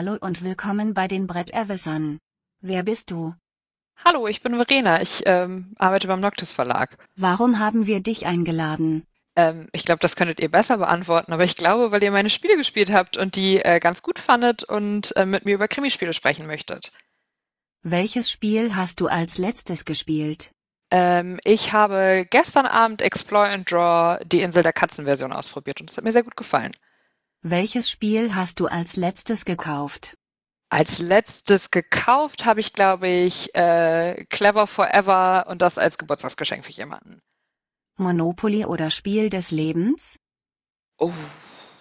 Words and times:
Hallo 0.00 0.16
und 0.18 0.42
willkommen 0.42 0.94
bei 0.94 1.08
den 1.08 1.26
Bretterwissern. 1.26 2.20
Wer 2.62 2.82
bist 2.82 3.10
du? 3.10 3.34
Hallo, 4.02 4.26
ich 4.28 4.40
bin 4.40 4.56
Verena. 4.56 5.02
Ich 5.02 5.24
ähm, 5.26 5.74
arbeite 5.76 6.06
beim 6.06 6.20
Noctis 6.20 6.52
Verlag. 6.52 6.96
Warum 7.16 7.58
haben 7.58 7.86
wir 7.86 8.00
dich 8.00 8.24
eingeladen? 8.24 9.04
Ähm, 9.36 9.66
ich 9.74 9.84
glaube, 9.84 9.98
das 10.00 10.16
könntet 10.16 10.40
ihr 10.40 10.50
besser 10.50 10.78
beantworten, 10.78 11.34
aber 11.34 11.44
ich 11.44 11.54
glaube, 11.54 11.92
weil 11.92 12.02
ihr 12.02 12.12
meine 12.12 12.30
Spiele 12.30 12.56
gespielt 12.56 12.90
habt 12.90 13.18
und 13.18 13.36
die 13.36 13.58
äh, 13.58 13.78
ganz 13.78 14.02
gut 14.02 14.18
fandet 14.18 14.64
und 14.64 15.14
äh, 15.16 15.26
mit 15.26 15.44
mir 15.44 15.52
über 15.52 15.68
Krimispiele 15.68 16.14
sprechen 16.14 16.46
möchtet. 16.46 16.92
Welches 17.82 18.30
Spiel 18.30 18.74
hast 18.76 19.02
du 19.02 19.06
als 19.06 19.36
letztes 19.36 19.84
gespielt? 19.84 20.50
Ähm, 20.90 21.38
ich 21.44 21.74
habe 21.74 22.26
gestern 22.30 22.64
Abend 22.64 23.02
Explore 23.02 23.50
and 23.50 23.70
Draw 23.70 24.24
die 24.24 24.40
Insel 24.40 24.62
der 24.62 24.72
Katzen 24.72 25.04
Version 25.04 25.32
ausprobiert 25.34 25.82
und 25.82 25.90
es 25.90 25.98
hat 25.98 26.04
mir 26.04 26.12
sehr 26.12 26.24
gut 26.24 26.38
gefallen. 26.38 26.72
Welches 27.42 27.88
Spiel 27.88 28.34
hast 28.34 28.60
du 28.60 28.66
als 28.66 28.96
letztes 28.96 29.46
gekauft? 29.46 30.14
Als 30.68 30.98
letztes 30.98 31.70
gekauft 31.70 32.44
habe 32.44 32.60
ich, 32.60 32.74
glaube 32.74 33.08
ich, 33.08 33.54
äh, 33.54 34.26
Clever 34.28 34.66
Forever 34.66 35.46
und 35.48 35.62
das 35.62 35.78
als 35.78 35.96
Geburtstagsgeschenk 35.96 36.64
für 36.64 36.70
jemanden. 36.70 37.20
Monopoly 37.96 38.66
oder 38.66 38.90
Spiel 38.90 39.30
des 39.30 39.50
Lebens? 39.50 40.18
Oh, 40.98 41.12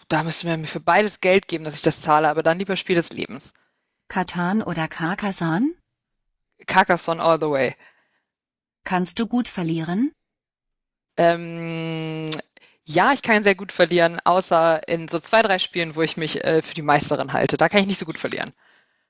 da 0.08 0.24
müsste 0.24 0.48
man 0.48 0.62
mir 0.62 0.68
für 0.68 0.80
beides 0.80 1.20
Geld 1.20 1.48
geben, 1.48 1.66
dass 1.66 1.76
ich 1.76 1.82
das 1.82 2.02
zahle, 2.02 2.30
aber 2.30 2.42
dann 2.42 2.58
lieber 2.58 2.78
Spiel 2.78 2.96
des 2.96 3.12
Lebens. 3.12 3.54
Katan 4.08 4.64
oder 4.64 4.88
Carcassonne? 4.88 5.74
Carcassonne 6.66 7.22
all 7.22 7.40
the 7.40 7.50
way. 7.50 7.76
Kannst 8.86 9.20
du 9.20 9.28
gut 9.28 9.50
verlieren? 9.50 10.14
Ähm, 11.16 12.30
ja, 12.90 13.14
ich 13.14 13.22
kann 13.22 13.44
sehr 13.44 13.54
gut 13.54 13.72
verlieren, 13.72 14.20
außer 14.24 14.88
in 14.88 15.08
so 15.08 15.20
zwei, 15.20 15.44
drei 15.44 15.60
Spielen, 15.60 15.96
wo 15.96 16.02
ich 16.02 16.18
mich 16.18 16.44
äh, 16.44 16.64
für 16.64 16.74
die 16.74 16.82
Meisterin 16.82 17.34
halte. 17.34 17.56
Da 17.56 17.70
kann 17.70 17.82
ich 17.82 17.86
nicht 17.86 18.00
so 18.00 18.06
gut 18.06 18.18
verlieren. 18.18 18.52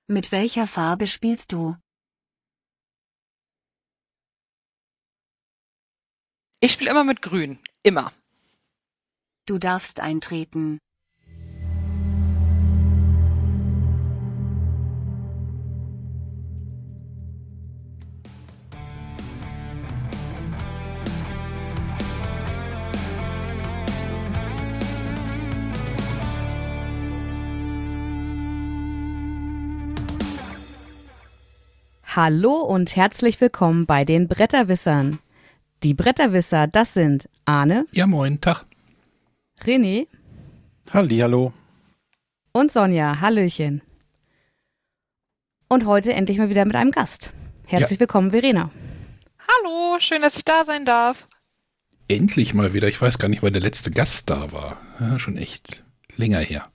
Mit 0.06 0.34
welcher 0.34 0.68
Farbe 0.68 1.08
spielst 1.08 1.54
du? 1.54 1.78
Ich 6.60 6.74
spiele 6.74 6.92
immer 6.92 7.06
mit 7.06 7.22
Grün. 7.22 7.58
Immer. 7.82 8.12
Du 9.46 9.58
darfst 9.58 10.02
eintreten. 10.02 10.80
Hallo 32.22 32.56
und 32.56 32.98
herzlich 32.98 33.39
willkommen 33.39 33.86
bei 33.86 34.03
den 34.03 34.28
Bretterwissern. 34.28 35.20
Die 35.84 35.94
Bretterwisser, 35.94 36.67
das 36.67 36.94
sind 36.94 37.30
Arne, 37.45 37.86
Ja, 37.94 38.08
moin, 38.08 38.42
Tag. 38.42 38.66
René 39.64 40.06
Hallihallo. 40.92 41.53
und 42.52 42.73
Sonja. 42.73 43.22
Hallöchen. 43.22 43.81
Und 45.70 45.86
heute 45.86 46.11
endlich 46.11 46.38
mal 46.39 46.50
wieder 46.50 46.66
mit 46.66 46.76
einem 46.76 46.92
Gast. 46.92 47.31
Herzlich 47.66 48.02
willkommen, 48.02 48.31
Verena. 48.31 48.70
Hallo, 49.48 49.98
schön, 50.02 50.22
dass 50.22 50.36
ich 50.36 50.44
da 50.44 50.66
sein 50.66 50.83
darf. 50.83 51.26
Endlich 52.09 52.54
mal 52.54 52.73
wieder. 52.73 52.89
Ich 52.89 53.02
weiß 53.02 53.17
gar 53.17 53.30
nicht, 53.30 53.44
wann 53.44 53.54
der 53.54 53.61
letzte 53.61 53.92
Gast 53.92 54.30
da 54.30 54.52
war. 54.52 54.76
Ja, 54.99 55.20
schon 55.20 55.38
echt 55.38 55.86
länger 56.17 56.39
her. 56.39 56.67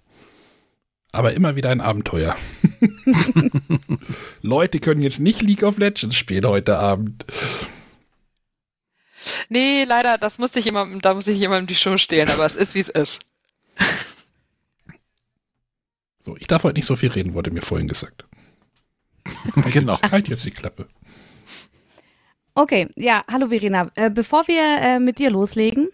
Aber 1.13 1.35
immer 1.35 1.55
wieder 1.55 1.69
ein 1.69 1.83
Abenteuer. 1.83 2.35
Leute 4.43 4.81
können 4.81 5.03
jetzt 5.03 5.21
nicht 5.21 5.43
League 5.43 5.63
of 5.63 5.79
Legends 5.79 6.17
spielen 6.17 6.47
heute 6.47 6.79
Abend. 6.79 7.25
Nee, 9.49 9.85
leider, 9.85 10.19
das 10.19 10.39
musste 10.39 10.59
ich 10.59 10.65
jemandem, 10.65 11.01
da 11.01 11.15
muss 11.15 11.27
ich 11.27 11.39
jemandem 11.39 11.67
die 11.67 11.75
Show 11.75 11.97
stehlen, 11.97 12.29
aber 12.29 12.45
es 12.45 12.55
ist, 12.55 12.75
wie 12.75 12.81
es 12.81 12.89
ist. 12.89 13.21
So, 16.21 16.37
ich 16.37 16.47
darf 16.47 16.65
heute 16.65 16.77
nicht 16.77 16.87
so 16.87 16.97
viel 16.97 17.11
reden, 17.11 17.35
wurde 17.35 17.51
mir 17.51 17.63
vorhin 17.63 17.89
gesagt. 17.89 18.25
genau. 19.71 19.99
Halt 20.01 20.29
jetzt 20.29 20.45
die 20.45 20.51
Klappe. 20.51 20.89
Okay, 22.55 22.89
ja, 22.95 23.25
hallo 23.31 23.49
Verena. 23.49 23.91
Äh, 23.95 24.11
bevor 24.11 24.47
wir 24.47 24.63
äh, 24.81 24.99
mit 25.01 25.19
dir 25.19 25.31
loslegen, 25.31 25.89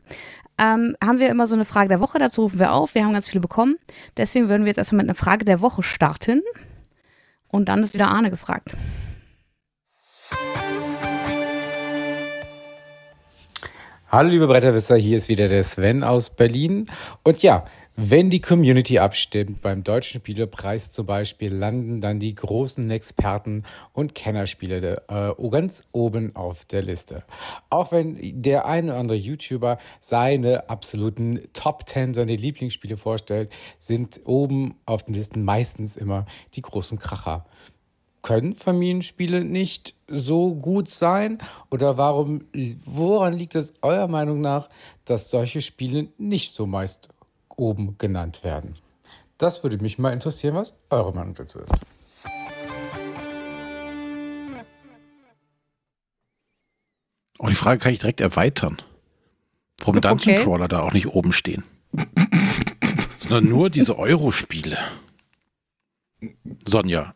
ähm, 0.59 0.95
haben 1.03 1.19
wir 1.19 1.31
immer 1.31 1.47
so 1.47 1.55
eine 1.55 1.65
Frage 1.65 1.89
der 1.89 2.01
Woche. 2.01 2.19
Dazu 2.19 2.43
rufen 2.43 2.59
wir 2.59 2.73
auf. 2.73 2.95
Wir 2.95 3.05
haben 3.05 3.15
ganz 3.15 3.29
viele 3.29 3.41
bekommen. 3.41 3.77
Deswegen 4.17 4.49
würden 4.49 4.65
wir 4.65 4.69
jetzt 4.69 4.79
erstmal 4.79 4.99
mit 4.99 5.09
einer 5.09 5.15
Frage 5.15 5.45
der 5.45 5.63
Woche 5.63 5.83
starten. 5.83 6.43
Und 7.51 7.69
dann 7.69 7.83
ist 7.83 7.95
wieder 7.95 8.09
Arne 8.09 8.31
gefragt. 8.31 8.77
Hallo 14.09 14.29
liebe 14.29 14.49
Bretterwisser, 14.49 14.97
hier 14.97 15.17
ist 15.17 15.29
wieder 15.29 15.47
der 15.47 15.63
Sven 15.63 16.03
aus 16.03 16.31
Berlin. 16.31 16.91
Und 17.23 17.43
ja, 17.43 17.65
wenn 17.97 18.31
die 18.31 18.41
Community 18.41 18.99
abstimmt 18.99 19.63
beim 19.63 19.83
Deutschen 19.83 20.21
Spielepreis 20.21 20.93
zum 20.93 21.07
Beispiel, 21.07 21.53
landen 21.53 22.01
dann 22.01 22.21
die 22.21 22.35
großen 22.35 22.89
Experten 22.91 23.65
und 23.93 24.15
Kennerspiele 24.15 25.03
äh, 25.09 25.49
ganz 25.51 25.85
oben 25.93 26.35
auf 26.37 26.65
der 26.65 26.83
Liste. 26.83 27.25
Auch 27.69 27.91
wenn 27.93 28.43
der 28.43 28.67
eine 28.67 28.93
oder 28.93 29.01
andere 29.01 29.19
YouTuber 29.19 29.79
seine 29.99 30.71
absoluten 30.71 31.41
Top 31.53 31.89
10, 31.89 32.15
seine 32.15 32.37
Lieblingsspiele 32.37 32.97
vorstellt, 32.97 33.51
sind 33.79 34.21
oben 34.25 34.77
auf 34.87 35.03
den 35.03 35.15
Listen 35.15 35.45
meistens 35.45 35.97
immer 35.97 36.27
die 36.55 36.63
großen 36.63 36.99
Kracher. 36.99 37.45
Können 38.23 38.55
Familienspiele 38.55 39.45
nicht 39.45 39.95
so 40.07 40.55
gut 40.55 40.91
sein? 40.91 41.39
Oder 41.71 41.97
warum, 41.97 42.45
woran 42.85 43.33
liegt 43.33 43.55
es 43.55 43.75
eurer 43.83 44.09
Meinung 44.09 44.41
nach, 44.41 44.69
dass 45.07 45.31
solche 45.31 45.61
Spiele 45.63 46.09
nicht 46.19 46.55
so 46.55 46.67
meist 46.67 47.09
oben 47.61 47.97
genannt 47.99 48.43
werden? 48.43 48.75
Das 49.39 49.63
würde 49.63 49.79
mich 49.79 49.99
mal 49.99 50.13
interessieren, 50.13 50.55
was 50.55 50.75
eure 50.91 51.13
Meinung 51.15 51.35
dazu 51.35 51.61
ist. 51.61 51.73
Oh, 57.39 57.49
die 57.49 57.55
Frage 57.55 57.81
kann 57.81 57.93
ich 57.93 58.01
direkt 58.01 58.21
erweitern. 58.21 58.77
Warum 59.79 60.01
Dungeon 60.01 60.35
Okay. 60.35 60.45
Crawler 60.45 60.69
da 60.69 60.81
auch 60.81 60.93
nicht 60.93 61.07
oben 61.07 61.33
stehen. 61.33 61.65
Sondern 63.19 63.49
nur 63.49 63.71
diese 63.71 63.99
Euro-Spiele. 63.99 64.77
Sonja. 66.67 67.15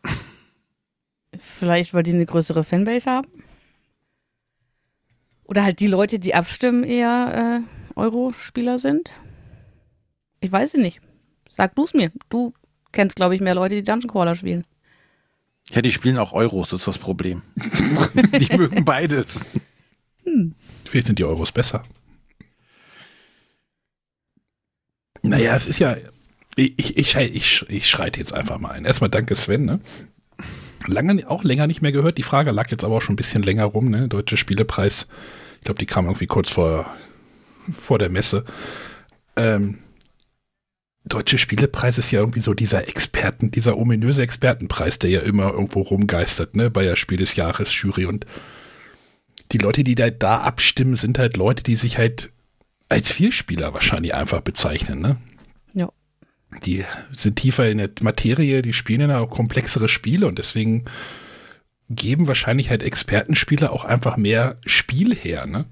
Vielleicht, 1.37 1.93
weil 1.93 2.01
die 2.01 2.13
eine 2.13 2.25
größere 2.25 2.63
Fanbase 2.63 3.09
haben? 3.09 3.27
Oder 5.43 5.63
halt 5.63 5.79
die 5.79 5.87
Leute, 5.87 6.17
die 6.17 6.33
abstimmen, 6.33 6.83
eher 6.83 7.61
äh, 7.61 7.99
Euro-Spieler 7.99 8.79
sind? 8.79 9.11
Ich 10.45 10.51
weiß 10.51 10.75
es 10.75 10.79
nicht. 10.79 10.99
Sag 11.49 11.73
du 11.73 11.85
es 11.85 11.95
mir. 11.95 12.11
Du 12.29 12.53
kennst, 12.91 13.15
glaube 13.15 13.33
ich, 13.33 13.41
mehr 13.41 13.55
Leute, 13.55 13.73
die 13.73 13.81
Dungeon 13.81 14.11
Crawler 14.11 14.35
spielen. 14.35 14.63
Ja, 15.71 15.81
die 15.81 15.91
spielen 15.91 16.19
auch 16.19 16.33
Euros, 16.33 16.69
das 16.69 16.81
ist 16.81 16.87
das 16.87 16.97
Problem. 16.99 17.41
die 18.39 18.55
mögen 18.55 18.85
beides. 18.85 19.43
Vielleicht 20.85 21.07
sind 21.07 21.17
die 21.17 21.23
Euros 21.23 21.51
besser. 21.51 21.81
Naja, 25.23 25.55
es 25.55 25.65
ist 25.65 25.79
ja. 25.79 25.97
Ich, 26.55 26.95
ich, 26.95 27.15
ich, 27.15 27.65
ich 27.67 27.89
schreite 27.89 28.19
jetzt 28.19 28.31
einfach 28.31 28.59
mal 28.59 28.69
ein. 28.69 28.85
Erstmal 28.85 29.09
danke, 29.09 29.35
Sven. 29.35 29.65
Ne? 29.65 29.79
Lange, 30.85 31.27
auch 31.27 31.43
länger 31.43 31.65
nicht 31.65 31.81
mehr 31.81 31.91
gehört. 31.91 32.19
Die 32.19 32.23
Frage 32.23 32.51
lag 32.51 32.69
jetzt 32.69 32.83
aber 32.83 32.97
auch 32.97 33.01
schon 33.01 33.13
ein 33.13 33.17
bisschen 33.17 33.41
länger 33.41 33.65
rum. 33.65 33.89
Ne? 33.89 34.07
Deutsche 34.07 34.37
Spielepreis. 34.37 35.07
Ich 35.55 35.65
glaube, 35.65 35.79
die 35.79 35.87
kam 35.87 36.05
irgendwie 36.05 36.27
kurz 36.27 36.51
vor, 36.51 36.85
vor 37.79 37.97
der 37.97 38.11
Messe. 38.11 38.45
Ähm, 39.35 39.79
Deutsche 41.05 41.37
Spielepreis 41.37 41.97
ist 41.99 42.11
ja 42.11 42.19
irgendwie 42.19 42.39
so 42.39 42.53
dieser 42.53 42.87
Experten, 42.87 43.51
dieser 43.51 43.77
ominöse 43.77 44.23
Expertenpreis, 44.23 44.97
der 44.97 45.11
ja 45.11 45.19
immer 45.21 45.51
irgendwo 45.51 45.81
rumgeistert, 45.81 46.55
ne, 46.55 46.71
bei 46.71 46.83
der 46.83 46.95
Spiel 46.95 47.17
des 47.17 47.35
Jahres 47.35 47.71
Jury 47.79 48.05
und 48.05 48.25
die 49.51 49.59
Leute, 49.59 49.83
die 49.83 49.93
da, 49.93 50.09
da 50.09 50.37
abstimmen, 50.37 50.95
sind 50.95 51.19
halt 51.19 51.37
Leute, 51.37 51.63
die 51.63 51.75
sich 51.75 51.99
halt 51.99 52.31
als 52.89 53.11
Vielspieler 53.11 53.73
wahrscheinlich 53.73 54.15
einfach 54.15 54.41
bezeichnen, 54.41 54.99
ne? 54.99 55.17
Ja. 55.73 55.91
Die 56.65 56.83
sind 57.13 57.35
tiefer 57.35 57.69
in 57.69 57.77
der 57.77 57.89
Materie, 58.01 58.61
die 58.61 58.73
spielen 58.73 59.09
ja 59.09 59.19
auch 59.19 59.29
komplexere 59.29 59.87
Spiele 59.87 60.27
und 60.27 60.39
deswegen 60.39 60.85
geben 61.89 62.27
wahrscheinlich 62.27 62.71
halt 62.71 62.81
Expertenspiele 62.81 63.71
auch 63.71 63.85
einfach 63.85 64.17
mehr 64.17 64.57
Spiel 64.65 65.13
her, 65.15 65.45
ne? 65.45 65.65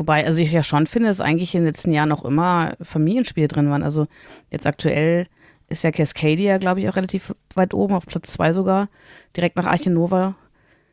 Wobei, 0.00 0.24
also 0.24 0.40
ich 0.40 0.50
ja 0.50 0.62
schon 0.62 0.86
finde, 0.86 1.08
dass 1.08 1.20
eigentlich 1.20 1.54
in 1.54 1.60
den 1.60 1.66
letzten 1.66 1.92
Jahren 1.92 2.08
noch 2.08 2.24
immer 2.24 2.74
Familienspiele 2.80 3.48
drin 3.48 3.68
waren. 3.68 3.82
Also 3.82 4.06
jetzt 4.50 4.66
aktuell 4.66 5.26
ist 5.68 5.84
ja 5.84 5.90
Cascadia, 5.90 6.56
glaube 6.56 6.80
ich, 6.80 6.88
auch 6.88 6.96
relativ 6.96 7.34
weit 7.54 7.74
oben, 7.74 7.92
auf 7.92 8.06
Platz 8.06 8.32
zwei 8.32 8.54
sogar, 8.54 8.88
direkt 9.36 9.56
nach 9.56 9.66
Arche 9.66 9.90
Nova 9.90 10.36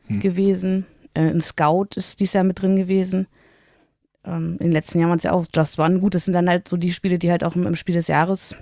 Hm. 0.08 0.20
gewesen. 0.20 0.84
Äh, 1.14 1.30
ein 1.30 1.40
Scout 1.40 1.88
ist 1.96 2.20
dieses 2.20 2.34
Jahr 2.34 2.44
mit 2.44 2.60
drin 2.60 2.76
gewesen. 2.76 3.28
Ähm, 4.26 4.56
in 4.58 4.66
den 4.66 4.72
letzten 4.72 4.98
Jahren 4.98 5.08
waren 5.08 5.18
es 5.18 5.24
ja 5.24 5.32
auch 5.32 5.46
Just 5.54 5.78
One. 5.78 6.00
Gut, 6.00 6.14
das 6.14 6.26
sind 6.26 6.34
dann 6.34 6.50
halt 6.50 6.68
so 6.68 6.76
die 6.76 6.92
Spiele, 6.92 7.18
die 7.18 7.30
halt 7.30 7.44
auch 7.44 7.56
im, 7.56 7.66
im 7.66 7.76
Spiel 7.76 7.94
des 7.94 8.08
Jahres 8.08 8.54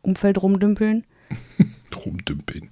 Umfeld 0.00 0.40
rumdümpeln. 0.42 1.04
Rumdümpeln. 1.94 2.70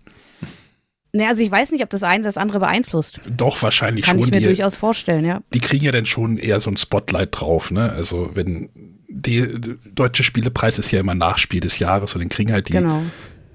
Naja, 1.13 1.29
also 1.29 1.43
ich 1.43 1.51
weiß 1.51 1.73
nicht, 1.73 1.83
ob 1.85 1.91
das 1.91 2.03
eine 2.03 2.25
das 2.25 2.39
andere 2.39 2.61
beeinflusst. 2.61 3.21
Doch, 3.29 3.61
wahrscheinlich 3.63 4.07
Kann 4.07 4.19
schon. 4.19 4.29
ich 4.29 4.31
mir 4.33 4.41
die, 4.41 4.47
durchaus 4.47 4.79
vorstellen, 4.79 5.25
ja. 5.27 5.43
die 5.53 5.61
kriegen 5.61 5.85
ja 5.85 5.93
dann 5.93 6.07
schon 6.07 6.39
eher 6.39 6.61
so 6.61 6.71
ein 6.71 6.79
Spotlight 6.79 7.29
drauf, 7.33 7.71
ne? 7.71 7.93
Also 7.93 8.31
wenn 8.35 8.71
die, 9.09 9.41
der 9.61 9.77
deutsche 9.95 10.25
Spielepreis 10.25 10.79
ist 10.79 10.91
ja 10.91 11.01
immer 11.01 11.15
Nachspiel 11.15 11.61
des 11.61 11.79
Jahres 11.79 12.15
und 12.15 12.23
dann 12.23 12.31
kriegen 12.31 12.51
halt 12.51 12.69
die, 12.69 12.73
Genau. 12.73 13.03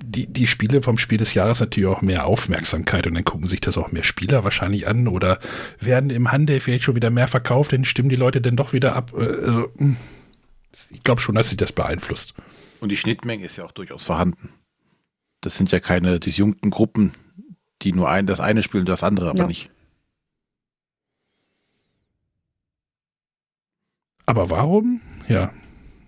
die, 0.04 0.28
die 0.28 0.46
Spiele 0.46 0.84
vom 0.84 1.00
Spiel 1.00 1.18
des 1.18 1.34
Jahres 1.34 1.60
natürlich 1.60 1.90
auch 1.90 2.04
mehr 2.04 2.28
Aufmerksamkeit 2.28 3.08
und 3.08 3.16
dann 3.16 3.26
gucken 3.26 3.48
sich 3.48 3.60
das 3.60 3.76
auch 3.76 3.92
mehr 3.92 4.04
Spieler 4.04 4.44
wahrscheinlich 4.44 4.88
an 4.88 5.08
oder 5.08 5.40
werden 5.80 6.12
im 6.12 6.32
Handel 6.32 6.60
vielleicht 6.60 6.84
schon 6.84 6.96
wieder 6.96 7.10
mehr 7.10 7.28
verkauft, 7.28 7.74
dann 7.74 7.86
stimmen 7.86 8.10
die 8.10 8.16
Leute 8.16 8.40
dann 8.40 8.56
doch 8.56 8.72
wieder 8.72 8.96
ab. 8.96 9.14
Äh, 9.18 9.24
Also, 9.24 9.72
hm. 9.78 9.98
ich 10.92 11.04
glaube 11.04 11.22
schon, 11.22 11.34
dass 11.34 11.50
sich 11.50 11.58
das 11.58 11.72
beeinflusst. 11.72 12.36
Und 12.82 12.90
die 12.90 12.98
Schnittmenge 12.98 13.48
ist 13.48 13.58
ja 13.58 13.66
auch 13.66 13.72
durchaus 13.72 14.04
vorhanden. 14.04 14.50
Das 15.42 15.58
sind 15.58 15.72
ja 15.72 15.80
keine 15.80 16.20
disjunkten 16.20 16.70
Gruppen, 16.70 17.14
die 17.82 17.94
nur 17.94 18.10
ein, 18.10 18.26
das 18.28 18.40
eine 18.40 18.64
spielen, 18.64 18.86
das 18.86 19.04
andere 19.04 19.30
aber 19.30 19.40
Ja. 19.42 19.48
nicht. 19.48 19.70
Aber 24.26 24.50
warum? 24.50 25.02
Ja. 25.28 25.54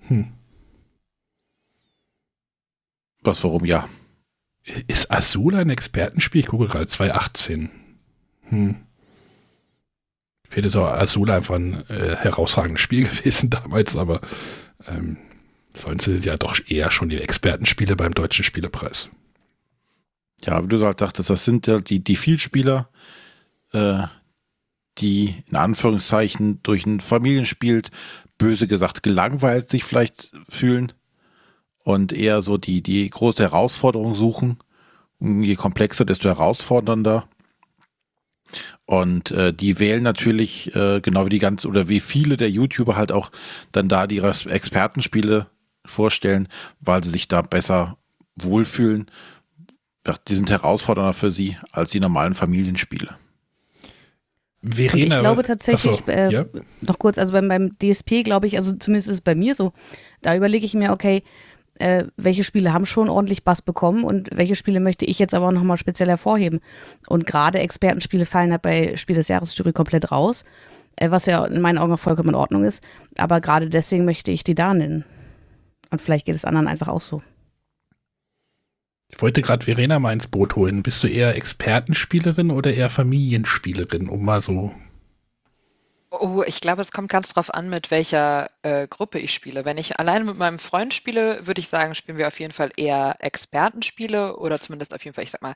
Hm. 0.08 0.34
Was, 3.22 3.44
warum 3.44 3.66
ja? 3.66 3.88
Ist 4.88 5.12
Azula 5.12 5.60
ein 5.60 5.70
Expertenspiel? 5.70 6.42
Ich 6.42 6.48
gucke 6.48 6.68
gerade, 6.68 6.88
2018. 6.88 7.70
Hm. 8.50 8.76
Ich 10.44 10.50
finde 10.54 10.70
so 10.70 10.84
Azula 10.84 11.36
einfach 11.36 11.56
ein 11.56 11.84
äh, 11.90 12.16
herausragendes 12.18 12.82
Spiel 12.82 13.08
gewesen 13.10 13.50
damals, 13.50 13.96
aber 13.96 14.22
ähm, 14.88 15.18
sonst 15.76 16.06
sind 16.06 16.16
es 16.16 16.26
ja 16.26 16.38
doch 16.38 16.60
eher 16.68 16.92
schon 16.92 17.10
die 17.10 17.22
Expertenspiele 17.22 17.96
beim 17.96 18.14
Deutschen 18.14 18.44
Spielepreis. 18.44 19.10
Ja, 20.46 20.64
wie 20.64 20.68
du 20.68 20.84
halt 20.84 21.00
sagtest, 21.00 21.30
das 21.30 21.46
sind 21.46 21.68
ja 21.68 21.80
die, 21.80 22.04
die 22.04 22.16
Vielspieler, 22.16 22.90
äh, 23.74 24.04
die 24.98 25.44
in 25.50 25.56
Anführungszeichen 25.56 26.62
durch 26.64 26.86
ein 26.86 27.00
Familienspiel, 27.00 27.84
böse 28.38 28.68
gesagt, 28.68 29.04
gelangweilt 29.04 29.70
sich 29.70 29.84
vielleicht 29.84 30.32
fühlen 30.48 30.94
und 31.84 32.14
eher 32.14 32.42
so 32.42 32.58
die, 32.58 32.82
die 32.82 33.10
große 33.10 33.44
Herausforderung 33.44 34.16
suchen. 34.16 34.58
Und 35.20 35.44
je 35.44 35.56
komplexer, 35.56 36.06
desto 36.06 36.30
herausfordernder. 36.30 37.28
Und 38.86 39.32
äh, 39.32 39.54
die 39.54 39.80
wählen 39.80 40.02
natürlich, 40.02 40.74
äh, 40.76 41.02
genau 41.02 41.26
wie 41.26 41.30
die 41.30 41.40
ganz, 41.40 41.66
oder 41.66 41.90
wie 41.90 42.00
viele 42.00 42.38
der 42.38 42.50
YouTuber 42.50 42.96
halt 42.96 43.12
auch 43.12 43.32
dann 43.72 43.90
da 43.90 44.08
die 44.08 44.20
Expertenspiele 44.20 45.48
vorstellen, 45.86 46.48
weil 46.80 47.04
sie 47.04 47.10
sich 47.10 47.28
da 47.28 47.42
besser 47.42 47.98
wohlfühlen 48.36 49.12
die 50.18 50.36
sind 50.36 50.50
herausfordernder 50.50 51.14
für 51.14 51.32
sie 51.32 51.58
als 51.72 51.92
die 51.92 52.00
normalen 52.00 52.34
Familienspiele. 52.34 53.16
Verena, 54.62 55.04
Und 55.04 55.12
ich 55.12 55.20
glaube 55.20 55.44
tatsächlich, 55.44 56.04
so, 56.06 56.12
äh, 56.12 56.32
ja? 56.32 56.46
noch 56.82 57.00
kurz, 57.00 57.18
also 57.18 57.32
beim, 57.32 57.48
beim 57.48 57.78
DSP 57.80 58.24
glaube 58.24 58.48
ich, 58.48 58.58
also 58.58 58.74
zumindest 58.74 59.08
ist 59.08 59.16
es 59.16 59.22
bei 59.22 59.36
mir 59.36 59.56
so, 59.56 59.72
da 60.22 60.36
überlege 60.36 60.66
ich 60.66 60.74
mir, 60.74 60.92
okay, 60.92 61.24
äh, 61.76 62.06
welche 62.18 62.44
Spiele 62.44 62.74
haben 62.74 62.86
schon 62.86 63.08
ordentlich 63.10 63.46
Bass 63.46 63.62
bekommen 63.62 64.04
und 64.04 64.30
welche 64.34 64.56
Spiele 64.56 64.82
möchte 64.82 65.06
ich 65.06 65.18
jetzt 65.18 65.34
aber 65.34 65.48
auch 65.48 65.54
nochmal 65.54 65.78
speziell 65.78 66.10
hervorheben. 66.10 66.60
Und 67.08 67.26
gerade 67.26 67.60
Expertenspiele 67.60 68.26
fallen 68.26 68.52
halt 68.52 68.62
bei 68.62 68.98
Spiel 68.98 69.16
des 69.16 69.30
Jahres 69.30 69.58
Jury 69.58 69.72
komplett 69.72 70.12
raus, 70.12 70.44
äh, 70.98 71.10
was 71.10 71.26
ja 71.26 71.46
in 71.46 71.62
meinen 71.62 71.78
Augen 71.78 71.94
auch 71.94 72.00
vollkommen 72.00 72.30
in 72.30 72.36
Ordnung 72.36 72.66
ist. 72.66 72.84
Aber 73.18 73.40
gerade 73.40 73.70
deswegen 73.70 74.04
möchte 74.04 74.32
ich 74.32 74.44
die 74.44 74.56
da 74.56 74.74
nennen. 74.74 75.06
Und 75.90 76.02
vielleicht 76.02 76.26
geht 76.26 76.36
es 76.36 76.44
anderen 76.44 76.68
einfach 76.68 76.90
auch 76.90 77.02
so. 77.02 77.24
Ich 79.10 79.22
wollte 79.22 79.42
gerade 79.42 79.66
Verena 79.66 80.00
mal 80.00 80.14
ins 80.14 80.28
Boot 80.28 80.56
holen. 80.56 80.84
Bist 80.84 81.04
du 81.04 81.08
eher 81.08 81.36
Expertenspielerin 81.36 82.52
oder 82.52 82.74
eher 82.74 82.90
Familienspielerin, 82.90 84.08
um 84.08 84.24
mal 84.24 84.42
so. 84.42 84.74
Oh, 86.12 86.44
ich 86.46 86.60
glaube, 86.60 86.82
es 86.82 86.92
kommt 86.92 87.10
ganz 87.10 87.30
drauf 87.30 87.54
an, 87.54 87.70
mit 87.70 87.92
welcher 87.92 88.50
äh, 88.64 88.88
Gruppe 88.88 89.20
ich 89.20 89.32
spiele. 89.34 89.64
Wenn 89.66 89.78
ich 89.78 90.00
alleine 90.00 90.26
mit 90.26 90.38
meinem 90.38 90.58
Freund 90.58 90.94
spiele, 90.94 91.46
würde 91.46 91.62
ich 91.62 91.70
sagen, 91.70 91.94
spielen 91.94 92.18
wir 92.18 92.28
auf 92.28 92.40
jeden 92.40 92.54
Fall 92.54 92.72
eher 92.78 93.18
Expertenspiele 93.20 94.38
oder 94.38 94.60
zumindest 94.60 94.94
auf 94.96 95.04
jeden 95.04 95.14
Fall, 95.14 95.24
ich 95.24 95.32
sag 95.32 95.44
mal, 95.44 95.54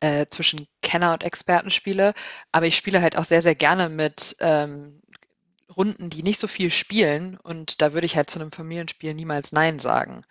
äh, 0.00 0.26
zwischen 0.26 0.68
Kenner- 0.82 1.14
und 1.14 1.24
Expertenspiele. 1.24 2.14
Aber 2.52 2.66
ich 2.66 2.76
spiele 2.76 3.02
halt 3.02 3.16
auch 3.16 3.24
sehr, 3.24 3.42
sehr 3.42 3.56
gerne 3.56 3.88
mit 3.88 4.36
ähm, 4.38 5.00
Runden, 5.76 6.10
die 6.10 6.22
nicht 6.22 6.38
so 6.38 6.46
viel 6.46 6.70
spielen. 6.70 7.36
Und 7.36 7.82
da 7.82 7.92
würde 7.92 8.06
ich 8.06 8.16
halt 8.16 8.30
zu 8.30 8.40
einem 8.40 8.52
Familienspiel 8.52 9.14
niemals 9.14 9.50
Nein 9.52 9.80
sagen. 9.80 10.24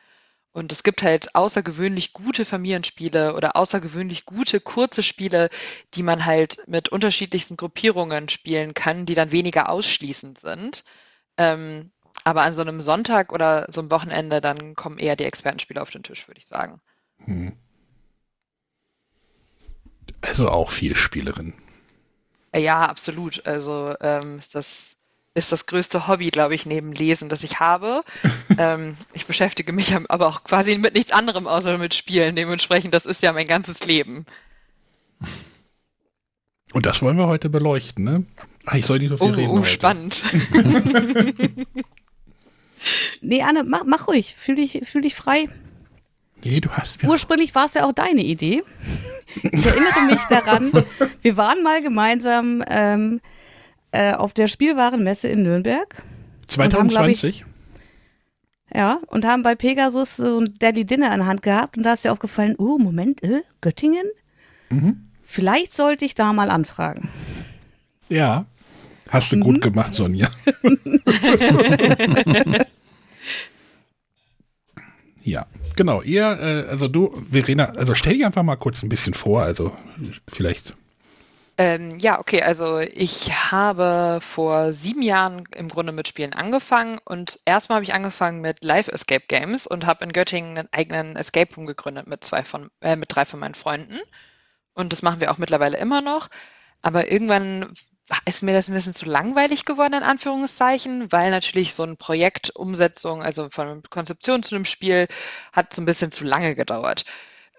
Und 0.57 0.71
es 0.71 0.81
gibt 0.81 1.03
halt 1.03 1.35
außergewöhnlich 1.35 2.13
gute 2.13 2.43
Familienspiele 2.43 3.35
oder 3.35 3.55
außergewöhnlich 3.55 4.25
gute 4.25 4.59
kurze 4.59 5.03
Spiele, 5.03 5.51
die 5.93 6.01
man 6.01 6.25
halt 6.25 6.67
mit 6.67 6.89
unterschiedlichsten 6.89 7.57
Gruppierungen 7.57 8.27
spielen 8.27 8.73
kann, 8.73 9.05
die 9.05 9.13
dann 9.13 9.31
weniger 9.31 9.69
ausschließend 9.69 10.39
sind. 10.39 10.83
Ähm, 11.37 11.91
aber 12.23 12.41
an 12.41 12.55
so 12.55 12.61
einem 12.61 12.81
Sonntag 12.81 13.31
oder 13.31 13.67
so 13.69 13.81
einem 13.81 13.91
Wochenende, 13.91 14.41
dann 14.41 14.73
kommen 14.73 14.97
eher 14.97 15.15
die 15.15 15.25
Expertenspiele 15.25 15.79
auf 15.79 15.91
den 15.91 16.01
Tisch, 16.01 16.27
würde 16.27 16.39
ich 16.39 16.47
sagen. 16.47 16.81
Hm. 17.25 17.55
Also 20.21 20.49
auch 20.49 20.71
viel 20.71 20.95
Spielerin. 20.95 21.53
Äh, 22.51 22.61
Ja, 22.61 22.87
absolut. 22.87 23.45
Also 23.45 23.93
ähm, 24.01 24.39
ist 24.39 24.55
das 24.55 24.96
ist 25.37 25.51
das 25.51 25.67
größte 25.67 26.07
Hobby, 26.07 26.29
glaube 26.29 26.55
ich, 26.55 26.65
neben 26.65 26.91
Lesen, 26.91 27.29
das 27.29 27.43
ich 27.43 27.59
habe. 27.59 28.03
ähm, 28.57 28.97
ich 29.13 29.25
beschäftige 29.25 29.71
mich 29.71 29.95
aber 30.09 30.27
auch 30.27 30.43
quasi 30.43 30.77
mit 30.77 30.95
nichts 30.95 31.11
anderem 31.11 31.47
außer 31.47 31.77
mit 31.77 31.93
Spielen. 31.93 32.35
Dementsprechend, 32.35 32.93
das 32.93 33.05
ist 33.05 33.21
ja 33.21 33.31
mein 33.33 33.47
ganzes 33.47 33.83
Leben. 33.85 34.25
Und 36.73 36.85
das 36.85 37.01
wollen 37.01 37.17
wir 37.17 37.27
heute 37.27 37.49
beleuchten, 37.49 38.03
ne? 38.03 38.25
Ach, 38.65 38.73
ich 38.73 38.85
soll 38.85 38.99
nicht 38.99 39.09
so 39.09 39.17
viel 39.17 39.27
Oh, 39.27 39.31
reden. 39.31 39.49
oh 39.49 39.59
heute. 39.59 39.69
spannend. 39.69 40.23
Nee, 43.21 43.41
Anne, 43.41 43.63
mach, 43.63 43.83
mach 43.85 44.07
ruhig. 44.07 44.35
Fühl 44.37 44.55
dich, 44.55 44.81
fühl 44.83 45.01
dich 45.01 45.15
frei. 45.15 45.49
Nee, 46.43 46.59
du 46.61 46.69
hast 46.69 47.01
mir. 47.01 47.09
Ursprünglich 47.09 47.55
war 47.55 47.65
es 47.65 47.73
ja 47.73 47.85
auch 47.85 47.91
deine 47.91 48.21
Idee. 48.21 48.63
Ich 49.41 49.65
erinnere 49.65 50.01
mich 50.07 50.21
daran, 50.29 50.71
wir 51.21 51.37
waren 51.37 51.63
mal 51.63 51.81
gemeinsam 51.81 52.63
ähm, 52.67 53.19
äh, 53.91 54.13
auf 54.13 54.33
der 54.33 54.47
Spielwarenmesse 54.47 55.27
in 55.27 55.43
Nürnberg. 55.43 56.03
und 56.57 56.73
haben, 56.73 56.87
glaub 56.89 57.07
ich, 57.07 57.19
2020? 57.19 57.45
Ja, 58.73 58.99
und 59.07 59.25
haben 59.25 59.43
bei 59.43 59.55
Pegasus 59.55 60.17
so 60.17 60.39
ein 60.41 60.55
Daily 60.59 60.85
Dinner 60.85 61.11
in 61.13 61.19
der 61.19 61.27
Hand 61.27 61.41
gehabt 61.41 61.77
und 61.77 61.83
da 61.83 61.93
ist 61.93 62.03
dir 62.05 62.11
aufgefallen, 62.11 62.55
oh, 62.57 62.77
Moment, 62.77 63.23
äh, 63.23 63.41
Göttingen? 63.61 64.05
Mhm. 64.69 65.07
Vielleicht 65.23 65.73
sollte 65.73 66.05
ich 66.05 66.15
da 66.15 66.33
mal 66.33 66.49
anfragen. 66.49 67.09
Ja. 68.09 68.45
Hast 69.09 69.31
du 69.31 69.37
Mhm. 69.37 69.41
gut 69.41 69.61
gemacht, 69.61 69.93
Sonja. 69.93 70.29
ja, 75.23 75.45
genau. 75.75 76.01
Ihr, 76.01 76.23
äh, 76.23 76.69
also 76.69 76.87
du, 76.87 77.13
Verena, 77.31 77.65
also 77.65 77.95
stell 77.95 78.13
dich 78.13 78.25
einfach 78.25 78.43
mal 78.43 78.55
kurz 78.55 78.83
ein 78.83 78.89
bisschen 78.89 79.13
vor, 79.13 79.41
also 79.43 79.71
vielleicht. 80.27 80.75
Ähm, 81.59 81.97
ja, 81.99 82.19
okay, 82.19 82.43
also 82.43 82.77
ich 82.79 83.51
habe 83.51 84.19
vor 84.21 84.73
sieben 84.73 85.01
Jahren 85.01 85.45
im 85.55 85.69
Grunde 85.69 85.91
mit 85.91 86.07
Spielen 86.07 86.33
angefangen 86.33 86.99
und 87.03 87.39
erstmal 87.45 87.77
habe 87.77 87.83
ich 87.83 87.95
angefangen 87.95 88.41
mit 88.41 88.63
Live 88.63 88.89
Escape 88.89 89.25
Games 89.27 89.65
und 89.65 89.87
habe 89.87 90.03
in 90.03 90.13
Göttingen 90.13 90.57
einen 90.57 90.69
eigenen 90.71 91.15
Escape 91.15 91.55
Room 91.55 91.65
gegründet 91.65 92.07
mit 92.07 92.23
zwei 92.23 92.43
von, 92.43 92.69
äh, 92.81 92.95
mit 92.95 93.15
drei 93.15 93.25
von 93.25 93.39
meinen 93.39 93.55
Freunden. 93.55 93.99
Und 94.73 94.93
das 94.93 95.01
machen 95.01 95.19
wir 95.19 95.31
auch 95.31 95.39
mittlerweile 95.39 95.77
immer 95.77 96.01
noch. 96.01 96.29
Aber 96.83 97.11
irgendwann 97.11 97.73
ist 98.25 98.43
mir 98.43 98.53
das 98.53 98.67
ein 98.69 98.75
bisschen 98.75 98.93
zu 98.93 99.05
langweilig 99.05 99.65
geworden, 99.65 99.95
in 99.95 100.03
Anführungszeichen, 100.03 101.11
weil 101.11 101.31
natürlich 101.31 101.73
so 101.73 101.83
ein 101.83 101.97
Projekt 101.97 102.55
Umsetzung, 102.55 103.23
also 103.23 103.49
von 103.49 103.81
Konzeption 103.89 104.43
zu 104.43 104.55
einem 104.55 104.65
Spiel, 104.65 105.07
hat 105.53 105.73
so 105.73 105.81
ein 105.81 105.85
bisschen 105.85 106.11
zu 106.11 106.23
lange 106.23 106.55
gedauert. 106.55 107.03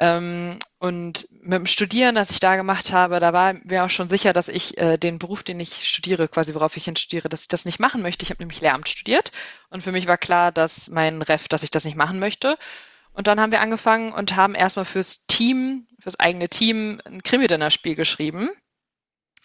Ähm, 0.01 0.59
und 0.79 1.29
mit 1.43 1.55
dem 1.55 1.67
Studieren, 1.67 2.15
das 2.15 2.31
ich 2.31 2.39
da 2.39 2.55
gemacht 2.55 2.93
habe, 2.93 3.19
da 3.19 3.33
war 3.33 3.55
mir 3.65 3.85
auch 3.85 3.91
schon 3.91 4.09
sicher, 4.09 4.33
dass 4.33 4.49
ich 4.49 4.79
äh, 4.79 4.97
den 4.97 5.19
Beruf, 5.19 5.43
den 5.43 5.59
ich 5.59 5.89
studiere, 5.89 6.29
quasi 6.29 6.55
worauf 6.55 6.77
ich 6.77 6.85
hin 6.85 6.95
studiere, 6.95 7.29
dass 7.29 7.43
ich 7.43 7.49
das 7.49 7.65
nicht 7.65 7.81
machen 7.81 8.01
möchte. 8.01 8.23
Ich 8.23 8.31
habe 8.31 8.41
nämlich 8.41 8.61
Lehramt 8.61 8.89
studiert 8.89 9.33
und 9.71 9.83
für 9.83 9.91
mich 9.91 10.07
war 10.07 10.17
klar, 10.17 10.53
dass 10.53 10.89
mein 10.89 11.21
Ref, 11.23 11.49
dass 11.49 11.65
ich 11.65 11.71
das 11.71 11.85
nicht 11.85 11.97
machen 11.97 12.21
möchte. 12.21 12.57
Und 13.13 13.27
dann 13.27 13.41
haben 13.41 13.51
wir 13.51 13.61
angefangen 13.61 14.13
und 14.13 14.37
haben 14.37 14.55
erstmal 14.55 14.85
fürs 14.85 15.27
Team, 15.27 15.89
fürs 15.99 16.21
eigene 16.21 16.49
Team 16.49 17.01
ein 17.05 17.21
Krimi-Dinner-Spiel 17.25 17.97
geschrieben. 17.97 18.49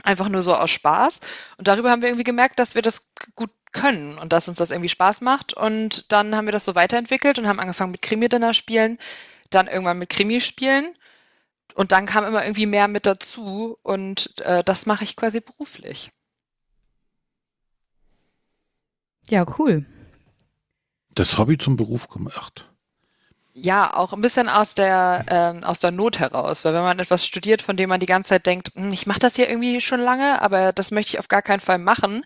Einfach 0.04 0.30
nur 0.30 0.44
so 0.44 0.54
aus 0.54 0.70
Spaß. 0.70 1.22
Und 1.58 1.68
darüber 1.68 1.90
haben 1.90 2.04
wir 2.04 2.10
irgendwie 2.10 2.24
gemerkt, 2.24 2.60
dass 2.60 2.76
wir 2.76 2.84
das 2.84 3.04
gut 3.36 3.50
können 3.72 4.20
und 4.20 4.32
dass 4.32 4.48
uns 4.48 4.60
das 4.60 4.70
irgendwie 4.70 4.90
Spaß 4.90 5.22
macht. 5.22 5.54
Und 5.54 6.12
dann 6.12 6.36
haben 6.36 6.46
wir 6.46 6.52
das 6.52 6.66
so 6.66 6.76
weiterentwickelt 6.76 7.40
und 7.40 7.48
haben 7.48 7.60
angefangen 7.60 7.92
mit 7.92 8.04
Krimi-Dinner-Spielen, 8.04 9.00
dann 9.56 9.68
irgendwann 9.68 10.00
mit 10.00 10.10
Krimi-Spielen. 10.10 10.96
Und 11.76 11.92
dann 11.92 12.06
kam 12.06 12.26
immer 12.26 12.44
irgendwie 12.44 12.68
mehr 12.68 12.88
mit 12.88 13.06
dazu 13.06 13.78
und 13.82 14.40
äh, 14.42 14.64
das 14.64 14.86
mache 14.86 15.04
ich 15.04 15.16
quasi 15.16 15.40
beruflich. 15.40 16.12
Ja, 19.30 19.46
cool. 19.58 19.86
Das 21.16 21.38
Hobby 21.38 21.58
zum 21.58 21.76
Beruf 21.76 22.10
gemacht. 22.10 22.70
Ja, 23.56 23.96
auch 23.96 24.14
ein 24.14 24.22
bisschen 24.22 24.50
aus 24.50 24.74
der, 24.74 25.26
ähm, 25.30 25.64
aus 25.64 25.80
der 25.80 25.92
Not 25.92 26.18
heraus, 26.20 26.66
weil 26.66 26.74
wenn 26.74 26.82
man 26.82 26.98
etwas 26.98 27.26
studiert, 27.26 27.62
von 27.62 27.78
dem 27.78 27.90
man 27.90 28.00
die 28.00 28.08
ganze 28.08 28.30
Zeit 28.30 28.48
denkt, 28.48 28.72
hm, 28.76 28.92
ich 28.92 29.06
mache 29.06 29.20
das 29.20 29.36
hier 29.36 29.48
irgendwie 29.48 29.80
schon 29.80 30.00
lange, 30.00 30.42
aber 30.42 30.74
das 30.74 30.90
möchte 30.90 31.12
ich 31.16 31.20
auf 31.20 31.28
gar 31.28 31.44
keinen 31.44 31.60
Fall 31.60 31.78
machen, 31.78 32.26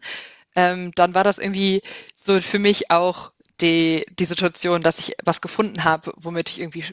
ähm, 0.55 0.91
dann 0.96 1.13
war 1.15 1.25
das 1.25 1.38
irgendwie 1.38 1.81
so 2.15 2.39
für 2.39 2.60
mich 2.60 2.91
auch 2.91 3.34
die, 3.60 4.05
die 4.17 4.25
Situation, 4.25 4.81
dass 4.81 5.00
ich 5.00 5.15
was 5.24 5.41
gefunden 5.41 5.84
habe, 5.84 6.13
womit 6.15 6.50
ich 6.50 6.60
irgendwie 6.60 6.86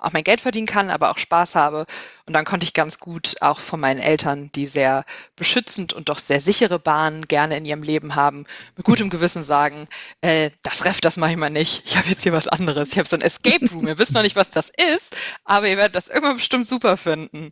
auch 0.00 0.12
mein 0.12 0.24
Geld 0.24 0.40
verdienen 0.40 0.66
kann, 0.66 0.90
aber 0.90 1.10
auch 1.10 1.18
Spaß 1.18 1.54
habe. 1.54 1.86
Und 2.26 2.32
dann 2.32 2.44
konnte 2.44 2.64
ich 2.64 2.74
ganz 2.74 2.98
gut 2.98 3.36
auch 3.40 3.58
von 3.60 3.80
meinen 3.80 4.00
Eltern, 4.00 4.50
die 4.54 4.66
sehr 4.66 5.04
beschützend 5.36 5.92
und 5.92 6.08
doch 6.08 6.18
sehr 6.18 6.40
sichere 6.40 6.78
Bahnen 6.78 7.28
gerne 7.28 7.56
in 7.56 7.64
ihrem 7.64 7.82
Leben 7.82 8.14
haben, 8.14 8.46
mit 8.76 8.86
gutem 8.86 9.10
Gewissen 9.10 9.44
sagen, 9.44 9.88
äh, 10.20 10.50
das 10.62 10.84
Ref, 10.84 11.00
das 11.00 11.16
mache 11.16 11.32
ich 11.32 11.36
mal 11.36 11.50
nicht. 11.50 11.84
Ich 11.86 11.96
habe 11.96 12.08
jetzt 12.08 12.22
hier 12.22 12.32
was 12.32 12.48
anderes. 12.48 12.92
Ich 12.92 12.98
habe 12.98 13.08
so 13.08 13.16
ein 13.16 13.22
Escape 13.22 13.66
Room. 13.70 13.86
Ihr 13.86 13.98
wisst 13.98 14.12
noch 14.12 14.22
nicht, 14.22 14.36
was 14.36 14.50
das 14.50 14.70
ist, 14.70 15.16
aber 15.44 15.68
ihr 15.68 15.76
werdet 15.76 15.94
das 15.96 16.08
irgendwann 16.08 16.36
bestimmt 16.36 16.68
super 16.68 16.96
finden. 16.96 17.50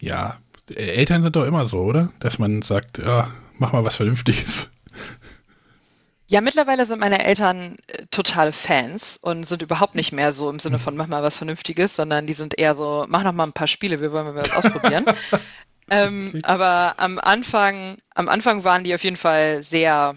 Ja, 0.00 0.40
Eltern 0.74 1.22
sind 1.22 1.36
doch 1.36 1.44
immer 1.46 1.64
so, 1.66 1.78
oder? 1.78 2.12
Dass 2.18 2.38
man 2.40 2.62
sagt, 2.62 2.98
ja, 2.98 3.30
mach 3.58 3.72
mal 3.72 3.84
was 3.84 3.94
Vernünftiges. 3.96 4.71
Ja, 6.32 6.40
mittlerweile 6.40 6.86
sind 6.86 6.98
meine 6.98 7.22
Eltern 7.22 7.76
äh, 7.88 8.06
totale 8.10 8.54
Fans 8.54 9.18
und 9.18 9.44
sind 9.44 9.60
überhaupt 9.60 9.94
nicht 9.94 10.12
mehr 10.12 10.32
so 10.32 10.48
im 10.48 10.60
Sinne 10.60 10.78
von 10.78 10.96
mach 10.96 11.06
mal 11.06 11.22
was 11.22 11.36
Vernünftiges, 11.36 11.94
sondern 11.94 12.26
die 12.26 12.32
sind 12.32 12.58
eher 12.58 12.72
so, 12.72 13.04
mach 13.06 13.22
noch 13.22 13.34
mal 13.34 13.44
ein 13.44 13.52
paar 13.52 13.66
Spiele, 13.66 14.00
wir 14.00 14.12
wollen 14.12 14.24
mal 14.24 14.36
was 14.36 14.50
ausprobieren. 14.50 15.04
ähm, 15.90 16.38
aber 16.42 16.98
am 16.98 17.18
Anfang, 17.18 17.98
am 18.14 18.30
Anfang 18.30 18.64
waren 18.64 18.82
die 18.82 18.94
auf 18.94 19.04
jeden 19.04 19.18
Fall 19.18 19.62
sehr 19.62 20.16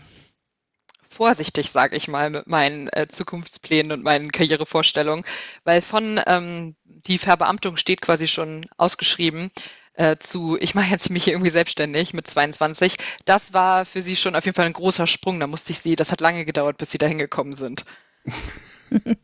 vorsichtig, 1.10 1.72
sage 1.72 1.98
ich 1.98 2.08
mal, 2.08 2.30
mit 2.30 2.48
meinen 2.48 2.88
äh, 2.94 3.10
Zukunftsplänen 3.10 3.92
und 3.92 4.02
meinen 4.02 4.32
Karrierevorstellungen, 4.32 5.26
weil 5.66 5.82
von 5.82 6.22
ähm, 6.28 6.78
die 6.86 7.18
Verbeamtung 7.18 7.76
steht 7.76 8.00
quasi 8.00 8.30
schon 8.30 8.66
ausgeschrieben 8.78 9.52
äh, 9.96 10.18
zu, 10.20 10.58
ich 10.60 10.76
mache 10.76 10.92
jetzt 10.92 11.10
mich 11.10 11.24
hier 11.24 11.34
irgendwie 11.34 11.52
selbstständig 11.52 12.14
mit 12.14 12.28
22. 12.28 12.98
Das 13.26 13.54
war 13.54 13.86
für 13.86 14.02
sie 14.02 14.16
schon 14.16 14.36
auf 14.36 14.46
jeden 14.46 14.56
Fall 14.56 14.66
ein 14.66 14.74
großer 14.74 15.08
Sprung. 15.08 15.40
Da 15.40 15.48
musste 15.48 15.72
ich 15.72 15.80
sie, 15.80 15.96
das 15.96 16.12
hat 16.12 16.22
lange 16.22 16.46
gedauert, 16.46 16.78
bis 16.78 16.92
sie 16.92 16.98
dahin 16.98 17.18
gekommen 17.18 17.54
sind. 17.54 17.86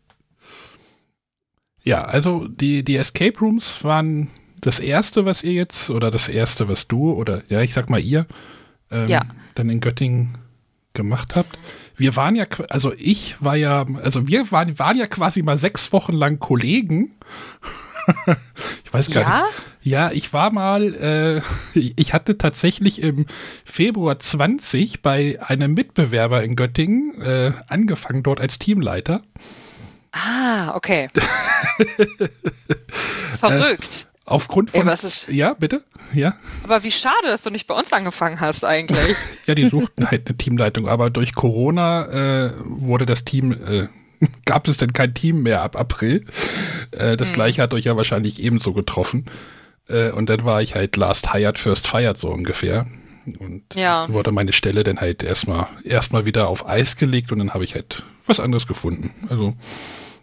ja, 1.84 2.04
also 2.06 2.48
die, 2.48 2.84
die 2.84 2.96
Escape 2.96 3.38
Rooms 3.40 3.84
waren 3.84 4.30
das 4.62 4.80
erste, 4.80 5.25
was 5.25 5.44
ihr 5.44 5.54
jetzt, 5.54 5.90
oder 5.90 6.12
das 6.12 6.30
erste, 6.30 6.68
was 6.68 6.88
du, 6.88 7.12
oder 7.13 7.44
ja, 7.48 7.62
ich 7.62 7.74
sag 7.74 7.90
mal 7.90 8.00
ihr, 8.00 8.28
ähm, 8.92 9.10
ja. 9.10 9.25
dann 9.56 9.70
in 9.70 9.82
Göttingen 9.82 10.38
gemacht 10.94 11.36
habt. 11.36 11.58
Wir 11.96 12.16
waren 12.16 12.36
ja, 12.36 12.46
also 12.70 12.94
ich 12.98 13.44
war 13.44 13.56
ja, 13.56 13.86
also 14.01 14.28
wir 14.28 14.51
waren, 14.51 14.78
waren 14.80 14.98
ja 14.98 15.08
quasi 15.08 15.42
mal 15.42 15.58
sechs 15.58 15.92
Wochen 15.92 16.13
lang 16.13 16.40
Kollegen. 16.40 17.16
ich 18.86 18.94
weiß 18.94 19.10
gar 19.12 19.24
ja? 19.24 19.46
nicht. 19.46 19.71
Ja, 19.84 20.12
ich 20.12 20.32
war 20.32 20.52
mal, 20.52 20.94
äh, 20.94 21.42
ich 21.96 22.14
hatte 22.14 22.38
tatsächlich 22.38 23.02
im 23.02 23.26
Februar 23.66 24.20
20 24.20 25.02
bei 25.02 25.40
einem 25.42 25.74
Mitbewerber 25.74 26.44
in 26.44 26.56
Göttingen 26.56 27.20
äh, 27.22 27.52
angefangen, 27.68 28.24
dort 28.24 28.40
als 28.40 28.60
Teamleiter. 28.60 29.22
Ah, 30.12 30.76
okay. 30.76 31.08
Verrückt. 33.40 34.06
Äh, 34.06 34.26
aufgrund 34.26 34.72
von. 34.72 34.88
Ey, 34.88 35.36
ja, 35.36 35.54
bitte? 35.54 35.84
Ja. 36.14 36.36
Aber 36.64 36.84
wie 36.84 36.92
schade, 36.92 37.28
dass 37.28 37.42
du 37.42 37.50
nicht 37.50 37.66
bei 37.66 37.74
uns 37.74 37.94
angefangen 37.94 38.40
hast, 38.42 38.66
eigentlich. 38.66 39.16
ja, 39.46 39.56
die 39.56 39.68
suchten 39.68 40.12
halt 40.12 40.28
eine 40.28 40.38
Teamleitung, 40.38 40.88
aber 40.88 41.10
durch 41.10 41.34
Corona 41.34 42.48
äh, 42.48 42.52
wurde 42.66 43.06
das 43.06 43.24
Team 43.24 43.54
äh, 43.54 43.88
gab 44.46 44.68
es 44.68 44.78
denn 44.78 44.94
kein 44.94 45.14
Team 45.14 45.44
mehr 45.44 45.62
ab 45.62 45.76
April. 45.76 46.26
Äh, 46.92 47.18
das 47.18 47.30
hm. 47.30 47.36
gleiche 47.36 47.62
hat 47.62 47.74
euch 47.74 47.86
ja 47.86 47.96
wahrscheinlich 47.96 48.44
ebenso 48.44 48.74
getroffen. 48.74 49.26
Äh, 49.92 50.12
und 50.12 50.30
dann 50.30 50.46
war 50.46 50.62
ich 50.62 50.76
halt 50.76 50.96
last 50.98 51.34
hired, 51.34 51.60
first 51.60 51.88
fired 51.88 52.18
so 52.18 52.30
ungefähr. 52.30 52.88
Und 53.40 53.64
ja. 53.76 54.06
so 54.08 54.14
wurde 54.14 54.32
meine 54.32 54.54
Stelle 54.54 54.84
dann 54.84 55.00
halt 55.00 55.24
erstmal 55.24 55.68
erstmal 55.84 56.26
wieder 56.26 56.48
auf 56.48 56.68
Eis 56.68 56.98
gelegt 56.98 57.32
und 57.32 57.40
dann 57.40 57.54
habe 57.54 57.64
ich 57.64 57.76
halt 57.76 58.04
was 58.26 58.40
anderes 58.40 58.66
gefunden. 58.66 59.14
Also 59.30 59.54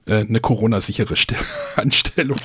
äh, 0.06 0.20
eine 0.20 0.40
Corona-sichere 0.40 1.14
Anstellung. 1.76 2.38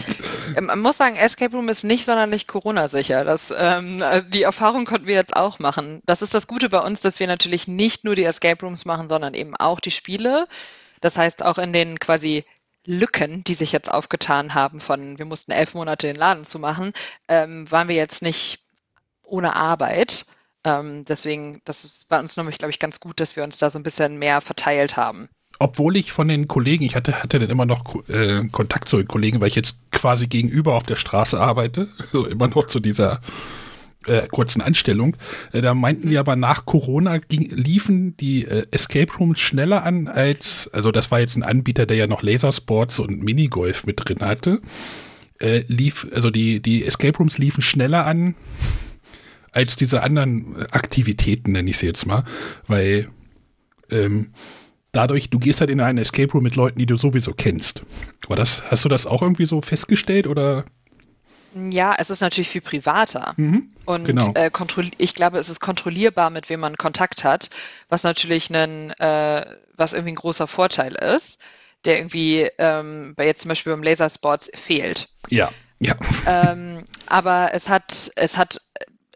Ähm, 0.56 0.66
man 0.66 0.82
muss 0.82 0.98
sagen, 0.98 1.16
Escape 1.16 1.56
Room 1.56 1.70
ist 1.70 1.84
nicht 1.84 2.06
sonderlich 2.06 2.46
Corona-sicher. 2.46 3.26
ähm, 3.58 4.04
die 4.30 4.44
Erfahrung 4.44 4.86
konnten 4.86 5.08
wir 5.08 5.16
jetzt 5.16 5.36
auch 5.36 5.60
machen. 5.60 6.02
Das 6.06 6.22
ist 6.22 6.34
das 6.36 6.46
Gute 6.46 6.70
bei 6.70 6.80
uns, 6.80 7.02
dass 7.02 7.20
wir 7.20 7.28
natürlich 7.28 7.68
nicht 7.68 8.04
nur 8.04 8.16
die 8.16 8.26
Escape 8.26 8.64
Rooms 8.64 8.86
machen, 8.86 9.08
sondern 9.08 9.34
eben 9.34 9.56
auch 9.56 9.80
die 9.80 9.92
Spiele. 9.92 10.48
Das 11.02 11.18
heißt, 11.18 11.44
auch 11.44 11.58
in 11.58 11.74
den 11.74 12.00
quasi 12.00 12.46
Lücken, 12.86 13.44
die 13.44 13.54
sich 13.54 13.72
jetzt 13.72 13.92
aufgetan 13.92 14.54
haben, 14.54 14.82
von 14.82 15.18
wir 15.18 15.26
mussten 15.26 15.52
elf 15.52 15.74
Monate 15.74 16.08
den 16.08 16.16
Laden 16.16 16.46
zu 16.46 16.60
machen, 16.60 16.94
ähm, 17.28 17.70
waren 17.72 17.88
wir 17.88 17.96
jetzt 17.96 18.22
nicht 18.22 18.60
ohne 19.24 19.56
Arbeit. 19.56 20.26
Ähm, 20.66 21.06
deswegen, 21.06 21.62
das 21.66 21.84
ist 21.84 22.10
bei 22.10 22.20
uns 22.20 22.36
nämlich, 22.38 22.58
glaube 22.58 22.72
ich, 22.72 22.80
ganz 22.80 23.00
gut, 23.00 23.20
dass 23.20 23.36
wir 23.36 23.44
uns 23.44 23.58
da 23.58 23.70
so 23.70 23.80
ein 23.80 23.84
bisschen 23.84 24.18
mehr 24.18 24.42
verteilt 24.42 24.98
haben. 24.98 25.30
Obwohl 25.60 25.98
ich 25.98 26.12
von 26.12 26.28
den 26.28 26.48
Kollegen, 26.48 26.84
ich 26.84 26.96
hatte, 26.96 27.22
hatte 27.22 27.40
dann 27.40 27.50
immer 27.50 27.66
noch 27.66 28.08
äh, 28.10 28.48
Kontakt 28.52 28.90
zu 28.90 28.98
den 28.98 29.08
Kollegen, 29.08 29.40
weil 29.40 29.50
ich 29.50 29.56
jetzt 29.56 29.78
quasi 29.92 30.28
gegenüber 30.28 30.74
auf 30.76 30.84
der 30.84 30.96
Straße 30.96 31.40
arbeite, 31.40 31.90
also 32.00 32.26
immer 32.26 32.48
noch 32.48 32.68
zu 32.68 32.80
dieser 32.80 33.22
äh, 34.08 34.28
kurzen 34.28 34.62
Anstellung. 34.62 35.18
Äh, 35.52 35.62
da 35.62 35.74
meinten 35.74 36.10
die 36.10 36.18
aber 36.18 36.36
nach 36.36 36.66
Corona 36.66 37.18
ging, 37.18 37.50
liefen 37.50 38.18
die 38.18 38.46
äh, 38.46 38.66
Escape 38.72 39.12
Rooms 39.20 39.40
schneller 39.40 39.84
an 39.84 40.08
als, 40.08 40.70
also 40.74 40.92
das 40.92 41.12
war 41.12 41.20
jetzt 41.20 41.36
ein 41.36 41.44
Anbieter, 41.44 41.86
der 41.86 41.98
ja 41.98 42.08
noch 42.08 42.24
Lasersports 42.24 43.00
und 43.00 43.24
Minigolf 43.24 43.86
mit 43.86 44.00
drin 44.04 44.20
hatte. 44.22 44.62
Äh, 45.40 45.64
lief, 45.68 46.08
also 46.14 46.30
die, 46.30 46.62
die 46.62 46.86
Escape 46.86 47.18
Rooms 47.18 47.38
liefen 47.38 47.62
schneller 47.62 48.06
an 48.06 48.36
als 49.52 49.76
diese 49.76 50.02
anderen 50.02 50.66
Aktivitäten, 50.72 51.52
nenne 51.52 51.70
ich 51.70 51.78
sie 51.78 51.86
jetzt 51.86 52.06
mal, 52.06 52.24
weil 52.68 53.08
ähm, 53.92 54.32
dadurch, 54.94 55.30
du 55.30 55.40
gehst 55.40 55.60
halt 55.60 55.70
in 55.70 55.82
einen 55.82 55.98
Escape 55.98 56.32
Room 56.32 56.44
mit 56.44 56.56
Leuten, 56.56 56.80
die 56.80 56.86
du 56.86 56.98
sowieso 56.98 57.34
kennst. 57.34 57.84
War 58.28 58.36
das, 58.36 58.64
hast 58.72 58.86
du 58.86 58.90
das 58.90 59.06
auch 59.06 59.22
irgendwie 59.22 59.46
so 59.46 59.62
festgestellt 59.62 60.28
oder? 60.28 60.66
Ja, 61.56 61.96
es 61.98 62.10
ist 62.10 62.22
natürlich 62.22 62.50
viel 62.50 62.62
privater. 62.62 63.34
Mhm, 63.38 63.74
und 63.86 64.06
genau. 64.06 64.34
äh, 64.34 64.50
ich 64.98 65.14
glaube, 65.14 65.38
es 65.38 65.50
ist 65.50 65.60
kontrollierbar, 65.60 66.30
mit 66.30 66.50
wem 66.50 66.62
man 66.62 66.78
Kontakt 66.78 67.24
hat, 67.24 67.50
was 67.90 68.04
natürlich 68.04 68.50
ein, 68.50 68.92
äh, 68.92 69.46
was 69.76 69.94
irgendwie 69.94 70.14
ein 70.14 70.18
großer 70.18 70.48
Vorteil 70.48 70.96
ist, 70.96 71.40
der 71.86 71.98
irgendwie 71.98 72.50
ähm, 72.58 73.14
bei 73.16 73.26
jetzt 73.26 73.42
zum 73.42 73.50
Beispiel 73.50 73.74
beim 73.74 73.84
Lasersports 73.84 74.52
fehlt. 74.56 75.10
Ja, 75.30 75.52
ja. 75.80 75.96
Ähm, 76.26 76.86
aber 77.08 77.54
es 77.54 77.68
hat, 77.70 78.12
es 78.16 78.38
hat 78.38 78.62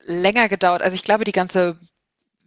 länger 0.04 0.50
gedauert. 0.50 0.82
Also 0.82 0.96
ich 0.96 1.04
glaube, 1.04 1.24
die 1.24 1.32
ganze, 1.32 1.78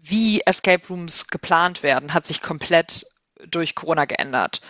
wie 0.01 0.43
Escape 0.43 0.87
Rooms 0.89 1.29
geplant 1.29 1.83
werden, 1.83 2.15
hat 2.15 2.27
sich 2.27 2.43
komplett 2.43 3.07
durch 3.49 3.75
Corona 3.75 4.05
geändert. 4.05 4.61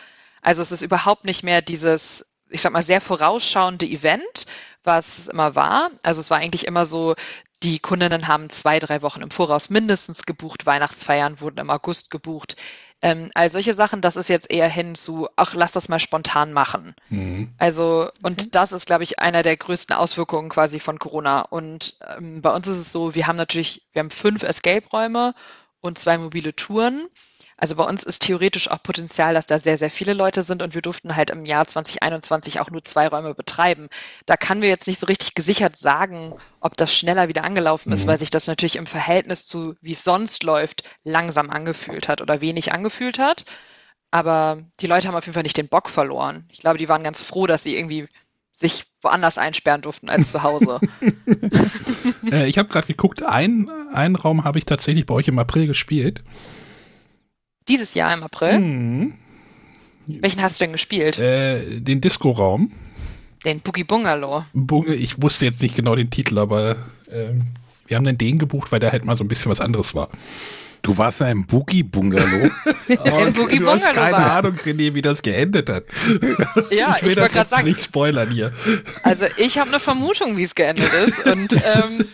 Also 0.43 0.63
es 0.63 0.73
ist 0.73 0.83
überhaupt 0.83 1.25
nicht 1.25 1.43
mehr 1.43 1.63
dieses, 1.63 2.27
ich 2.49 2.61
sag 2.61 2.73
mal, 2.73 2.83
sehr 2.83 3.01
vorausschauende 3.01 3.87
Event, 3.87 4.47
was 4.85 5.19
es 5.19 5.29
immer 5.29 5.55
war. 5.55 5.91
Also 6.03 6.21
es 6.21 6.31
war 6.31 6.39
eigentlich 6.39 6.67
immer 6.67 6.87
so, 6.87 7.15
die 7.63 7.79
Kundinnen 7.79 8.27
haben 8.27 8.49
zwei, 8.49 8.79
drei 8.79 9.03
Wochen 9.03 9.21
im 9.21 9.31
Voraus 9.31 9.69
mindestens 9.69 10.25
gebucht, 10.25 10.65
Weihnachtsfeiern 10.65 11.41
wurden 11.41 11.59
im 11.59 11.71
August 11.71 12.11
gebucht. 12.11 12.57
Ähm, 13.03 13.31
all 13.35 13.51
solche 13.51 13.75
Sachen, 13.75 14.01
das 14.01 14.17
ist 14.17 14.29
jetzt 14.29 14.53
eher 14.53 14.69
hin 14.69 14.95
zu, 14.95 15.29
ach, 15.37 15.55
lass 15.55 15.73
das 15.73 15.89
mal 15.89 16.01
spontan 16.01 16.53
machen. 16.53 16.95
Mhm. 17.09 17.53
Also, 17.59 18.11
und 18.23 18.41
okay. 18.41 18.51
das 18.53 18.73
ist, 18.73 18.87
glaube 18.87 19.05
ich, 19.05 19.19
einer 19.19 19.43
der 19.43 19.57
größten 19.57 19.95
Auswirkungen 19.95 20.51
quasi 20.51 20.81
von 20.81 20.99
Corona. 20.99 21.43
Und 21.43 21.97
ähm, 22.17 22.43
bei 22.43 22.55
uns 22.55 22.67
ist 22.67 22.79
es 22.79 22.93
so, 22.93 23.15
wir 23.15 23.27
haben 23.27 23.37
natürlich, 23.37 23.87
wir 23.93 24.01
haben 24.01 24.11
fünf 24.11 24.43
Escape-Räume 24.43 25.35
und 25.81 25.99
zwei 25.99 26.19
mobile 26.19 26.55
Touren. 26.55 27.09
Also 27.61 27.77
bei 27.77 27.85
uns 27.85 28.03
ist 28.03 28.23
theoretisch 28.23 28.71
auch 28.71 28.83
Potenzial, 28.83 29.35
dass 29.35 29.45
da 29.45 29.59
sehr, 29.59 29.77
sehr 29.77 29.91
viele 29.91 30.15
Leute 30.15 30.45
sind 30.45 30.63
und 30.63 30.75
wir 30.75 30.81
durften 30.81 31.15
halt 31.15 31.29
im 31.29 31.45
Jahr 31.45 31.67
2021 31.67 32.59
auch 32.59 32.71
nur 32.71 32.83
zwei 32.83 33.07
Räume 33.07 33.35
betreiben. 33.35 33.91
Da 34.25 34.39
kann 34.39 34.63
wir 34.63 34.71
jetzt 34.71 34.87
nicht 34.87 34.99
so 34.99 35.07
richtig 35.07 35.35
gesichert 35.35 35.77
sagen, 35.77 36.35
ob 36.61 36.79
das 36.79 36.95
schneller 36.95 37.29
wieder 37.29 37.45
angelaufen 37.45 37.93
ist, 37.93 38.05
mhm. 38.05 38.09
weil 38.09 38.19
sich 38.19 38.31
das 38.31 38.47
natürlich 38.47 38.77
im 38.77 38.87
Verhältnis 38.87 39.47
zu, 39.47 39.75
wie 39.83 39.93
es 39.93 40.03
sonst 40.03 40.43
läuft, 40.43 40.85
langsam 41.05 41.51
angefühlt 41.51 42.09
hat 42.09 42.23
oder 42.23 42.41
wenig 42.41 42.73
angefühlt 42.73 43.19
hat. 43.19 43.45
Aber 44.11 44.63
die 44.81 44.87
Leute 44.87 45.07
haben 45.07 45.15
auf 45.15 45.27
jeden 45.27 45.35
Fall 45.35 45.43
nicht 45.43 45.59
den 45.59 45.69
Bock 45.69 45.91
verloren. 45.91 46.49
Ich 46.51 46.61
glaube, 46.61 46.79
die 46.79 46.89
waren 46.89 47.05
ganz 47.05 47.23
froh, 47.23 47.47
dass 47.47 47.63
sie 47.63 47.77
irgendwie 47.77 48.09
sich 48.53 48.87
woanders 49.03 49.37
einsperren 49.37 49.83
durften 49.83 50.09
als 50.09 50.33
zu 50.33 50.43
Hause. 50.43 50.81
äh, 52.33 52.49
ich 52.49 52.57
habe 52.57 52.71
gerade 52.71 52.87
geguckt, 52.87 53.23
ein, 53.23 53.69
einen 53.93 54.17
Raum 54.17 54.45
habe 54.45 54.59
ich 54.59 54.65
tatsächlich 54.65 55.05
bei 55.05 55.13
euch 55.13 55.29
im 55.29 55.39
April 55.39 55.67
gespielt. 55.67 56.23
Dieses 57.71 57.95
Jahr 57.95 58.13
im 58.13 58.25
April? 58.25 58.59
Mhm. 58.59 59.15
Welchen 60.07 60.43
hast 60.43 60.61
du 60.61 60.65
denn 60.65 60.73
gespielt? 60.73 61.19
Äh, 61.19 61.81
den 61.81 62.01
Disco-Raum. 62.01 62.73
Den 63.45 63.61
Boogie 63.61 63.85
Bungalow. 63.85 64.45
Ich 64.89 65.23
wusste 65.23 65.47
jetzt 65.47 65.63
nicht 65.63 65.77
genau 65.77 65.95
den 65.95 66.11
Titel, 66.11 66.39
aber 66.39 66.73
äh, 67.11 67.29
wir 67.87 67.97
haben 67.97 68.05
dann 68.05 68.19
den 68.19 68.39
gebucht, 68.39 68.73
weil 68.73 68.81
der 68.81 68.91
halt 68.91 69.05
mal 69.05 69.17
so 69.17 69.23
ein 69.23 69.29
bisschen 69.29 69.51
was 69.51 69.61
anderes 69.61 69.95
war. 69.95 70.09
Du 70.83 70.99
warst 70.99 71.21
in 71.21 71.27
einem 71.27 71.47
Boogie-Bungalow. 71.47 72.51
Im 72.89 73.33
Boogie 73.35 73.59
du 73.59 73.69
hast 73.69 73.85
Bungalow 73.85 73.93
keine 73.93 74.17
war. 74.17 74.33
Ahnung, 74.33 74.57
René, 74.65 74.95
wie 74.95 75.03
das 75.03 75.23
geendet 75.23 75.69
hat. 75.69 75.85
Ja, 76.71 76.97
ich 76.97 77.03
will 77.03 77.11
ich 77.11 77.15
das 77.15 77.17
wollte 77.17 77.17
gerade 77.17 77.39
jetzt 77.39 77.51
sagen, 77.51 77.69
nicht 77.69 77.81
spoilern 77.81 78.31
hier. 78.31 78.53
also 79.05 79.27
ich 79.37 79.59
habe 79.59 79.71
eine 79.71 79.79
Vermutung, 79.81 80.37
wie 80.37 80.43
es 80.43 80.55
geendet 80.55 80.91
ist. 80.93 81.27
Und 81.27 81.53
ähm, 81.55 82.05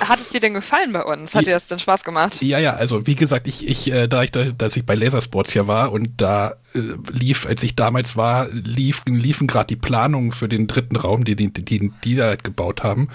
hat 0.00 0.20
es 0.20 0.28
dir 0.28 0.40
denn 0.40 0.54
gefallen 0.54 0.92
bei 0.92 1.04
uns? 1.04 1.34
Hat 1.34 1.46
dir 1.46 1.52
das 1.52 1.66
denn 1.66 1.78
Spaß 1.78 2.02
gemacht? 2.02 2.42
Ja, 2.42 2.58
ja, 2.58 2.74
also 2.74 3.06
wie 3.06 3.14
gesagt, 3.14 3.46
ich, 3.46 3.66
ich, 3.68 3.92
äh, 3.92 4.08
da 4.08 4.22
ich, 4.22 4.32
da, 4.32 4.44
dass 4.46 4.76
ich 4.76 4.84
bei 4.84 4.94
Lasersports 4.94 5.54
ja 5.54 5.66
war 5.66 5.92
und 5.92 6.10
da 6.16 6.56
äh, 6.74 6.80
lief, 7.12 7.46
als 7.46 7.62
ich 7.62 7.76
damals 7.76 8.16
war, 8.16 8.48
lief, 8.50 9.02
liefen 9.06 9.46
gerade 9.46 9.68
die 9.68 9.76
Planungen 9.76 10.32
für 10.32 10.48
den 10.48 10.66
dritten 10.66 10.96
Raum, 10.96 11.24
die 11.24 11.36
die, 11.36 11.52
die, 11.52 11.92
die 12.04 12.16
da 12.16 12.26
halt 12.26 12.42
gebaut 12.42 12.82
haben. 12.82 13.08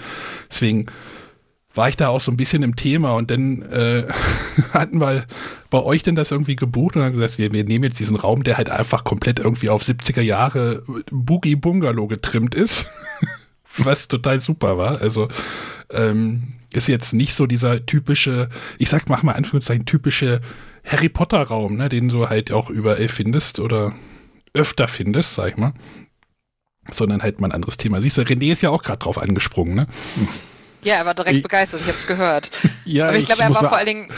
Deswegen 0.50 0.86
war 1.74 1.88
ich 1.88 1.96
da 1.96 2.08
auch 2.08 2.20
so 2.20 2.30
ein 2.30 2.36
bisschen 2.36 2.62
im 2.62 2.76
Thema 2.76 3.14
und 3.14 3.30
dann 3.30 3.62
äh, 3.62 4.06
hatten 4.72 5.00
wir 5.00 5.24
bei 5.70 5.82
euch 5.82 6.02
denn 6.02 6.14
das 6.14 6.30
irgendwie 6.30 6.56
gebucht 6.56 6.96
und 6.96 7.02
haben 7.02 7.14
gesagt, 7.14 7.38
wir, 7.38 7.52
wir 7.52 7.64
nehmen 7.64 7.84
jetzt 7.84 7.98
diesen 7.98 8.16
Raum, 8.16 8.44
der 8.44 8.56
halt 8.56 8.70
einfach 8.70 9.04
komplett 9.04 9.38
irgendwie 9.38 9.68
auf 9.68 9.82
70er 9.82 10.22
Jahre 10.22 10.82
Boogie 11.10 11.56
Bungalow 11.56 12.06
getrimmt 12.06 12.54
ist, 12.54 12.86
was 13.78 14.08
total 14.08 14.40
super 14.40 14.78
war. 14.78 15.00
Also 15.00 15.28
ähm, 15.90 16.54
ist 16.72 16.88
jetzt 16.88 17.12
nicht 17.14 17.34
so 17.34 17.46
dieser 17.46 17.84
typische, 17.86 18.48
ich 18.78 18.88
sag 18.90 19.08
mach 19.08 19.22
mal 19.22 19.32
Anführungszeichen, 19.32 19.86
typische 19.86 20.40
Harry 20.84 21.08
Potter 21.08 21.42
Raum, 21.42 21.76
ne, 21.76 21.88
den 21.88 22.08
du 22.08 22.28
halt 22.28 22.52
auch 22.52 22.68
überall 22.70 23.08
findest 23.08 23.58
oder 23.60 23.94
öfter 24.52 24.88
findest, 24.88 25.34
sag 25.34 25.52
ich 25.52 25.56
mal. 25.56 25.72
Sondern 26.92 27.22
halt 27.22 27.40
mal 27.40 27.48
ein 27.48 27.52
anderes 27.52 27.76
Thema. 27.78 28.02
Siehst 28.02 28.18
du, 28.18 28.22
René 28.22 28.52
ist 28.52 28.60
ja 28.60 28.70
auch 28.70 28.82
gerade 28.82 28.98
drauf 28.98 29.16
angesprungen, 29.18 29.74
ne? 29.74 29.86
Ja, 30.82 30.96
er 30.96 31.06
war 31.06 31.14
direkt 31.14 31.36
Ich- 31.36 31.42
begeistert, 31.42 31.80
ich 31.80 31.86
habe 31.86 31.96
es 31.98 32.06
gehört. 32.06 32.50
ja, 32.84 33.08
Aber 33.08 33.16
ich 33.16 33.24
glaube, 33.24 33.42
er 33.42 33.54
war 33.54 33.60
vor 33.68 33.76
allen 33.76 33.86
Dingen, 33.86 34.08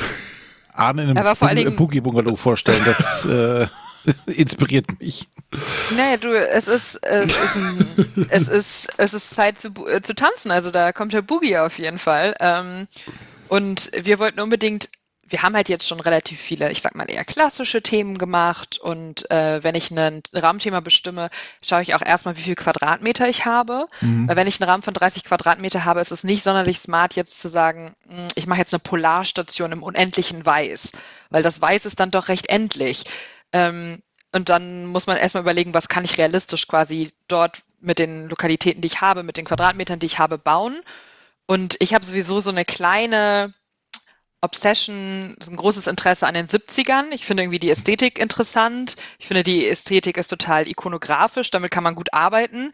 Arne 0.72 1.04
in 1.04 1.16
er 1.16 1.24
war 1.24 1.40
einem 1.48 1.76
Boogie-Bungalow 1.76 2.34
vorstellen. 2.36 2.82
Das 2.84 3.24
äh, 3.24 3.66
inspiriert 4.26 5.00
mich. 5.00 5.28
naja, 5.96 6.16
du, 6.16 6.28
es 6.36 6.68
ist, 6.68 6.96
es 7.02 7.32
ist, 7.32 7.56
ein, 7.56 8.26
es 8.30 8.48
ist, 8.48 8.88
es 8.96 9.14
ist 9.14 9.30
Zeit 9.30 9.58
zu, 9.58 9.70
äh, 9.86 10.02
zu 10.02 10.14
tanzen. 10.14 10.50
Also 10.50 10.70
da 10.70 10.92
kommt 10.92 11.12
der 11.12 11.22
Boogie 11.22 11.58
auf 11.58 11.78
jeden 11.78 11.98
Fall. 11.98 12.34
Ähm, 12.40 12.88
und 13.48 13.90
wir 13.94 14.18
wollten 14.18 14.40
unbedingt, 14.40 14.88
wir 15.28 15.42
haben 15.42 15.56
halt 15.56 15.68
jetzt 15.68 15.88
schon 15.88 15.98
relativ 15.98 16.40
viele, 16.40 16.70
ich 16.70 16.82
sag 16.82 16.94
mal 16.94 17.10
eher 17.10 17.24
klassische 17.24 17.82
Themen 17.82 18.16
gemacht. 18.16 18.78
Und 18.78 19.28
äh, 19.30 19.62
wenn 19.62 19.74
ich 19.74 19.90
ein 19.90 20.22
Rahmenthema 20.32 20.80
bestimme, 20.80 21.30
schaue 21.62 21.82
ich 21.82 21.94
auch 21.94 22.02
erstmal, 22.02 22.36
wie 22.36 22.42
viel 22.42 22.54
Quadratmeter 22.54 23.28
ich 23.28 23.44
habe. 23.44 23.86
Mhm. 24.00 24.28
Weil 24.28 24.36
wenn 24.36 24.46
ich 24.46 24.60
einen 24.60 24.70
Rahmen 24.70 24.82
von 24.82 24.94
30 24.94 25.24
Quadratmeter 25.24 25.84
habe, 25.84 26.00
ist 26.00 26.12
es 26.12 26.22
nicht 26.22 26.44
sonderlich 26.44 26.78
smart, 26.78 27.14
jetzt 27.14 27.40
zu 27.40 27.48
sagen, 27.48 27.92
"Hm, 28.08 28.28
ich 28.36 28.46
mache 28.46 28.60
jetzt 28.60 28.72
eine 28.72 28.80
Polarstation 28.80 29.72
im 29.72 29.82
unendlichen 29.82 30.46
Weiß, 30.46 30.92
weil 31.30 31.42
das 31.42 31.60
Weiß 31.60 31.86
ist 31.86 31.98
dann 31.98 32.10
doch 32.12 32.28
recht 32.28 32.48
endlich. 32.48 33.04
Ähm, 33.56 34.02
und 34.32 34.50
dann 34.50 34.86
muss 34.86 35.06
man 35.06 35.16
erstmal 35.16 35.42
überlegen, 35.42 35.72
was 35.72 35.88
kann 35.88 36.04
ich 36.04 36.18
realistisch 36.18 36.68
quasi 36.68 37.12
dort 37.26 37.62
mit 37.80 37.98
den 37.98 38.28
Lokalitäten, 38.28 38.82
die 38.82 38.86
ich 38.86 39.00
habe, 39.00 39.22
mit 39.22 39.38
den 39.38 39.46
Quadratmetern, 39.46 39.98
die 39.98 40.06
ich 40.06 40.18
habe, 40.18 40.36
bauen. 40.36 40.80
Und 41.46 41.76
ich 41.80 41.94
habe 41.94 42.04
sowieso 42.04 42.40
so 42.40 42.50
eine 42.50 42.64
kleine 42.64 43.54
Obsession, 44.42 45.36
so 45.40 45.50
ein 45.50 45.56
großes 45.56 45.86
Interesse 45.86 46.26
an 46.26 46.34
den 46.34 46.46
70ern. 46.46 47.06
Ich 47.12 47.24
finde 47.24 47.44
irgendwie 47.44 47.58
die 47.58 47.70
Ästhetik 47.70 48.18
interessant. 48.18 48.96
Ich 49.18 49.26
finde, 49.26 49.42
die 49.42 49.66
Ästhetik 49.66 50.18
ist 50.18 50.28
total 50.28 50.68
ikonografisch, 50.68 51.50
damit 51.50 51.70
kann 51.70 51.84
man 51.84 51.94
gut 51.94 52.12
arbeiten. 52.12 52.72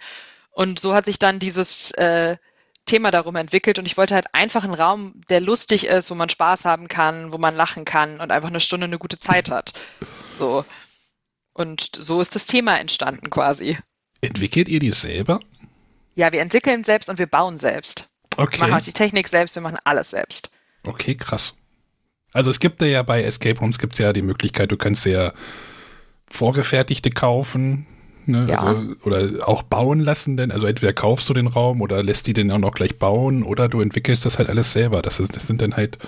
Und 0.50 0.80
so 0.80 0.94
hat 0.94 1.04
sich 1.04 1.18
dann 1.18 1.38
dieses 1.38 1.92
äh, 1.92 2.36
Thema 2.84 3.10
darum 3.10 3.36
entwickelt 3.36 3.78
und 3.78 3.86
ich 3.86 3.96
wollte 3.96 4.14
halt 4.14 4.26
einfach 4.32 4.64
einen 4.64 4.74
Raum, 4.74 5.20
der 5.28 5.40
lustig 5.40 5.86
ist, 5.86 6.10
wo 6.10 6.14
man 6.14 6.28
Spaß 6.28 6.64
haben 6.64 6.88
kann, 6.88 7.32
wo 7.32 7.38
man 7.38 7.54
lachen 7.54 7.84
kann 7.84 8.20
und 8.20 8.30
einfach 8.32 8.48
eine 8.48 8.60
Stunde 8.60 8.86
eine 8.86 8.98
gute 8.98 9.18
Zeit 9.18 9.50
hat. 9.50 9.72
So. 10.38 10.64
Und 11.52 11.90
so 11.96 12.20
ist 12.20 12.34
das 12.34 12.46
Thema 12.46 12.78
entstanden 12.80 13.30
quasi. 13.30 13.78
Entwickelt 14.20 14.68
ihr 14.68 14.80
die 14.80 14.92
selber? 14.92 15.40
Ja, 16.14 16.32
wir 16.32 16.40
entwickeln 16.40 16.84
selbst 16.84 17.08
und 17.08 17.18
wir 17.18 17.26
bauen 17.26 17.56
selbst. 17.58 18.08
Wir 18.36 18.44
machen 18.44 18.62
Okay. 18.64 18.72
auch 18.72 18.80
die 18.80 18.92
Technik 18.92 19.28
selbst, 19.28 19.54
wir 19.54 19.62
machen 19.62 19.78
alles 19.84 20.10
selbst. 20.10 20.50
Okay, 20.84 21.14
krass. 21.14 21.54
Also 22.32 22.50
es 22.50 22.60
gibt 22.60 22.80
ja 22.82 23.02
bei 23.02 23.22
Escape 23.22 23.60
Rooms 23.60 23.78
gibt's 23.78 23.98
ja 23.98 24.12
die 24.12 24.22
Möglichkeit, 24.22 24.72
du 24.72 24.76
kannst 24.76 25.04
ja 25.04 25.32
vorgefertigte 26.30 27.10
kaufen. 27.10 27.86
Ne? 28.32 28.48
Ja. 28.50 28.60
Also, 28.60 28.94
oder 29.04 29.48
auch 29.48 29.62
bauen 29.62 30.00
lassen, 30.00 30.36
denn 30.36 30.50
also 30.50 30.66
entweder 30.66 30.92
kaufst 30.92 31.28
du 31.28 31.34
den 31.34 31.46
Raum 31.46 31.80
oder 31.80 32.02
lässt 32.02 32.26
die 32.26 32.32
den 32.32 32.50
auch 32.50 32.58
noch 32.58 32.72
gleich 32.72 32.98
bauen 32.98 33.42
oder 33.44 33.68
du 33.68 33.80
entwickelst 33.80 34.26
das 34.26 34.38
halt 34.38 34.48
alles 34.48 34.72
selber. 34.72 35.02
Das, 35.02 35.20
ist, 35.20 35.36
das 35.36 35.46
sind 35.46 35.62
dann 35.62 35.76
halt 35.76 35.98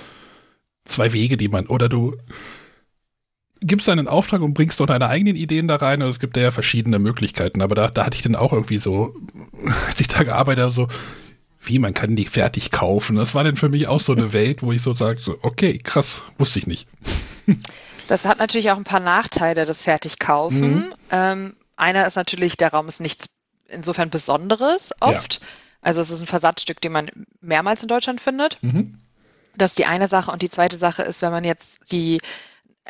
zwei 0.85 1.13
Wege, 1.13 1.37
die 1.37 1.49
man, 1.49 1.67
oder 1.67 1.89
du 1.89 2.17
gibst 3.61 3.89
einen 3.89 4.09
Auftrag 4.09 4.43
und 4.43 4.55
bringst 4.55 4.81
doch 4.81 4.87
deine 4.87 5.09
eigenen 5.09 5.37
Ideen 5.37 5.69
da 5.69 5.77
rein. 5.77 6.03
Also 6.03 6.11
es 6.11 6.21
gibt 6.21 6.37
ja 6.37 6.51
verschiedene 6.51 6.99
Möglichkeiten, 6.99 7.63
aber 7.63 7.75
da, 7.75 7.89
da 7.89 8.05
hatte 8.05 8.17
ich 8.17 8.23
dann 8.23 8.37
auch 8.37 8.53
irgendwie 8.53 8.79
so, 8.79 9.15
als 9.89 10.01
ich 10.01 10.09
da 10.09 10.23
gearbeitet 10.23 10.63
habe, 10.63 10.73
so, 10.73 10.89
wie, 11.63 11.79
man 11.79 11.95
kann 11.95 12.17
die 12.17 12.27
fertig 12.27 12.71
kaufen. 12.71 13.17
Das 13.17 13.35
war 13.35 13.45
dann 13.45 13.57
für 13.57 13.69
mich 13.69 13.89
auch 13.89 14.01
so 14.01 14.13
eine 14.13 14.33
Welt, 14.33 14.63
wo 14.63 14.73
ich 14.73 14.83
so 14.83 14.95
sage, 14.95 15.19
so, 15.19 15.39
okay, 15.43 15.79
krass, 15.79 16.23
wusste 16.39 16.59
ich 16.59 16.67
nicht. 16.67 16.87
Das 18.09 18.25
hat 18.25 18.39
natürlich 18.39 18.71
auch 18.71 18.77
ein 18.77 18.85
paar 18.85 19.01
Nachteile, 19.01 19.65
das 19.65 19.83
Fertigkaufen. 19.83 20.75
Mhm. 20.75 20.95
Ähm, 21.11 21.57
einer 21.77 22.07
ist 22.07 22.17
natürlich, 22.17 22.57
der 22.57 22.73
Raum 22.73 22.89
ist 22.89 23.01
nichts 23.01 23.27
insofern 23.67 24.11
Besonderes 24.11 24.93
oft. 25.01 25.41
Also 25.81 26.01
es 26.01 26.11
ist 26.11 26.21
ein 26.21 26.27
Versatzstück, 26.27 26.81
den 26.81 26.93
man 26.93 27.11
mehrmals 27.41 27.83
in 27.83 27.89
Deutschland 27.89 28.21
findet. 28.21 28.63
Mhm. 28.63 28.99
Das 29.57 29.73
ist 29.73 29.79
die 29.79 29.87
eine 29.87 30.09
Sache. 30.09 30.31
Und 30.31 30.43
die 30.43 30.51
zweite 30.51 30.77
Sache 30.77 31.03
ist, 31.03 31.23
wenn 31.23 31.31
man 31.31 31.45
jetzt 31.45 31.93
die, 31.93 32.21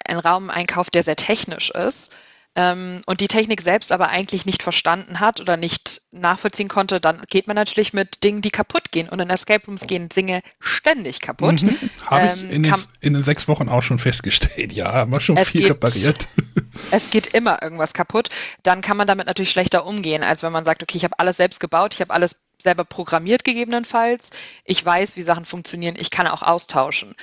einen 0.07 0.21
Raum 0.21 0.51
einkauft, 0.51 0.95
der 0.95 1.03
sehr 1.03 1.17
technisch 1.17 1.71
ist 1.71 2.15
ähm, 2.57 3.03
und 3.07 3.21
die 3.21 3.27
Technik 3.29 3.61
selbst 3.61 3.91
aber 3.91 4.09
eigentlich 4.09 4.47
nicht 4.47 4.63
verstanden 4.63 5.19
hat 5.21 5.41
oder 5.41 5.57
nicht 5.57 6.03
nachvollziehen 6.13 6.69
konnte, 6.69 7.01
dann 7.01 7.23
geht 7.29 7.47
man 7.49 7.57
natürlich 7.57 7.93
mit 7.93 8.23
Dingen, 8.23 8.43
die 8.43 8.51
kaputt 8.51 8.93
gehen. 8.93 9.09
Und 9.09 9.21
in 9.21 9.29
Escape 9.29 9.67
Rooms 9.67 9.83
gehen 9.89 10.09
Dinge 10.09 10.41
ständig 10.61 11.21
kaputt. 11.21 11.63
Mhm. 11.63 11.77
Habe 12.07 12.33
ich 12.35 12.43
Ähm, 12.43 12.51
in 12.51 12.63
den, 12.63 12.75
in 13.01 13.15
den 13.15 13.23
sechs 13.23 13.49
Wochen 13.49 13.69
auch 13.69 13.83
schon 13.83 13.99
festgestellt. 13.99 14.73
Ja, 14.75 14.93
haben 14.93 15.11
wir 15.13 15.21
schon 15.21 15.37
viel 15.39 15.63
geht- 15.63 15.71
repariert. 15.71 16.29
es 16.91 17.11
geht 17.11 17.35
immer 17.35 17.63
irgendwas 17.63 17.93
kaputt, 17.93 18.29
dann 18.63 18.81
kann 18.81 18.97
man 18.97 19.07
damit 19.07 19.27
natürlich 19.27 19.51
schlechter 19.51 19.85
umgehen, 19.87 20.23
als 20.23 20.43
wenn 20.43 20.53
man 20.53 20.65
sagt, 20.65 20.83
okay, 20.83 20.97
ich 20.97 21.05
habe 21.05 21.19
alles 21.19 21.37
selbst 21.37 21.61
gebaut, 21.61 21.95
ich 21.95 22.01
habe 22.01 22.13
alles 22.13 22.37
selber 22.63 22.85
programmiert 22.85 23.45
gegebenenfalls, 23.45 24.31
ich 24.65 24.85
weiß, 24.85 25.17
wie 25.17 25.23
Sachen 25.23 25.45
funktionieren, 25.45 25.97
ich 25.99 26.11
kann 26.11 26.27
auch 26.27 26.43
austauschen. 26.43 27.15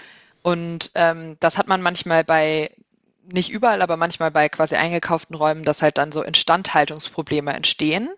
Und 0.44 0.92
ähm, 0.96 1.38
das 1.40 1.58
hat 1.58 1.68
man 1.68 1.82
manchmal 1.82 2.24
bei, 2.24 2.72
nicht 3.24 3.50
überall, 3.50 3.82
aber 3.82 3.98
manchmal 3.98 4.32
bei 4.32 4.50
quasi 4.50 4.76
eingekauften 4.76 5.36
Räumen, 5.36 5.64
dass 5.64 5.82
halt 5.82 5.98
dann 5.98 6.12
so 6.12 6.22
Instandhaltungsprobleme 6.24 7.54
entstehen 7.54 8.10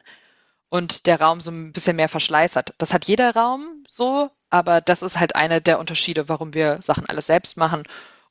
und 0.70 1.06
der 1.06 1.22
Raum 1.22 1.42
so 1.42 1.52
ein 1.52 1.72
bisschen 1.72 1.96
mehr 1.96 2.10
Verschleiß 2.10 2.56
hat. 2.56 2.74
Das 2.78 2.94
hat 2.94 3.06
jeder 3.06 3.36
Raum 3.36 3.84
so, 3.88 4.32
aber 4.50 4.82
das 4.82 5.02
ist 5.02 5.20
halt 5.20 5.36
einer 5.36 5.60
der 5.60 5.80
Unterschiede, 5.80 6.30
warum 6.30 6.54
wir 6.54 6.82
Sachen 6.82 7.06
alles 7.08 7.28
selbst 7.28 7.58
machen. 7.58 7.84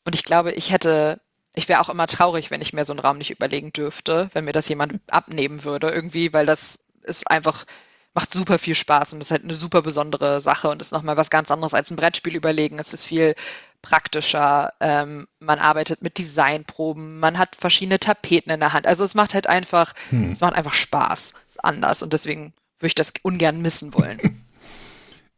Und 0.04 0.14
ich 0.14 0.24
glaube, 0.24 0.52
ich 0.52 0.72
hätte, 0.72 1.20
ich 1.54 1.68
wäre 1.68 1.80
auch 1.80 1.88
immer 1.88 2.06
traurig, 2.06 2.50
wenn 2.50 2.62
ich 2.62 2.72
mir 2.72 2.85
so 2.85 2.92
einen 2.92 3.00
Raum 3.00 3.18
nicht 3.18 3.30
überlegen 3.30 3.72
dürfte, 3.72 4.30
wenn 4.32 4.44
mir 4.44 4.52
das 4.52 4.68
jemand 4.68 5.00
abnehmen 5.08 5.64
würde 5.64 5.90
irgendwie, 5.90 6.32
weil 6.32 6.46
das 6.46 6.78
ist 7.02 7.30
einfach, 7.30 7.64
macht 8.14 8.33
super 8.33 8.59
viel 8.59 8.75
Spaß 8.75 9.12
und 9.12 9.20
ist 9.20 9.31
halt 9.31 9.44
eine 9.44 9.55
super 9.55 9.83
besondere 9.83 10.40
Sache 10.40 10.68
und 10.68 10.83
ist 10.83 10.92
nochmal 10.92 11.16
was 11.16 11.31
ganz 11.31 11.51
anderes 11.51 11.75
als 11.75 11.90
ein 11.90 11.96
Brettspiel 11.96 12.35
überlegen. 12.37 12.79
Es 12.79 12.92
ist 12.92 13.07
viel 13.07 13.35
praktischer. 13.81 14.72
Ähm, 14.81 15.27
man 15.40 15.59
arbeitet 15.59 16.03
mit 16.03 16.18
Designproben, 16.18 17.18
man 17.18 17.38
hat 17.38 17.57
verschiedene 17.57 17.98
Tapeten 17.98 18.51
in 18.53 18.61
der 18.61 18.72
Hand. 18.72 18.87
Also 18.87 19.03
es 19.05 19.14
macht 19.14 19.35
halt 19.35 19.46
einfach, 19.46 19.92
Hm. 20.11 20.33
es 20.33 20.40
macht 20.40 20.55
einfach 20.55 20.75
Spaß. 20.75 21.33
Ist 21.48 21.64
anders 21.64 22.03
und 22.03 22.12
deswegen 22.12 22.53
würde 22.79 22.88
ich 22.88 22.94
das 22.94 23.12
ungern 23.22 23.61
missen 23.62 23.94
wollen. 23.94 24.20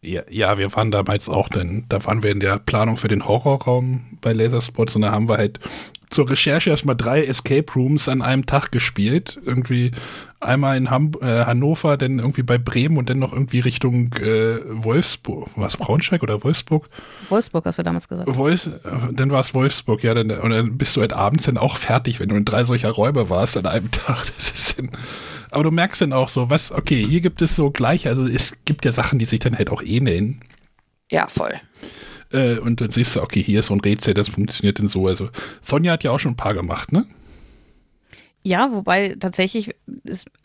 Ja, 0.07 0.21
ja, 0.29 0.59
wir 0.59 0.71
waren 0.75 0.91
damals 0.91 1.31
auch, 1.31 1.49
denn 1.49 1.87
da 1.89 2.05
waren 2.05 2.23
wir 2.23 2.31
in 2.31 2.39
der 2.41 2.59
Planung 2.59 2.99
für 2.99 3.09
den 3.09 3.27
Horrorraum 3.27 4.19
bei 4.21 4.35
Laserspots 4.35 4.95
und 4.97 5.01
da 5.01 5.13
haben 5.13 5.31
wir 5.31 5.39
halt 5.39 5.61
zur 6.11 6.29
Recherche 6.29 6.69
erstmal 6.69 6.95
drei 6.95 7.25
Escape 7.25 7.73
Rooms 7.75 8.07
an 8.11 8.21
einem 8.21 8.45
Tag 8.45 8.71
gespielt. 8.71 9.41
Irgendwie 9.47 9.93
einmal 10.45 10.77
in 10.77 10.91
Ham 10.91 11.13
äh, 11.21 11.45
Hannover, 11.45 11.97
dann 11.97 12.19
irgendwie 12.19 12.43
bei 12.43 12.59
Bremen 12.59 12.97
und 12.97 13.11
dann 13.11 13.19
noch 13.19 13.33
irgendwie 13.33 13.61
Richtung 13.61 14.13
äh, 14.15 14.59
Wolfsburg. 14.67 15.51
Was 15.57 15.77
Braunschweig 15.77 16.23
oder 16.23 16.43
Wolfsburg? 16.45 16.89
Wolfsburg 17.29 17.65
hast 17.65 17.79
du 17.79 17.83
damals 17.83 18.09
gesagt. 18.09 18.35
Wolfs, 18.37 18.67
äh, 18.67 18.81
dann 19.13 19.31
war 19.31 19.41
es 19.41 19.55
Wolfsburg, 19.55 20.03
ja, 20.03 20.15
dann, 20.15 20.31
und 20.31 20.51
dann 20.51 20.79
bist 20.79 20.97
du 20.97 21.01
halt 21.01 21.13
abends 21.13 21.45
dann 21.45 21.59
auch 21.59 21.77
fertig, 21.77 22.21
wenn 22.21 22.29
du 22.29 22.37
in 22.37 22.45
drei 22.45 22.65
solcher 22.65 22.91
Räume 22.91 23.31
warst 23.31 23.57
an 23.57 23.67
einem 23.67 23.91
Tag. 23.91 24.25
Das 24.37 24.51
ist 24.51 24.79
dann, 24.79 24.91
aber 25.51 25.65
du 25.65 25.71
merkst 25.71 26.03
dann 26.03 26.13
auch 26.13 26.29
so, 26.29 26.51
was, 26.51 26.73
okay, 26.73 27.05
hier 27.05 27.21
gibt 27.21 27.43
es 27.43 27.57
so 27.57 27.71
gleich, 27.71 28.07
also 28.09 28.27
es 28.27 28.57
gibt 28.65 28.85
ja 28.85 28.93
Sachen, 28.93 29.19
die 29.19 29.25
sich 29.25 29.41
dann 29.41 29.57
halt 29.57 29.71
auch 29.71 29.83
ähneln. 29.83 30.41
Ja, 31.11 31.29
voll. 31.29 31.55
Äh, 32.33 32.59
und 32.59 32.81
dann 32.81 32.91
siehst 32.91 33.17
du, 33.17 33.23
okay, 33.23 33.43
hier 33.43 33.61
ist 33.61 33.67
so 33.67 33.75
ein 33.75 33.81
Rätsel, 33.81 34.15
das 34.15 34.29
funktioniert 34.29 34.79
denn 34.79 34.89
so. 34.89 35.07
Also 35.07 35.29
Sonja 35.63 35.93
hat 35.93 36.05
ja 36.05 36.11
auch 36.11 36.19
schon 36.19 36.33
ein 36.33 36.37
paar 36.37 36.55
gemacht, 36.55 36.93
ne? 36.93 37.07
Ja, 38.47 38.73
wobei 38.73 39.17
tatsächlich 39.19 39.75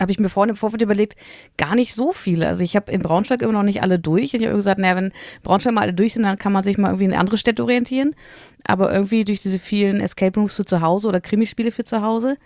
habe 0.00 0.10
ich 0.10 0.18
mir 0.18 0.30
vorhin 0.30 0.48
im 0.48 0.56
Vorfeld 0.56 0.80
überlegt, 0.80 1.16
gar 1.58 1.74
nicht 1.74 1.94
so 1.94 2.14
viele. 2.14 2.48
Also 2.48 2.64
ich 2.64 2.74
habe 2.74 2.90
in 2.90 3.02
Braunschweig 3.02 3.42
immer 3.42 3.52
noch 3.52 3.62
nicht 3.62 3.82
alle 3.82 3.98
durch. 3.98 4.32
Und 4.32 4.40
ich 4.40 4.46
habe 4.46 4.56
gesagt, 4.56 4.80
naja, 4.80 4.96
wenn 4.96 5.12
Braunschweig 5.42 5.74
mal 5.74 5.82
alle 5.82 5.92
durch 5.92 6.14
sind, 6.14 6.22
dann 6.22 6.38
kann 6.38 6.52
man 6.52 6.62
sich 6.62 6.78
mal 6.78 6.88
irgendwie 6.88 7.04
in 7.04 7.12
andere 7.12 7.36
Städte 7.36 7.62
orientieren. 7.62 8.16
Aber 8.64 8.90
irgendwie 8.90 9.24
durch 9.24 9.42
diese 9.42 9.58
vielen 9.58 10.00
Escape 10.00 10.40
Rooms 10.40 10.54
für 10.54 10.64
zu 10.64 10.80
Hause 10.80 11.08
oder 11.08 11.20
Krimispiele 11.20 11.72
für 11.72 11.84
zu 11.84 12.00
Hause 12.00 12.38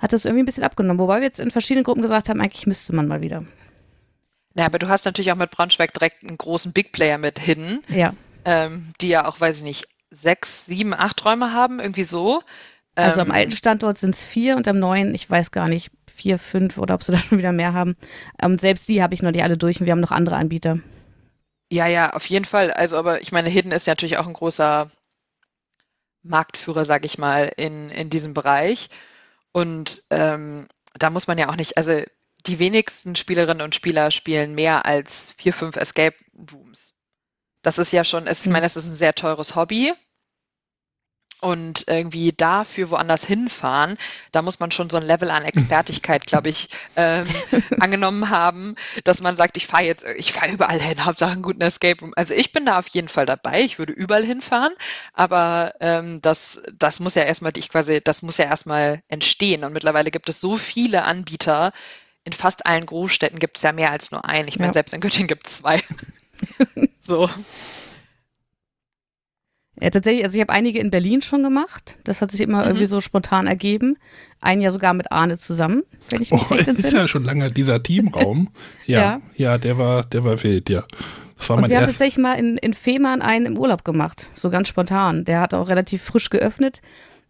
hat 0.00 0.12
das 0.12 0.24
irgendwie 0.24 0.42
ein 0.42 0.46
bisschen 0.46 0.64
abgenommen. 0.64 0.98
Wobei 0.98 1.18
wir 1.18 1.26
jetzt 1.26 1.40
in 1.40 1.52
verschiedenen 1.52 1.84
Gruppen 1.84 2.02
gesagt 2.02 2.28
haben, 2.28 2.40
eigentlich 2.40 2.66
müsste 2.66 2.94
man 2.94 3.06
mal 3.06 3.20
wieder. 3.20 3.44
Ja, 4.56 4.66
aber 4.66 4.80
du 4.80 4.88
hast 4.88 5.04
natürlich 5.04 5.30
auch 5.30 5.36
mit 5.36 5.52
Braunschweig 5.52 5.92
direkt 5.94 6.24
einen 6.24 6.36
großen 6.36 6.72
Big 6.72 6.90
Player 6.90 7.18
mit 7.18 7.38
Hidden. 7.38 7.84
Ja. 7.88 8.12
Ähm, 8.44 8.92
die 9.00 9.08
ja 9.08 9.28
auch, 9.28 9.40
weiß 9.40 9.58
ich 9.58 9.62
nicht, 9.62 9.88
sechs, 10.10 10.66
sieben, 10.66 10.94
acht 10.94 11.24
Räume 11.24 11.52
haben, 11.52 11.78
irgendwie 11.78 12.04
so. 12.04 12.42
Also 12.98 13.20
ähm, 13.20 13.28
am 13.28 13.32
alten 13.32 13.52
Standort 13.52 13.96
sind 13.96 14.14
es 14.14 14.26
vier 14.26 14.56
und 14.56 14.66
am 14.66 14.80
neuen, 14.80 15.14
ich 15.14 15.30
weiß 15.30 15.52
gar 15.52 15.68
nicht, 15.68 15.90
vier, 16.12 16.38
fünf 16.38 16.78
oder 16.78 16.94
ob 16.94 17.04
sie 17.04 17.12
da 17.12 17.18
schon 17.18 17.38
wieder 17.38 17.52
mehr 17.52 17.72
haben. 17.72 17.96
Ähm, 18.42 18.58
selbst 18.58 18.88
die 18.88 19.02
habe 19.02 19.14
ich 19.14 19.22
noch 19.22 19.30
nicht 19.30 19.42
alle 19.42 19.56
durch 19.56 19.80
und 19.80 19.86
wir 19.86 19.92
haben 19.92 20.00
noch 20.00 20.10
andere 20.10 20.36
Anbieter. 20.36 20.80
Ja, 21.70 21.86
ja, 21.86 22.10
auf 22.10 22.26
jeden 22.26 22.44
Fall. 22.44 22.72
Also, 22.72 22.96
aber 22.96 23.20
ich 23.20 23.30
meine, 23.30 23.50
Hidden 23.50 23.72
ist 23.72 23.86
ja 23.86 23.92
natürlich 23.92 24.18
auch 24.18 24.26
ein 24.26 24.32
großer 24.32 24.90
Marktführer, 26.22 26.84
sag 26.84 27.04
ich 27.04 27.18
mal, 27.18 27.52
in, 27.56 27.90
in 27.90 28.10
diesem 28.10 28.34
Bereich. 28.34 28.88
Und 29.52 30.02
ähm, 30.10 30.66
da 30.94 31.10
muss 31.10 31.26
man 31.26 31.38
ja 31.38 31.50
auch 31.50 31.56
nicht, 31.56 31.76
also 31.76 32.02
die 32.46 32.58
wenigsten 32.58 33.14
Spielerinnen 33.14 33.62
und 33.62 33.74
Spieler 33.74 34.10
spielen 34.10 34.54
mehr 34.54 34.86
als 34.86 35.34
vier, 35.38 35.52
fünf 35.52 35.76
Escape 35.76 36.16
Rooms. 36.52 36.94
Das 37.62 37.78
ist 37.78 37.92
ja 37.92 38.02
schon, 38.02 38.26
ich 38.26 38.46
meine, 38.46 38.66
es 38.66 38.76
ist 38.76 38.86
ein 38.86 38.94
sehr 38.94 39.14
teures 39.14 39.54
Hobby 39.54 39.92
und 41.40 41.84
irgendwie 41.86 42.32
dafür 42.32 42.90
woanders 42.90 43.24
hinfahren, 43.24 43.96
da 44.32 44.42
muss 44.42 44.60
man 44.60 44.70
schon 44.70 44.90
so 44.90 44.96
ein 44.96 45.04
Level 45.04 45.30
an 45.30 45.44
Expertigkeit, 45.44 46.26
glaube 46.26 46.48
ich, 46.48 46.68
ähm, 46.96 47.28
angenommen 47.80 48.30
haben, 48.30 48.74
dass 49.04 49.20
man 49.20 49.36
sagt, 49.36 49.56
ich 49.56 49.66
fahre 49.66 49.84
jetzt, 49.84 50.04
ich 50.16 50.32
fahre 50.32 50.52
überall 50.52 50.80
hin, 50.80 51.04
Hauptsache 51.04 51.32
einen 51.32 51.42
guten 51.42 51.60
Escape 51.60 52.00
Room. 52.00 52.12
Also 52.16 52.34
ich 52.34 52.52
bin 52.52 52.66
da 52.66 52.78
auf 52.78 52.88
jeden 52.88 53.08
Fall 53.08 53.26
dabei, 53.26 53.62
ich 53.62 53.78
würde 53.78 53.92
überall 53.92 54.24
hinfahren, 54.24 54.72
aber 55.12 55.74
ähm, 55.80 56.20
das, 56.22 56.60
das 56.76 57.00
muss 57.00 57.14
ja 57.14 57.22
erstmal, 57.22 57.52
ich 57.56 57.68
quasi, 57.68 58.00
das 58.02 58.22
muss 58.22 58.38
ja 58.38 58.46
erstmal 58.46 59.02
entstehen. 59.08 59.64
Und 59.64 59.72
mittlerweile 59.72 60.10
gibt 60.10 60.28
es 60.28 60.40
so 60.40 60.56
viele 60.56 61.04
Anbieter, 61.04 61.72
in 62.24 62.32
fast 62.32 62.66
allen 62.66 62.84
Großstädten 62.84 63.38
gibt 63.38 63.56
es 63.56 63.62
ja 63.62 63.72
mehr 63.72 63.90
als 63.90 64.10
nur 64.10 64.24
einen. 64.24 64.48
Ich 64.48 64.58
meine, 64.58 64.68
Ja. 64.68 64.74
selbst 64.74 64.92
in 64.92 65.00
Göttingen 65.00 65.28
gibt 65.28 65.46
es 65.46 65.58
zwei. 65.58 65.80
so. 67.00 67.30
Ja, 69.80 69.90
tatsächlich, 69.90 70.24
also 70.24 70.34
ich 70.36 70.40
habe 70.40 70.52
einige 70.52 70.78
in 70.80 70.90
Berlin 70.90 71.22
schon 71.22 71.42
gemacht. 71.42 71.98
Das 72.04 72.20
hat 72.22 72.30
sich 72.30 72.40
immer 72.40 72.62
Mhm. 72.62 72.66
irgendwie 72.68 72.86
so 72.86 73.00
spontan 73.00 73.46
ergeben. 73.46 73.96
Ein 74.40 74.60
Jahr 74.60 74.72
sogar 74.72 74.92
mit 74.94 75.10
Arne 75.12 75.38
zusammen, 75.38 75.82
wenn 76.10 76.22
ich 76.22 76.30
mich 76.32 76.40
Oh, 76.42 76.54
recht 76.54 76.60
ist 76.68 76.68
entsinne. 76.68 77.02
ja 77.02 77.08
schon 77.08 77.24
lange 77.24 77.50
dieser 77.50 77.82
Teamraum. 77.82 78.48
Ja, 78.86 79.00
Ja. 79.00 79.20
ja, 79.36 79.58
der 79.58 79.78
war, 79.78 80.04
der 80.04 80.24
war 80.24 80.42
wild, 80.42 80.68
ja. 80.70 80.84
Das 81.36 81.48
war 81.48 81.56
Und 81.56 81.62
mein 81.62 81.70
wir 81.70 81.76
haben 81.78 81.86
tatsächlich 81.86 82.18
mal 82.18 82.34
in, 82.34 82.56
in 82.58 82.74
Fehmarn 82.74 83.22
einen 83.22 83.46
im 83.46 83.58
Urlaub 83.58 83.84
gemacht, 83.84 84.28
so 84.34 84.50
ganz 84.50 84.66
spontan. 84.68 85.24
Der 85.24 85.40
hat 85.40 85.54
auch 85.54 85.68
relativ 85.68 86.02
frisch 86.02 86.30
geöffnet. 86.30 86.80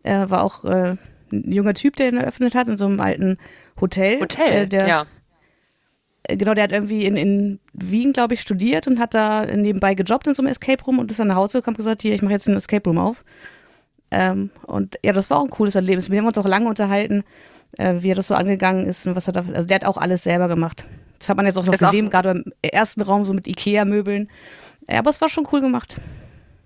Er 0.02 0.30
war 0.30 0.42
auch 0.42 0.64
äh, 0.64 0.96
ein 1.30 1.52
junger 1.52 1.74
Typ, 1.74 1.96
der 1.96 2.08
ihn 2.08 2.16
eröffnet 2.16 2.54
hat, 2.54 2.68
in 2.68 2.78
so 2.78 2.86
einem 2.86 3.00
alten 3.00 3.36
Hotel. 3.80 4.20
Hotel, 4.20 4.62
Äh, 4.62 4.66
der, 4.68 4.88
ja. 4.88 5.06
Genau, 6.28 6.52
der 6.54 6.64
hat 6.64 6.72
irgendwie 6.72 7.04
in, 7.06 7.16
in 7.16 7.58
Wien, 7.72 8.12
glaube 8.12 8.34
ich, 8.34 8.40
studiert 8.42 8.86
und 8.86 8.98
hat 9.00 9.14
da 9.14 9.46
nebenbei 9.46 9.94
gejobbt 9.94 10.26
in 10.26 10.34
so 10.34 10.42
einem 10.42 10.50
Escape 10.50 10.84
Room 10.84 10.98
und 10.98 11.10
ist 11.10 11.18
dann 11.18 11.28
nach 11.28 11.36
Hause 11.36 11.58
gekommen 11.58 11.76
und 11.76 11.84
gesagt, 11.84 12.02
hier, 12.02 12.14
ich 12.14 12.20
mache 12.22 12.34
jetzt 12.34 12.46
einen 12.46 12.58
Escape 12.58 12.84
Room 12.88 12.98
auf. 12.98 13.24
Ähm, 14.10 14.50
und 14.66 14.96
ja, 15.02 15.12
das 15.12 15.30
war 15.30 15.38
auch 15.38 15.44
ein 15.44 15.50
cooles 15.50 15.74
Erlebnis. 15.74 16.10
Wir 16.10 16.18
haben 16.18 16.26
uns 16.26 16.38
auch 16.38 16.46
lange 16.46 16.68
unterhalten, 16.68 17.24
äh, 17.78 17.96
wie 18.00 18.10
er 18.10 18.14
das 18.14 18.28
so 18.28 18.34
angegangen 18.34 18.86
ist 18.86 19.06
und 19.06 19.16
was 19.16 19.26
er 19.26 19.32
da. 19.32 19.44
Also 19.54 19.66
der 19.68 19.76
hat 19.76 19.84
auch 19.84 19.96
alles 19.96 20.24
selber 20.24 20.48
gemacht. 20.48 20.84
Das 21.18 21.28
hat 21.28 21.36
man 21.36 21.46
jetzt 21.46 21.56
auch 21.58 21.64
noch 21.64 21.74
Ist 21.74 21.82
auch- 21.82 21.90
gesehen, 21.90 22.10
gerade 22.10 22.30
im 22.30 22.44
ersten 22.62 23.00
Raum 23.02 23.24
so 23.24 23.32
mit 23.34 23.46
Ikea-Möbeln. 23.46 24.30
Ja, 24.88 24.98
aber 25.00 25.10
es 25.10 25.20
war 25.20 25.28
schon 25.28 25.46
cool 25.52 25.60
gemacht. 25.60 25.96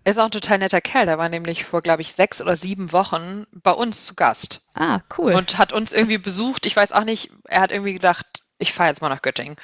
Ist 0.05 0.19
auch 0.19 0.25
ein 0.25 0.31
total 0.33 0.59
netter 0.59 0.81
Kerl. 0.81 1.07
Der 1.07 1.19
war 1.19 1.29
nämlich 1.29 1.65
vor, 1.65 1.81
glaube 1.83 2.03
ich, 2.03 2.13
sechs 2.15 2.41
oder 2.43 2.57
sieben 2.57 2.93
Wochen 2.93 3.45
bei 3.53 3.71
uns 3.73 4.07
zu 4.07 4.15
Gast 4.15 4.61
Ah, 4.75 5.01
cool. 5.19 5.33
und 5.35 5.59
hat 5.59 5.73
uns 5.73 5.93
irgendwie 5.93 6.19
besucht. 6.19 6.67
Ich 6.67 6.75
weiß 6.77 6.91
auch 6.93 7.05
nicht, 7.05 7.31
er 7.49 7.61
hat 7.61 7.71
irgendwie 7.73 7.93
gedacht, 7.95 8.27
ich 8.63 8.73
fahre 8.73 8.91
jetzt 8.91 9.03
mal 9.03 9.09
nach 9.11 9.23
Göttingen. 9.23 9.57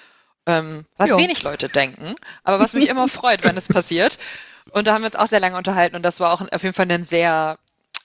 Ähm, 0.47 0.85
was 0.97 1.11
Ja. 1.11 1.17
wenig 1.17 1.43
Leute 1.43 1.69
denken, 1.71 2.15
aber 2.45 2.59
was 2.59 2.75
mich 2.75 2.89
immer 2.89 3.09
freut, 3.09 3.43
wenn 3.45 3.57
es 3.57 3.69
passiert. 3.69 4.19
Und 4.71 4.87
da 4.87 4.95
haben 4.95 5.03
wir 5.03 5.07
uns 5.07 5.17
auch 5.17 5.27
sehr 5.27 5.41
lange 5.41 5.57
unterhalten 5.57 5.97
und 5.97 6.03
das 6.03 6.21
war 6.21 6.33
auch 6.33 6.41
auf 6.53 6.63
jeden 6.63 6.75
Fall 6.75 6.91
ein 6.91 7.05
sehr 7.05 7.59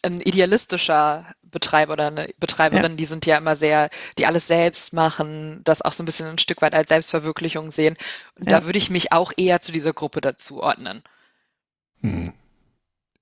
ähm, 0.04 0.20
idealistischer 0.24 1.34
Betreiber 1.44 1.94
oder 1.94 2.08
eine 2.08 2.30
Betreiberin, 2.40 2.98
die 2.98 3.06
sind 3.06 3.26
ja 3.26 3.38
immer 3.38 3.56
sehr, 3.56 3.90
die 4.18 4.26
alles 4.26 4.48
selbst 4.48 4.94
machen, 4.94 5.62
das 5.64 5.82
auch 5.82 5.94
so 5.94 6.04
ein 6.04 6.06
bisschen 6.06 6.28
ein 6.28 6.38
Stück 6.40 6.62
weit 6.62 6.74
als 6.76 6.90
Selbstverwirklichung 6.90 7.72
sehen. 7.72 7.98
Und 8.40 8.52
Ja. 8.52 8.60
da 8.60 8.66
würde 8.66 8.78
ich 8.80 8.90
mich 8.90 9.12
auch 9.14 9.32
eher 9.38 9.62
zu 9.62 9.72
dieser 9.72 9.94
Gruppe 9.94 10.22
dazu 10.22 10.62
ordnen. 10.62 11.04
hm. 12.02 12.34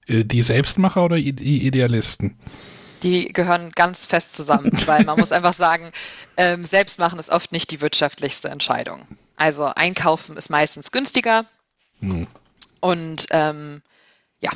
Äh, 0.08 0.26
Die 0.26 0.42
Selbstmacher 0.42 1.06
oder 1.06 1.18
die 1.18 1.66
Idealisten? 1.68 2.38
Die 3.04 3.34
gehören 3.34 3.72
ganz 3.72 4.06
fest 4.06 4.36
zusammen, 4.36 4.72
weil 4.86 5.04
man 5.04 5.20
muss 5.20 5.32
einfach 5.32 5.54
sagen, 5.54 5.92
ähm, 6.38 6.66
selbst 6.66 7.00
machen 7.00 7.20
ist 7.20 7.30
oft 7.30 7.52
nicht 7.52 7.72
die 7.72 7.82
wirtschaftlichste 7.82 8.50
Entscheidung. 8.50 9.08
Also 9.36 9.66
einkaufen 9.66 10.38
ist 10.38 10.50
meistens 10.50 10.92
günstiger 10.92 11.46
Hm. 12.00 12.28
und 12.80 13.28
ähm, 13.30 13.84
ja, 14.40 14.50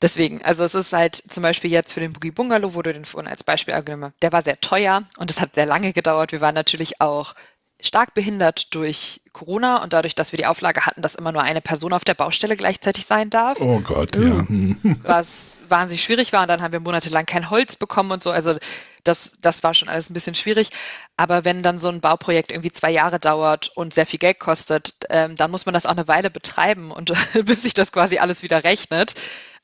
deswegen, 0.00 0.42
also 0.42 0.64
es 0.64 0.74
ist 0.74 0.92
halt 0.94 1.16
zum 1.16 1.42
Beispiel 1.42 1.70
jetzt 1.70 1.92
für 1.92 2.00
den 2.00 2.14
Boogie 2.14 2.30
Bungalow, 2.30 2.74
wo 2.74 2.80
du 2.82 2.92
den 2.92 3.04
vorhin 3.04 3.30
als 3.30 3.44
Beispiel 3.44 3.74
angenommen 3.74 4.04
hast, 4.04 4.22
der 4.22 4.32
war 4.32 4.42
sehr 4.42 4.60
teuer 4.60 5.02
und 5.18 5.30
es 5.30 5.40
hat 5.40 5.54
sehr 5.54 5.66
lange 5.66 5.92
gedauert. 5.92 6.32
Wir 6.32 6.40
waren 6.40 6.54
natürlich 6.54 7.00
auch 7.00 7.34
stark 7.80 8.14
behindert 8.14 8.74
durch 8.74 9.20
Corona 9.32 9.82
und 9.82 9.92
dadurch, 9.92 10.14
dass 10.14 10.32
wir 10.32 10.36
die 10.36 10.46
Auflage 10.46 10.84
hatten, 10.84 11.00
dass 11.00 11.14
immer 11.14 11.30
nur 11.30 11.42
eine 11.42 11.60
Person 11.60 11.92
auf 11.92 12.04
der 12.04 12.14
Baustelle 12.14 12.56
gleichzeitig 12.56 13.06
sein 13.06 13.30
darf 13.30 13.60
Oh 13.60 13.80
Gott, 13.80 14.16
Uh. 14.16 14.22
ja. 14.22 14.48
Hm. 14.48 15.00
was 15.02 15.58
wahnsinnig 15.68 16.02
schwierig 16.02 16.32
war. 16.32 16.42
Und 16.42 16.48
dann 16.48 16.62
haben 16.62 16.72
wir 16.72 16.80
monatelang 16.80 17.26
kein 17.26 17.50
Holz 17.50 17.76
bekommen 17.76 18.10
und 18.10 18.22
so. 18.22 18.30
Also 18.30 18.56
das, 19.04 19.32
das 19.40 19.62
war 19.62 19.74
schon 19.74 19.88
alles 19.88 20.10
ein 20.10 20.14
bisschen 20.14 20.34
schwierig. 20.34 20.70
Aber 21.16 21.44
wenn 21.44 21.62
dann 21.62 21.78
so 21.78 21.88
ein 21.88 22.00
Bauprojekt 22.00 22.50
irgendwie 22.50 22.72
zwei 22.72 22.90
Jahre 22.90 23.18
dauert 23.18 23.70
und 23.74 23.94
sehr 23.94 24.06
viel 24.06 24.18
Geld 24.18 24.40
kostet, 24.40 24.94
ähm, 25.10 25.36
dann 25.36 25.50
muss 25.50 25.66
man 25.66 25.72
das 25.74 25.86
auch 25.86 25.92
eine 25.92 26.08
Weile 26.08 26.30
betreiben 26.30 26.90
und 26.90 27.12
bis 27.44 27.62
sich 27.62 27.74
das 27.74 27.92
quasi 27.92 28.18
alles 28.18 28.42
wieder 28.42 28.64
rechnet. 28.64 29.14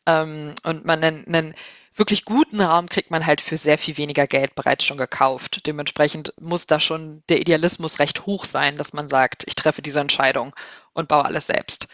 Ähm, 0.07 0.55
und 0.63 0.85
man 0.85 1.03
einen, 1.03 1.27
einen 1.27 1.55
wirklich 1.97 2.25
guten 2.25 2.61
Raum 2.61 2.89
kriegt 2.89 3.11
man 3.11 3.25
halt 3.27 3.41
für 3.41 3.57
sehr 3.57 3.79
viel 3.79 3.97
weniger 3.97 4.27
Geld 4.27 4.55
bereits 4.55 4.85
schon 4.85 4.99
gekauft. 4.99 5.67
Dementsprechend 5.67 6.33
muss 6.41 6.67
da 6.67 6.81
schon 6.81 7.23
der 7.29 7.41
Idealismus 7.41 7.99
recht 8.01 8.27
hoch 8.27 8.45
sein, 8.45 8.77
dass 8.77 8.93
man 8.93 9.09
sagt, 9.09 9.45
ich 9.47 9.55
treffe 9.55 9.83
diese 9.83 10.01
Entscheidung 10.01 10.55
und 10.93 11.09
baue 11.09 11.25
alles 11.25 11.47
selbst. 11.47 11.87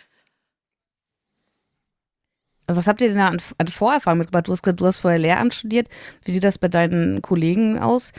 Was 2.67 2.87
habt 2.87 3.01
ihr 3.01 3.09
denn 3.09 3.17
da 3.19 3.27
an, 3.27 3.43
an 3.59 3.69
Vorerfahrung 3.69 4.19
mitgebracht? 4.19 4.47
Du 4.47 4.53
hast 4.53 4.63
gesagt, 4.63 4.81
du 4.81 4.87
hast 4.87 5.01
vorher 5.01 5.19
Lehramt 5.19 5.55
studiert. 5.55 5.89
Wie 6.25 6.31
sieht 6.33 6.45
das 6.45 6.57
bei 6.59 6.69
deinen 6.69 7.21
Kollegen 7.21 7.79
aus? 7.81 8.13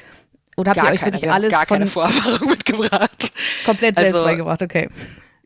Oder 0.58 0.72
habt 0.72 0.82
Gar 0.82 0.90
ihr 0.90 0.94
euch 0.94 1.00
keine, 1.00 1.12
wirklich 1.14 1.22
wir 1.30 1.34
alles 1.34 1.52
gar 1.52 1.66
keine 1.66 1.88
von 1.88 2.12
Vorerfahrung 2.12 2.50
mitgebracht. 2.50 3.32
komplett 3.66 3.96
selbst 3.96 4.14
Also- 4.14 4.26
beigebracht? 4.26 4.62
Okay. 4.62 4.90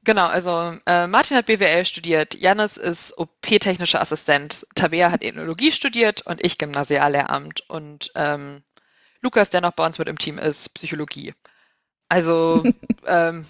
Genau, 0.06 0.28
also 0.28 0.78
äh, 0.86 1.08
Martin 1.08 1.36
hat 1.36 1.48
BWL 1.48 1.84
studiert, 1.84 2.36
Janis 2.36 2.78
ist 2.78 3.18
OP-technischer 3.18 4.00
Assistent, 4.00 4.68
Tabea 4.76 5.12
hat 5.12 5.24
Ethnologie 5.24 5.72
studiert 5.72 6.22
und 6.22 6.44
ich 6.44 6.60
Gymnasiallehramt 6.60 7.68
und 7.70 8.12
ähm, 8.14 8.64
Lukas, 9.22 9.50
der 9.50 9.62
noch 9.62 9.72
bei 9.72 9.84
uns 9.84 9.98
mit 9.98 10.08
im 10.08 10.20
Team 10.20 10.38
ist, 10.38 10.76
Psychologie. 10.76 11.34
Also, 12.08 12.64
ähm, 13.08 13.48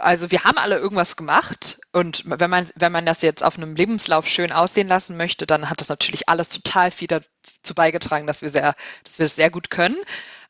also 0.00 0.32
wir 0.32 0.42
haben 0.42 0.58
alle 0.58 0.76
irgendwas 0.76 1.14
gemacht 1.14 1.78
und 1.92 2.24
wenn 2.26 2.50
man, 2.50 2.68
wenn 2.74 2.90
man 2.90 3.06
das 3.06 3.22
jetzt 3.22 3.44
auf 3.44 3.56
einem 3.56 3.76
Lebenslauf 3.76 4.26
schön 4.26 4.50
aussehen 4.50 4.88
lassen 4.88 5.16
möchte, 5.16 5.46
dann 5.46 5.70
hat 5.70 5.80
das 5.80 5.88
natürlich 5.88 6.28
alles 6.28 6.48
total 6.48 6.90
viel 6.90 7.06
dazu 7.06 7.76
beigetragen, 7.76 8.26
dass 8.26 8.42
wir 8.42 8.50
sehr, 8.50 8.74
dass 9.04 9.20
wir 9.20 9.26
es 9.26 9.36
sehr 9.36 9.50
gut 9.50 9.70
können. 9.70 9.96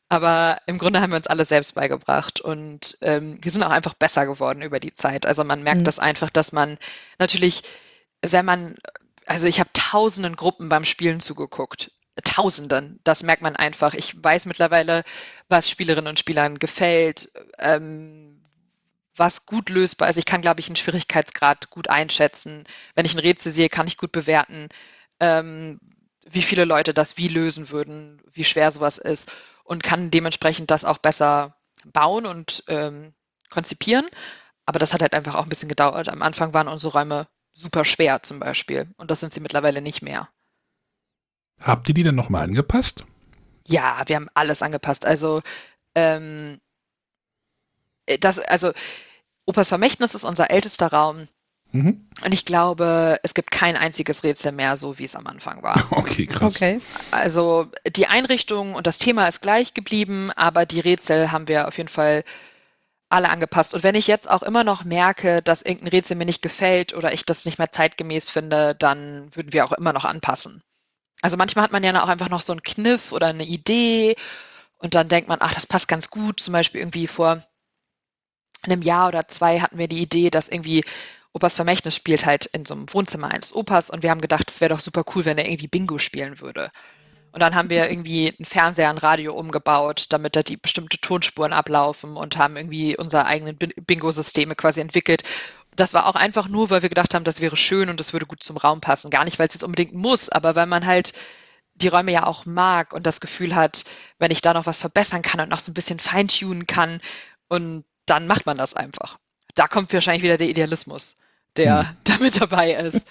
Aber 0.09 0.59
im 0.67 0.77
Grunde 0.77 1.01
haben 1.01 1.11
wir 1.11 1.17
uns 1.17 1.27
alle 1.27 1.43
selbst 1.45 1.75
beigebracht 1.75 2.39
und 2.39 2.97
ähm, 3.01 3.37
wir 3.41 3.51
sind 3.51 3.63
auch 3.63 3.71
einfach 3.71 3.93
besser 3.93 4.25
geworden 4.25 4.61
über 4.61 4.79
die 4.79 4.93
Zeit. 4.93 5.25
Also 5.25 5.43
man 5.43 5.63
merkt 5.63 5.81
Mhm. 5.81 5.85
das 5.85 5.99
einfach, 5.99 6.29
dass 6.29 6.51
man 6.53 6.77
natürlich, 7.19 7.63
wenn 8.21 8.45
man, 8.45 8.77
also 9.25 9.47
ich 9.47 9.59
habe 9.59 9.69
tausenden 9.73 10.35
Gruppen 10.37 10.69
beim 10.69 10.85
Spielen 10.85 11.19
zugeguckt. 11.19 11.91
Tausenden, 12.23 12.99
das 13.03 13.21
merkt 13.21 13.43
man 13.43 13.55
einfach. 13.55 13.93
Ich 13.93 14.15
weiß 14.23 14.45
mittlerweile, 14.45 15.03
was 15.49 15.69
Spielerinnen 15.69 16.07
und 16.09 16.19
Spielern 16.19 16.57
gefällt, 16.57 17.29
ähm, 17.59 18.41
was 19.15 19.45
gut 19.45 19.69
lösbar 19.69 20.09
ist. 20.09 20.17
Ich 20.17 20.25
kann, 20.25 20.41
glaube 20.41 20.59
ich, 20.61 20.67
einen 20.67 20.75
Schwierigkeitsgrad 20.77 21.69
gut 21.69 21.89
einschätzen. 21.89 22.63
Wenn 22.95 23.05
ich 23.05 23.13
ein 23.13 23.19
Rätsel 23.19 23.51
sehe, 23.51 23.69
kann 23.69 23.87
ich 23.87 23.97
gut 23.97 24.11
bewerten, 24.11 24.69
ähm, 25.19 25.79
wie 26.25 26.41
viele 26.41 26.65
Leute 26.65 26.93
das 26.93 27.17
wie 27.17 27.27
lösen 27.27 27.69
würden, 27.69 28.21
wie 28.33 28.43
schwer 28.45 28.71
sowas 28.71 28.97
ist 28.97 29.31
und 29.67 29.83
kann 29.83 30.09
dementsprechend 30.09 30.71
das 30.71 30.85
auch 30.85 30.97
besser 30.97 31.57
bauen 31.85 32.25
und 32.25 32.63
ähm, 32.67 33.13
konzipieren. 33.49 34.07
Aber 34.65 34.79
das 34.79 34.93
hat 34.93 35.01
halt 35.01 35.13
einfach 35.13 35.35
auch 35.35 35.43
ein 35.43 35.49
bisschen 35.49 35.69
gedauert. 35.69 36.09
Am 36.09 36.21
Anfang 36.21 36.53
waren 36.53 36.67
unsere 36.67 36.93
Räume 36.93 37.27
super 37.53 37.85
schwer 37.85 38.23
zum 38.23 38.39
Beispiel 38.39 38.93
und 38.97 39.11
das 39.11 39.19
sind 39.19 39.33
sie 39.33 39.39
mittlerweile 39.39 39.81
nicht 39.81 40.01
mehr. 40.01 40.29
Habt 41.59 41.89
ihr 41.89 41.95
die 41.95 42.03
dann 42.03 42.15
nochmal 42.15 42.43
angepasst? 42.43 43.03
Ja, 43.67 44.03
wir 44.05 44.15
haben 44.15 44.29
alles 44.33 44.61
angepasst. 44.61 45.05
Also, 45.05 45.41
ähm, 45.95 46.61
äh, 48.05 48.17
das, 48.17 48.39
also, 48.39 48.71
Opas 49.45 49.69
Vermächtnis 49.69 50.15
ist 50.15 50.23
unser 50.23 50.49
ältester 50.49 50.87
Raum. 50.87 51.27
Mhm. 51.71 52.07
Und 52.23 52.33
ich 52.33 52.45
glaube, 52.45 53.19
es 53.23 53.33
gibt 53.33 53.51
kein 53.51 53.75
einziges 53.75 54.23
Rätsel 54.23 54.51
mehr, 54.51 54.77
so 54.77 54.97
wie 54.97 55.05
es 55.05 55.15
am 55.15 55.27
Anfang 55.27 55.63
war. 55.63 55.87
Okay, 55.91 56.25
krass. 56.25 56.55
Okay. 56.55 56.79
Also 57.11 57.67
die 57.95 58.07
Einrichtung 58.07 58.75
und 58.75 58.87
das 58.87 58.97
Thema 58.97 59.27
ist 59.27 59.41
gleich 59.41 59.73
geblieben, 59.73 60.31
aber 60.31 60.65
die 60.65 60.79
Rätsel 60.79 61.31
haben 61.31 61.47
wir 61.47 61.67
auf 61.67 61.77
jeden 61.77 61.89
Fall 61.89 62.23
alle 63.09 63.29
angepasst. 63.29 63.73
Und 63.73 63.83
wenn 63.83 63.95
ich 63.95 64.07
jetzt 64.07 64.29
auch 64.29 64.43
immer 64.43 64.63
noch 64.63 64.83
merke, 64.83 65.41
dass 65.41 65.61
irgendein 65.61 65.89
Rätsel 65.89 66.17
mir 66.17 66.25
nicht 66.25 66.41
gefällt 66.41 66.93
oder 66.93 67.13
ich 67.13 67.25
das 67.25 67.45
nicht 67.45 67.57
mehr 67.57 67.71
zeitgemäß 67.71 68.29
finde, 68.29 68.75
dann 68.75 69.29
würden 69.35 69.53
wir 69.53 69.65
auch 69.65 69.71
immer 69.71 69.93
noch 69.93 70.05
anpassen. 70.05 70.61
Also 71.21 71.37
manchmal 71.37 71.63
hat 71.63 71.71
man 71.71 71.83
ja 71.83 72.03
auch 72.03 72.09
einfach 72.09 72.29
noch 72.29 72.41
so 72.41 72.53
einen 72.53 72.63
Kniff 72.63 73.11
oder 73.11 73.27
eine 73.27 73.45
Idee 73.45 74.15
und 74.77 74.93
dann 74.93 75.07
denkt 75.07 75.29
man, 75.29 75.39
ach, 75.41 75.53
das 75.53 75.65
passt 75.65 75.87
ganz 75.87 76.09
gut. 76.09 76.39
Zum 76.39 76.51
Beispiel 76.51 76.81
irgendwie 76.81 77.07
vor 77.07 77.43
einem 78.63 78.81
Jahr 78.81 79.07
oder 79.07 79.27
zwei 79.27 79.59
hatten 79.59 79.77
wir 79.77 79.87
die 79.87 80.01
Idee, 80.01 80.29
dass 80.29 80.49
irgendwie 80.49 80.83
Opas 81.33 81.55
Vermächtnis 81.55 81.95
spielt 81.95 82.25
halt 82.25 82.45
in 82.47 82.65
so 82.65 82.73
einem 82.73 82.91
Wohnzimmer 82.93 83.29
eines 83.29 83.53
Opas 83.53 83.89
und 83.89 84.03
wir 84.03 84.09
haben 84.09 84.21
gedacht, 84.21 84.49
es 84.49 84.61
wäre 84.61 84.73
doch 84.73 84.79
super 84.79 85.03
cool, 85.13 85.25
wenn 85.25 85.37
er 85.37 85.49
irgendwie 85.49 85.67
Bingo 85.67 85.97
spielen 85.99 86.39
würde. 86.39 86.71
Und 87.31 87.41
dann 87.41 87.55
haben 87.55 87.69
wir 87.69 87.89
irgendwie 87.89 88.29
einen 88.29 88.45
Fernseher, 88.45 88.89
ein 88.89 88.97
Radio 88.97 89.35
umgebaut, 89.35 90.07
damit 90.09 90.35
da 90.35 90.41
die 90.43 90.57
bestimmte 90.57 90.99
Tonspuren 90.99 91.53
ablaufen 91.53 92.17
und 92.17 92.37
haben 92.37 92.57
irgendwie 92.57 92.97
unsere 92.97 93.25
eigenen 93.25 93.57
Bin- 93.57 93.73
Bingo-Systeme 93.75 94.55
quasi 94.55 94.81
entwickelt. 94.81 95.23
Das 95.75 95.93
war 95.93 96.07
auch 96.07 96.15
einfach 96.15 96.47
nur, 96.47 96.71
weil 96.71 96.81
wir 96.81 96.89
gedacht 96.89 97.13
haben, 97.13 97.25
das 97.25 97.39
wäre 97.39 97.55
schön 97.55 97.89
und 97.89 97.99
das 97.99 98.13
würde 98.13 98.25
gut 98.25 98.41
zum 98.41 98.57
Raum 98.57 98.81
passen. 98.81 99.11
Gar 99.11 99.25
nicht, 99.25 99.37
weil 99.37 99.47
es 99.47 99.53
jetzt 99.53 99.63
unbedingt 99.63 99.93
muss, 99.93 100.29
aber 100.29 100.55
weil 100.55 100.65
man 100.65 100.87
halt 100.87 101.13
die 101.75 101.89
Räume 101.89 102.11
ja 102.11 102.25
auch 102.25 102.45
mag 102.47 102.93
und 102.93 103.05
das 103.05 103.19
Gefühl 103.19 103.55
hat, 103.55 103.83
wenn 104.17 104.31
ich 104.31 104.41
da 104.41 104.53
noch 104.53 104.65
was 104.65 104.81
verbessern 104.81 105.21
kann 105.21 105.39
und 105.39 105.49
noch 105.49 105.59
so 105.59 105.69
ein 105.69 105.75
bisschen 105.75 105.99
feintunen 105.99 106.65
kann 106.65 106.99
und 107.49 107.85
dann 108.07 108.25
macht 108.25 108.47
man 108.47 108.57
das 108.57 108.73
einfach. 108.73 109.19
Da 109.57 109.67
kommt 109.67 109.91
wahrscheinlich 109.91 110.23
wieder 110.23 110.37
der 110.37 110.49
Idealismus, 110.49 111.15
der 111.55 111.89
Hm. 111.89 111.95
da 112.03 112.17
mit 112.19 112.39
dabei 112.39 112.73
ist. 112.73 113.01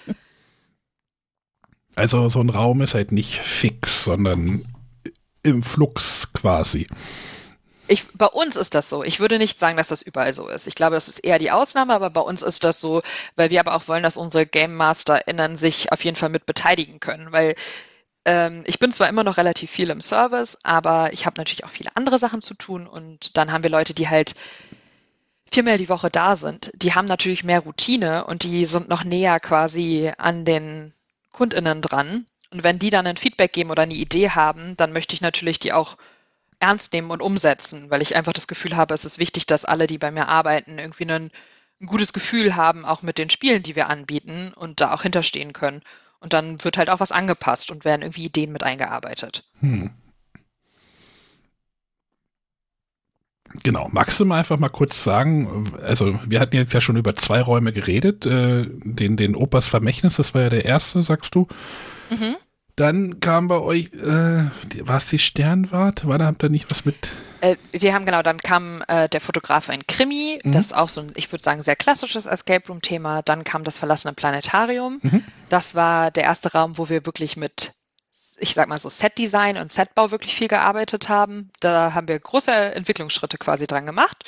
Also 1.95 2.29
so 2.29 2.39
ein 2.39 2.49
Raum 2.49 2.81
ist 2.81 2.93
halt 2.93 3.11
nicht 3.11 3.39
fix, 3.39 4.03
sondern 4.03 4.63
im 5.43 5.63
Flux 5.63 6.31
quasi. 6.31 6.87
Ich, 7.87 8.05
bei 8.13 8.27
uns 8.27 8.55
ist 8.55 8.75
das 8.75 8.89
so. 8.89 9.03
Ich 9.03 9.19
würde 9.19 9.37
nicht 9.37 9.59
sagen, 9.59 9.77
dass 9.77 9.87
das 9.87 10.01
überall 10.01 10.33
so 10.33 10.47
ist. 10.47 10.67
Ich 10.67 10.75
glaube, 10.75 10.95
das 10.95 11.07
ist 11.07 11.19
eher 11.19 11.39
die 11.39 11.51
Ausnahme, 11.51 11.93
aber 11.93 12.09
bei 12.09 12.21
uns 12.21 12.41
ist 12.41 12.63
das 12.63 12.81
so, 12.81 13.01
weil 13.35 13.49
wir 13.49 13.59
aber 13.61 13.75
auch 13.75 13.87
wollen, 13.87 14.03
dass 14.03 14.17
unsere 14.17 14.45
Game 14.45 14.75
MasterInnen 14.75 15.55
sich 15.57 15.91
auf 15.91 16.03
jeden 16.03 16.17
Fall 16.17 16.29
mit 16.29 16.45
beteiligen 16.45 16.99
können, 16.99 17.31
weil 17.31 17.55
ähm, 18.25 18.63
ich 18.67 18.77
bin 18.77 18.91
zwar 18.91 19.07
immer 19.07 19.23
noch 19.23 19.37
relativ 19.37 19.71
viel 19.71 19.89
im 19.89 20.01
Service, 20.01 20.57
aber 20.63 21.13
ich 21.13 21.25
habe 21.25 21.39
natürlich 21.39 21.63
auch 21.63 21.69
viele 21.69 21.95
andere 21.95 22.19
Sachen 22.19 22.41
zu 22.41 22.53
tun 22.55 22.87
und 22.87 23.37
dann 23.37 23.53
haben 23.53 23.63
wir 23.63 23.71
Leute, 23.71 23.93
die 23.93 24.09
halt 24.09 24.35
viermal 25.51 25.77
die 25.77 25.89
Woche 25.89 26.09
da 26.09 26.35
sind. 26.35 26.71
Die 26.75 26.93
haben 26.93 27.05
natürlich 27.05 27.43
mehr 27.43 27.61
Routine 27.61 28.25
und 28.25 28.43
die 28.43 28.65
sind 28.65 28.89
noch 28.89 29.03
näher 29.03 29.39
quasi 29.39 30.11
an 30.17 30.45
den 30.45 30.93
KundInnen 31.31 31.81
dran. 31.81 32.25
Und 32.49 32.63
wenn 32.63 32.79
die 32.79 32.89
dann 32.89 33.07
ein 33.07 33.17
Feedback 33.17 33.53
geben 33.53 33.71
oder 33.71 33.83
eine 33.83 33.93
Idee 33.93 34.29
haben, 34.29 34.77
dann 34.77 34.93
möchte 34.93 35.13
ich 35.13 35.21
natürlich 35.21 35.59
die 35.59 35.73
auch 35.73 35.97
ernst 36.59 36.93
nehmen 36.93 37.11
und 37.11 37.21
umsetzen, 37.21 37.89
weil 37.91 38.01
ich 38.01 38.15
einfach 38.15 38.33
das 38.33 38.47
Gefühl 38.47 38.75
habe, 38.75 38.93
es 38.93 39.05
ist 39.05 39.19
wichtig, 39.19 39.45
dass 39.45 39.65
alle, 39.65 39.87
die 39.87 39.97
bei 39.97 40.11
mir 40.11 40.27
arbeiten, 40.27 40.79
irgendwie 40.79 41.05
ein, 41.05 41.31
ein 41.81 41.85
gutes 41.85 42.13
Gefühl 42.13 42.55
haben, 42.55 42.85
auch 42.85 43.01
mit 43.01 43.17
den 43.17 43.29
Spielen, 43.29 43.63
die 43.63 43.75
wir 43.75 43.87
anbieten 43.89 44.53
und 44.55 44.81
da 44.81 44.93
auch 44.93 45.03
hinterstehen 45.03 45.53
können. 45.53 45.83
Und 46.19 46.33
dann 46.33 46.63
wird 46.63 46.77
halt 46.77 46.89
auch 46.89 46.99
was 46.99 47.11
angepasst 47.11 47.69
und 47.69 47.85
werden 47.85 48.01
irgendwie 48.01 48.25
Ideen 48.25 48.51
mit 48.51 48.63
eingearbeitet. 48.63 49.43
Hm. 49.59 49.91
Genau, 53.63 53.89
magst 53.91 54.19
du 54.19 54.25
mal 54.25 54.39
einfach 54.39 54.57
mal 54.59 54.69
kurz 54.69 55.03
sagen, 55.03 55.73
also 55.83 56.17
wir 56.25 56.39
hatten 56.39 56.55
jetzt 56.55 56.73
ja 56.73 56.81
schon 56.81 56.95
über 56.97 57.15
zwei 57.15 57.41
Räume 57.41 57.71
geredet, 57.73 58.25
äh, 58.25 58.65
den, 58.83 59.17
den 59.17 59.35
Opas 59.35 59.67
Vermächtnis, 59.67 60.17
das 60.17 60.33
war 60.33 60.43
ja 60.43 60.49
der 60.49 60.65
erste, 60.65 61.01
sagst 61.01 61.35
du. 61.35 61.47
Mhm. 62.09 62.35
Dann 62.75 63.19
kam 63.19 63.47
bei 63.47 63.59
euch, 63.59 63.91
äh, 63.93 64.43
war 64.87 64.97
es 64.97 65.07
die 65.09 65.17
Sternwart? 65.17 66.07
War 66.07 66.19
da, 66.19 66.27
habt 66.27 66.43
ihr 66.43 66.49
nicht 66.49 66.69
was 66.69 66.85
mit? 66.85 67.09
Äh, 67.41 67.55
wir 67.71 67.93
haben 67.95 68.05
genau, 68.05 68.21
dann 68.21 68.37
kam 68.37 68.83
äh, 68.87 69.09
der 69.09 69.19
Fotograf 69.21 69.69
ein 69.69 69.85
Krimi, 69.87 70.39
Mhm. 70.43 70.51
das 70.51 70.67
ist 70.67 70.75
auch 70.75 70.89
so 70.89 71.01
ein, 71.01 71.11
ich 71.15 71.31
würde 71.31 71.43
sagen, 71.43 71.63
sehr 71.63 71.75
klassisches 71.75 72.27
Escape 72.27 72.67
Room-Thema. 72.67 73.23
Dann 73.23 73.43
kam 73.43 73.63
das 73.63 73.79
verlassene 73.79 74.13
Planetarium. 74.13 74.99
Mhm. 75.01 75.23
Das 75.49 75.73
war 75.73 76.11
der 76.11 76.23
erste 76.23 76.51
Raum, 76.53 76.77
wo 76.77 76.87
wir 76.89 77.05
wirklich 77.07 77.35
mit, 77.35 77.71
ich 78.37 78.53
sag 78.53 78.67
mal 78.67 78.79
so, 78.79 78.89
Set-Design 78.89 79.57
und 79.57 79.71
Setbau 79.71 80.11
wirklich 80.11 80.35
viel 80.35 80.47
gearbeitet 80.47 81.09
haben. 81.09 81.51
Da 81.59 81.93
haben 81.93 82.07
wir 82.07 82.19
große 82.19 82.51
Entwicklungsschritte 82.51 83.37
quasi 83.37 83.67
dran 83.67 83.85
gemacht. 83.85 84.23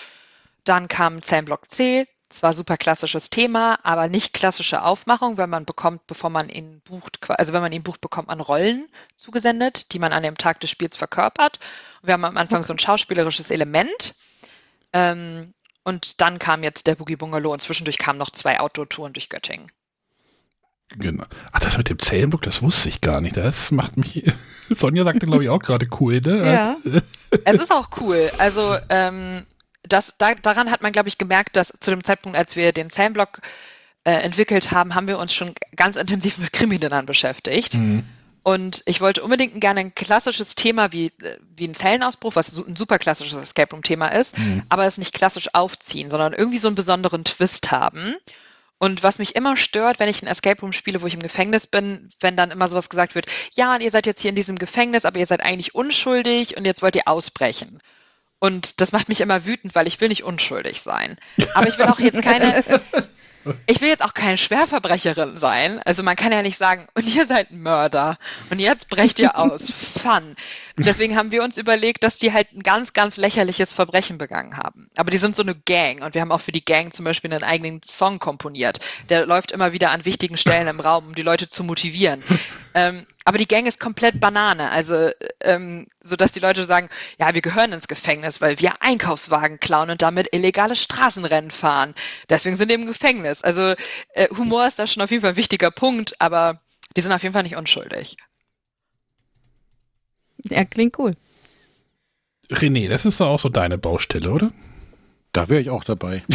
Dann 0.64 0.88
kam 0.88 1.22
Zellenblock 1.22 1.70
C. 1.70 2.08
Das 2.30 2.44
war 2.44 2.54
super 2.54 2.78
klassisches 2.78 3.32
Thema, 3.32 3.80
aber 3.82 4.08
nicht 4.08 4.34
klassische 4.34 4.84
Aufmachung, 4.84 5.38
weil 5.38 5.48
man 5.48 5.66
bekommt, 5.66 6.06
bevor 6.06 6.30
man 6.30 6.48
ihn 6.48 6.80
bucht, 6.82 7.18
also 7.28 7.54
wenn 7.54 7.62
man 7.62 7.72
ihn 7.72 7.82
bucht, 7.82 8.02
bekommt 8.02 8.28
man 8.28 8.40
Rollen 8.40 8.88
zugesendet, 9.18 9.94
die 9.94 10.00
man 10.00 10.14
an 10.14 10.22
dem 10.22 10.38
Tag 10.38 10.60
des 10.60 10.70
Spiels 10.70 10.96
verkörpert. 10.96 11.60
Wir 12.04 12.14
haben 12.14 12.26
am 12.26 12.38
Anfang 12.38 12.62
so 12.62 12.72
ein 12.72 12.80
schauspielerisches 12.80 13.50
Element. 13.50 14.14
Ähm, 14.94 15.54
und 15.84 16.22
dann 16.22 16.38
kam 16.38 16.62
jetzt 16.62 16.86
der 16.86 16.96
Boogie 16.96 17.16
Bungalow 17.16 17.52
und 17.52 17.64
zwischendurch 17.64 17.98
kamen 17.98 18.20
noch 18.20 18.30
zwei 18.30 18.60
Outdoor-Touren 18.60 19.14
durch 19.14 19.30
Göttingen. 19.30 19.72
Genau. 20.98 21.24
Ach, 21.52 21.60
das 21.60 21.78
mit 21.78 21.90
dem 21.90 22.00
Zellenblock, 22.00 22.42
das 22.42 22.62
wusste 22.62 22.90
ich 22.90 23.02
gar 23.02 23.22
nicht. 23.22 23.38
Das 23.38 23.72
macht 23.72 23.98
mich. 23.98 24.24
Sonja 24.70 25.04
sagte, 25.04 25.26
glaube 25.26 25.44
ich, 25.44 25.50
auch 25.50 25.60
gerade 25.60 25.88
cool, 26.00 26.22
ne? 26.22 26.52
Ja. 26.52 26.78
Es 27.46 27.62
ist 27.62 27.72
auch 27.72 27.90
cool. 28.00 28.32
Also 28.38 28.76
ähm, 28.90 29.46
das, 29.84 30.16
da, 30.18 30.36
daran 30.36 30.72
hat 30.72 30.82
man, 30.82 30.92
glaube 30.92 31.10
ich, 31.10 31.18
gemerkt, 31.18 31.56
dass 31.56 31.74
zu 31.80 31.92
dem 31.92 32.04
Zeitpunkt, 32.04 32.38
als 32.38 32.56
wir 32.56 32.72
den 32.72 32.90
Zellenblock 32.90 33.42
äh, 34.04 34.12
entwickelt 34.12 34.72
haben, 34.72 34.96
haben 34.96 35.08
wir 35.08 35.20
uns 35.20 35.34
schon 35.34 35.54
ganz 35.76 35.96
intensiv 35.96 36.38
mit 36.38 36.54
Kriminellern 36.54 37.06
beschäftigt. 37.06 37.76
Mhm. 37.76 38.04
Und 38.42 38.82
ich 38.86 39.02
wollte 39.02 39.22
unbedingt 39.22 39.60
gerne 39.60 39.82
ein 39.82 39.94
klassisches 39.96 40.56
Thema 40.56 40.92
wie, 40.92 41.08
äh, 41.22 41.38
wie 41.56 41.68
ein 41.68 41.74
Zellenausbruch, 41.74 42.36
was 42.36 42.58
ein 42.58 42.76
super 42.76 42.98
klassisches 42.98 43.40
Escape 43.40 43.72
Room-Thema 43.72 44.08
ist, 44.08 44.38
Mhm. 44.38 44.64
aber 44.70 44.86
es 44.86 44.98
nicht 44.98 45.14
klassisch 45.14 45.50
aufziehen, 45.54 46.10
sondern 46.10 46.34
irgendwie 46.34 46.58
so 46.58 46.68
einen 46.68 46.76
besonderen 46.76 47.24
Twist 47.26 47.72
haben. 47.72 48.16
Und 48.80 49.04
was 49.04 49.20
mich 49.20 49.36
immer 49.36 49.58
stört, 49.58 50.00
wenn 50.00 50.08
ich 50.08 50.22
ein 50.22 50.28
Escape 50.28 50.62
Room 50.62 50.72
spiele, 50.72 51.02
wo 51.02 51.06
ich 51.06 51.14
im 51.14 51.22
Gefängnis 51.22 51.68
bin, 51.68 52.10
wenn 52.22 52.38
dann 52.38 52.50
immer 52.50 52.70
sowas 52.70 52.90
gesagt 52.90 53.14
wird, 53.14 53.28
ja, 53.54 53.78
ihr 53.78 53.92
seid 53.92 54.06
jetzt 54.06 54.22
hier 54.22 54.30
in 54.30 54.36
diesem 54.36 54.58
Gefängnis, 54.58 55.04
aber 55.06 55.20
ihr 55.20 55.26
seid 55.26 55.42
eigentlich 55.42 55.76
unschuldig 55.76 56.56
und 56.58 56.66
jetzt 56.66 56.82
wollt 56.82 56.96
ihr 56.96 57.08
ausbrechen. 57.08 57.80
Und 58.40 58.80
das 58.80 58.94
macht 58.94 59.10
mich 59.10 59.20
immer 59.20 59.46
wütend, 59.46 59.76
weil 59.76 59.88
ich 59.88 60.00
will 60.00 60.08
nicht 60.08 60.24
unschuldig 60.24 60.82
sein. 60.82 61.18
Aber 61.54 61.68
ich 61.68 61.78
will 61.78 61.88
auch 61.88 62.00
jetzt 62.00 62.22
keine, 62.22 62.64
ich 63.68 63.82
will 63.82 63.90
jetzt 63.90 64.04
auch 64.04 64.14
keine 64.14 64.38
Schwerverbrecherin 64.38 65.38
sein. 65.38 65.82
Also 65.84 66.04
man 66.04 66.16
kann 66.16 66.32
ja 66.32 66.42
nicht 66.42 66.58
sagen, 66.58 66.88
und 66.94 67.14
ihr 67.14 67.26
seid 67.26 67.52
ein 67.52 67.62
Mörder 67.62 68.18
und 68.50 68.60
jetzt 68.60 68.88
brecht 68.88 69.20
ihr 69.20 69.38
aus. 69.38 69.70
Fun. 69.70 70.38
Und 70.80 70.86
deswegen 70.86 71.18
haben 71.18 71.32
wir 71.32 71.44
uns 71.44 71.58
überlegt, 71.58 72.06
dass 72.06 72.16
die 72.16 72.32
halt 72.32 72.54
ein 72.54 72.64
ganz, 72.64 72.94
ganz 72.94 73.18
lächerliches 73.18 73.74
Verbrechen 73.74 74.18
begangen 74.18 74.56
haben. 74.56 74.90
Aber 74.96 75.12
die 75.12 75.18
sind 75.18 75.36
so 75.36 75.44
eine 75.44 75.54
Gang 75.54 76.02
und 76.02 76.14
wir 76.14 76.22
haben 76.22 76.32
auch 76.32 76.40
für 76.40 76.54
die 76.54 76.64
Gang 76.64 76.94
zum 76.96 77.04
Beispiel 77.04 77.34
einen 77.34 77.44
eigenen 77.44 77.82
Song 77.84 78.20
komponiert. 78.20 78.80
Der 79.10 79.26
läuft 79.26 79.52
immer 79.52 79.74
wieder 79.74 79.92
an 79.92 80.06
wichtigen 80.06 80.38
Stellen 80.38 80.70
im 80.70 80.80
Raum, 80.80 81.08
um 81.08 81.16
die 81.16 81.22
Leute 81.22 81.50
zu 81.50 81.66
motivieren. 81.66 82.24
Ähm, 82.76 83.08
aber 83.26 83.40
die 83.40 83.48
Gang 83.48 83.66
ist 83.66 83.80
komplett 83.80 84.20
Banane, 84.20 84.70
also 84.70 85.10
ähm, 85.42 85.88
so 86.02 86.16
dass 86.16 86.34
die 86.34 86.40
Leute 86.40 86.66
sagen, 86.66 86.88
ja, 87.20 87.34
wir 87.34 87.42
gehören 87.42 87.74
ins 87.74 87.88
Gefängnis, 87.88 88.42
weil 88.42 88.60
wir 88.60 88.84
Einkaufswagen 88.84 89.60
klauen 89.60 89.90
und 89.90 90.04
damit 90.04 90.30
illegale 90.34 90.76
Straßenrennen 90.76 91.50
fahren. 91.50 91.96
Deswegen 92.30 92.58
sind 92.58 92.70
wir 92.70 92.76
im 92.76 92.86
Gefängnis. 92.86 93.44
Also 93.44 93.74
äh, 94.14 94.30
Humor 94.38 94.68
ist 94.68 94.78
da 94.78 94.86
schon 94.86 95.02
auf 95.02 95.10
jeden 95.10 95.22
Fall 95.22 95.32
ein 95.32 95.36
wichtiger 95.36 95.72
Punkt, 95.72 96.14
aber 96.22 96.62
die 96.96 97.02
sind 97.02 97.12
auf 97.12 97.24
jeden 97.24 97.34
Fall 97.34 97.44
nicht 97.44 97.56
unschuldig. 97.56 98.18
Ja, 100.44 100.64
klingt 100.66 100.98
cool. 101.00 101.14
René, 102.52 102.88
das 102.90 103.06
ist 103.06 103.20
doch 103.20 103.28
auch 103.28 103.40
so 103.40 103.50
deine 103.50 103.78
Baustelle, 103.78 104.32
oder? 104.32 104.52
Da 105.34 105.50
wäre 105.50 105.62
ich 105.62 105.70
auch 105.70 105.84
dabei. 105.84 106.24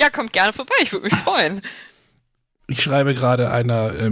Ja, 0.00 0.10
kommt 0.10 0.32
gerne 0.32 0.52
vorbei, 0.52 0.74
ich 0.82 0.92
würde 0.92 1.04
mich 1.04 1.14
freuen. 1.14 1.60
Ich 2.66 2.82
schreibe 2.82 3.14
gerade 3.14 3.50
einer, 3.52 3.94
äh, 3.94 4.10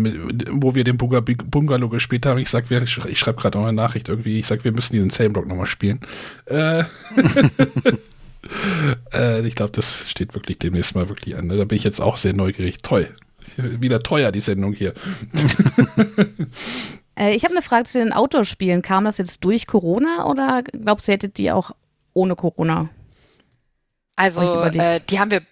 wo 0.50 0.74
wir 0.76 0.84
den 0.84 0.96
Bunga- 0.96 1.20
Bungalow 1.22 1.88
gespielt 1.88 2.24
haben. 2.24 2.38
Ich 2.38 2.50
sag, 2.50 2.70
ich 2.70 3.18
schreibe 3.18 3.40
gerade 3.40 3.58
noch 3.58 3.66
eine 3.66 3.74
Nachricht 3.74 4.08
irgendwie. 4.08 4.38
Ich 4.38 4.46
sag, 4.46 4.62
wir 4.64 4.70
müssen 4.72 4.92
diesen 4.92 5.10
Zellenblock 5.10 5.46
nochmal 5.46 5.66
spielen. 5.66 6.00
Äh, 6.46 6.84
äh, 9.12 9.46
ich 9.46 9.54
glaube, 9.56 9.72
das 9.72 10.08
steht 10.08 10.34
wirklich 10.34 10.58
demnächst 10.60 10.94
mal 10.94 11.08
wirklich 11.08 11.36
an. 11.36 11.46
ne? 11.48 11.56
Da 11.56 11.64
bin 11.64 11.76
ich 11.76 11.84
jetzt 11.84 12.00
auch 12.00 12.16
sehr 12.16 12.32
neugierig. 12.32 12.78
Toll. 12.82 13.08
Wieder 13.56 14.02
teuer, 14.02 14.30
die 14.32 14.40
Sendung 14.40 14.72
hier. 14.72 14.94
Äh, 17.18 17.34
ich 17.34 17.44
habe 17.44 17.54
eine 17.54 17.62
Frage 17.62 17.84
zu 17.84 17.98
den 17.98 18.12
Outdoor-Spielen. 18.12 18.82
Kam 18.82 19.04
das 19.04 19.18
jetzt 19.18 19.44
durch 19.44 19.66
Corona 19.66 20.26
oder 20.26 20.62
glaubst 20.62 21.08
du, 21.08 21.12
hättet 21.12 21.38
ihr 21.38 21.56
auch 21.56 21.72
ohne 22.14 22.36
Corona? 22.36 22.90
Also, 24.16 24.62
äh, 24.62 25.00
die 25.08 25.18
haben 25.18 25.30
wir 25.30 25.42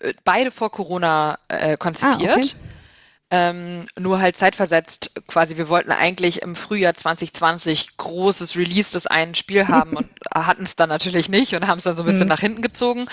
äh, 0.00 0.14
beide 0.24 0.50
vor 0.50 0.70
Corona 0.70 1.38
äh, 1.48 1.76
konzipiert. 1.76 2.30
Ah, 2.30 2.36
okay. 2.36 2.50
Ähm, 3.30 3.86
nur 3.98 4.20
halt 4.20 4.36
zeitversetzt 4.36 5.12
quasi. 5.26 5.56
Wir 5.56 5.68
wollten 5.68 5.90
eigentlich 5.90 6.42
im 6.42 6.54
Frühjahr 6.54 6.94
2020 6.94 7.96
großes 7.96 8.56
Release 8.56 8.92
des 8.92 9.06
einen 9.06 9.34
Spiel 9.34 9.66
haben 9.68 9.96
und 9.96 10.08
hatten 10.32 10.62
es 10.62 10.76
dann 10.76 10.88
natürlich 10.88 11.28
nicht 11.28 11.54
und 11.54 11.66
haben 11.66 11.78
es 11.78 11.84
dann 11.84 11.96
so 11.96 12.02
ein 12.02 12.06
bisschen 12.06 12.24
mhm. 12.24 12.28
nach 12.28 12.40
hinten 12.40 12.62
gezogen. 12.62 13.06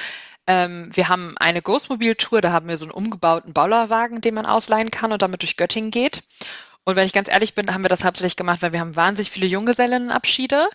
Ähm, 0.48 0.90
wir 0.94 1.08
haben 1.08 1.36
eine 1.38 1.62
Ghostmobil-Tour, 1.62 2.42
da 2.42 2.52
haben 2.52 2.68
wir 2.68 2.78
so 2.78 2.86
einen 2.86 2.92
umgebauten 2.92 3.54
Bollerwagen, 3.54 4.22
den 4.22 4.34
man 4.34 4.46
ausleihen 4.46 4.92
kann 4.92 5.12
und 5.12 5.22
damit 5.22 5.44
durch 5.44 5.56
Göttingen 5.56 5.92
geht. 5.92 6.24
Und 6.84 6.96
wenn 6.96 7.06
ich 7.06 7.13
ganz 7.13 7.30
ehrlich 7.30 7.54
bin, 7.54 7.74
haben 7.74 7.84
wir 7.84 7.89
das 7.89 8.04
hauptsächlich 8.04 8.36
gemacht, 8.36 8.62
weil 8.62 8.74
wir 8.74 8.80
haben 8.80 8.96
wahnsinnig 8.96 9.32
viele 9.32 9.46
Junggesellinnenabschiede. 9.46 10.67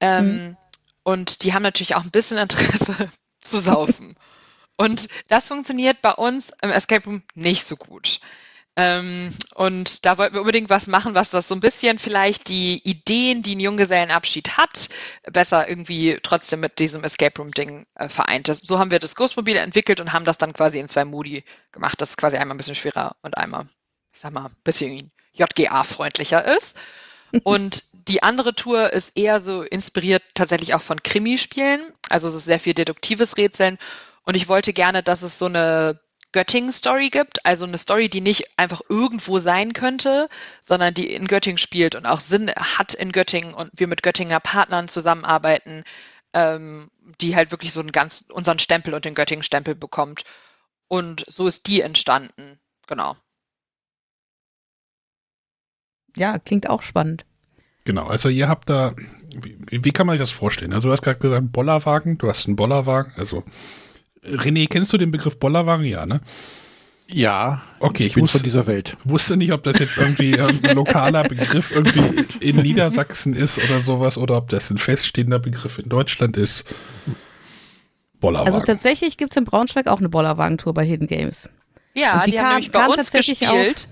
Ähm, 0.00 0.26
mhm. 0.26 0.56
Und 1.02 1.42
die 1.42 1.52
haben 1.52 1.62
natürlich 1.62 1.94
auch 1.94 2.04
ein 2.04 2.10
bisschen 2.10 2.38
Interesse 2.38 3.10
zu 3.40 3.60
saufen. 3.60 4.16
Und 4.76 5.08
das 5.28 5.48
funktioniert 5.48 6.00
bei 6.02 6.12
uns 6.12 6.52
im 6.62 6.70
Escape 6.70 7.04
Room 7.04 7.22
nicht 7.34 7.64
so 7.66 7.76
gut. 7.76 8.20
Ähm, 8.74 9.36
und 9.54 10.06
da 10.06 10.16
wollten 10.16 10.34
wir 10.34 10.40
unbedingt 10.40 10.70
was 10.70 10.86
machen, 10.86 11.14
was 11.14 11.28
das 11.28 11.46
so 11.46 11.54
ein 11.54 11.60
bisschen 11.60 11.98
vielleicht 11.98 12.48
die 12.48 12.80
Ideen, 12.88 13.42
die 13.42 13.54
ein 13.54 13.60
Junggesellenabschied 13.60 14.56
hat, 14.56 14.88
besser 15.30 15.68
irgendwie 15.68 16.18
trotzdem 16.22 16.60
mit 16.60 16.78
diesem 16.78 17.04
Escape 17.04 17.38
Room-Ding 17.38 17.84
äh, 17.96 18.08
vereint. 18.08 18.48
Das, 18.48 18.60
so 18.60 18.78
haben 18.78 18.90
wir 18.90 18.98
das 18.98 19.14
Ghostmobil 19.14 19.56
entwickelt 19.56 20.00
und 20.00 20.14
haben 20.14 20.24
das 20.24 20.38
dann 20.38 20.54
quasi 20.54 20.78
in 20.78 20.88
zwei 20.88 21.04
Modi 21.04 21.44
gemacht, 21.70 22.00
das 22.00 22.16
quasi 22.16 22.38
einmal 22.38 22.54
ein 22.54 22.58
bisschen 22.58 22.74
schwerer 22.74 23.14
und 23.20 23.36
einmal, 23.36 23.68
ich 24.14 24.20
sag 24.20 24.32
mal, 24.32 24.46
ein 24.46 24.56
bisschen 24.64 25.10
JGA-freundlicher 25.32 26.44
ist. 26.56 26.76
Und 27.44 27.84
die 27.92 28.22
andere 28.22 28.54
Tour 28.54 28.92
ist 28.92 29.16
eher 29.16 29.40
so 29.40 29.62
inspiriert 29.62 30.22
tatsächlich 30.34 30.74
auch 30.74 30.82
von 30.82 31.02
Krimispielen. 31.02 31.92
Also 32.08 32.28
es 32.28 32.34
ist 32.34 32.44
sehr 32.44 32.60
viel 32.60 32.74
deduktives 32.74 33.36
Rätseln. 33.36 33.78
Und 34.24 34.34
ich 34.34 34.48
wollte 34.48 34.72
gerne, 34.72 35.02
dass 35.02 35.22
es 35.22 35.38
so 35.38 35.46
eine 35.46 36.00
Göttingen-Story 36.32 37.10
gibt, 37.10 37.44
also 37.44 37.66
eine 37.66 37.78
Story, 37.78 38.08
die 38.08 38.20
nicht 38.20 38.58
einfach 38.58 38.80
irgendwo 38.88 39.38
sein 39.38 39.72
könnte, 39.74 40.28
sondern 40.62 40.94
die 40.94 41.12
in 41.12 41.28
Göttingen 41.28 41.58
spielt 41.58 41.94
und 41.94 42.06
auch 42.06 42.20
Sinn 42.20 42.50
hat 42.50 42.94
in 42.94 43.12
Göttingen 43.12 43.54
und 43.54 43.70
wir 43.74 43.86
mit 43.86 44.02
Göttinger 44.02 44.40
Partnern 44.40 44.88
zusammenarbeiten, 44.88 45.84
ähm, 46.32 46.90
die 47.20 47.36
halt 47.36 47.50
wirklich 47.50 47.72
so 47.72 47.80
einen 47.80 47.92
ganz 47.92 48.24
unseren 48.32 48.58
Stempel 48.58 48.94
und 48.94 49.04
den 49.04 49.14
Göttingen-Stempel 49.14 49.74
bekommt. 49.74 50.24
Und 50.88 51.24
so 51.28 51.46
ist 51.46 51.66
die 51.66 51.82
entstanden. 51.82 52.58
Genau. 52.86 53.16
Ja, 56.16 56.38
klingt 56.38 56.68
auch 56.68 56.82
spannend. 56.82 57.24
Genau, 57.84 58.06
also 58.06 58.28
ihr 58.28 58.48
habt 58.48 58.70
da, 58.70 58.94
wie, 59.34 59.84
wie 59.84 59.90
kann 59.90 60.06
man 60.06 60.14
sich 60.14 60.22
das 60.22 60.30
vorstellen? 60.30 60.72
Also 60.72 60.88
du 60.88 60.92
hast 60.92 61.02
gerade 61.02 61.18
gesagt, 61.18 61.52
Bollerwagen, 61.52 62.18
du 62.18 62.28
hast 62.28 62.46
einen 62.46 62.56
Bollerwagen, 62.56 63.12
also 63.16 63.44
René, 64.24 64.68
kennst 64.68 64.92
du 64.92 64.98
den 64.98 65.10
Begriff 65.10 65.38
Bollerwagen? 65.38 65.84
Ja, 65.84 66.06
ne? 66.06 66.20
Ja, 67.08 67.62
okay, 67.80 68.04
ich, 68.04 68.08
ich 68.08 68.14
bin 68.14 68.22
wusste, 68.22 68.38
von 68.38 68.44
dieser 68.44 68.66
Welt. 68.66 68.96
Wusste 69.04 69.36
nicht, 69.36 69.52
ob 69.52 69.64
das 69.64 69.78
jetzt 69.78 69.98
irgendwie 69.98 70.38
ein 70.38 70.62
lokaler 70.74 71.24
Begriff 71.24 71.70
irgendwie 71.70 72.24
in 72.40 72.56
Niedersachsen 72.56 73.34
ist 73.34 73.58
oder 73.58 73.80
sowas 73.80 74.16
oder 74.16 74.36
ob 74.36 74.48
das 74.48 74.70
ein 74.70 74.78
feststehender 74.78 75.38
Begriff 75.38 75.78
in 75.78 75.88
Deutschland 75.88 76.36
ist. 76.36 76.64
Bollerwagen. 78.20 78.54
Also 78.54 78.64
tatsächlich 78.64 79.16
gibt 79.16 79.32
es 79.32 79.36
in 79.36 79.44
Braunschweig 79.44 79.88
auch 79.88 79.98
eine 79.98 80.08
Bollerwagentour 80.08 80.72
bei 80.72 80.84
Hidden 80.84 81.08
Games. 81.08 81.48
Ja, 81.94 82.22
die, 82.24 82.30
die, 82.30 82.40
haben 82.40 82.70
kam, 82.70 82.88
bei 82.88 82.94
uns 82.94 83.10
gespielt. 83.10 83.88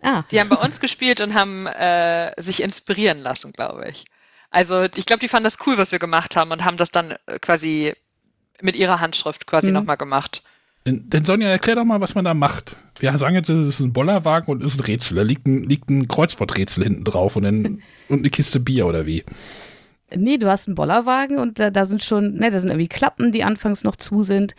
Ah. 0.00 0.24
Die 0.30 0.40
haben 0.40 0.48
bei 0.48 0.56
uns 0.56 0.80
gespielt 0.80 1.20
und 1.20 1.34
haben 1.34 1.66
äh, 1.66 2.32
sich 2.40 2.62
inspirieren 2.62 3.20
lassen, 3.20 3.52
glaube 3.52 3.88
ich. 3.88 4.04
Also 4.50 4.84
ich 4.84 5.06
glaube, 5.06 5.20
die 5.20 5.28
fanden 5.28 5.44
das 5.44 5.58
cool, 5.66 5.76
was 5.76 5.92
wir 5.92 5.98
gemacht 5.98 6.36
haben 6.36 6.50
und 6.52 6.64
haben 6.64 6.76
das 6.76 6.90
dann 6.90 7.16
äh, 7.26 7.38
quasi 7.40 7.94
mit 8.60 8.76
ihrer 8.76 9.00
Handschrift 9.00 9.46
quasi 9.46 9.68
mhm. 9.68 9.74
nochmal 9.74 9.96
gemacht. 9.96 10.42
Denn, 10.86 11.10
denn, 11.10 11.24
Sonja, 11.24 11.48
erklär 11.48 11.76
doch 11.76 11.84
mal, 11.84 12.00
was 12.00 12.14
man 12.14 12.24
da 12.24 12.34
macht. 12.34 12.76
Wir 12.98 13.16
sagen 13.18 13.34
jetzt, 13.34 13.50
es 13.50 13.68
ist 13.68 13.80
ein 13.80 13.92
Bollerwagen 13.92 14.50
und 14.50 14.62
es 14.62 14.74
ist 14.74 14.80
ein 14.80 14.84
Rätsel. 14.84 15.16
Da 15.16 15.22
liegt 15.22 15.46
ein, 15.46 15.64
liegt 15.64 15.90
ein 15.90 16.08
Kreuzworträtsel 16.08 16.84
hinten 16.84 17.04
drauf 17.04 17.36
und, 17.36 17.44
ein, 17.44 17.82
und 18.08 18.20
eine 18.20 18.30
Kiste 18.30 18.60
Bier 18.60 18.86
oder 18.86 19.06
wie? 19.06 19.24
Nee, 20.14 20.38
du 20.38 20.48
hast 20.48 20.66
einen 20.66 20.74
Bollerwagen 20.74 21.38
und 21.38 21.60
da, 21.60 21.70
da 21.70 21.84
sind 21.84 22.02
schon, 22.02 22.34
ne, 22.34 22.50
da 22.50 22.60
sind 22.60 22.70
irgendwie 22.70 22.88
Klappen, 22.88 23.32
die 23.32 23.44
anfangs 23.44 23.84
noch 23.84 23.96
zu 23.96 24.22
sind. 24.22 24.54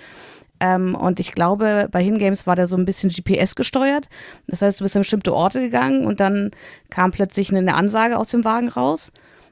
Ähm, 0.59 0.95
und 0.95 1.19
ich 1.19 1.31
glaube, 1.33 1.87
bei 1.91 2.03
Hingames 2.03 2.45
war 2.45 2.55
der 2.55 2.67
so 2.67 2.75
ein 2.75 2.85
bisschen 2.85 3.09
GPS 3.09 3.55
gesteuert. 3.55 4.09
Das 4.47 4.61
heißt, 4.61 4.79
du 4.79 4.83
bist 4.83 4.95
an 4.95 5.01
bestimmte 5.01 5.33
Orte 5.33 5.61
gegangen 5.61 6.05
und 6.05 6.19
dann 6.19 6.51
kam 6.89 7.11
plötzlich 7.11 7.53
eine 7.53 7.75
Ansage 7.75 8.17
aus 8.17 8.29
dem 8.29 8.43
Wagen 8.43 8.69
raus. 8.69 9.11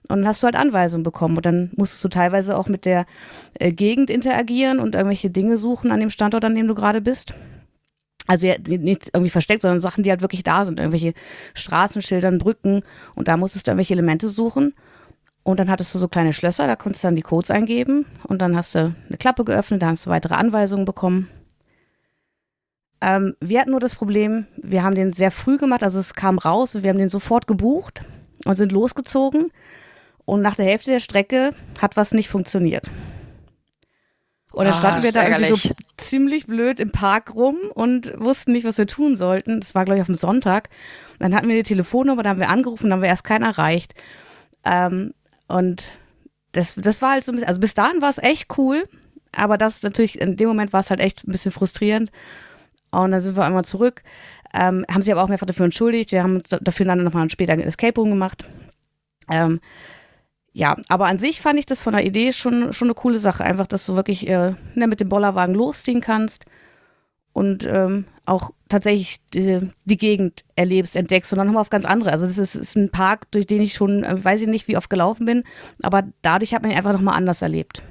Und 0.10 0.20
dann 0.20 0.28
hast 0.28 0.42
du 0.42 0.46
halt 0.46 0.56
Anweisungen 0.56 1.04
bekommen. 1.04 1.38
Und 1.38 1.46
dann 1.46 1.72
musstest 1.76 2.04
du 2.04 2.10
teilweise 2.10 2.58
auch 2.58 2.68
mit 2.68 2.86
der 2.86 3.06
äh, 3.56 3.72
Gegend 3.72 4.10
interagieren 4.10 4.80
und 4.80 4.96
irgendwelche 4.96 5.30
Dinge 5.30 5.58
suchen 5.58 5.92
an 5.92 6.00
dem 6.00 6.10
Standort, 6.10 6.46
an 6.46 6.56
dem 6.56 6.68
du 6.68 6.76
gerade 6.76 7.02
bist. 7.02 7.34
Also 8.26 8.48
ja, 8.48 8.56
nichts 8.68 9.10
irgendwie 9.14 9.30
versteckt, 9.30 9.62
sondern 9.62 9.80
Sachen, 9.80 10.04
die 10.04 10.10
halt 10.10 10.22
wirklich 10.22 10.44
da 10.44 10.66
sind. 10.66 10.80
Irgendwelche 10.80 11.14
Straßenschildern, 11.54 12.38
Brücken. 12.38 12.84
Und 13.16 13.28
da 13.28 13.38
musstest 13.38 13.68
du 13.68 13.72
irgendwelche 13.72 13.94
Elemente 13.94 14.30
suchen. 14.30 14.74
Und 15.48 15.62
dann 15.62 15.70
hattest 15.70 15.96
du 15.96 15.98
so 15.98 16.10
kleine 16.10 16.34
Schlösser, 16.34 16.68
da 16.68 16.76
konntest 16.76 17.06
du 17.06 17.08
dann 17.08 17.16
die 17.16 17.22
Codes 17.22 17.52
eingeben. 17.52 18.06
Und 18.24 18.42
dann 18.42 18.58
hast 18.58 18.76
du 18.76 18.94
eine 19.08 19.18
Klappe 19.18 19.46
geöffnet, 19.46 19.82
da 19.82 19.88
hast 19.88 20.06
du 20.06 20.10
weitere 20.10 20.34
Anweisungen 20.34 20.84
bekommen. 20.84 21.30
Ähm, 23.00 23.34
wir 23.40 23.62
hatten 23.62 23.72
nur 23.72 23.80
das 23.80 23.96
Problem, 23.96 24.48
wir 24.58 24.84
haben 24.84 24.96
den 24.96 25.14
sehr 25.14 25.32
früh 25.32 25.58
gemacht, 25.58 25.84
also 25.84 26.02
es 26.02 26.16
kam 26.16 26.38
raus 26.38 26.76
und 26.76 26.84
wir 26.84 26.90
haben 26.90 26.98
den 26.98 27.08
sofort 27.08 27.48
gebucht 27.48 28.02
und 28.44 28.56
sind 28.56 28.74
losgezogen. 28.74 29.54
Und 30.26 30.42
nach 30.42 30.56
der 30.56 30.66
Hälfte 30.66 30.92
der 30.92 31.00
Strecke 31.00 31.54
hat 31.82 31.96
was 31.96 32.12
nicht 32.12 32.28
funktioniert. 32.28 32.84
Und 34.52 34.66
dann 34.66 34.74
ah, 34.74 34.78
standen 34.78 35.04
wir 35.04 35.14
da 35.14 35.30
irgendwie 35.30 35.56
so 35.56 35.70
ziemlich 35.96 36.48
blöd 36.48 36.82
im 36.82 36.92
Park 36.92 37.36
rum 37.36 37.56
und 37.74 38.14
wussten 38.20 38.52
nicht, 38.52 38.66
was 38.66 38.78
wir 38.78 38.88
tun 38.88 39.16
sollten. 39.16 39.62
Das 39.62 39.76
war, 39.76 39.86
glaube 39.86 39.96
ich, 39.96 40.02
auf 40.02 40.08
dem 40.08 40.16
Sonntag. 40.16 40.68
Dann 41.20 41.34
hatten 41.34 41.48
wir 41.48 41.56
die 41.56 41.64
Telefonnummer, 41.64 42.22
da 42.22 42.32
haben 42.32 42.42
wir 42.42 42.50
angerufen, 42.50 42.90
dann 42.90 42.98
haben 42.98 43.02
wir 43.02 43.08
erst 43.08 43.24
keinen 43.24 43.44
erreicht. 43.44 43.94
Ähm, 44.66 45.14
und 45.48 45.94
das, 46.52 46.76
das 46.76 47.02
war 47.02 47.12
halt 47.12 47.24
so 47.24 47.32
ein 47.32 47.36
bisschen, 47.36 47.48
also 47.48 47.60
bis 47.60 47.74
dahin 47.74 48.02
war 48.02 48.10
es 48.10 48.18
echt 48.18 48.58
cool, 48.58 48.88
aber 49.32 49.58
das 49.58 49.84
natürlich, 49.84 50.20
in 50.20 50.38
dem 50.38 50.48
Moment 50.48 50.74
war 50.74 50.80
es 50.80 50.90
halt 50.90 51.00
echt 51.00 51.28
ein 51.28 51.32
bisschen 51.32 51.52
frustrierend. 51.52 52.12
Und 52.90 53.12
dann 53.12 53.22
sind 53.22 53.36
wir 53.36 53.44
einmal 53.44 53.66
zurück, 53.66 54.02
ähm, 54.54 54.86
haben 54.90 55.02
sich 55.02 55.12
aber 55.12 55.22
auch 55.22 55.28
mehrfach 55.28 55.46
dafür 55.46 55.66
entschuldigt. 55.66 56.12
Wir 56.12 56.24
haben 56.24 56.42
dafür 56.62 56.86
dann 56.86 57.04
nochmal 57.04 57.30
später 57.30 57.54
ein 57.54 57.60
Escape 57.60 58.00
Room 58.00 58.12
gemacht. 58.12 58.46
Ähm, 59.30 59.60
ja, 60.54 60.76
aber 60.88 61.06
an 61.06 61.20
sich 61.20 61.42
fand 61.42 61.60
ich 61.60 61.66
das 61.66 61.82
von 61.82 61.94
der 61.94 62.06
Idee 62.06 62.34
schon, 62.34 62.74
schon 62.74 62.88
eine 62.88 62.96
coole 62.96 63.20
Sache. 63.20 63.44
Einfach, 63.44 63.68
dass 63.68 63.86
du 63.86 63.96
wirklich 63.96 64.28
äh, 64.28 64.54
ne, 64.74 64.88
mit 64.88 65.00
dem 65.00 65.10
Bollerwagen 65.10 65.54
losziehen 65.54 66.02
kannst 66.02 66.46
und 67.34 67.66
ähm, 67.66 68.06
auch 68.28 68.52
tatsächlich 68.70 69.20
die, 69.34 69.70
die, 69.86 69.98
Gegend 69.98 70.44
erlebst, 70.56 70.96
entdeckst 70.96 71.32
und 71.32 71.38
dann 71.38 71.48
nochmal 71.48 71.62
auf 71.62 71.70
ganz 71.70 71.86
andere. 71.86 72.12
Also 72.12 72.26
das 72.26 72.38
ist, 72.38 72.56
ist 72.56 72.76
ein 72.76 72.92
Park, 72.92 73.32
durch 73.32 73.48
den 73.48 73.62
ich 73.62 73.74
schon, 73.74 74.04
äh, 74.04 74.24
weiß 74.24 74.42
ich 74.42 74.48
nicht, 74.48 74.68
wie 74.68 74.78
oft 74.78 74.90
gelaufen 74.90 75.26
bin, 75.26 75.44
aber 75.82 76.04
dadurch 76.22 76.54
hat 76.54 76.62
man 76.62 76.72
ihn 76.72 76.78
einfach 76.78 76.92
nochmal 76.92 77.16
anders 77.16 77.42
erlebt. 77.42 77.82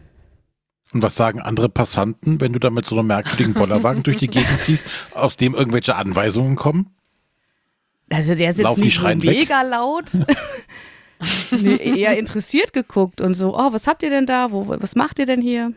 Und 0.93 1.03
was 1.03 1.17
sagen 1.17 1.41
andere 1.41 1.69
Passanten, 1.69 2.41
wenn 2.41 2.53
du 2.53 2.61
da 2.61 2.71
mit 2.71 2.87
so 2.87 2.97
einem 2.99 3.09
merkwürdigen 3.09 3.55
Bollerwagen 3.55 4.03
durch 4.03 4.19
die 4.19 4.29
Gegend 4.29 4.61
ziehst, 4.63 4.87
aus 5.15 5.37
dem 5.37 5.55
irgendwelche 5.55 5.97
Anweisungen 5.97 6.57
kommen? 6.57 6.95
Also 8.11 8.35
der 8.35 8.51
ist 8.51 8.59
jetzt 8.59 8.79
nicht 8.79 8.99
so 8.99 9.09
mega 9.09 9.63
weg. 9.63 9.71
laut. 9.71 10.05
nee, 11.51 11.77
eher 11.99 12.17
interessiert 12.19 12.73
geguckt 12.73 13.21
und 13.21 13.35
so, 13.35 13.57
oh, 13.57 13.73
was 13.73 13.87
habt 13.87 14.03
ihr 14.03 14.11
denn 14.11 14.27
da? 14.27 14.53
Wo, 14.53 14.69
was 14.69 14.95
macht 14.95 15.19
ihr 15.19 15.27
denn 15.27 15.43
hier? 15.43 15.73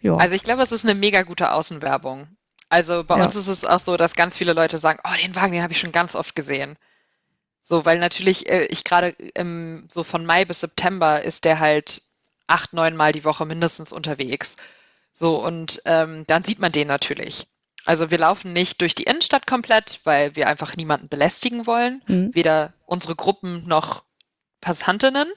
Ja. 0.00 0.16
Also 0.16 0.34
ich 0.34 0.42
glaube, 0.42 0.62
es 0.62 0.72
ist 0.72 0.84
eine 0.84 0.94
mega 0.94 1.22
gute 1.22 1.52
Außenwerbung. 1.52 2.26
Also 2.74 3.04
bei 3.04 3.18
ja. 3.18 3.24
uns 3.24 3.36
ist 3.36 3.46
es 3.46 3.64
auch 3.64 3.78
so, 3.78 3.96
dass 3.96 4.16
ganz 4.16 4.36
viele 4.36 4.52
Leute 4.52 4.78
sagen, 4.78 4.98
oh, 5.04 5.22
den 5.22 5.36
Wagen, 5.36 5.52
den 5.52 5.62
habe 5.62 5.72
ich 5.72 5.78
schon 5.78 5.92
ganz 5.92 6.16
oft 6.16 6.34
gesehen. 6.34 6.76
So, 7.62 7.84
weil 7.84 8.00
natürlich 8.00 8.50
äh, 8.50 8.64
ich 8.64 8.82
gerade 8.82 9.14
so 9.88 10.02
von 10.02 10.26
Mai 10.26 10.44
bis 10.44 10.58
September 10.58 11.22
ist 11.22 11.44
der 11.44 11.60
halt 11.60 12.02
acht, 12.48 12.72
neun 12.72 12.96
Mal 12.96 13.12
die 13.12 13.22
Woche 13.22 13.46
mindestens 13.46 13.92
unterwegs. 13.92 14.56
So, 15.12 15.36
und 15.36 15.82
ähm, 15.84 16.24
dann 16.26 16.42
sieht 16.42 16.58
man 16.58 16.72
den 16.72 16.88
natürlich. 16.88 17.46
Also 17.84 18.10
wir 18.10 18.18
laufen 18.18 18.52
nicht 18.52 18.80
durch 18.80 18.96
die 18.96 19.04
Innenstadt 19.04 19.46
komplett, 19.46 20.00
weil 20.02 20.34
wir 20.34 20.48
einfach 20.48 20.74
niemanden 20.74 21.08
belästigen 21.08 21.68
wollen. 21.68 22.02
Mhm. 22.08 22.34
Weder 22.34 22.72
unsere 22.86 23.14
Gruppen 23.14 23.68
noch 23.68 24.02
Passantinnen. 24.60 25.32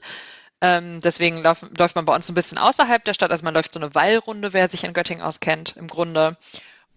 Ähm, 0.60 1.02
deswegen 1.02 1.44
lauf, 1.44 1.64
läuft 1.78 1.96
man 1.96 2.06
bei 2.06 2.16
uns 2.16 2.28
ein 2.30 2.34
bisschen 2.34 2.58
außerhalb 2.58 3.06
der 3.06 3.14
Stadt. 3.14 3.30
Also 3.30 3.44
man 3.44 3.54
läuft 3.54 3.74
so 3.74 3.80
eine 3.80 3.94
Wallrunde, 3.94 4.54
wer 4.54 4.68
sich 4.70 4.84
in 4.86 4.94
Göttingen 4.94 5.24
auskennt, 5.24 5.78
im 5.78 5.88
Grunde. 5.88 6.36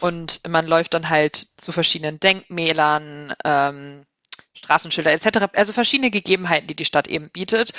Und 0.00 0.40
man 0.48 0.66
läuft 0.66 0.94
dann 0.94 1.08
halt 1.08 1.46
zu 1.56 1.72
verschiedenen 1.72 2.20
Denkmälern, 2.20 3.34
ähm, 3.44 4.06
Straßenschilder 4.54 5.12
etc. 5.12 5.50
Also 5.54 5.72
verschiedene 5.72 6.10
Gegebenheiten, 6.10 6.66
die 6.66 6.76
die 6.76 6.84
Stadt 6.84 7.08
eben 7.08 7.30
bietet. 7.30 7.72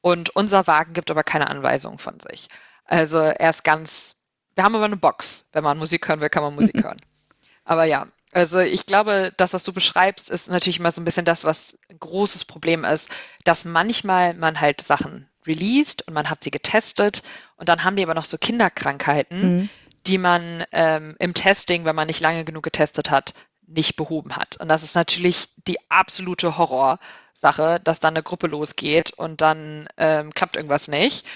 Und 0.00 0.30
unser 0.30 0.66
Wagen 0.66 0.92
gibt 0.92 1.10
aber 1.10 1.24
keine 1.24 1.48
Anweisungen 1.48 1.98
von 1.98 2.20
sich. 2.20 2.48
Also 2.84 3.18
er 3.18 3.50
ist 3.50 3.64
ganz, 3.64 4.14
wir 4.54 4.64
haben 4.64 4.74
aber 4.74 4.84
eine 4.84 4.96
Box. 4.96 5.46
Wenn 5.52 5.64
man 5.64 5.78
Musik 5.78 6.08
hören 6.08 6.20
will, 6.20 6.28
kann 6.28 6.42
man 6.42 6.54
Musik 6.54 6.76
hören. 6.84 6.98
Aber 7.64 7.84
ja, 7.84 8.06
also 8.32 8.60
ich 8.60 8.86
glaube, 8.86 9.32
das, 9.36 9.54
was 9.54 9.64
du 9.64 9.72
beschreibst, 9.72 10.30
ist 10.30 10.48
natürlich 10.48 10.78
immer 10.78 10.92
so 10.92 11.00
ein 11.00 11.04
bisschen 11.04 11.24
das, 11.24 11.44
was 11.44 11.78
ein 11.90 11.98
großes 11.98 12.44
Problem 12.44 12.84
ist, 12.84 13.08
dass 13.44 13.64
manchmal 13.64 14.34
man 14.34 14.60
halt 14.60 14.82
Sachen 14.82 15.28
released 15.46 16.06
und 16.06 16.14
man 16.14 16.28
hat 16.28 16.44
sie 16.44 16.50
getestet 16.50 17.22
und 17.56 17.68
dann 17.68 17.82
haben 17.82 17.96
die 17.96 18.02
aber 18.02 18.14
noch 18.14 18.24
so 18.24 18.36
Kinderkrankheiten, 18.36 19.56
mhm. 19.56 19.68
Die 20.06 20.18
man 20.18 20.64
ähm, 20.72 21.16
im 21.18 21.34
Testing, 21.34 21.84
wenn 21.84 21.96
man 21.96 22.06
nicht 22.06 22.20
lange 22.20 22.44
genug 22.44 22.62
getestet 22.62 23.10
hat, 23.10 23.34
nicht 23.66 23.96
behoben 23.96 24.36
hat. 24.36 24.56
Und 24.58 24.68
das 24.68 24.82
ist 24.82 24.94
natürlich 24.94 25.48
die 25.66 25.78
absolute 25.90 26.56
Horrorsache, 26.56 27.80
dass 27.82 28.00
dann 28.00 28.14
eine 28.14 28.22
Gruppe 28.22 28.46
losgeht 28.46 29.12
und 29.12 29.40
dann 29.40 29.88
ähm, 29.96 30.32
klappt 30.32 30.56
irgendwas 30.56 30.88
nicht. 30.88 31.26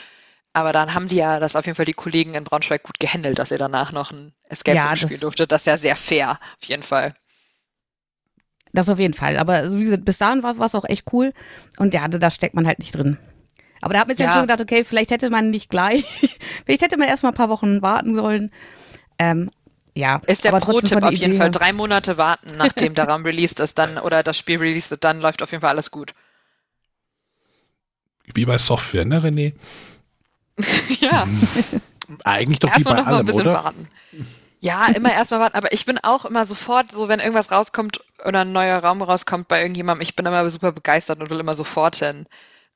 Aber 0.52 0.72
dann 0.72 0.94
haben 0.94 1.08
die 1.08 1.16
ja 1.16 1.38
das 1.38 1.54
auf 1.54 1.66
jeden 1.66 1.76
Fall 1.76 1.84
die 1.84 1.92
Kollegen 1.92 2.34
in 2.34 2.44
Braunschweig 2.44 2.82
gut 2.82 2.98
gehandelt, 2.98 3.38
dass 3.38 3.52
ihr 3.52 3.58
danach 3.58 3.92
noch 3.92 4.10
ein 4.10 4.32
Escape 4.48 4.76
Ja, 4.76 4.96
spielen 4.96 5.20
durftet. 5.20 5.52
Das 5.52 5.62
ist 5.62 5.66
ja 5.66 5.76
sehr 5.76 5.96
fair, 5.96 6.40
auf 6.60 6.68
jeden 6.68 6.82
Fall. 6.82 7.14
Das 8.72 8.88
auf 8.88 8.98
jeden 8.98 9.14
Fall. 9.14 9.36
Aber 9.36 9.68
so 9.68 9.78
wie 9.78 9.84
gesagt, 9.84 10.04
bis 10.04 10.18
dahin 10.18 10.42
war 10.42 10.58
es 10.58 10.74
auch 10.74 10.84
echt 10.84 11.12
cool. 11.12 11.32
Und 11.78 11.94
ja, 11.94 12.06
da 12.08 12.30
steckt 12.30 12.54
man 12.54 12.66
halt 12.66 12.78
nicht 12.78 12.94
drin. 12.94 13.18
Aber 13.82 13.94
da 13.94 14.00
hat 14.00 14.08
man 14.08 14.16
jetzt 14.16 14.20
Ja. 14.20 14.32
schon 14.32 14.42
gedacht, 14.42 14.60
okay, 14.60 14.84
vielleicht 14.84 15.10
hätte 15.10 15.30
man 15.30 15.50
nicht 15.50 15.70
gleich, 15.70 16.04
vielleicht 16.66 16.82
hätte 16.82 16.96
man 16.98 17.08
erst 17.08 17.22
mal 17.22 17.30
ein 17.30 17.34
paar 17.34 17.48
Wochen 17.48 17.82
warten 17.82 18.14
sollen. 18.14 18.50
Ähm, 19.18 19.50
ja, 19.94 20.20
Ist 20.26 20.44
der 20.44 20.52
aber 20.52 20.60
trotzdem 20.60 21.00
Pro-Tipp 21.00 21.02
auf 21.02 21.12
jeden 21.12 21.32
Idee 21.32 21.38
Fall. 21.38 21.50
Drei 21.50 21.72
Monate 21.72 22.16
warten, 22.16 22.56
nachdem 22.56 22.94
der 22.94 23.04
Raum 23.08 23.24
released 23.24 23.60
ist, 23.60 23.78
dann 23.78 23.98
oder 23.98 24.22
das 24.22 24.38
Spiel 24.38 24.58
released 24.58 24.92
ist, 24.92 25.04
dann 25.04 25.20
läuft 25.20 25.42
auf 25.42 25.50
jeden 25.50 25.60
Fall 25.62 25.70
alles 25.70 25.90
gut. 25.90 26.14
Wie 28.34 28.44
bei 28.44 28.58
Software, 28.58 29.04
ne, 29.04 29.20
René? 29.22 29.54
ja, 31.00 31.26
Eigentlich 32.24 32.58
doch 32.60 32.68
wie 32.70 32.72
erstmal 32.74 32.94
bei 32.94 33.02
noch 33.02 33.06
mal 33.06 33.18
ein 33.20 33.24
allem, 33.24 33.26
bisschen 33.26 33.42
oder? 33.42 33.52
warten. 33.52 33.88
Ja, 34.60 34.88
immer 34.88 35.12
erstmal 35.12 35.40
warten, 35.40 35.56
aber 35.56 35.72
ich 35.72 35.86
bin 35.86 35.98
auch 35.98 36.24
immer 36.26 36.44
sofort, 36.44 36.92
so 36.92 37.08
wenn 37.08 37.20
irgendwas 37.20 37.50
rauskommt 37.50 38.00
oder 38.24 38.40
ein 38.42 38.52
neuer 38.52 38.78
Raum 38.78 39.02
rauskommt 39.02 39.48
bei 39.48 39.60
irgendjemandem, 39.62 40.02
ich 40.02 40.16
bin 40.16 40.26
immer 40.26 40.50
super 40.50 40.72
begeistert 40.72 41.20
und 41.20 41.30
will 41.30 41.40
immer 41.40 41.54
sofort 41.54 41.96
hin. 41.96 42.26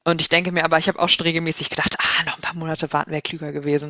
Und 0.06 0.20
ich 0.20 0.28
denke 0.28 0.52
mir 0.52 0.64
aber, 0.64 0.76
ich 0.78 0.86
habe 0.88 0.98
auch 0.98 1.08
schon 1.08 1.24
regelmäßig 1.24 1.70
gedacht, 1.70 1.96
ah, 1.98 2.24
noch 2.26 2.36
ein 2.36 2.42
paar 2.42 2.54
Monate 2.54 2.92
warten 2.92 3.10
wäre 3.10 3.22
klüger 3.22 3.52
gewesen. 3.52 3.88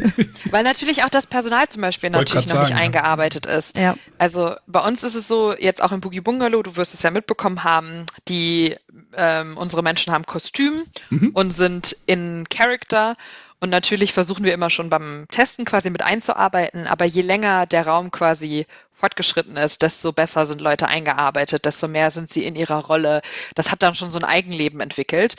Weil 0.50 0.64
natürlich 0.64 1.04
auch 1.04 1.10
das 1.10 1.26
Personal 1.26 1.68
zum 1.68 1.82
Beispiel 1.82 2.08
natürlich 2.10 2.46
noch 2.46 2.60
nicht 2.60 2.68
sagen, 2.68 2.78
ja. 2.78 2.84
eingearbeitet 2.84 3.44
ist. 3.46 3.76
Ja, 3.76 3.94
Also 4.18 4.54
bei 4.66 4.80
uns 4.80 5.02
ist 5.02 5.14
es 5.14 5.28
so, 5.28 5.54
jetzt 5.54 5.82
auch 5.82 5.92
im 5.92 6.00
Boogie 6.00 6.20
Bungalow, 6.22 6.62
du 6.62 6.76
wirst 6.76 6.94
es 6.94 7.02
ja 7.02 7.10
mitbekommen 7.10 7.62
haben, 7.62 8.06
die 8.28 8.74
ähm, 9.14 9.56
unsere 9.58 9.82
Menschen 9.82 10.12
haben 10.12 10.24
Kostüm 10.24 10.84
Mhm. 11.10 11.30
und 11.34 11.50
sind 11.50 11.96
in 12.06 12.46
Character. 12.48 13.16
Und 13.60 13.68
natürlich 13.68 14.14
versuchen 14.14 14.44
wir 14.44 14.54
immer 14.54 14.70
schon 14.70 14.88
beim 14.88 15.26
Testen 15.30 15.66
quasi 15.66 15.90
mit 15.90 16.00
einzuarbeiten, 16.00 16.86
aber 16.86 17.04
je 17.04 17.20
länger 17.20 17.66
der 17.66 17.86
Raum 17.86 18.10
quasi 18.10 18.66
fortgeschritten 19.00 19.56
ist, 19.56 19.82
desto 19.82 20.12
besser 20.12 20.46
sind 20.46 20.60
Leute 20.60 20.86
eingearbeitet, 20.86 21.64
desto 21.64 21.88
mehr 21.88 22.10
sind 22.10 22.30
sie 22.30 22.44
in 22.44 22.54
ihrer 22.54 22.84
Rolle. 22.84 23.22
Das 23.54 23.72
hat 23.72 23.82
dann 23.82 23.94
schon 23.94 24.10
so 24.10 24.18
ein 24.18 24.24
Eigenleben 24.24 24.80
entwickelt, 24.80 25.36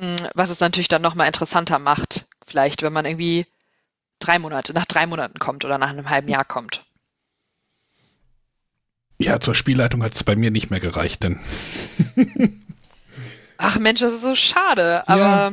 Mm, 0.00 0.16
was 0.34 0.48
es 0.48 0.60
natürlich 0.60 0.88
dann 0.88 1.02
nochmal 1.02 1.26
interessanter 1.26 1.78
macht, 1.78 2.26
vielleicht, 2.46 2.82
wenn 2.82 2.92
man 2.92 3.04
irgendwie 3.04 3.46
drei 4.18 4.38
Monate, 4.38 4.72
nach 4.72 4.86
drei 4.86 5.06
Monaten 5.06 5.38
kommt 5.38 5.64
oder 5.64 5.76
nach 5.76 5.90
einem 5.90 6.08
halben 6.08 6.28
Jahr 6.28 6.44
kommt. 6.44 6.84
Ja, 9.18 9.38
zur 9.38 9.54
Spielleitung 9.54 10.02
hat 10.02 10.14
es 10.14 10.24
bei 10.24 10.36
mir 10.36 10.50
nicht 10.50 10.70
mehr 10.70 10.80
gereicht, 10.80 11.22
denn 11.22 11.38
Ach 13.58 13.78
Mensch, 13.78 14.00
das 14.00 14.14
ist 14.14 14.22
so 14.22 14.34
schade, 14.34 15.06
aber, 15.06 15.52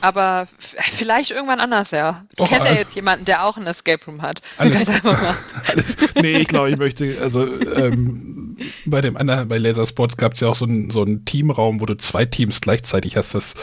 aber 0.00 0.46
vielleicht 0.58 1.30
irgendwann 1.30 1.60
anders, 1.60 1.90
ja. 1.90 2.24
Du 2.36 2.44
Doch, 2.44 2.48
kennst 2.48 2.66
ja 2.66 2.74
äh, 2.74 2.78
jetzt 2.78 2.94
jemanden, 2.94 3.24
der 3.24 3.44
auch 3.44 3.56
ein 3.56 3.66
Escape 3.66 4.04
Room 4.06 4.22
hat. 4.22 4.42
Alles-. 4.58 4.88
Alles, 5.04 5.96
nee, 6.16 6.38
ich 6.38 6.48
glaube, 6.48 6.70
ich 6.70 6.78
möchte, 6.78 7.18
also 7.20 7.46
ähm, 7.46 8.56
bei 8.86 9.00
dem 9.00 9.16
anderen, 9.16 9.48
bei 9.48 9.58
Laser 9.58 9.86
Sports 9.86 10.16
gab 10.16 10.34
es 10.34 10.40
ja 10.40 10.48
auch 10.48 10.54
so 10.54 10.64
einen 10.64 10.90
so 10.90 11.02
einen 11.02 11.24
Teamraum, 11.24 11.80
wo 11.80 11.86
du 11.86 11.96
zwei 11.96 12.24
Teams 12.24 12.60
gleichzeitig 12.60 13.16
hast. 13.16 13.34
Das 13.34 13.54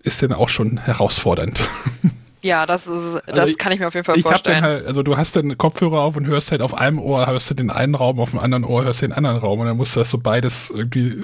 ist 0.00 0.22
dann 0.22 0.32
auch 0.32 0.48
schon 0.48 0.78
herausfordernd. 0.78 1.68
Ja, 2.44 2.66
das 2.66 2.88
ist, 2.88 3.22
das 3.26 3.38
Also 3.38 3.54
kann 3.56 3.70
ich 3.70 3.78
mir 3.78 3.86
auf 3.86 3.94
jeden 3.94 4.04
Fall 4.04 4.16
Ich 4.16 4.24
vorstellen. 4.24 4.62
dann 4.62 4.64
halt, 4.64 4.86
also 4.88 5.04
du 5.04 5.16
hast 5.16 5.36
dann 5.36 5.56
Kopfhörer 5.56 6.00
auf 6.00 6.16
und 6.16 6.26
hörst 6.26 6.50
halt 6.50 6.60
auf 6.60 6.74
einem 6.74 6.98
Ohr, 6.98 7.24
hörst 7.28 7.48
du 7.50 7.54
den 7.54 7.70
einen 7.70 7.94
Raum, 7.94 8.18
auf 8.18 8.30
dem 8.30 8.40
anderen 8.40 8.64
Ohr 8.64 8.82
hörst 8.82 9.00
du 9.00 9.06
den 9.06 9.12
anderen 9.12 9.36
Raum 9.36 9.60
und 9.60 9.66
dann 9.68 9.76
musst 9.76 9.94
du 9.94 10.00
das 10.00 10.10
so 10.10 10.18
beides 10.18 10.68
irgendwie 10.68 11.22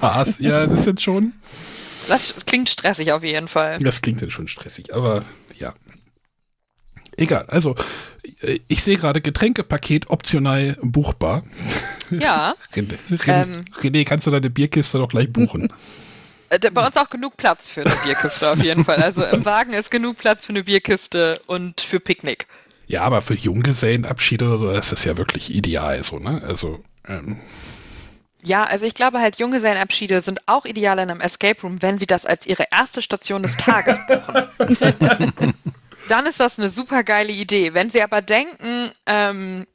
pass. 0.00 0.36
Ja, 0.38 0.62
es 0.62 0.72
ist 0.72 0.86
jetzt 0.86 1.02
schon, 1.02 1.34
Das 2.08 2.34
klingt 2.46 2.68
stressig 2.68 3.12
auf 3.12 3.22
jeden 3.22 3.48
Fall. 3.48 3.78
das 3.80 4.02
klingt 4.02 4.22
dann 4.22 4.30
schon 4.30 4.48
stressig, 4.48 4.94
aber 4.94 5.24
ja. 5.58 5.74
Egal, 7.16 7.46
also 7.46 7.74
äh, 8.40 8.60
ich 8.68 8.82
sehe 8.82 8.96
gerade 8.96 9.20
Getränkepaket 9.20 10.10
optional 10.10 10.76
buchbar. 10.82 11.44
Ja, 12.10 12.54
René, 12.72 12.96
René, 13.10 13.42
Ähm. 13.42 13.64
René, 13.80 14.04
kannst 14.04 14.26
du 14.26 14.30
deine 14.30 14.50
Bierkiste 14.50 14.98
doch 14.98 15.08
gleich 15.08 15.32
buchen? 15.32 15.72
äh, 16.48 16.70
bei 16.70 16.86
uns 16.86 16.96
auch 16.96 17.10
genug 17.10 17.36
Platz 17.36 17.68
für 17.68 17.84
eine 17.84 17.96
Bierkiste 18.04 18.50
auf 18.50 18.62
jeden 18.62 18.84
Fall. 18.84 19.02
Also 19.02 19.24
im 19.24 19.44
Wagen 19.44 19.72
ist 19.72 19.90
genug 19.90 20.16
Platz 20.18 20.46
für 20.46 20.50
eine 20.50 20.64
Bierkiste 20.64 21.40
und 21.46 21.80
für 21.80 22.00
Picknick. 22.00 22.46
Ja, 22.86 23.02
aber 23.02 23.20
für 23.20 23.34
Junggesellenabschiede 23.34 24.46
oder 24.46 24.58
so, 24.58 24.72
das 24.72 24.92
ist 24.92 25.04
ja 25.04 25.18
wirklich 25.18 25.54
ideal 25.54 26.02
so, 26.02 26.18
ne? 26.18 26.42
Also, 26.46 26.82
ähm, 27.06 27.38
Ja, 28.42 28.64
also 28.64 28.86
ich 28.86 28.94
glaube 28.94 29.18
halt, 29.20 29.38
Junggesellenabschiede 29.38 30.20
sind 30.20 30.40
auch 30.46 30.64
ideal 30.64 30.98
in 30.98 31.10
einem 31.10 31.20
Escape 31.20 31.60
Room, 31.62 31.82
wenn 31.82 31.98
sie 31.98 32.06
das 32.06 32.24
als 32.24 32.46
ihre 32.46 32.64
erste 32.70 33.02
Station 33.02 33.42
des 33.42 33.56
Tages 33.56 33.98
buchen. 34.06 34.48
Dann 36.08 36.24
ist 36.26 36.40
das 36.40 36.58
eine 36.58 36.68
super 36.68 37.02
geile 37.04 37.32
Idee. 37.32 37.74
Wenn 37.74 37.90
sie 37.90 38.00
aber 38.02 38.22
denken, 38.22 38.90
ähm, 39.06 39.66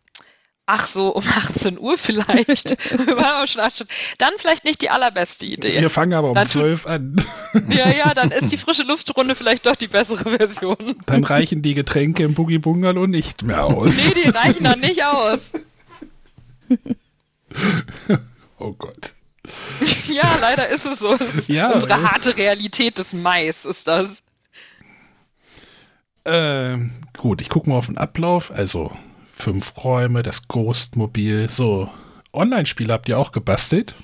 ach 0.65 0.87
so, 0.87 1.09
um 1.09 1.23
18 1.27 1.77
Uhr 1.77 1.97
vielleicht, 1.97 2.77
dann 4.17 4.31
vielleicht 4.37 4.63
nicht 4.63 4.81
die 4.81 4.89
allerbeste 4.89 5.45
Idee. 5.45 5.81
wir 5.81 5.89
fangen 5.89 6.13
aber 6.13 6.29
um 6.29 6.33
Dann 6.33 6.47
tu- 6.47 6.59
12 6.59 6.87
an. 6.87 7.15
Ja, 7.69 7.89
ja, 7.91 8.13
dann 8.13 8.31
ist 8.31 8.51
die 8.51 8.57
frische 8.57 8.83
Luftrunde 8.83 9.35
vielleicht 9.35 9.65
doch 9.65 9.75
die 9.75 9.87
bessere 9.87 10.37
Version. 10.37 10.77
Dann 11.05 11.23
reichen 11.25 11.61
die 11.61 11.73
Getränke 11.73 12.23
im 12.23 12.33
Boogie 12.33 12.59
Bungalow 12.59 13.05
nicht 13.07 13.43
mehr 13.43 13.65
aus. 13.65 14.07
Nee, 14.07 14.23
die 14.23 14.29
reichen 14.29 14.63
dann 14.63 14.79
nicht 14.79 15.03
aus. 15.05 15.51
Oh 18.63 18.73
Gott. 18.73 19.13
Ja, 20.07 20.37
leider 20.39 20.69
ist 20.69 20.85
es 20.85 20.99
so. 20.99 21.13
Ist 21.13 21.49
Ja, 21.49 21.71
unsere 21.73 21.99
äh. 21.99 22.03
harte 22.03 22.37
Realität 22.37 22.97
des 22.97 23.11
Mais 23.11 23.65
ist 23.65 23.87
das. 23.87 24.23
Ähm, 26.25 26.91
gut, 27.17 27.41
ich 27.41 27.49
gucke 27.49 27.69
mal 27.69 27.75
auf 27.77 27.87
den 27.87 27.97
Ablauf. 27.97 28.51
Also, 28.51 28.91
fünf 29.33 29.73
Räume, 29.83 30.23
das 30.23 30.47
Ghostmobil. 30.47 31.49
So, 31.49 31.89
Online-Spiele 32.31 32.93
habt 32.93 33.09
ihr 33.09 33.17
auch 33.19 33.33
gebastelt? 33.33 33.95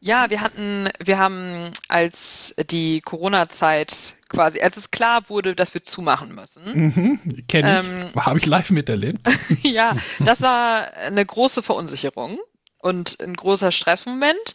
Ja, 0.00 0.28
wir 0.28 0.42
hatten, 0.42 0.90
wir 1.02 1.18
haben 1.18 1.70
als 1.88 2.54
die 2.70 3.00
Corona-Zeit 3.00 4.12
quasi, 4.28 4.60
als 4.60 4.76
es 4.76 4.90
klar 4.90 5.30
wurde, 5.30 5.54
dass 5.54 5.72
wir 5.72 5.82
zumachen 5.82 6.34
müssen, 6.34 6.62
Mhm, 6.64 7.44
kenne 7.48 7.80
ich. 7.80 7.88
Ähm. 7.88 8.10
Habe 8.26 8.38
ich 8.38 8.44
live 8.44 8.70
miterlebt. 8.70 9.20
ja, 9.62 9.96
das 10.18 10.42
war 10.42 10.92
eine 10.94 11.24
große 11.24 11.62
Verunsicherung 11.62 12.38
und 12.84 13.18
ein 13.20 13.34
großer 13.34 13.72
Stressmoment. 13.72 14.54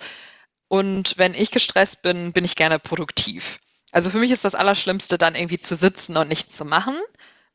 Und 0.67 1.17
wenn 1.17 1.34
ich 1.34 1.49
gestresst 1.49 2.03
bin, 2.03 2.32
bin 2.32 2.45
ich 2.45 2.55
gerne 2.55 2.77
produktiv. 2.77 3.59
Also 3.91 4.11
für 4.11 4.19
mich 4.19 4.32
ist 4.32 4.45
das 4.45 4.53
Allerschlimmste, 4.53 5.17
dann 5.17 5.34
irgendwie 5.34 5.57
zu 5.57 5.75
sitzen 5.75 6.15
und 6.15 6.27
nichts 6.27 6.55
zu 6.55 6.63
machen, 6.63 6.95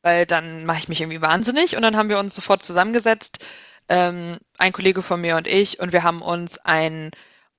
weil 0.01 0.25
dann 0.25 0.65
mache 0.65 0.79
ich 0.79 0.89
mich 0.89 0.99
irgendwie 0.99 1.21
wahnsinnig. 1.21 1.77
Und 1.77 1.81
dann 1.81 1.95
haben 1.95 2.09
wir 2.09 2.19
uns 2.19 2.35
sofort 2.35 2.63
zusammengesetzt, 2.65 3.39
ähm, 3.87 4.37
ein 4.57 4.73
Kollege 4.73 5.01
von 5.01 5.21
mir 5.21 5.37
und 5.37 5.47
ich, 5.47 5.79
und 5.79 5.93
wir 5.93 6.03
haben 6.03 6.21
uns 6.21 6.57
ein 6.57 7.11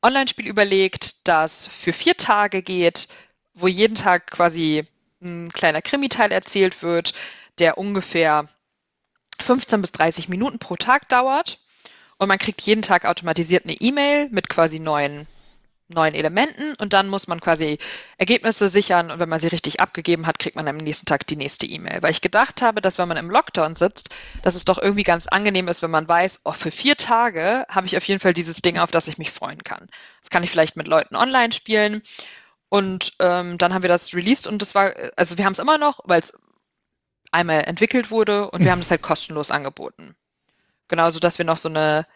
Online-Spiel 0.02 0.46
überlegt, 0.46 1.26
das 1.26 1.68
für 1.68 1.94
vier 1.94 2.18
Tage 2.18 2.62
geht, 2.62 3.08
wo 3.54 3.66
jeden 3.66 3.94
Tag 3.94 4.30
quasi 4.30 4.84
ein 5.22 5.48
kleiner 5.50 5.80
Krimi-Teil 5.80 6.32
erzählt 6.32 6.82
wird, 6.82 7.14
der 7.58 7.78
ungefähr 7.78 8.46
15 9.40 9.80
bis 9.80 9.92
30 9.92 10.28
Minuten 10.28 10.58
pro 10.58 10.76
Tag 10.76 11.08
dauert. 11.08 11.60
Und 12.18 12.28
man 12.28 12.38
kriegt 12.38 12.62
jeden 12.62 12.82
Tag 12.82 13.04
automatisiert 13.04 13.64
eine 13.64 13.74
E-Mail 13.74 14.28
mit 14.30 14.48
quasi 14.48 14.78
neuen, 14.78 15.26
neuen 15.88 16.14
Elementen 16.14 16.74
und 16.76 16.92
dann 16.92 17.08
muss 17.08 17.28
man 17.28 17.40
quasi 17.40 17.78
Ergebnisse 18.16 18.68
sichern 18.68 19.10
und 19.10 19.18
wenn 19.20 19.28
man 19.28 19.38
sie 19.38 19.48
richtig 19.48 19.80
abgegeben 19.80 20.26
hat, 20.26 20.38
kriegt 20.38 20.56
man 20.56 20.66
am 20.66 20.78
nächsten 20.78 21.06
Tag 21.06 21.26
die 21.26 21.36
nächste 21.36 21.66
E-Mail. 21.66 22.02
Weil 22.02 22.10
ich 22.10 22.22
gedacht 22.22 22.62
habe, 22.62 22.80
dass 22.80 22.98
wenn 22.98 23.08
man 23.08 23.18
im 23.18 23.30
Lockdown 23.30 23.74
sitzt, 23.74 24.08
dass 24.42 24.54
es 24.54 24.64
doch 24.64 24.78
irgendwie 24.78 25.02
ganz 25.02 25.26
angenehm 25.26 25.68
ist, 25.68 25.82
wenn 25.82 25.90
man 25.90 26.08
weiß, 26.08 26.40
oh, 26.44 26.52
für 26.52 26.70
vier 26.70 26.96
Tage 26.96 27.66
habe 27.68 27.86
ich 27.86 27.96
auf 27.96 28.04
jeden 28.04 28.20
Fall 28.20 28.32
dieses 28.32 28.62
Ding, 28.62 28.78
auf 28.78 28.90
das 28.90 29.08
ich 29.08 29.18
mich 29.18 29.30
freuen 29.30 29.62
kann. 29.62 29.88
Das 30.22 30.30
kann 30.30 30.42
ich 30.42 30.50
vielleicht 30.50 30.76
mit 30.76 30.88
Leuten 30.88 31.16
online 31.16 31.52
spielen. 31.52 32.02
Und 32.68 33.12
ähm, 33.20 33.58
dann 33.58 33.74
haben 33.74 33.82
wir 33.82 33.88
das 33.88 34.14
released 34.14 34.46
und 34.46 34.60
das 34.60 34.74
war, 34.74 34.92
also 35.16 35.38
wir 35.38 35.44
haben 35.44 35.52
es 35.52 35.60
immer 35.60 35.78
noch, 35.78 36.00
weil 36.04 36.20
es 36.20 36.32
einmal 37.30 37.64
entwickelt 37.64 38.10
wurde 38.10 38.50
und 38.50 38.64
wir 38.64 38.72
haben 38.72 38.80
es 38.80 38.90
halt 38.90 39.02
kostenlos 39.02 39.50
angeboten. 39.50 40.16
Genauso, 40.89 41.18
dass 41.18 41.39
wir 41.39 41.45
noch 41.45 41.59
so 41.59 41.68
eine 41.68 42.07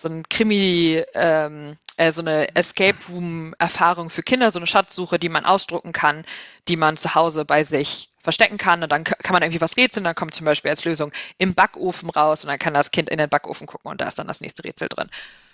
so 0.00 0.08
ein 0.08 0.26
Krimi, 0.28 1.02
ähm, 1.14 1.76
äh, 1.96 2.10
so 2.10 2.22
eine 2.22 2.54
Escape 2.56 2.96
Room 3.10 3.54
Erfahrung 3.58 4.08
für 4.08 4.22
Kinder, 4.22 4.50
so 4.50 4.58
eine 4.58 4.66
Schatzsuche, 4.66 5.18
die 5.18 5.28
man 5.28 5.44
ausdrucken 5.44 5.92
kann, 5.92 6.24
die 6.68 6.76
man 6.76 6.96
zu 6.96 7.14
Hause 7.14 7.44
bei 7.44 7.64
sich 7.64 8.08
verstecken 8.22 8.58
kann 8.58 8.82
und 8.82 8.90
dann 8.92 9.04
kann 9.04 9.32
man 9.32 9.42
irgendwie 9.42 9.60
was 9.60 9.76
rätseln, 9.76 10.04
dann 10.04 10.14
kommt 10.14 10.34
zum 10.34 10.44
Beispiel 10.44 10.70
als 10.70 10.84
Lösung 10.84 11.12
im 11.38 11.54
Backofen 11.54 12.10
raus 12.10 12.44
und 12.44 12.48
dann 12.48 12.58
kann 12.58 12.74
das 12.74 12.90
Kind 12.90 13.08
in 13.10 13.18
den 13.18 13.28
Backofen 13.28 13.66
gucken 13.66 13.90
und 13.90 14.00
da 14.00 14.08
ist 14.08 14.18
dann 14.18 14.26
das 14.26 14.40
nächste 14.40 14.64
Rätsel 14.64 14.88
drin. 14.88 15.08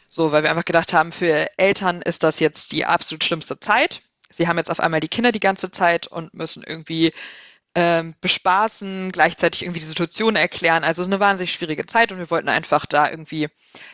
So, 0.08 0.32
weil 0.32 0.42
wir 0.42 0.50
einfach 0.50 0.64
gedacht 0.64 0.92
haben, 0.92 1.12
für 1.12 1.48
Eltern 1.58 2.02
ist 2.02 2.22
das 2.22 2.40
jetzt 2.40 2.72
die 2.72 2.84
absolut 2.84 3.24
schlimmste 3.24 3.58
Zeit. 3.58 4.02
Sie 4.30 4.46
haben 4.46 4.58
jetzt 4.58 4.70
auf 4.70 4.80
einmal 4.80 5.00
die 5.00 5.08
Kinder 5.08 5.32
die 5.32 5.40
ganze 5.40 5.70
Zeit 5.70 6.06
und 6.06 6.34
müssen 6.34 6.62
irgendwie 6.62 7.12
ähm, 7.76 8.14
bespaßen, 8.22 9.12
gleichzeitig 9.12 9.62
irgendwie 9.62 9.80
die 9.80 9.84
Situation 9.86 10.34
erklären. 10.34 10.82
Also 10.82 11.04
eine 11.04 11.20
wahnsinnig 11.20 11.52
schwierige 11.52 11.84
Zeit 11.84 12.10
und 12.10 12.18
wir 12.18 12.30
wollten 12.30 12.48
einfach 12.48 12.86
da 12.86 13.10
irgendwie 13.10 13.50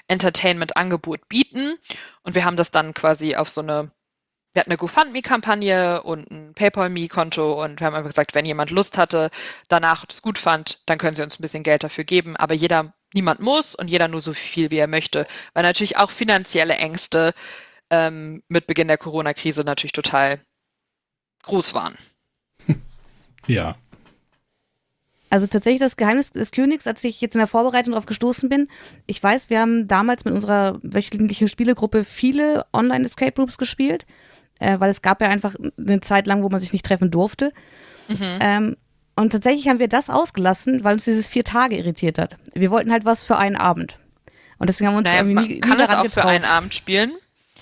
Entertainment-Angebot 0.07 1.29
bieten. 1.29 1.77
Und 2.23 2.37
wir 2.37 2.45
haben 2.45 2.57
das 2.57 2.71
dann 2.71 2.95
quasi 2.95 3.35
auf 3.35 3.49
so 3.49 3.61
eine, 3.61 3.91
wir 4.53 4.61
hatten 4.61 4.71
eine 4.71 4.79
GoFundMe-Kampagne 4.79 6.01
und 6.05 6.31
ein 6.31 6.55
PayPal-Me-Konto 6.55 7.65
und 7.65 7.81
wir 7.81 7.89
haben 7.89 7.97
einfach 7.97 8.11
gesagt, 8.11 8.37
wenn 8.37 8.45
jemand 8.45 8.71
Lust 8.71 8.99
hatte, 8.99 9.31
danach 9.67 10.05
es 10.09 10.23
gut 10.23 10.39
fand, 10.39 10.89
dann 10.89 10.99
können 10.99 11.17
sie 11.17 11.25
uns 11.25 11.41
ein 11.41 11.43
bisschen 11.43 11.65
Geld 11.65 11.83
dafür 11.83 12.05
geben. 12.05 12.37
Aber 12.37 12.55
jeder, 12.55 12.95
niemand 13.13 13.41
muss 13.41 13.75
und 13.75 13.89
jeder 13.89 14.07
nur 14.07 14.21
so 14.21 14.33
viel, 14.33 14.71
wie 14.71 14.79
er 14.79 14.87
möchte. 14.87 15.27
Weil 15.55 15.65
natürlich 15.65 15.97
auch 15.97 16.13
finanzielle 16.13 16.75
Ängste 16.75 17.35
ähm, 17.91 18.45
mit 18.47 18.69
Beginn 18.69 18.87
der 18.87 18.99
Corona-Krise 18.99 19.65
natürlich 19.65 19.91
total 19.91 20.41
groß 21.43 21.75
waren. 21.75 21.99
Ja. 23.47 23.77
Also 25.31 25.47
tatsächlich 25.47 25.81
das 25.81 25.97
Geheimnis 25.97 26.31
des 26.31 26.51
Königs, 26.53 26.87
als 26.87 27.03
ich 27.05 27.21
jetzt 27.23 27.35
in 27.35 27.39
der 27.39 27.47
Vorbereitung 27.47 27.93
darauf 27.93 28.05
gestoßen 28.05 28.51
bin. 28.51 28.69
Ich 29.07 29.23
weiß, 29.23 29.49
wir 29.49 29.61
haben 29.61 29.89
damals 29.89 30.27
mit 30.27 30.35
unserer 30.35 30.79
wöchentlichen 30.83 31.49
Spielegruppe 31.49 32.05
viele 32.05 32.67
Online-Escape 32.75 33.41
Rooms 33.41 33.57
gespielt, 33.57 34.05
äh, 34.61 34.79
weil 34.79 34.91
es 34.91 35.01
gab 35.01 35.23
ja 35.23 35.29
einfach 35.29 35.55
eine 35.79 36.01
Zeit 36.01 36.27
lang, 36.27 36.43
wo 36.43 36.51
man 36.51 36.61
sich 36.61 36.75
nicht 36.75 36.85
treffen 36.85 37.11
durfte. 37.11 37.53
Mhm. 38.09 38.39
Ähm, 38.41 38.77
und 39.17 39.31
tatsächlich 39.31 39.69
haben 39.69 39.79
wir 39.79 39.89
das 39.89 40.11
ausgelassen, 40.11 40.85
weil 40.85 40.95
uns 40.95 41.05
dieses 41.05 41.29
vier 41.29 41.45
Tage 41.45 41.77
irritiert 41.77 42.19
hat. 42.19 42.37
Wir 42.53 42.71
wollten 42.71 42.93
halt 42.93 43.07
was 43.07 43.25
für 43.25 43.37
einen 43.39 43.57
Abend. 43.57 43.99
Und 44.59 44.69
deswegen 44.69 44.89
haben 44.89 44.95
wir 44.95 44.99
uns 44.99 45.09
Naja, 45.09 45.19
irgendwie 45.21 45.35
man 45.35 45.45
nie, 45.47 45.55
nie 45.55 45.61
kann 45.61 45.79
daran 45.79 45.97
auch 45.97 46.03
getraut. 46.03 46.25
für 46.25 46.29
einen 46.29 46.45
Abend 46.45 46.75
spielen. 46.75 47.13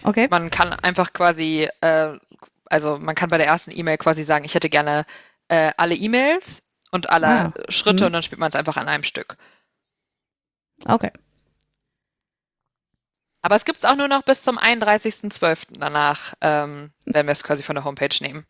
Okay. 0.03 0.26
Man 0.28 0.51
kann 0.51 0.72
einfach 0.72 1.12
quasi, 1.12 1.68
äh, 1.81 2.18
also 2.66 2.99
man 2.99 3.14
kann 3.14 3.28
bei 3.31 3.39
der 3.39 3.47
ersten 3.47 3.70
E-Mail 3.70 3.97
quasi 3.99 4.24
sagen, 4.24 4.45
ich 4.45 4.55
hätte 4.55 4.68
gerne 4.68 5.05
äh, 5.51 5.72
alle 5.76 5.94
E-Mails 5.94 6.62
und 6.92 7.11
alle 7.11 7.26
Ah, 7.26 7.53
Schritte 7.68 8.05
mhm. 8.05 8.07
und 8.07 8.12
dann 8.14 8.22
spielt 8.22 8.38
man 8.40 8.48
es 8.48 8.55
einfach 8.57 8.76
an 8.76 8.88
einem 8.88 9.03
Stück. 9.03 9.36
Okay. 10.86 11.11
Aber 13.42 13.57
es 13.57 13.64
gibt 13.64 13.78
es 13.80 13.84
auch 13.84 13.96
nur 13.96 14.09
noch 14.09 14.22
bis 14.22 14.42
zum 14.42 14.59
31.12. 14.59 15.78
Danach, 15.78 16.34
ähm, 16.40 16.90
wenn 17.05 17.26
wir 17.26 17.32
es 17.32 17.42
quasi 17.42 17.62
von 17.62 17.74
der 17.74 17.84
Homepage 17.84 18.14
nehmen. 18.20 18.46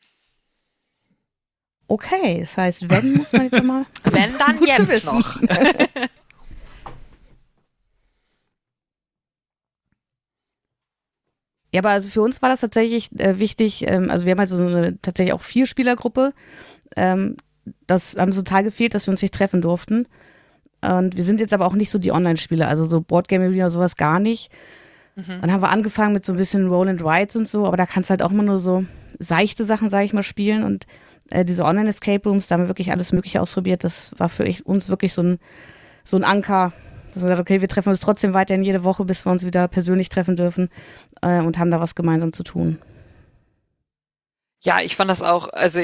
Okay, 1.87 2.41
das 2.41 2.57
heißt, 2.57 2.89
wenn 2.91 3.15
muss 3.15 3.33
man 3.33 3.49
jetzt 3.51 3.65
mal. 3.65 3.87
Wenn 4.05 4.39
dann 4.39 4.59
Gut 4.59 4.69
jetzt 4.69 4.89
wissen. 4.89 5.19
noch. 5.19 5.41
Ja, 11.73 11.81
aber 11.81 11.91
also 11.91 12.11
für 12.11 12.23
uns 12.23 12.43
war 12.43 12.49
das 12.49 12.61
tatsächlich 12.61 13.11
äh, 13.19 13.39
wichtig. 13.39 13.87
Ähm, 13.87 14.11
also 14.11 14.25
wir 14.25 14.33
haben 14.33 14.41
halt 14.41 14.49
so 14.49 14.57
eine 14.59 15.01
tatsächlich 15.03 15.33
auch 15.33 15.43
Vierspielergruppe. 15.43 16.33
Ähm, 16.97 17.37
das 17.87 18.17
haben 18.17 18.33
so 18.33 18.43
Tage 18.43 18.67
gefehlt, 18.67 18.95
dass 18.95 19.07
wir 19.07 19.13
uns 19.13 19.23
nicht 19.23 19.35
treffen 19.35 19.63
durften. 19.63 20.07
Und 20.83 21.17
wir 21.17 21.25
sind 21.25 21.41
jetzt 21.41 21.53
aber 21.53 21.67
auch 21.67 21.75
nicht 21.75 21.91
so 21.91 21.99
die 21.99 22.13
Online-Spieler, 22.13 22.69
also 22.69 22.87
so 22.87 23.01
Boardgame 23.01 23.47
Arena 23.47 23.71
sowas 23.71 23.97
gar 23.97 24.19
nicht. 24.19 24.51
Mhm. 25.15 25.41
Dann 25.41 25.53
haben 25.53 25.63
wir 25.63 25.69
angefangen 25.69 26.15
mit 26.15 26.25
so 26.25 26.33
ein 26.33 26.39
bisschen 26.39 26.69
Roll 26.69 26.89
and 26.89 27.05
Rides 27.05 27.37
und 27.37 27.47
so, 27.47 27.67
aber 27.67 27.77
da 27.77 27.87
kannst 27.87 28.09
du 28.09 28.13
halt 28.13 28.23
auch 28.23 28.31
immer 28.31 28.43
nur 28.43 28.59
so 28.59 28.85
seichte 29.19 29.65
Sachen, 29.65 29.91
sage 29.91 30.05
ich 30.05 30.13
mal, 30.13 30.23
spielen. 30.23 30.65
Und 30.65 30.87
äh, 31.31 31.45
diese 31.45 31.65
Online-Escape 31.65 32.29
Rooms, 32.29 32.49
da 32.49 32.55
haben 32.55 32.63
wir 32.63 32.69
wirklich 32.69 32.93
alles 32.93 33.13
Mögliche 33.13 33.43
ausprobiert. 33.43 33.85
Das 33.85 34.13
war 34.19 34.29
für 34.29 34.45
ich, 34.45 34.65
uns 34.65 34.89
wirklich 34.89 35.13
so 35.13 35.23
ein, 35.23 35.39
so 36.05 36.17
ein 36.17 36.25
Anker, 36.25 36.73
dass 37.13 37.23
wir 37.23 37.29
gesagt 37.29 37.41
okay, 37.41 37.61
wir 37.61 37.69
treffen 37.69 37.91
uns 37.91 38.01
trotzdem 38.01 38.33
weiterhin 38.33 38.63
jede 38.63 38.85
Woche, 38.85 39.05
bis 39.05 39.27
wir 39.27 39.33
uns 39.33 39.45
wieder 39.45 39.69
persönlich 39.69 40.09
treffen 40.09 40.37
dürfen 40.37 40.71
äh, 41.21 41.41
und 41.41 41.59
haben 41.59 41.71
da 41.71 41.81
was 41.81 41.95
gemeinsam 41.95 42.33
zu 42.33 42.43
tun. 42.43 42.79
Ja, 44.61 44.81
ich 44.81 44.97
fand 44.97 45.11
das 45.11 45.23
auch, 45.23 45.49
also 45.49 45.81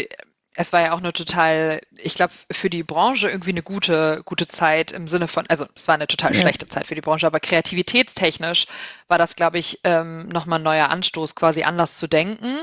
es 0.57 0.73
war 0.73 0.81
ja 0.81 0.93
auch 0.93 0.99
eine 0.99 1.13
total, 1.13 1.81
ich 1.99 2.15
glaube, 2.15 2.33
für 2.51 2.71
die 2.71 2.83
Branche 2.83 3.29
irgendwie 3.29 3.51
eine 3.51 3.63
gute, 3.63 4.23
gute 4.25 4.49
Zeit 4.49 4.91
im 4.91 5.07
Sinne 5.07 5.29
von, 5.29 5.47
also 5.49 5.67
es 5.75 5.87
war 5.87 5.95
eine 5.95 6.07
total 6.07 6.35
Ja. 6.35 6.41
schlechte 6.41 6.67
Zeit 6.67 6.87
für 6.87 6.95
die 6.95 7.01
Branche, 7.03 7.27
aber 7.27 7.41
kreativitätstechnisch 7.41 8.67
war 9.07 9.19
das, 9.19 9.37
glaube 9.37 9.59
ich, 9.59 9.81
ähm, 9.85 10.29
nochmal 10.29 10.59
ein 10.59 10.65
neuer 10.65 10.89
Anstoß, 10.89 11.35
quasi 11.35 11.63
anders 11.63 11.99
zu 11.99 12.07
denken 12.09 12.59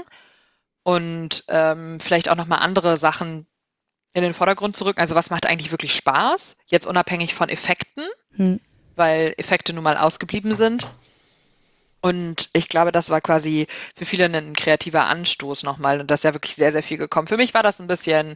und 0.84 1.44
ähm, 1.48 2.00
vielleicht 2.00 2.30
auch 2.30 2.36
nochmal 2.36 2.60
andere 2.60 2.98
Sachen 2.98 3.48
in 4.14 4.24
den 4.24 4.34
Vordergrund 4.34 4.76
zu 4.76 4.86
rücken. 4.86 5.00
Also 5.00 5.16
was 5.16 5.30
macht 5.30 5.48
eigentlich 5.48 5.72
wirklich 5.72 5.96
Spaß? 5.96 6.56
Jetzt 6.66 6.88
unabhängig 6.88 7.34
von 7.34 7.50
Effekten, 7.50 8.06
Hm. 8.36 8.60
weil 8.96 9.34
Effekte 9.38 9.74
nun 9.74 9.84
mal 9.84 9.98
ausgeblieben 9.98 10.56
sind. 10.56 10.88
Und 12.04 12.50
ich 12.52 12.68
glaube, 12.68 12.92
das 12.92 13.10
war 13.10 13.22
quasi 13.22 13.66
für 13.96 14.06
viele 14.06 14.26
ein 14.26 14.54
kreativer 14.58 15.06
Anstoß 15.06 15.64
nochmal. 15.64 16.02
Und 16.02 16.12
das 16.12 16.20
ist 16.20 16.24
ja 16.26 16.34
wirklich 16.34 16.56
sehr, 16.56 16.74
sehr 16.74 16.84
viel 16.84 16.98
gekommen. 16.98 17.28
Für 17.28 17.38
mich 17.38 17.54
war 17.54 17.64
das 17.64 17.80
ein 17.80 17.88
bisschen 17.88 18.36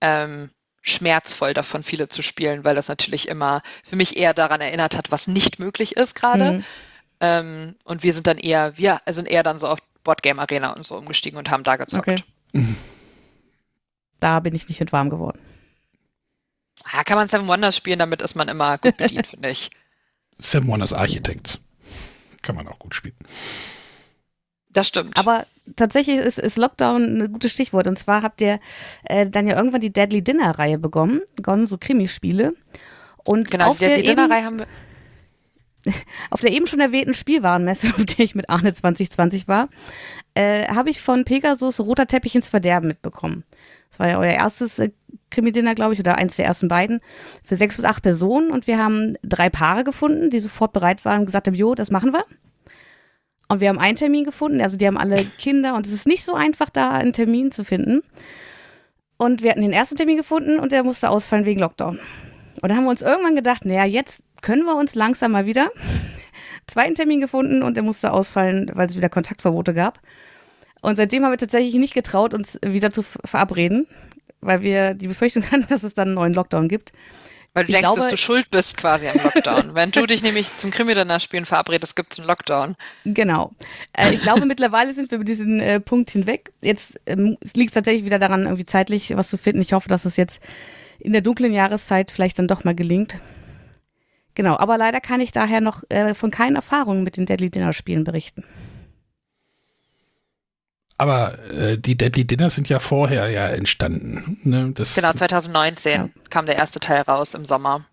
ähm, 0.00 0.48
schmerzvoll, 0.80 1.52
davon 1.52 1.82
viele 1.82 2.08
zu 2.08 2.22
spielen, 2.22 2.64
weil 2.64 2.74
das 2.74 2.88
natürlich 2.88 3.28
immer 3.28 3.60
für 3.84 3.96
mich 3.96 4.16
eher 4.16 4.32
daran 4.32 4.62
erinnert 4.62 4.96
hat, 4.96 5.10
was 5.10 5.28
nicht 5.28 5.58
möglich 5.58 5.94
ist 5.94 6.14
gerade. 6.14 6.48
Hm. 6.48 6.64
Ähm, 7.20 7.74
und 7.84 8.02
wir 8.02 8.14
sind 8.14 8.26
dann 8.26 8.38
eher, 8.38 8.78
wir 8.78 9.00
sind 9.06 9.28
eher 9.28 9.42
dann 9.42 9.58
so 9.58 9.68
auf 9.68 9.80
Boardgame 10.04 10.40
Arena 10.40 10.72
und 10.72 10.86
so 10.86 10.96
umgestiegen 10.96 11.38
und 11.38 11.50
haben 11.50 11.64
da 11.64 11.76
gezockt. 11.76 12.24
Okay. 12.54 12.64
Da 14.20 14.40
bin 14.40 14.54
ich 14.54 14.70
nicht 14.70 14.80
mit 14.80 14.90
warm 14.90 15.10
geworden. 15.10 15.38
Ja, 16.90 17.04
kann 17.04 17.18
man 17.18 17.28
Seven 17.28 17.46
Wonders 17.46 17.76
spielen, 17.76 17.98
damit 17.98 18.22
ist 18.22 18.36
man 18.36 18.48
immer 18.48 18.78
gut 18.78 18.96
bedient, 18.96 19.26
finde 19.32 19.50
ich. 19.50 19.70
Seven 20.38 20.66
Wonders 20.68 20.94
Architects. 20.94 21.60
Kann 22.42 22.56
man 22.56 22.68
auch 22.68 22.78
gut 22.78 22.94
spielen. 22.94 23.14
Das 24.70 24.88
stimmt. 24.88 25.16
Aber 25.18 25.46
tatsächlich 25.76 26.16
ist, 26.16 26.38
ist 26.38 26.56
Lockdown 26.56 27.22
ein 27.22 27.32
gutes 27.32 27.52
Stichwort. 27.52 27.86
Und 27.86 27.98
zwar 27.98 28.22
habt 28.22 28.40
ihr 28.40 28.58
äh, 29.04 29.28
dann 29.28 29.46
ja 29.46 29.56
irgendwann 29.56 29.80
die 29.80 29.92
Deadly 29.92 30.22
Dinner-Reihe 30.22 30.78
begonnen, 30.78 31.20
begonnen, 31.36 31.66
so 31.66 31.78
Krimispiele. 31.78 32.54
Und 33.24 33.50
genau, 33.50 33.70
auf, 33.70 33.78
die, 33.78 33.84
eben, 33.84 34.04
Dinnerei 34.04 34.42
haben 34.42 34.58
wir. 34.60 34.66
auf 36.30 36.40
der 36.40 36.52
eben 36.52 36.66
schon 36.66 36.80
erwähnten 36.80 37.14
Spielwarenmesse, 37.14 37.88
auf 37.96 38.06
der 38.06 38.24
ich 38.24 38.34
mit 38.34 38.48
Arne 38.48 38.72
2020 38.72 39.46
war, 39.46 39.68
äh, 40.34 40.66
habe 40.68 40.90
ich 40.90 41.00
von 41.00 41.24
Pegasus 41.24 41.80
Roter 41.80 42.06
Teppich 42.06 42.34
ins 42.34 42.48
Verderben 42.48 42.88
mitbekommen. 42.88 43.44
Das 43.90 44.00
war 44.00 44.08
ja 44.08 44.18
euer 44.18 44.32
erstes 44.32 44.78
äh, 44.78 44.90
Krimi-Dinner, 45.32 45.74
glaube 45.74 45.94
ich, 45.94 46.00
oder 46.00 46.16
eins 46.16 46.36
der 46.36 46.46
ersten 46.46 46.68
beiden, 46.68 47.00
für 47.44 47.56
sechs 47.56 47.76
bis 47.76 47.84
acht 47.84 48.02
Personen. 48.02 48.50
Und 48.50 48.66
wir 48.66 48.78
haben 48.78 49.16
drei 49.22 49.50
Paare 49.50 49.84
gefunden, 49.84 50.30
die 50.30 50.38
sofort 50.38 50.72
bereit 50.72 51.04
waren 51.04 51.20
und 51.20 51.26
gesagt 51.26 51.46
haben, 51.46 51.54
jo, 51.54 51.74
das 51.74 51.90
machen 51.90 52.12
wir. 52.12 52.24
Und 53.48 53.60
wir 53.60 53.68
haben 53.68 53.78
einen 53.78 53.96
Termin 53.96 54.24
gefunden, 54.24 54.62
also 54.62 54.76
die 54.76 54.86
haben 54.86 54.96
alle 54.96 55.24
Kinder 55.38 55.74
und 55.74 55.86
es 55.86 55.92
ist 55.92 56.06
nicht 56.06 56.24
so 56.24 56.34
einfach, 56.34 56.70
da 56.70 56.92
einen 56.92 57.12
Termin 57.12 57.50
zu 57.52 57.64
finden. 57.64 58.02
Und 59.18 59.42
wir 59.42 59.50
hatten 59.50 59.62
den 59.62 59.72
ersten 59.72 59.96
Termin 59.96 60.16
gefunden 60.16 60.58
und 60.58 60.72
der 60.72 60.84
musste 60.84 61.10
ausfallen 61.10 61.44
wegen 61.44 61.60
Lockdown. 61.60 61.98
Und 62.60 62.68
dann 62.68 62.76
haben 62.76 62.84
wir 62.84 62.90
uns 62.90 63.02
irgendwann 63.02 63.36
gedacht, 63.36 63.64
naja, 63.64 63.84
jetzt 63.84 64.22
können 64.40 64.64
wir 64.64 64.76
uns 64.76 64.94
langsam 64.94 65.32
mal 65.32 65.46
wieder. 65.46 65.70
Zweiten 66.66 66.94
Termin 66.94 67.20
gefunden 67.20 67.62
und 67.62 67.76
der 67.76 67.82
musste 67.82 68.12
ausfallen, 68.12 68.70
weil 68.74 68.88
es 68.88 68.96
wieder 68.96 69.08
Kontaktverbote 69.08 69.74
gab. 69.74 70.00
Und 70.80 70.96
seitdem 70.96 71.24
haben 71.24 71.32
wir 71.32 71.38
tatsächlich 71.38 71.74
nicht 71.74 71.94
getraut, 71.94 72.34
uns 72.34 72.58
wieder 72.64 72.90
zu 72.90 73.02
verabreden, 73.02 73.86
weil 74.42 74.62
wir 74.62 74.94
die 74.94 75.08
Befürchtung 75.08 75.44
hatten, 75.50 75.66
dass 75.68 75.82
es 75.82 75.94
dann 75.94 76.08
einen 76.08 76.14
neuen 76.14 76.34
Lockdown 76.34 76.68
gibt. 76.68 76.92
Weil 77.54 77.64
du 77.64 77.70
Ich 77.70 77.74
denkst, 77.76 77.86
glaube- 77.86 78.00
dass 78.00 78.10
du 78.10 78.16
schuld 78.16 78.50
bist 78.50 78.76
quasi 78.78 79.08
am 79.08 79.22
Lockdown. 79.22 79.74
Wenn 79.74 79.90
du 79.90 80.06
dich 80.06 80.22
nämlich 80.22 80.50
zum 80.54 80.70
Krimi-Dinner-Spielen 80.70 81.44
verabredest, 81.44 81.94
gibt 81.96 82.14
es 82.14 82.18
einen 82.18 82.28
Lockdown. 82.28 82.76
Genau. 83.04 83.52
Äh, 83.92 84.14
ich 84.14 84.22
glaube, 84.22 84.46
mittlerweile 84.46 84.92
sind 84.94 85.10
wir 85.10 85.16
über 85.16 85.24
diesen 85.24 85.60
äh, 85.60 85.78
Punkt 85.78 86.10
hinweg. 86.10 86.50
Jetzt 86.62 86.98
ähm, 87.06 87.36
es 87.40 87.54
liegt 87.54 87.74
tatsächlich 87.74 88.04
wieder 88.06 88.18
daran, 88.18 88.44
irgendwie 88.44 88.64
zeitlich 88.64 89.14
was 89.16 89.28
zu 89.28 89.36
finden. 89.36 89.60
Ich 89.60 89.74
hoffe, 89.74 89.88
dass 89.90 90.06
es 90.06 90.16
jetzt 90.16 90.40
in 90.98 91.12
der 91.12 91.20
dunklen 91.20 91.52
Jahreszeit 91.52 92.10
vielleicht 92.10 92.38
dann 92.38 92.48
doch 92.48 92.64
mal 92.64 92.74
gelingt. 92.74 93.16
Genau, 94.34 94.56
aber 94.56 94.78
leider 94.78 95.00
kann 95.00 95.20
ich 95.20 95.32
daher 95.32 95.60
noch 95.60 95.82
äh, 95.90 96.14
von 96.14 96.30
keinen 96.30 96.56
Erfahrungen 96.56 97.04
mit 97.04 97.18
den 97.18 97.26
Deadly 97.26 97.50
Dinner 97.50 97.74
Spielen 97.74 98.04
berichten. 98.04 98.44
Aber 101.02 101.36
äh, 101.50 101.78
die 101.78 101.96
Deadly 101.96 102.24
Dinner 102.24 102.48
sind 102.48 102.68
ja 102.68 102.78
vorher 102.78 103.28
ja 103.28 103.48
entstanden. 103.48 104.38
Ne? 104.44 104.70
Das, 104.72 104.94
Genau, 104.94 105.12
2019 105.12 105.92
Ja. 105.92 106.08
kam 106.30 106.46
der 106.46 106.54
erste 106.54 106.78
Teil 106.78 107.00
raus 107.02 107.34
im 107.34 107.44
Sommer. 107.44 107.84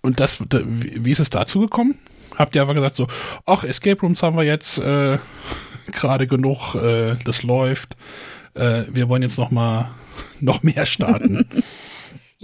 Und 0.00 0.20
das, 0.20 0.40
da, 0.48 0.60
wie 0.64 1.04
wie 1.04 1.10
ist 1.10 1.18
es 1.18 1.28
dazu 1.30 1.58
gekommen? 1.58 1.98
Habt 2.36 2.54
ihr 2.54 2.60
einfach 2.62 2.74
gesagt 2.74 2.94
so, 2.94 3.08
ach, 3.46 3.64
Escape 3.64 4.00
Rooms 4.00 4.22
haben 4.22 4.36
wir 4.36 4.44
jetzt 4.44 4.78
äh, 4.78 5.18
gerade 5.90 6.28
genug, 6.28 6.76
äh, 6.76 7.16
das 7.24 7.42
läuft. 7.42 7.96
Äh, 8.54 8.84
wir 8.90 9.08
wollen 9.08 9.22
jetzt 9.22 9.38
noch 9.38 9.50
mal 9.50 9.90
noch 10.40 10.62
mehr 10.62 10.86
starten. 10.86 11.48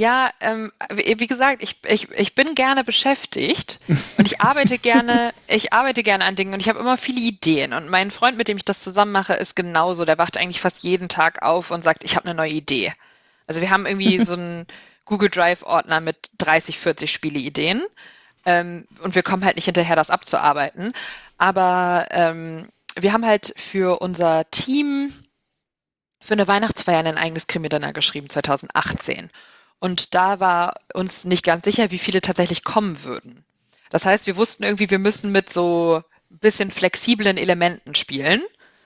Ja, 0.03 0.32
ähm, 0.40 0.72
wie, 0.90 1.28
gesagt, 1.28 1.62
ich, 1.62 1.76
ich, 1.86 2.11
ich 2.11 2.34
bin 2.34 2.57
gerne 2.57 2.82
beschäftigt 2.82 3.78
und 4.18 4.26
ich 4.26 4.40
arbeite 4.40 4.76
gerne, 4.78 5.32
ich 5.46 5.72
arbeite 5.72 6.03
gerne 6.03 6.24
an 6.24 6.34
Dingen 6.34 6.53
und 6.53 6.59
ich 6.59 6.68
habe 6.68 6.80
immer 6.80 6.96
viele 6.96 7.20
Ideen. 7.20 7.72
Und 7.72 7.88
mein 7.88 8.11
Freund, 8.11 8.36
mit 8.36 8.48
dem 8.48 8.57
ich 8.57 8.64
das 8.64 8.82
zusammen 8.82 9.12
mache, 9.12 9.34
ist 9.34 9.55
genauso. 9.55 10.05
Der 10.05 10.18
wacht 10.18 10.38
eigentlich 10.38 10.61
fast 10.61 10.82
jeden 10.82 11.09
Tag 11.09 11.42
auf 11.42 11.70
und 11.70 11.84
sagt, 11.84 12.03
ich 12.03 12.16
habe 12.16 12.26
eine 12.26 12.34
neue 12.34 12.50
Idee. 12.50 12.92
Also 13.46 13.61
wir 13.61 13.70
haben 13.70 13.86
irgendwie 13.86 14.18
so 14.24 14.32
einen 14.32 14.66
Google 15.05 15.30
Drive-Ordner 15.30 16.00
mit 16.00 16.32
30, 16.38 16.80
40 16.80 17.12
Spieleideen. 17.12 17.84
Ähm, 18.44 18.88
und 19.05 19.14
wir 19.14 19.22
kommen 19.22 19.44
halt 19.44 19.55
nicht 19.55 19.66
hinterher, 19.66 19.94
das 19.94 20.11
abzuarbeiten. 20.11 20.88
Aber 21.38 22.09
ähm, 22.11 22.68
wir 22.98 23.12
haben 23.12 23.24
halt 23.24 23.55
für 23.57 24.00
unser 24.00 24.50
Team 24.50 25.12
für 26.20 26.32
eine 26.32 26.48
Weihnachtsfeier 26.48 27.05
ein 27.05 27.18
eigenes 27.18 27.46
Krimi-Dinner 27.46 27.92
geschrieben, 27.92 28.28
2018. 28.28 29.30
Und 29.83 30.14
da 30.14 30.39
war 30.39 30.76
uns 30.95 31.24
nicht 31.24 31.45
ganz 31.45 31.64
sicher, 31.64 31.91
wie 31.91 31.99
viele 31.99 32.20
tatsächlich 32.20 32.62
kommen 32.62 33.03
würden. 33.03 33.45
Das 33.91 34.07
heißt, 34.07 34.28
wir 34.28 34.37
wussten 34.37 34.62
irgendwie, 34.62 34.89
wir 34.89 35.01
müssen 35.01 35.33
mit 35.33 35.51
so 35.51 36.05
ein 36.30 36.39
bisschen 36.39 36.70
flexiblen 36.70 37.37
Elementen 37.37 37.97
spielen, 37.97 38.43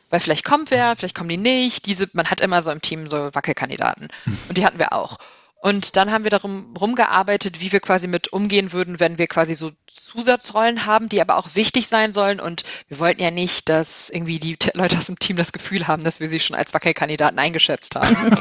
weil 0.09 0.21
vielleicht 0.21 0.47
kommt 0.47 0.71
wer, 0.71 0.97
vielleicht 0.97 1.15
kommen 1.15 1.29
die 1.29 1.37
nicht. 1.37 1.85
Diese, 1.85 2.09
man 2.15 2.31
hat 2.31 2.41
immer 2.41 2.63
so 2.63 2.71
im 2.71 2.81
Team 2.81 3.11
so 3.11 3.29
Wackelkandidaten. 3.35 4.09
Und 4.49 4.57
die 4.57 4.65
hatten 4.65 4.79
wir 4.79 4.95
auch. 4.95 5.19
Und 5.61 5.97
dann 5.97 6.13
haben 6.13 6.25
wir 6.25 6.31
darum 6.31 6.75
rumgearbeitet, 6.75 7.61
wie 7.61 7.73
wir 7.73 7.81
quasi 7.81 8.09
mit 8.09 8.33
umgehen 8.33 8.73
würden, 8.73 8.99
wenn 8.99 9.19
wir 9.19 9.27
quasi 9.27 9.55
so 9.55 9.73
Zusatzrollen 9.87 10.87
haben, 10.87 11.11
die 11.11 11.21
aber 11.21 11.37
auch 11.37 11.55
wichtig 11.55 11.89
sein 11.89 12.15
sollen. 12.15 12.41
Und 12.41 12.63
wir 12.89 13.01
wollten 13.01 13.21
ja 13.21 13.31
nicht, 13.31 13.69
dass 13.69 14.09
irgendwie 14.09 14.39
die 14.39 14.57
Leute 14.73 14.97
aus 14.97 15.07
dem 15.07 15.19
Team 15.19 15.37
das 15.37 15.53
Gefühl 15.53 15.89
haben, 15.89 16.05
dass 16.05 16.21
wir 16.21 16.29
sie 16.29 16.41
schon 16.41 16.57
als 16.57 16.73
Wackelkandidaten 16.73 17.39
eingeschätzt 17.39 17.97
haben. 17.97 18.35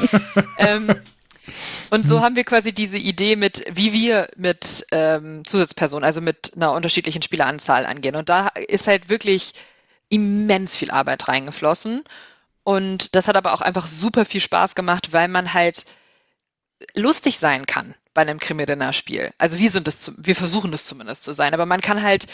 ähm, 0.56 1.02
und 1.90 2.06
so 2.06 2.20
haben 2.20 2.36
wir 2.36 2.44
quasi 2.44 2.72
diese 2.72 2.98
Idee 2.98 3.36
mit, 3.36 3.64
wie 3.70 3.92
wir 3.92 4.28
mit 4.36 4.86
ähm, 4.90 5.44
Zusatzpersonen, 5.44 6.04
also 6.04 6.20
mit 6.20 6.52
einer 6.56 6.72
unterschiedlichen 6.72 7.22
Spieleranzahl 7.22 7.86
angehen. 7.86 8.16
Und 8.16 8.28
da 8.28 8.48
ist 8.48 8.86
halt 8.86 9.08
wirklich 9.08 9.52
immens 10.08 10.76
viel 10.76 10.90
Arbeit 10.90 11.28
reingeflossen. 11.28 12.04
Und 12.64 13.14
das 13.14 13.28
hat 13.28 13.36
aber 13.36 13.54
auch 13.54 13.60
einfach 13.60 13.86
super 13.86 14.24
viel 14.24 14.40
Spaß 14.40 14.74
gemacht, 14.74 15.12
weil 15.12 15.28
man 15.28 15.54
halt 15.54 15.84
lustig 16.94 17.38
sein 17.38 17.66
kann 17.66 17.94
bei 18.16 18.22
einem 18.22 18.40
Krimi-Dinner-Spiel. 18.40 19.32
Also 19.36 19.58
wir 19.58 19.70
sind 19.70 19.86
es, 19.86 20.12
wir 20.16 20.34
versuchen 20.34 20.72
es 20.72 20.86
zumindest 20.86 21.22
zu 21.22 21.34
sein, 21.34 21.52
aber 21.52 21.66
man 21.66 21.82
kann 21.82 22.02
halt 22.02 22.26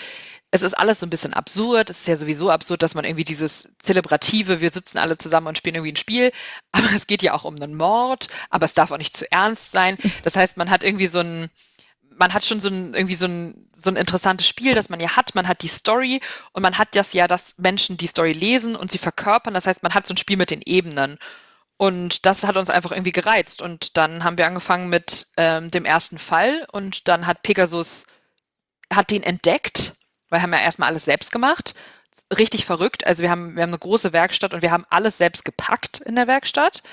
es 0.54 0.60
ist 0.60 0.74
alles 0.74 1.00
so 1.00 1.06
ein 1.06 1.10
bisschen 1.10 1.32
absurd. 1.32 1.88
Es 1.88 2.00
ist 2.00 2.08
ja 2.08 2.14
sowieso 2.14 2.50
absurd, 2.50 2.82
dass 2.82 2.94
man 2.94 3.06
irgendwie 3.06 3.24
dieses 3.24 3.70
zelebrative, 3.78 4.60
wir 4.60 4.68
sitzen 4.68 4.98
alle 4.98 5.16
zusammen 5.16 5.46
und 5.46 5.56
spielen 5.56 5.76
irgendwie 5.76 5.92
ein 5.92 5.96
Spiel. 5.96 6.30
Aber 6.72 6.90
es 6.94 7.06
geht 7.06 7.22
ja 7.22 7.32
auch 7.32 7.44
um 7.44 7.56
einen 7.56 7.74
Mord, 7.74 8.28
aber 8.50 8.66
es 8.66 8.74
darf 8.74 8.90
auch 8.90 8.98
nicht 8.98 9.16
zu 9.16 9.30
ernst 9.32 9.72
sein. 9.72 9.96
Das 10.24 10.36
heißt, 10.36 10.58
man 10.58 10.68
hat 10.68 10.84
irgendwie 10.84 11.06
so 11.06 11.20
ein, 11.20 11.48
man 12.10 12.34
hat 12.34 12.44
schon 12.44 12.60
so 12.60 12.68
ein, 12.68 12.92
irgendwie 12.92 13.14
so 13.14 13.26
ein, 13.26 13.70
so 13.74 13.90
ein 13.90 13.96
interessantes 13.96 14.46
Spiel, 14.46 14.74
das 14.74 14.90
man 14.90 15.00
ja 15.00 15.16
hat. 15.16 15.34
Man 15.34 15.48
hat 15.48 15.62
die 15.62 15.68
Story 15.68 16.20
und 16.52 16.62
man 16.62 16.76
hat 16.76 16.96
das 16.96 17.14
ja, 17.14 17.26
dass 17.26 17.56
Menschen 17.56 17.96
die 17.96 18.06
Story 18.06 18.32
lesen 18.32 18.76
und 18.76 18.90
sie 18.90 18.98
verkörpern. 18.98 19.54
Das 19.54 19.66
heißt, 19.66 19.82
man 19.82 19.94
hat 19.94 20.06
so 20.06 20.12
ein 20.12 20.18
Spiel 20.18 20.36
mit 20.36 20.50
den 20.50 20.62
Ebenen. 20.64 21.18
Und 21.82 22.26
das 22.26 22.44
hat 22.44 22.56
uns 22.56 22.70
einfach 22.70 22.92
irgendwie 22.92 23.10
gereizt. 23.10 23.60
Und 23.60 23.96
dann 23.96 24.22
haben 24.22 24.38
wir 24.38 24.46
angefangen 24.46 24.88
mit 24.88 25.26
ähm, 25.36 25.68
dem 25.68 25.84
ersten 25.84 26.16
Fall 26.16 26.64
und 26.70 27.08
dann 27.08 27.26
hat 27.26 27.42
Pegasus, 27.42 28.06
hat 28.92 29.10
den 29.10 29.24
entdeckt 29.24 29.94
weil 30.28 30.38
wir 30.38 30.42
haben 30.44 30.52
ja 30.54 30.60
erstmal 30.60 30.88
alles 30.88 31.04
selbst 31.04 31.32
gemacht. 31.32 31.74
Richtig 32.38 32.64
verrückt. 32.64 33.04
Also 33.04 33.20
wir 33.20 33.30
haben, 33.30 33.56
wir 33.56 33.62
haben 33.64 33.70
eine 33.70 33.78
große 33.80 34.14
Werkstatt 34.14 34.54
und 34.54 34.62
wir 34.62 34.70
haben 34.70 34.86
alles 34.90 35.18
selbst 35.18 35.44
gepackt 35.44 35.98
in 35.98 36.14
der 36.14 36.28
Werkstatt. 36.28 36.84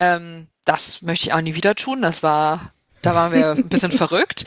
Ähm, 0.00 0.48
das 0.64 1.02
möchte 1.02 1.28
ich 1.28 1.32
auch 1.32 1.40
nie 1.40 1.54
wieder 1.54 1.76
tun. 1.76 2.02
Das 2.02 2.24
war, 2.24 2.72
da 3.02 3.14
waren 3.14 3.32
wir 3.32 3.52
ein 3.52 3.68
bisschen 3.68 3.92
verrückt. 4.02 4.44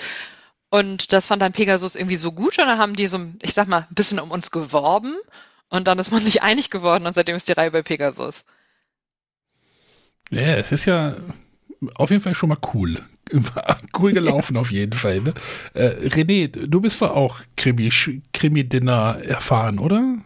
Und 0.70 1.14
das 1.14 1.26
fand 1.26 1.42
dann 1.42 1.54
Pegasus 1.54 1.96
irgendwie 1.96 2.18
so 2.18 2.34
gut 2.34 2.60
und 2.60 2.68
dann 2.68 2.78
haben 2.78 2.98
die 2.98 3.08
so, 3.08 3.20
ich 3.42 3.56
sag 3.56 3.68
mal, 3.68 3.88
ein 3.90 3.96
bisschen 3.96 4.20
um 4.20 4.30
uns 4.30 4.52
geworben 4.52 5.16
und 5.70 5.88
dann 5.88 5.98
ist 5.98 6.12
man 6.12 6.22
sich 6.22 6.44
einig 6.44 6.70
geworden 6.70 7.08
und 7.08 7.16
seitdem 7.16 7.38
ist 7.38 7.48
die 7.48 7.54
Reihe 7.54 7.72
bei 7.72 7.82
Pegasus. 7.82 8.44
Ja, 10.30 10.56
es 10.56 10.72
ist 10.72 10.86
ja 10.86 11.16
auf 11.96 12.10
jeden 12.10 12.22
Fall 12.22 12.36
schon 12.36 12.50
mal 12.50 12.58
cool. 12.74 12.98
cool 14.00 14.12
gelaufen 14.12 14.58
auf 14.58 14.72
jeden 14.72 14.94
Fall. 14.94 15.22
Ne? 15.22 15.34
Äh, 15.74 16.08
René, 16.08 16.48
du 16.48 16.82
bist 16.82 17.02
doch 17.02 17.12
auch 17.12 17.40
Krimi-Dinner 17.56 18.24
Krimi 18.34 19.28
erfahren, 19.28 19.80
oder? 19.80 20.18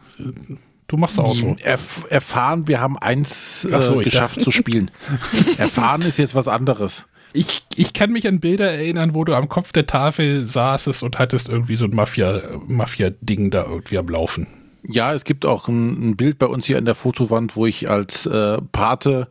Du 0.87 0.97
machst 0.97 1.19
auch 1.19 1.35
so. 1.35 1.55
Erf 1.61 2.05
erfahren, 2.09 2.67
wir 2.67 2.79
haben 2.79 2.97
eins 2.97 3.61
so, 3.61 3.99
äh, 3.99 4.03
geschafft 4.03 4.41
zu 4.41 4.51
spielen. 4.51 4.91
erfahren 5.57 6.03
ist 6.03 6.17
jetzt 6.17 6.35
was 6.35 6.47
anderes. 6.47 7.05
Ich, 7.33 7.63
ich 7.75 7.93
kann 7.93 8.11
mich 8.11 8.27
an 8.27 8.39
Bilder 8.39 8.71
erinnern, 8.71 9.15
wo 9.15 9.23
du 9.23 9.33
am 9.33 9.49
Kopf 9.49 9.71
der 9.73 9.87
Tafel 9.87 10.45
saßest 10.45 11.01
und 11.01 11.17
hattest 11.17 11.49
irgendwie 11.49 11.75
so 11.75 11.85
ein 11.85 11.95
Mafia-Ding 11.95 12.67
Mafia 12.67 13.09
da 13.09 13.65
irgendwie 13.65 13.97
am 13.97 14.07
Laufen. 14.07 14.47
Ja, 14.83 15.13
es 15.15 15.23
gibt 15.23 15.45
auch 15.45 15.67
ein, 15.67 16.09
ein, 16.09 16.15
Bild 16.15 16.37
bei 16.37 16.45
uns 16.45 16.65
hier 16.65 16.77
an 16.77 16.85
der 16.85 16.93
Fotowand, 16.93 17.55
wo 17.55 17.65
ich 17.65 17.89
als 17.89 18.25
äh, 18.25 18.59
Pate 18.71 19.29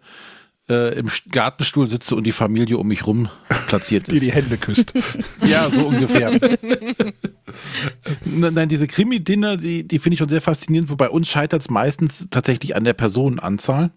äh, 0.68 0.98
im 0.98 1.08
Gartenstuhl 1.30 1.88
sitze 1.88 2.14
und 2.14 2.24
die 2.24 2.32
Familie 2.32 2.78
um 2.78 2.88
mich 2.88 3.06
rum 3.06 3.28
platziert 3.68 4.08
ist. 4.08 4.14
Die 4.14 4.20
die 4.20 4.32
Hände 4.32 4.56
küsst. 4.56 4.94
ja, 5.44 5.70
so 5.70 5.88
ungefähr. 5.88 6.38
Nein, 8.24 8.68
diese 8.68 8.86
Krimi-Dinner, 8.86 9.56
die, 9.56 9.86
die 9.86 9.98
finde 9.98 10.14
ich 10.14 10.18
schon 10.18 10.28
sehr 10.28 10.40
faszinierend, 10.40 10.90
wobei 10.90 11.10
uns 11.10 11.28
scheitert 11.28 11.62
es 11.62 11.70
meistens 11.70 12.26
tatsächlich 12.30 12.76
an 12.76 12.84
der 12.84 12.94
Personenanzahl, 12.94 13.90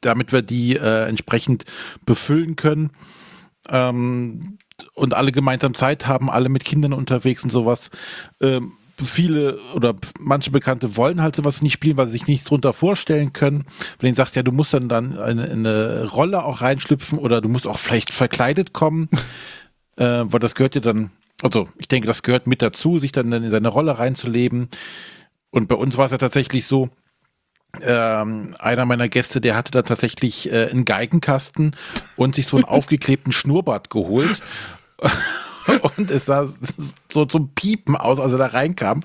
damit 0.00 0.32
wir 0.32 0.42
die 0.42 0.76
äh, 0.76 1.08
entsprechend 1.08 1.64
befüllen 2.04 2.56
können. 2.56 2.90
Ähm, 3.68 4.58
und 4.94 5.12
alle 5.12 5.30
gemeinsam 5.32 5.74
Zeit 5.74 6.06
haben, 6.06 6.30
alle 6.30 6.48
mit 6.48 6.64
Kindern 6.64 6.94
unterwegs 6.94 7.44
und 7.44 7.50
sowas. 7.50 7.90
Ähm, 8.40 8.72
viele 9.04 9.58
oder 9.74 9.94
manche 10.18 10.50
Bekannte 10.50 10.96
wollen 10.96 11.22
halt 11.22 11.36
sowas 11.36 11.62
nicht 11.62 11.74
spielen, 11.74 11.96
weil 11.96 12.06
sie 12.06 12.12
sich 12.12 12.26
nichts 12.26 12.46
drunter 12.46 12.72
vorstellen 12.72 13.32
können. 13.32 13.64
Wenn 13.98 14.10
du 14.10 14.16
sagst, 14.16 14.36
ja, 14.36 14.42
du 14.42 14.52
musst 14.52 14.74
dann 14.74 14.88
dann 14.88 15.18
eine, 15.18 15.44
eine 15.44 16.04
Rolle 16.06 16.44
auch 16.44 16.60
reinschlüpfen 16.60 17.18
oder 17.18 17.40
du 17.40 17.48
musst 17.48 17.66
auch 17.66 17.78
vielleicht 17.78 18.12
verkleidet 18.12 18.72
kommen, 18.72 19.08
äh, 19.96 20.04
weil 20.24 20.40
das 20.40 20.54
gehört 20.54 20.74
ja 20.74 20.80
dann, 20.80 21.10
also 21.42 21.68
ich 21.78 21.88
denke, 21.88 22.06
das 22.06 22.22
gehört 22.22 22.46
mit 22.46 22.62
dazu, 22.62 22.98
sich 22.98 23.12
dann 23.12 23.32
in 23.32 23.50
seine 23.50 23.68
Rolle 23.68 23.98
reinzuleben. 23.98 24.68
Und 25.50 25.68
bei 25.68 25.74
uns 25.74 25.96
war 25.96 26.04
es 26.06 26.12
ja 26.12 26.18
tatsächlich 26.18 26.66
so, 26.66 26.90
ähm, 27.82 28.56
einer 28.58 28.84
meiner 28.84 29.08
Gäste, 29.08 29.40
der 29.40 29.54
hatte 29.54 29.70
da 29.70 29.82
tatsächlich 29.82 30.50
äh, 30.52 30.68
einen 30.70 30.84
Geigenkasten 30.84 31.76
und 32.16 32.34
sich 32.34 32.46
so 32.46 32.56
einen 32.56 32.64
aufgeklebten 32.66 33.32
Schnurrbart 33.32 33.90
geholt. 33.90 34.42
und 35.96 36.10
es 36.10 36.26
sah 36.26 36.48
so 37.10 37.24
zum 37.24 37.54
Piepen 37.54 37.96
aus, 37.96 38.18
als 38.18 38.32
er 38.32 38.38
da 38.38 38.46
reinkam. 38.46 39.02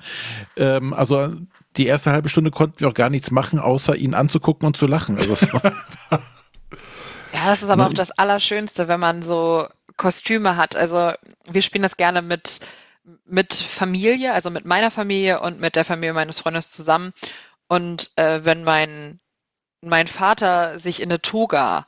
Ähm, 0.57 0.93
also 0.93 1.31
die 1.77 1.87
erste 1.87 2.11
halbe 2.11 2.29
Stunde 2.29 2.51
konnten 2.51 2.79
wir 2.79 2.87
auch 2.87 2.93
gar 2.93 3.09
nichts 3.09 3.31
machen, 3.31 3.59
außer 3.59 3.95
ihn 3.95 4.13
anzugucken 4.13 4.67
und 4.67 4.77
zu 4.77 4.87
lachen. 4.87 5.17
Also 5.17 5.35
ja, 6.11 6.19
das 7.45 7.61
ist 7.61 7.69
aber 7.69 7.87
auch 7.87 7.93
das 7.93 8.11
Allerschönste, 8.11 8.87
wenn 8.87 8.99
man 8.99 9.23
so 9.23 9.67
Kostüme 9.97 10.57
hat. 10.57 10.75
Also 10.75 11.11
wir 11.45 11.61
spielen 11.61 11.83
das 11.83 11.97
gerne 11.97 12.21
mit, 12.21 12.59
mit 13.25 13.53
Familie, 13.53 14.33
also 14.33 14.49
mit 14.49 14.65
meiner 14.65 14.91
Familie 14.91 15.41
und 15.41 15.59
mit 15.59 15.75
der 15.75 15.85
Familie 15.85 16.13
meines 16.13 16.39
Freundes 16.39 16.71
zusammen. 16.71 17.13
Und 17.67 18.11
äh, 18.15 18.41
wenn 18.43 18.63
mein, 18.63 19.19
mein 19.81 20.07
Vater 20.07 20.79
sich 20.79 21.01
in 21.01 21.09
eine 21.09 21.21
Toga 21.21 21.87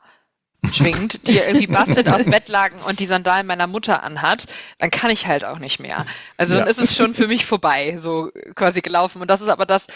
schwingt, 0.71 1.27
die 1.27 1.37
irgendwie 1.37 1.67
bastelt 1.67 2.09
aus 2.09 2.23
Bettlaken 2.23 2.79
und 2.81 2.99
die 2.99 3.05
Sandalen 3.05 3.47
meiner 3.47 3.67
Mutter 3.67 4.03
anhat, 4.03 4.45
dann 4.79 4.91
kann 4.91 5.11
ich 5.11 5.27
halt 5.27 5.45
auch 5.45 5.59
nicht 5.59 5.79
mehr. 5.79 6.05
Also 6.35 6.53
ja. 6.53 6.59
dann 6.59 6.69
ist 6.69 6.79
es 6.79 6.95
schon 6.95 7.13
für 7.13 7.27
mich 7.27 7.45
vorbei, 7.45 7.97
so 7.99 8.31
quasi 8.55 8.81
gelaufen. 8.81 9.21
Und 9.21 9.29
das 9.29 9.41
ist 9.41 9.49
aber 9.49 9.65
das, 9.65 9.87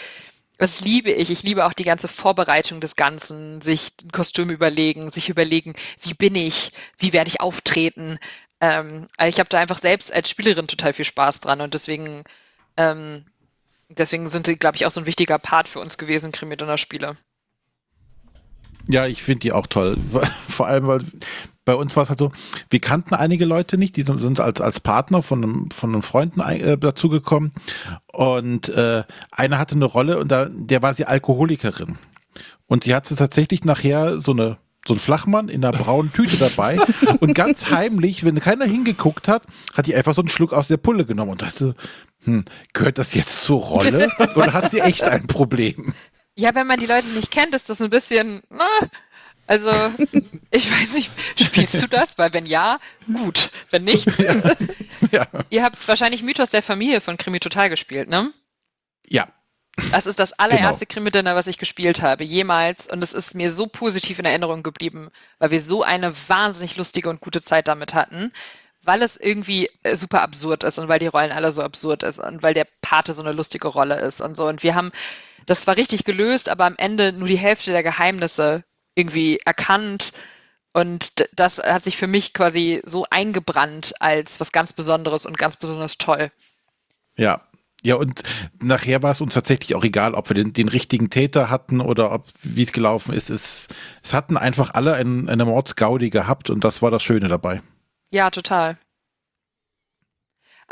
das 0.58 0.80
liebe 0.80 1.10
ich. 1.10 1.30
Ich 1.30 1.42
liebe 1.42 1.64
auch 1.66 1.72
die 1.72 1.84
ganze 1.84 2.08
Vorbereitung 2.08 2.80
des 2.80 2.96
Ganzen, 2.96 3.60
sich 3.60 3.92
ein 4.04 4.12
Kostüm 4.12 4.50
überlegen, 4.50 5.10
sich 5.10 5.28
überlegen, 5.28 5.74
wie 6.00 6.14
bin 6.14 6.34
ich, 6.34 6.72
wie 6.98 7.12
werde 7.12 7.28
ich 7.28 7.40
auftreten. 7.40 8.18
Ähm, 8.60 9.08
also 9.16 9.28
ich 9.28 9.40
habe 9.40 9.48
da 9.48 9.58
einfach 9.58 9.78
selbst 9.78 10.12
als 10.12 10.30
Spielerin 10.30 10.68
total 10.68 10.92
viel 10.92 11.04
Spaß 11.04 11.40
dran 11.40 11.60
und 11.60 11.74
deswegen, 11.74 12.24
ähm, 12.76 13.24
deswegen 13.88 14.28
sind 14.28 14.46
die, 14.46 14.56
glaube 14.56 14.76
ich, 14.76 14.86
auch 14.86 14.90
so 14.90 15.00
ein 15.00 15.06
wichtiger 15.06 15.38
Part 15.38 15.68
für 15.68 15.80
uns 15.80 15.98
gewesen, 15.98 16.32
Krimi-Dinner-Spiele. 16.32 17.16
Ja, 18.88 19.06
ich 19.06 19.22
finde 19.22 19.40
die 19.40 19.52
auch 19.52 19.66
toll. 19.66 19.96
Vor 20.48 20.66
allem, 20.66 20.86
weil 20.86 21.00
bei 21.64 21.74
uns 21.74 21.94
war 21.96 22.02
es 22.04 22.08
halt 22.08 22.18
so, 22.18 22.32
wir 22.70 22.80
kannten 22.80 23.14
einige 23.14 23.44
Leute 23.44 23.78
nicht, 23.78 23.96
die 23.96 24.02
sind 24.04 24.40
als, 24.40 24.60
als 24.60 24.80
Partner 24.80 25.22
von 25.22 25.44
einem, 25.44 25.70
von 25.70 25.92
einem 25.92 26.02
Freunden 26.02 26.40
äh, 26.40 26.76
dazugekommen. 26.76 27.52
Und 28.12 28.68
äh, 28.70 29.04
einer 29.30 29.58
hatte 29.58 29.76
eine 29.76 29.84
Rolle 29.84 30.18
und 30.18 30.28
da, 30.28 30.48
der 30.50 30.82
war 30.82 30.94
sie 30.94 31.04
Alkoholikerin. 31.04 31.98
Und 32.66 32.84
sie 32.84 32.94
hatte 32.94 33.14
tatsächlich 33.14 33.64
nachher 33.64 34.20
so 34.20 34.32
eine 34.32 34.56
so 34.86 34.94
ein 34.94 34.98
Flachmann 34.98 35.48
in 35.48 35.64
einer 35.64 35.78
braunen 35.78 36.12
Tüte 36.12 36.36
dabei 36.38 36.78
und 37.20 37.34
ganz 37.34 37.70
heimlich, 37.70 38.24
wenn 38.24 38.40
keiner 38.40 38.64
hingeguckt 38.64 39.28
hat, 39.28 39.44
hat 39.74 39.86
die 39.86 39.94
einfach 39.94 40.14
so 40.14 40.22
einen 40.22 40.28
Schluck 40.28 40.52
aus 40.52 40.66
der 40.66 40.76
Pulle 40.76 41.04
genommen 41.04 41.30
und 41.30 41.42
dachte, 41.42 41.76
hm, 42.24 42.44
gehört 42.72 42.98
das 42.98 43.14
jetzt 43.14 43.44
zur 43.44 43.60
Rolle 43.60 44.10
oder 44.34 44.52
hat 44.52 44.70
sie 44.70 44.80
echt 44.80 45.04
ein 45.04 45.26
Problem? 45.26 45.94
Ja, 46.42 46.56
wenn 46.56 46.66
man 46.66 46.80
die 46.80 46.86
Leute 46.86 47.12
nicht 47.12 47.30
kennt, 47.30 47.54
ist 47.54 47.70
das 47.70 47.80
ein 47.80 47.90
bisschen. 47.90 48.42
Na, 48.50 48.66
also, 49.46 49.70
ich 50.50 50.68
weiß 50.68 50.94
nicht, 50.94 51.12
spielst 51.36 51.80
du 51.80 51.86
das? 51.86 52.18
Weil 52.18 52.32
wenn 52.32 52.46
ja, 52.46 52.80
gut. 53.06 53.50
Wenn 53.70 53.84
nicht, 53.84 54.06
ja. 54.18 54.34
ja. 55.12 55.26
ihr 55.50 55.62
habt 55.62 55.86
wahrscheinlich 55.86 56.24
Mythos 56.24 56.50
der 56.50 56.62
Familie 56.62 57.00
von 57.00 57.16
Krimi 57.16 57.38
Total 57.38 57.70
gespielt, 57.70 58.08
ne? 58.08 58.32
Ja. 59.06 59.28
Das 59.92 60.06
ist 60.06 60.18
das 60.18 60.32
allererste 60.32 60.84
genau. 60.84 60.94
Krimi-Dinner, 60.94 61.36
was 61.36 61.46
ich 61.46 61.58
gespielt 61.58 62.02
habe, 62.02 62.24
jemals. 62.24 62.88
Und 62.88 63.04
es 63.04 63.12
ist 63.12 63.36
mir 63.36 63.52
so 63.52 63.68
positiv 63.68 64.18
in 64.18 64.24
Erinnerung 64.24 64.64
geblieben, 64.64 65.10
weil 65.38 65.52
wir 65.52 65.60
so 65.60 65.84
eine 65.84 66.12
wahnsinnig 66.28 66.76
lustige 66.76 67.08
und 67.08 67.20
gute 67.20 67.40
Zeit 67.40 67.68
damit 67.68 67.94
hatten, 67.94 68.32
weil 68.82 69.00
es 69.02 69.16
irgendwie 69.16 69.70
äh, 69.84 69.94
super 69.94 70.22
absurd 70.22 70.64
ist 70.64 70.80
und 70.80 70.88
weil 70.88 70.98
die 70.98 71.06
Rollen 71.06 71.30
alle 71.30 71.52
so 71.52 71.62
absurd 71.62 72.02
ist 72.02 72.18
und 72.18 72.42
weil 72.42 72.52
der 72.52 72.66
Pate 72.80 73.14
so 73.14 73.22
eine 73.22 73.30
lustige 73.30 73.68
Rolle 73.68 74.00
ist 74.00 74.20
und 74.20 74.36
so. 74.36 74.48
Und 74.48 74.64
wir 74.64 74.74
haben 74.74 74.90
das 75.46 75.66
war 75.66 75.76
richtig 75.76 76.04
gelöst, 76.04 76.48
aber 76.48 76.64
am 76.64 76.76
Ende 76.76 77.12
nur 77.12 77.28
die 77.28 77.38
Hälfte 77.38 77.72
der 77.72 77.82
Geheimnisse 77.82 78.64
irgendwie 78.94 79.38
erkannt. 79.44 80.12
Und 80.72 81.12
das 81.34 81.58
hat 81.58 81.84
sich 81.84 81.96
für 81.96 82.06
mich 82.06 82.32
quasi 82.32 82.82
so 82.86 83.06
eingebrannt 83.10 83.94
als 84.00 84.40
was 84.40 84.52
ganz 84.52 84.72
Besonderes 84.72 85.26
und 85.26 85.36
ganz 85.38 85.56
besonders 85.56 85.98
toll. 85.98 86.30
Ja. 87.16 87.42
Ja, 87.84 87.96
und 87.96 88.22
nachher 88.60 89.02
war 89.02 89.10
es 89.10 89.20
uns 89.20 89.34
tatsächlich 89.34 89.74
auch 89.74 89.82
egal, 89.82 90.14
ob 90.14 90.30
wir 90.30 90.34
den, 90.34 90.52
den 90.52 90.68
richtigen 90.68 91.10
Täter 91.10 91.50
hatten 91.50 91.80
oder 91.80 92.12
ob 92.12 92.28
wie 92.40 92.62
es 92.62 92.70
gelaufen 92.70 93.12
ist. 93.12 93.28
Es, 93.28 93.66
es 94.04 94.14
hatten 94.14 94.36
einfach 94.36 94.72
alle 94.74 94.94
ein, 94.94 95.28
eine 95.28 95.44
Mordsgaudi 95.44 96.08
gehabt 96.08 96.48
und 96.48 96.62
das 96.62 96.80
war 96.80 96.92
das 96.92 97.02
Schöne 97.02 97.26
dabei. 97.26 97.60
Ja, 98.12 98.30
total. 98.30 98.78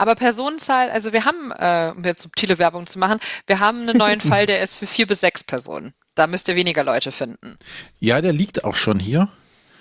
Aber 0.01 0.15
Personenzahl, 0.15 0.89
also 0.91 1.13
wir 1.13 1.27
haben, 1.27 1.53
äh, 1.53 1.93
um 1.95 2.03
jetzt 2.05 2.23
subtile 2.23 2.59
Werbung 2.59 2.87
zu 2.87 2.99
machen, 2.99 3.19
wir 3.47 3.61
haben 3.61 3.83
einen 3.83 3.99
neuen 3.99 4.23
Fall, 4.23 4.47
der 4.47 4.63
ist 4.63 4.75
für 4.75 4.87
vier 4.87 5.07
bis 5.07 5.21
sechs 5.21 5.45
Personen. 5.45 5.93
Da 6.15 6.27
müsst 6.27 6.49
ihr 6.49 6.57
weniger 6.57 6.85
Leute 6.85 7.13
finden. 7.13 7.59
Ja, 7.99 8.23
der 8.23 8.33
liegt 8.33 8.65
auch 8.65 8.77
schon 8.77 8.99
hier. 8.99 9.29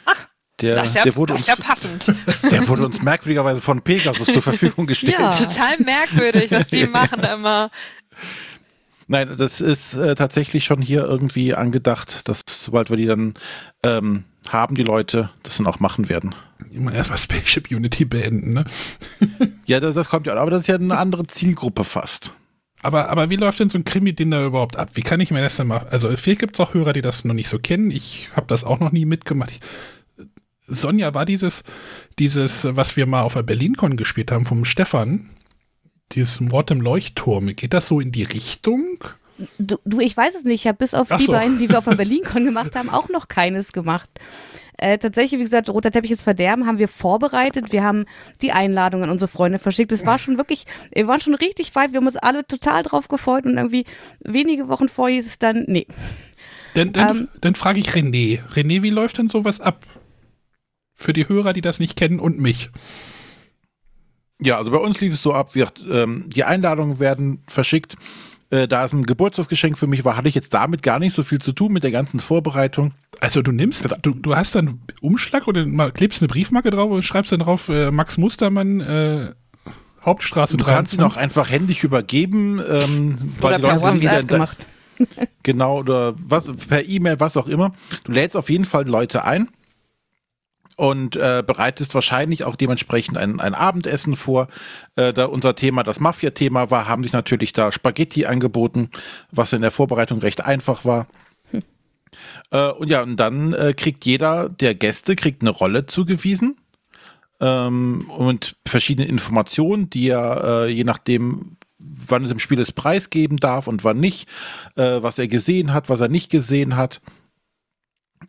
Ach, 0.03 0.27
Der, 0.59 0.75
das 0.75 0.87
ist 0.87 0.95
ja, 0.95 1.03
der, 1.03 1.15
wurde 1.15 1.35
uns, 1.35 1.47
ja 1.47 1.55
passend. 1.55 2.13
der 2.51 2.67
wurde 2.67 2.85
uns 2.85 3.01
merkwürdigerweise 3.01 3.61
von 3.61 3.81
Pegasus 3.81 4.27
zur 4.27 4.41
Verfügung 4.41 4.87
gestellt. 4.87 5.17
Ja. 5.17 5.29
Total 5.29 5.77
merkwürdig, 5.79 6.51
was 6.51 6.67
die 6.67 6.85
machen 6.87 7.23
immer. 7.23 7.71
Nein, 9.07 9.37
das 9.37 9.61
ist 9.61 9.93
äh, 9.93 10.15
tatsächlich 10.15 10.65
schon 10.65 10.81
hier 10.81 11.05
irgendwie 11.05 11.55
angedacht, 11.55 12.27
dass 12.27 12.41
sobald 12.45 12.89
wir 12.89 12.97
die 12.97 13.05
dann 13.05 13.35
ähm, 13.85 14.25
haben, 14.49 14.75
die 14.75 14.83
Leute 14.83 15.29
das 15.43 15.55
dann 15.55 15.65
auch 15.65 15.79
machen 15.79 16.09
werden. 16.09 16.35
Immer 16.71 16.93
erstmal 16.93 17.17
Spaceship 17.17 17.71
Unity 17.71 18.05
beenden, 18.05 18.53
ne? 18.53 18.65
Ja, 19.65 19.79
das, 19.79 19.95
das 19.95 20.09
kommt 20.09 20.27
ja, 20.27 20.35
aber 20.35 20.51
das 20.51 20.61
ist 20.61 20.67
ja 20.67 20.75
eine 20.75 20.97
andere 20.97 21.25
Zielgruppe 21.27 21.83
fast. 21.83 22.33
Aber, 22.81 23.09
aber 23.09 23.29
wie 23.29 23.35
läuft 23.35 23.59
denn 23.59 23.69
so 23.69 23.77
ein 23.77 23.83
Krimi-Dinner 23.83 24.45
überhaupt 24.45 24.77
ab? 24.77 24.91
Wie 24.93 25.01
kann 25.01 25.19
ich 25.19 25.31
mir 25.31 25.41
das 25.41 25.57
denn 25.57 25.67
mal. 25.67 25.87
Also, 25.89 26.07
vielleicht 26.15 26.39
gibt 26.39 26.55
es 26.55 26.59
auch 26.59 26.73
Hörer, 26.73 26.93
die 26.93 27.01
das 27.01 27.25
noch 27.25 27.33
nicht 27.33 27.49
so 27.49 27.59
kennen. 27.59 27.91
Ich 27.91 28.29
habe 28.35 28.47
das 28.47 28.63
auch 28.63 28.79
noch 28.79 28.91
nie 28.91 29.05
mitgemacht. 29.05 29.51
Ich, 29.51 29.59
Sonja, 30.67 31.13
war 31.13 31.25
dieses, 31.25 31.63
dieses, 32.19 32.67
was 32.75 32.95
wir 32.95 33.05
mal 33.05 33.23
auf 33.23 33.33
der 33.33 33.43
BerlinCon 33.43 33.97
gespielt 33.97 34.31
haben, 34.31 34.45
vom 34.45 34.65
Stefan, 34.65 35.29
dieses 36.11 36.39
Mord 36.39 36.71
im 36.71 36.81
Leuchtturm, 36.81 37.47
geht 37.55 37.73
das 37.73 37.87
so 37.87 37.99
in 37.99 38.11
die 38.11 38.23
Richtung? 38.23 38.97
Du, 39.57 39.77
du, 39.85 39.99
ich 39.99 40.15
weiß 40.15 40.35
es 40.35 40.43
nicht. 40.43 40.61
Ich 40.61 40.67
habe 40.67 40.77
bis 40.77 40.93
auf 40.93 41.07
Ach 41.11 41.17
die 41.17 41.25
so. 41.25 41.31
beiden, 41.31 41.59
die 41.59 41.69
wir 41.69 41.79
auf 41.79 41.85
der 41.85 41.95
BerlinCon 41.95 42.45
gemacht 42.45 42.75
haben, 42.75 42.89
auch 42.89 43.09
noch 43.09 43.27
keines 43.27 43.71
gemacht. 43.71 44.09
Äh, 44.81 44.97
tatsächlich, 44.97 45.39
wie 45.39 45.43
gesagt, 45.43 45.69
Roter 45.69 45.91
Teppich 45.91 46.11
ist 46.11 46.23
Verderben 46.23 46.65
haben 46.65 46.77
wir 46.77 46.87
vorbereitet. 46.87 47.71
Wir 47.71 47.83
haben 47.83 48.05
die 48.41 48.51
Einladung 48.51 49.03
an 49.03 49.09
unsere 49.09 49.27
Freunde 49.29 49.59
verschickt. 49.59 49.91
Es 49.91 50.05
war 50.05 50.19
schon 50.19 50.37
wirklich, 50.37 50.65
wir 50.93 51.07
waren 51.07 51.19
schon 51.19 51.35
richtig 51.35 51.75
weit. 51.75 51.91
Wir 51.91 51.97
haben 51.97 52.07
uns 52.07 52.15
alle 52.15 52.45
total 52.47 52.83
drauf 52.83 53.07
gefreut 53.09 53.45
und 53.45 53.57
irgendwie 53.57 53.85
wenige 54.21 54.69
Wochen 54.69 54.87
vor 54.87 55.09
hieß 55.09 55.25
es 55.25 55.39
dann, 55.39 55.65
nee. 55.67 55.85
Dann, 56.75 56.93
dann, 56.93 57.17
Ähm. 57.17 57.27
dann 57.41 57.55
frage 57.55 57.79
ich 57.79 57.89
René. 57.89 58.39
René, 58.53 58.81
wie 58.81 58.89
läuft 58.89 59.17
denn 59.17 59.27
sowas 59.27 59.59
ab? 59.59 59.85
Für 60.95 61.13
die 61.13 61.27
Hörer, 61.27 61.53
die 61.53 61.61
das 61.61 61.79
nicht 61.79 61.95
kennen 61.95 62.19
und 62.19 62.39
mich. 62.39 62.69
Ja, 64.41 64.57
also 64.57 64.71
bei 64.71 64.77
uns 64.77 65.01
lief 65.01 65.13
es 65.13 65.21
so 65.21 65.33
ab, 65.33 65.55
wir, 65.55 65.69
ähm, 65.91 66.29
die 66.29 66.45
Einladungen 66.45 66.99
werden 66.99 67.41
verschickt. 67.47 67.97
Äh, 68.51 68.67
da 68.67 68.85
es 68.85 68.93
ein 68.93 69.05
Geburtstagsgeschenk 69.05 69.77
für 69.77 69.85
mich 69.87 70.03
war, 70.05 70.17
hatte 70.17 70.27
ich 70.27 70.35
jetzt 70.35 70.53
damit 70.53 70.81
gar 70.81 70.97
nicht 70.99 71.15
so 71.15 71.23
viel 71.23 71.39
zu 71.39 71.51
tun 71.51 71.71
mit 71.71 71.83
der 71.83 71.91
ganzen 71.91 72.19
Vorbereitung. 72.19 72.93
Also 73.19 73.41
du 73.43 73.51
nimmst, 73.51 73.87
du, 74.01 74.11
du 74.11 74.35
hast 74.35 74.55
dann 74.55 74.67
einen 74.67 74.81
Umschlag 75.01 75.47
oder 75.47 75.91
klebst 75.91 76.21
eine 76.21 76.27
Briefmarke 76.29 76.71
drauf 76.71 76.89
und 76.89 77.03
schreibst 77.03 77.31
dann 77.31 77.41
drauf 77.41 77.69
äh, 77.69 77.91
Max 77.91 78.17
Mustermann, 78.17 78.79
äh, 78.79 79.33
Hauptstraße 80.03 80.55
Du 80.57 80.63
kannst 80.63 80.93
ihn 80.93 80.99
23. 80.99 81.01
auch 81.01 81.21
einfach 81.21 81.49
händisch 81.51 81.83
übergeben, 81.83 82.59
ähm, 82.67 83.17
weil 83.39 83.55
Oder 83.55 83.57
die 83.57 83.61
per 83.63 83.75
Leute 83.75 83.91
sind 83.91 84.03
WhatsApp 84.03 84.23
wieder- 84.23 84.23
gemacht. 84.23 84.57
Genau, 85.43 85.77
oder 85.79 86.13
was, 86.17 86.43
per 86.67 86.85
E-Mail, 86.85 87.19
was 87.21 87.37
auch 87.37 87.47
immer. 87.47 87.73
Du 88.03 88.11
lädst 88.11 88.35
auf 88.35 88.49
jeden 88.49 88.65
Fall 88.65 88.85
Leute 88.87 89.23
ein 89.23 89.47
und 90.79 91.17
äh, 91.17 91.43
bereitest 91.45 91.93
wahrscheinlich 91.93 92.45
auch 92.45 92.55
dementsprechend 92.55 93.17
ein, 93.17 93.41
ein 93.41 93.53
Abendessen 93.53 94.15
vor. 94.15 94.47
Äh, 94.95 95.11
da 95.11 95.25
unser 95.25 95.53
Thema 95.53 95.83
das 95.83 95.99
Mafia-Thema 95.99 96.71
war, 96.71 96.87
haben 96.87 97.03
sich 97.03 97.11
natürlich 97.11 97.51
da 97.51 97.73
Spaghetti 97.73 98.25
angeboten, 98.25 98.89
was 99.29 99.51
in 99.51 99.61
der 99.61 99.71
Vorbereitung 99.71 100.19
recht 100.19 100.45
einfach 100.45 100.85
war. 100.85 101.07
Äh, 102.51 102.69
und 102.69 102.89
ja, 102.89 103.03
und 103.03 103.17
dann 103.17 103.53
äh, 103.53 103.73
kriegt 103.73 104.05
jeder 104.05 104.49
der 104.49 104.73
Gäste 104.73 105.15
kriegt 105.15 105.41
eine 105.41 105.51
Rolle 105.51 105.85
zugewiesen 105.85 106.57
ähm, 107.41 108.09
und 108.09 108.55
verschiedene 108.65 109.07
Informationen, 109.07 109.89
die 109.89 110.09
er 110.09 110.65
äh, 110.65 110.71
je 110.71 110.85
nachdem, 110.85 111.57
wann 111.77 112.23
es 112.23 112.31
im 112.31 112.39
Spiel 112.39 112.57
ist, 112.57 112.73
preisgeben 112.73 113.37
darf 113.37 113.67
und 113.67 113.83
wann 113.83 113.99
nicht, 113.99 114.27
äh, 114.75 115.01
was 115.01 115.19
er 115.19 115.27
gesehen 115.27 115.73
hat, 115.73 115.89
was 115.89 115.99
er 115.99 116.09
nicht 116.09 116.31
gesehen 116.31 116.77
hat. 116.77 117.01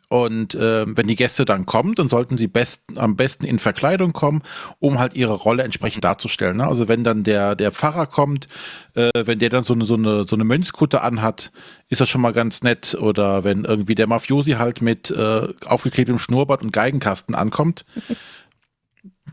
Und 0.09 0.57
äh, 0.57 0.87
wenn 0.89 1.07
die 1.07 1.15
Gäste 1.15 1.45
dann 1.45 1.67
kommen, 1.67 1.95
dann 1.95 2.09
sollten 2.09 2.37
sie 2.37 2.49
best, 2.49 2.83
am 2.97 3.15
besten 3.15 3.45
in 3.45 3.61
Verkleidung 3.61 4.13
kommen, 4.13 4.43
um 4.81 4.99
halt 4.99 5.15
ihre 5.15 5.35
Rolle 5.35 5.63
entsprechend 5.63 6.03
darzustellen. 6.03 6.57
Ne? 6.57 6.67
Also 6.67 6.89
wenn 6.89 7.05
dann 7.05 7.23
der, 7.23 7.55
der 7.55 7.71
Pfarrer 7.71 8.07
kommt, 8.07 8.49
äh, 8.95 9.11
wenn 9.15 9.39
der 9.39 9.51
dann 9.51 9.63
so 9.63 9.73
eine, 9.73 9.85
so, 9.85 9.95
eine, 9.95 10.25
so 10.25 10.35
eine 10.35 10.45
Mönchskutte 10.45 11.03
anhat, 11.03 11.53
ist 11.89 12.01
das 12.01 12.09
schon 12.09 12.23
mal 12.23 12.33
ganz 12.33 12.63
nett. 12.63 12.97
Oder 13.01 13.45
wenn 13.45 13.65
irgendwie 13.65 13.95
der 13.95 14.09
Mafiosi 14.09 14.53
halt 14.53 14.83
mit 14.83 15.13
äh, 15.13 15.49
aufgeklebtem 15.65 16.19
Schnurrbart 16.19 16.63
und 16.63 16.73
Geigenkasten 16.73 17.37
ankommt, 17.37 17.85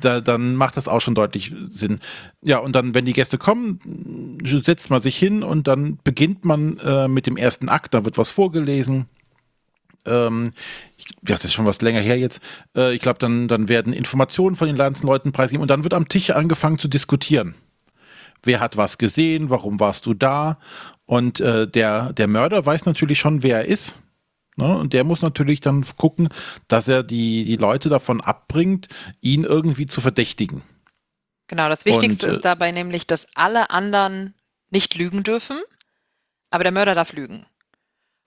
da, 0.01 0.22
dann 0.22 0.55
macht 0.55 0.78
das 0.78 0.88
auch 0.88 1.01
schon 1.01 1.15
deutlich 1.15 1.53
Sinn. 1.70 1.99
Ja, 2.41 2.59
und 2.59 2.76
dann, 2.76 2.93
wenn 2.93 3.05
die 3.05 3.13
Gäste 3.13 3.38
kommen, 3.38 3.80
setzt 4.43 4.89
man 4.89 5.01
sich 5.01 5.18
hin 5.18 5.43
und 5.43 5.68
dann 5.68 5.97
beginnt 6.03 6.45
man 6.45 6.78
äh, 6.78 7.07
mit 7.07 7.28
dem 7.28 7.38
ersten 7.38 7.70
Akt, 7.70 7.93
da 7.93 8.05
wird 8.05 8.18
was 8.18 8.30
vorgelesen. 8.30 9.07
Ähm, 10.08 10.51
ich, 10.97 11.08
ja, 11.28 11.36
das 11.36 11.45
ist 11.45 11.53
schon 11.53 11.66
was 11.66 11.82
länger 11.82 12.01
her 12.01 12.18
jetzt. 12.18 12.41
Äh, 12.76 12.93
ich 12.95 13.01
glaube, 13.01 13.20
dann, 13.20 13.47
dann 13.47 13.70
werden 13.70 13.93
Informationen 13.93 14.55
von 14.55 14.68
den 14.68 14.78
ganzen 14.78 15.05
Leuten 15.05 15.32
preisgegeben 15.32 15.62
und 15.62 15.70
dann 15.70 15.84
wird 15.84 15.93
am 15.93 16.10
Tisch 16.10 16.30
angefangen 16.32 16.80
zu 16.80 16.88
diskutieren. 16.88 17.55
Wer 18.43 18.60
hat 18.60 18.78
was 18.78 18.97
gesehen? 18.97 19.49
Warum 19.49 19.80
warst 19.80 20.05
du 20.05 20.14
da? 20.14 20.60
Und 21.05 21.39
äh, 21.39 21.68
der, 21.68 22.14
der 22.14 22.28
Mörder 22.28 22.66
weiß 22.66 22.86
natürlich 22.86 23.20
schon, 23.20 23.43
wer 23.43 23.60
er 23.60 23.66
ist. 23.66 23.99
Ne? 24.58 24.78
Und 24.78 24.93
der 24.93 25.03
muss 25.03 25.22
natürlich 25.22 25.62
dann 25.62 25.86
gucken, 25.97 26.30
dass 26.68 26.88
er 26.88 27.03
die, 27.03 27.45
die 27.45 27.55
Leute 27.55 27.89
davon 27.89 28.22
abbringt, 28.22 28.88
ihn 29.22 29.43
irgendwie 29.43 29.86
zu 29.86 30.01
verdächtigen. 30.01 30.64
Genau, 31.47 31.70
das 31.70 31.86
Wichtigste 31.86 32.26
Und, 32.26 32.32
äh, 32.32 32.36
ist 32.36 32.45
dabei 32.45 32.72
nämlich, 32.72 33.08
dass 33.08 33.28
alle 33.36 33.70
anderen 33.70 34.34
nicht 34.70 34.95
lügen 34.95 35.24
dürfen, 35.24 35.62
aber 36.49 36.64
der 36.64 36.74
Mörder 36.74 36.95
darf 36.95 37.14
lügen. 37.14 37.45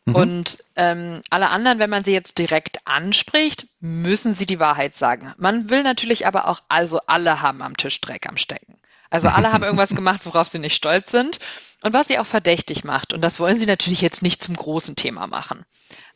Mhm. 0.07 0.15
Und 0.15 0.59
ähm, 0.77 1.23
alle 1.31 1.51
anderen, 1.51 1.79
wenn 1.79 1.91
man 1.91 2.05
sie 2.05 2.13
jetzt 2.13 2.39
direkt 2.39 2.87
anspricht, 2.87 3.67
müssen 3.81 4.35
sie 4.35 4.47
die 4.47 4.61
Wahrheit 4.61 4.95
sagen. 4.95 5.33
Man 5.39 5.71
will 5.71 5.83
natürlich 5.83 6.27
aber 6.27 6.49
auch, 6.49 6.61
also 6.69 7.01
alle 7.07 7.43
haben 7.43 7.63
am 7.63 7.77
Tisch 7.77 8.01
Dreck 8.01 8.29
am 8.29 8.37
Stecken. 8.37 8.79
Also 9.11 9.29
alle 9.29 9.53
haben 9.53 9.65
irgendwas 9.65 9.91
gemacht, 9.95 10.21
worauf 10.25 10.49
sie 10.49 10.59
nicht 10.59 10.77
stolz 10.77 11.11
sind 11.11 11.39
und 11.83 11.93
was 11.93 12.09
sie 12.09 12.19
auch 12.19 12.27
verdächtig 12.27 12.85
macht. 12.85 13.13
Und 13.13 13.23
das 13.23 13.41
wollen 13.41 13.59
sie 13.59 13.67
natürlich 13.67 14.01
jetzt 14.01 14.23
nicht 14.23 14.43
zum 14.43 14.57
großen 14.57 14.97
Thema 14.97 15.27
machen. 15.27 15.65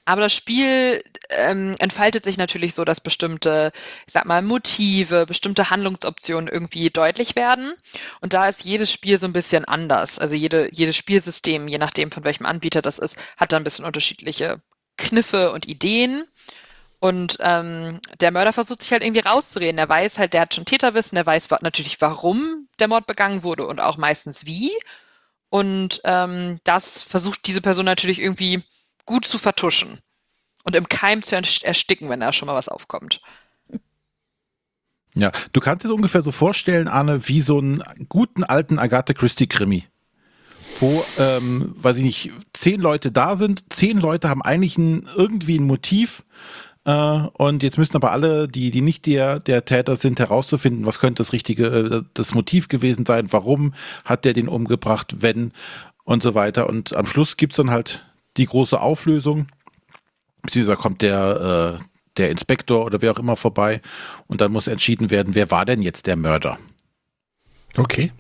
Aber 0.05 0.21
das 0.21 0.35
Spiel 0.35 1.03
ähm, 1.31 1.77
entfaltet 1.79 2.25
sich 2.25 2.37
natürlich 2.37 2.75
so, 2.75 2.85
dass 2.85 3.01
bestimmte, 3.01 3.73
ich 4.07 4.13
sag 4.13 4.27
mal, 4.27 4.43
Motive, 4.43 5.25
bestimmte 5.27 5.71
Handlungsoptionen 5.71 6.49
irgendwie 6.49 6.91
deutlich 6.91 7.37
werden. 7.37 7.73
Und 8.21 8.35
da 8.35 8.47
ist 8.49 8.65
jedes 8.65 8.93
Spiel 8.93 9.19
so 9.19 9.27
ein 9.27 9.33
bisschen 9.33 9.65
anders. 9.65 10.19
Also 10.19 10.35
jede, 10.35 10.69
jedes 10.73 10.97
Spielsystem, 10.97 11.69
je 11.69 11.79
nachdem 11.79 12.11
von 12.11 12.25
welchem 12.25 12.47
Anbieter 12.47 12.83
das 12.83 12.99
ist, 12.99 13.17
hat 13.37 13.53
da 13.53 13.57
ein 13.57 13.65
bisschen 13.65 13.87
unterschiedliche 13.87 14.61
Kniffe 14.99 15.53
und 15.53 15.67
Ideen. 15.67 16.25
Und 17.01 17.37
ähm, 17.41 18.01
der 18.21 18.31
Mörder 18.31 18.53
versucht 18.53 18.83
sich 18.83 18.93
halt 18.93 19.03
irgendwie 19.03 19.21
rauszureden. 19.21 19.79
Er 19.79 19.89
weiß 19.89 20.19
halt, 20.19 20.33
der 20.33 20.43
hat 20.43 20.55
schon 20.55 20.65
Täterwissen, 20.65 21.17
er 21.17 21.27
weiß 21.27 21.49
natürlich, 21.61 22.01
warum 22.01 22.69
der 22.79 22.89
Mord 22.89 23.07
begangen 23.07 23.43
wurde 23.43 23.67
und 23.67 23.81
auch 23.81 23.97
meistens 23.97 24.47
wie. 24.47 24.71
Und 25.51 26.01
ähm, 26.05 26.61
das 26.65 27.03
versucht 27.03 27.47
diese 27.47 27.61
Person 27.61 27.85
natürlich 27.85 28.21
irgendwie 28.21 28.65
gut 29.05 29.25
zu 29.25 29.39
vertuschen 29.39 30.01
und 30.65 30.77
im 30.77 30.89
Keim 30.89 31.23
zu 31.23 31.35
erst- 31.37 31.65
ersticken, 31.65 32.09
wenn 32.09 32.21
da 32.21 32.33
schon 32.33 32.47
mal 32.47 32.55
was 32.55 32.69
aufkommt. 32.69 33.21
Ja, 35.15 35.31
du 35.53 35.61
kannst 35.61 35.85
dir 35.85 35.95
ungefähr 35.95 36.23
so 36.23 36.33
vorstellen, 36.33 36.89
Arne, 36.89 37.29
wie 37.29 37.41
so 37.41 37.59
einen 37.59 37.83
guten 38.09 38.43
alten 38.43 38.79
Agatha 38.79 39.13
Christie-Krimi. 39.13 39.87
Wo, 40.81 41.05
ähm, 41.19 41.73
weiß 41.77 41.99
ich 41.99 42.03
nicht, 42.03 42.31
zehn 42.53 42.81
Leute 42.81 43.13
da 43.13 43.37
sind, 43.37 43.63
zehn 43.71 43.99
Leute 43.99 44.29
haben 44.29 44.43
eigentlich 44.43 44.77
ein, 44.77 45.09
irgendwie 45.15 45.57
ein 45.57 45.67
Motiv 45.69 46.25
äh, 46.85 46.93
und 47.35 47.63
jetzt 47.63 47.79
müssen 47.79 47.95
aber 47.95 48.11
alle, 48.11 48.49
die, 48.49 48.73
die 48.73 48.81
nicht 48.81 49.07
der, 49.07 49.39
der 49.39 49.65
Täter 49.65 49.95
sind, 49.95 50.19
herauszufinden, 50.19 50.85
was 50.85 50.99
könnte 50.99 51.23
das 51.23 51.33
richtige, 51.33 51.67
äh, 51.67 52.03
das 52.15 52.35
Motiv 52.35 52.67
gewesen 52.67 53.07
sein, 53.07 53.33
warum 53.33 53.73
hat 54.05 54.25
der 54.25 54.33
den 54.33 54.49
umgebracht, 54.49 55.17
wenn 55.21 55.53
und 56.03 56.23
so 56.23 56.35
weiter. 56.35 56.69
Und 56.69 56.95
am 56.95 57.07
Schluss 57.07 57.37
gibt's 57.37 57.57
dann 57.57 57.71
halt 57.71 58.05
die 58.37 58.47
große 58.47 58.81
Auflösung, 58.81 59.49
beziehungsweise 60.43 60.81
kommt 60.81 61.03
der, 61.03 61.79
äh, 61.81 61.85
der 62.17 62.31
Inspektor 62.31 62.85
oder 62.85 63.03
wer 63.03 63.13
auch 63.13 63.19
immer 63.19 63.37
vorbei 63.37 63.81
und 64.27 64.41
dann 64.41 64.53
muss 64.53 64.67
entschieden 64.67 65.11
werden, 65.11 65.35
wer 65.35 65.51
war 65.51 65.65
denn 65.65 65.83
jetzt 65.83 66.07
der 66.07 66.17
Mörder. 66.17 66.59
Okay. 67.77 68.13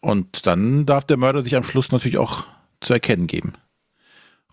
Und 0.00 0.46
dann 0.46 0.86
darf 0.86 1.04
der 1.04 1.16
Mörder 1.16 1.42
sich 1.42 1.56
am 1.56 1.64
Schluss 1.64 1.90
natürlich 1.90 2.18
auch 2.18 2.44
zu 2.80 2.92
erkennen 2.92 3.26
geben. 3.26 3.54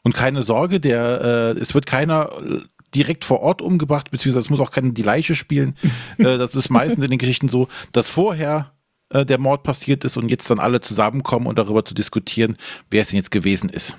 Und 0.04 0.16
keine 0.16 0.44
Sorge, 0.44 0.80
der, 0.80 1.56
äh, 1.56 1.60
es 1.60 1.74
wird 1.74 1.86
keiner 1.86 2.30
äh, 2.42 2.62
direkt 2.96 3.24
vor 3.26 3.42
Ort 3.42 3.62
umgebracht, 3.62 4.12
beziehungsweise 4.12 4.46
es 4.46 4.50
muss 4.50 4.60
auch 4.60 4.72
keiner 4.72 4.92
die 4.92 5.04
Leiche 5.04 5.36
spielen. 5.36 5.76
äh, 6.18 6.38
das 6.38 6.56
ist 6.56 6.70
meistens 6.70 7.04
in 7.04 7.12
den 7.12 7.20
Geschichten 7.20 7.50
so, 7.50 7.68
dass 7.92 8.10
vorher 8.10 8.74
äh, 9.14 9.26
der 9.26 9.40
Mord 9.40 9.64
passiert 9.64 10.04
ist 10.04 10.18
und 10.18 10.30
jetzt 10.30 10.50
dann 10.50 10.60
alle 10.60 10.82
zusammenkommen 10.82 11.48
und 11.48 11.58
darüber 11.58 11.86
zu 11.86 11.94
diskutieren, 11.94 12.58
wer 12.90 13.04
es 13.04 13.10
denn 13.10 13.18
jetzt 13.18 13.32
gewesen 13.32 13.70
ist. 13.70 13.96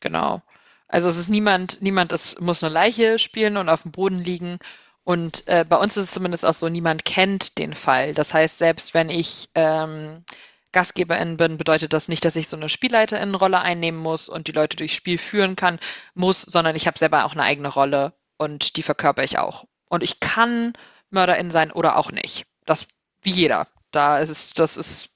Genau. 0.00 0.42
Also 0.86 1.08
es 1.08 1.16
ist 1.16 1.30
niemand, 1.30 1.82
niemand 1.82 2.12
es 2.12 2.38
muss 2.40 2.62
eine 2.62 2.72
Leiche 2.72 3.18
spielen 3.18 3.56
und 3.56 3.68
auf 3.68 3.82
dem 3.82 3.92
Boden 3.92 4.18
liegen. 4.18 4.58
Und 5.02 5.46
äh, 5.48 5.64
bei 5.68 5.76
uns 5.76 5.96
ist 5.96 6.04
es 6.04 6.10
zumindest 6.12 6.44
auch 6.44 6.54
so, 6.54 6.68
niemand 6.68 7.04
kennt 7.04 7.58
den 7.58 7.74
Fall. 7.74 8.14
Das 8.14 8.32
heißt, 8.32 8.58
selbst 8.58 8.94
wenn 8.94 9.08
ich 9.08 9.48
ähm, 9.54 10.24
Gastgeberin 10.72 11.36
bin, 11.36 11.56
bedeutet 11.56 11.92
das 11.92 12.08
nicht, 12.08 12.24
dass 12.24 12.36
ich 12.36 12.48
so 12.48 12.56
eine 12.56 12.68
Spielleiterinnenrolle 12.68 13.60
einnehmen 13.60 14.00
muss 14.00 14.28
und 14.28 14.46
die 14.46 14.52
Leute 14.52 14.76
durchs 14.76 14.94
Spiel 14.94 15.18
führen 15.18 15.56
kann, 15.56 15.78
muss, 16.14 16.42
sondern 16.42 16.76
ich 16.76 16.86
habe 16.86 16.98
selber 16.98 17.24
auch 17.24 17.32
eine 17.32 17.42
eigene 17.42 17.68
Rolle 17.68 18.12
und 18.36 18.76
die 18.76 18.82
verkörper 18.82 19.24
ich 19.24 19.38
auch. 19.38 19.66
Und 19.88 20.02
ich 20.02 20.20
kann 20.20 20.72
Mörderin 21.10 21.50
sein 21.50 21.70
oder 21.70 21.96
auch 21.96 22.10
nicht. 22.10 22.46
Das 22.66 22.86
wie 23.22 23.30
jeder. 23.30 23.66
Da 23.94 24.18
ist 24.18 24.30
es, 24.30 24.52
das 24.54 24.76
ist, 24.76 25.08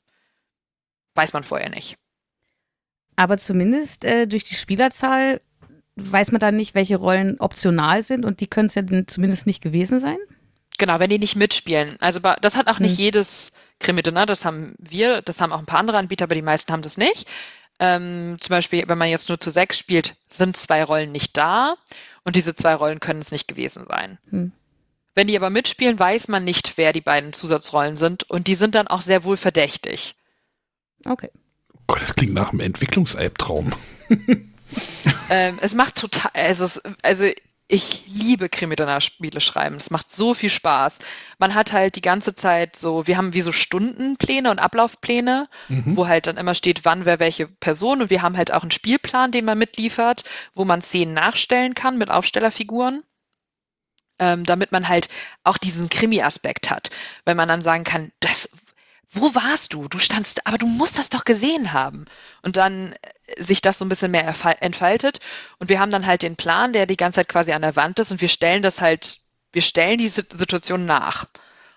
weiß 1.14 1.32
man 1.32 1.44
vorher 1.44 1.68
nicht. 1.68 1.96
Aber 3.16 3.36
zumindest 3.38 4.04
äh, 4.04 4.26
durch 4.26 4.44
die 4.44 4.54
Spielerzahl 4.54 5.40
weiß 5.96 6.30
man 6.30 6.40
dann 6.40 6.56
nicht, 6.56 6.74
welche 6.74 6.96
Rollen 6.96 7.40
optional 7.40 8.04
sind 8.04 8.24
und 8.24 8.40
die 8.40 8.46
können 8.46 8.68
es 8.68 8.76
ja 8.76 8.82
zumindest 9.06 9.46
nicht 9.46 9.60
gewesen 9.60 9.98
sein. 9.98 10.18
Genau, 10.78 11.00
wenn 11.00 11.10
die 11.10 11.18
nicht 11.18 11.34
mitspielen. 11.34 11.96
Also 12.00 12.20
das 12.20 12.54
hat 12.54 12.68
auch 12.68 12.78
nicht 12.78 12.98
Hm. 12.98 13.04
jedes 13.04 13.50
Krimi-Dinner, 13.80 14.26
das 14.26 14.44
haben 14.44 14.76
wir, 14.78 15.22
das 15.22 15.40
haben 15.40 15.52
auch 15.52 15.58
ein 15.58 15.66
paar 15.66 15.80
andere 15.80 15.98
Anbieter, 15.98 16.24
aber 16.24 16.36
die 16.36 16.42
meisten 16.42 16.72
haben 16.72 16.82
das 16.82 16.96
nicht. 16.98 17.26
Ähm, 17.80 18.36
zum 18.38 18.50
Beispiel, 18.50 18.84
wenn 18.86 18.98
man 18.98 19.08
jetzt 19.08 19.28
nur 19.28 19.40
zu 19.40 19.50
sechs 19.50 19.76
spielt, 19.76 20.14
sind 20.28 20.56
zwei 20.56 20.84
Rollen 20.84 21.10
nicht 21.10 21.36
da 21.36 21.74
und 22.22 22.36
diese 22.36 22.54
zwei 22.54 22.74
Rollen 22.74 23.00
können 23.00 23.20
es 23.20 23.32
nicht 23.32 23.48
gewesen 23.48 23.84
sein. 23.88 24.18
Hm. 24.30 24.52
Wenn 25.18 25.26
die 25.26 25.36
aber 25.36 25.50
mitspielen, 25.50 25.98
weiß 25.98 26.28
man 26.28 26.44
nicht, 26.44 26.74
wer 26.76 26.92
die 26.92 27.00
beiden 27.00 27.32
Zusatzrollen 27.32 27.96
sind 27.96 28.30
und 28.30 28.46
die 28.46 28.54
sind 28.54 28.76
dann 28.76 28.86
auch 28.86 29.02
sehr 29.02 29.24
wohl 29.24 29.36
verdächtig. 29.36 30.14
Okay. 31.04 31.32
Gott, 31.88 32.00
das 32.00 32.14
klingt 32.14 32.34
nach 32.34 32.50
einem 32.52 32.60
Entwicklungsalbtraum. 32.60 33.72
Ähm, 35.30 35.58
es 35.62 35.72
macht 35.74 35.96
total, 35.96 36.30
also, 36.34 36.66
es, 36.66 36.82
also 37.02 37.24
ich 37.68 38.02
liebe 38.06 38.50
Krimi-Dinner-Spiele 38.50 39.40
schreiben. 39.40 39.76
Es 39.76 39.90
macht 39.90 40.10
so 40.12 40.34
viel 40.34 40.50
Spaß. 40.50 40.98
Man 41.38 41.54
hat 41.54 41.72
halt 41.72 41.96
die 41.96 42.02
ganze 42.02 42.34
Zeit 42.34 42.76
so, 42.76 43.06
wir 43.06 43.16
haben 43.16 43.32
wie 43.32 43.40
so 43.40 43.50
Stundenpläne 43.50 44.50
und 44.50 44.58
Ablaufpläne, 44.58 45.48
Mhm. 45.68 45.96
wo 45.96 46.06
halt 46.06 46.26
dann 46.26 46.36
immer 46.36 46.54
steht, 46.54 46.84
wann 46.84 47.06
wer 47.06 47.18
welche 47.18 47.46
Person 47.46 48.02
und 48.02 48.10
wir 48.10 48.20
haben 48.20 48.36
halt 48.36 48.52
auch 48.52 48.62
einen 48.62 48.70
Spielplan, 48.70 49.32
den 49.32 49.46
man 49.46 49.58
mitliefert, 49.58 50.24
wo 50.54 50.64
man 50.66 50.82
Szenen 50.82 51.14
nachstellen 51.14 51.74
kann 51.74 51.96
mit 51.96 52.10
Aufstellerfiguren. 52.10 53.02
Ähm, 54.18 54.44
damit 54.44 54.72
man 54.72 54.88
halt 54.88 55.08
auch 55.44 55.58
diesen 55.58 55.88
Krimi-Aspekt 55.88 56.70
hat. 56.70 56.90
Wenn 57.24 57.36
man 57.36 57.48
dann 57.48 57.62
sagen 57.62 57.84
kann, 57.84 58.10
das, 58.18 58.50
wo 59.10 59.34
warst 59.34 59.72
du? 59.72 59.88
Du 59.88 59.98
standst, 59.98 60.46
aber 60.46 60.58
du 60.58 60.66
musst 60.66 60.98
das 60.98 61.08
doch 61.08 61.24
gesehen 61.24 61.72
haben. 61.72 62.04
Und 62.42 62.56
dann 62.56 62.94
äh, 63.26 63.42
sich 63.42 63.60
das 63.60 63.78
so 63.78 63.84
ein 63.84 63.88
bisschen 63.88 64.10
mehr 64.10 64.34
entfaltet. 64.60 65.20
Und 65.58 65.68
wir 65.68 65.80
haben 65.80 65.90
dann 65.90 66.06
halt 66.06 66.22
den 66.22 66.36
Plan, 66.36 66.72
der 66.72 66.86
die 66.86 66.96
ganze 66.96 67.20
Zeit 67.20 67.28
quasi 67.28 67.52
an 67.52 67.62
der 67.62 67.76
Wand 67.76 67.98
ist 67.98 68.10
und 68.10 68.20
wir 68.20 68.28
stellen 68.28 68.62
das 68.62 68.80
halt, 68.80 69.20
wir 69.52 69.62
stellen 69.62 69.98
die 69.98 70.08
Sit- 70.08 70.32
Situation 70.32 70.84
nach. 70.84 71.26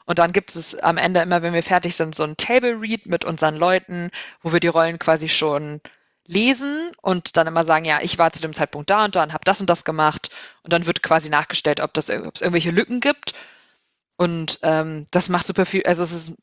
Und 0.06 0.20
dann 0.20 0.34
gibt 0.34 0.56
es 0.56 0.76
am 0.76 0.98
Ende 0.98 1.22
immer, 1.22 1.42
wenn 1.42 1.54
wir 1.54 1.64
fertig 1.64 1.96
sind, 1.96 2.16
so 2.16 2.24
ein 2.24 2.36
Table 2.36 2.82
Read 2.82 3.06
mit 3.06 3.24
unseren 3.24 3.56
Leuten, 3.56 4.10
wo 4.42 4.52
wir 4.52 4.60
die 4.60 4.68
Rollen 4.68 5.00
quasi 5.00 5.30
schon 5.30 5.80
lesen 6.32 6.92
und 7.02 7.38
dann 7.38 7.48
immer 7.48 7.66
sagen, 7.66 7.86
ja, 7.86 8.00
ich 8.02 8.18
war 8.18 8.32
zu 8.32 8.42
dem 8.42 8.54
Zeitpunkt 8.54 8.90
da 8.90 9.06
und 9.06 9.16
da 9.16 9.24
und 9.24 9.34
habe 9.34 9.44
das 9.44 9.62
und 9.62 9.70
das 9.70 9.84
gemacht. 9.84 10.30
Und 10.64 10.74
dann 10.74 10.86
wird 10.86 11.04
quasi 11.04 11.30
nachgestellt, 11.30 11.82
ob 11.82 11.94
das 11.94 12.10
ob 12.10 12.36
es 12.36 12.42
irgendwelche 12.42 12.72
Lücken 12.72 13.00
gibt. 13.00 13.34
Und 14.18 14.60
ähm, 14.64 15.08
das 15.12 15.30
macht 15.30 15.48
super 15.48 15.66
viel, 15.66 15.84
also 15.84 16.04
es 16.04 16.12
ist 16.12 16.34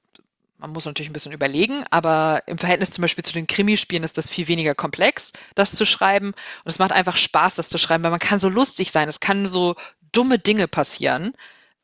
man 0.59 0.73
muss 0.73 0.85
natürlich 0.85 1.09
ein 1.09 1.13
bisschen 1.13 1.33
überlegen, 1.33 1.85
aber 1.91 2.43
im 2.47 2.59
Verhältnis 2.59 2.91
zum 2.91 3.03
Beispiel 3.03 3.25
zu 3.25 3.33
den 3.33 3.47
Krimispielen 3.47 4.03
ist 4.03 4.19
das 4.19 4.29
viel 4.29 4.49
weniger 4.49 4.75
komplex, 4.75 5.33
das 5.55 5.71
zu 5.71 5.87
schreiben. 5.87 6.29
Und 6.29 6.71
es 6.71 6.81
macht 6.81 6.93
einfach 6.93 7.17
Spaß, 7.17 7.55
das 7.55 7.69
zu 7.69 7.79
schreiben, 7.79 8.03
weil 8.03 8.11
man 8.11 8.19
kann 8.19 8.41
so 8.41 8.49
lustig 8.49 8.91
sein. 8.91 9.09
Es 9.09 9.21
kann 9.21 9.47
so 9.47 9.77
dumme 10.13 10.39
Dinge 10.39 10.67
passieren. 10.67 11.33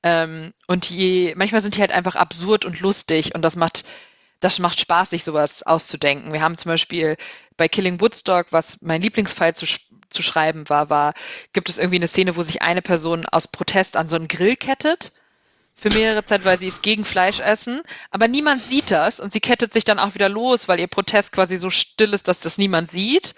Ähm, 0.02 0.52
und 0.66 0.90
je, 0.90 1.34
manchmal 1.36 1.60
sind 1.60 1.76
die 1.76 1.80
halt 1.80 1.92
einfach 1.92 2.16
absurd 2.16 2.64
und 2.64 2.80
lustig 2.80 3.34
und 3.34 3.42
das 3.42 3.56
macht, 3.56 3.84
das 4.44 4.58
macht 4.58 4.78
Spaß, 4.78 5.08
sich 5.10 5.24
sowas 5.24 5.62
auszudenken. 5.62 6.34
Wir 6.34 6.42
haben 6.42 6.58
zum 6.58 6.68
Beispiel 6.68 7.16
bei 7.56 7.66
Killing 7.66 8.00
Woodstock, 8.02 8.48
was 8.50 8.76
mein 8.82 9.00
Lieblingsfall 9.00 9.54
zu, 9.54 9.64
zu 10.10 10.22
schreiben 10.22 10.68
war, 10.68 10.90
war, 10.90 11.14
gibt 11.54 11.70
es 11.70 11.78
irgendwie 11.78 11.96
eine 11.96 12.08
Szene, 12.08 12.36
wo 12.36 12.42
sich 12.42 12.60
eine 12.60 12.82
Person 12.82 13.24
aus 13.24 13.48
Protest 13.48 13.96
an 13.96 14.06
so 14.06 14.16
einen 14.16 14.28
Grill 14.28 14.56
kettet 14.56 15.12
für 15.74 15.88
mehrere 15.88 16.24
Zeit, 16.24 16.44
weil 16.44 16.58
sie 16.58 16.68
ist 16.68 16.82
gegen 16.82 17.06
Fleisch 17.06 17.40
essen. 17.40 17.80
Aber 18.10 18.28
niemand 18.28 18.60
sieht 18.60 18.90
das 18.90 19.18
und 19.18 19.32
sie 19.32 19.40
kettet 19.40 19.72
sich 19.72 19.84
dann 19.84 19.98
auch 19.98 20.14
wieder 20.14 20.28
los, 20.28 20.68
weil 20.68 20.78
ihr 20.78 20.88
Protest 20.88 21.32
quasi 21.32 21.56
so 21.56 21.70
still 21.70 22.12
ist, 22.12 22.28
dass 22.28 22.40
das 22.40 22.58
niemand 22.58 22.90
sieht. 22.90 23.34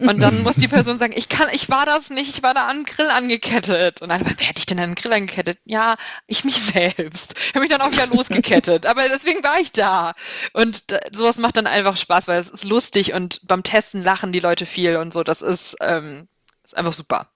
Und 0.00 0.20
dann 0.20 0.42
muss 0.42 0.56
die 0.56 0.68
Person 0.68 0.98
sagen, 0.98 1.12
ich 1.14 1.28
kann, 1.28 1.48
ich 1.52 1.68
war 1.68 1.84
das 1.84 2.08
nicht, 2.08 2.36
ich 2.36 2.42
war 2.42 2.54
da 2.54 2.66
an 2.66 2.78
den 2.78 2.84
Grill 2.84 3.10
angekettet. 3.10 4.00
Und 4.00 4.08
dann, 4.08 4.22
wer 4.24 4.30
hätte 4.30 4.58
ich 4.58 4.66
denn 4.66 4.78
an 4.78 4.90
den 4.90 4.94
Grill 4.94 5.12
angekettet? 5.12 5.58
Ja, 5.64 5.96
ich 6.26 6.44
mich 6.44 6.56
selbst. 6.56 7.34
Ich 7.38 7.48
habe 7.50 7.60
mich 7.60 7.70
dann 7.70 7.82
auch 7.82 7.92
wieder 7.92 8.06
losgekettet. 8.06 8.86
Aber 8.86 9.08
deswegen 9.08 9.42
war 9.42 9.60
ich 9.60 9.72
da. 9.72 10.14
Und 10.54 10.84
sowas 11.14 11.36
macht 11.36 11.58
dann 11.58 11.66
einfach 11.66 11.96
Spaß, 11.98 12.28
weil 12.28 12.38
es 12.38 12.48
ist 12.48 12.64
lustig 12.64 13.12
und 13.12 13.46
beim 13.46 13.62
Testen 13.62 14.02
lachen 14.02 14.32
die 14.32 14.40
Leute 14.40 14.64
viel 14.64 14.96
und 14.96 15.12
so. 15.12 15.22
Das 15.22 15.42
ist, 15.42 15.76
ähm, 15.80 16.28
ist 16.64 16.76
einfach 16.76 16.94
super. 16.94 17.28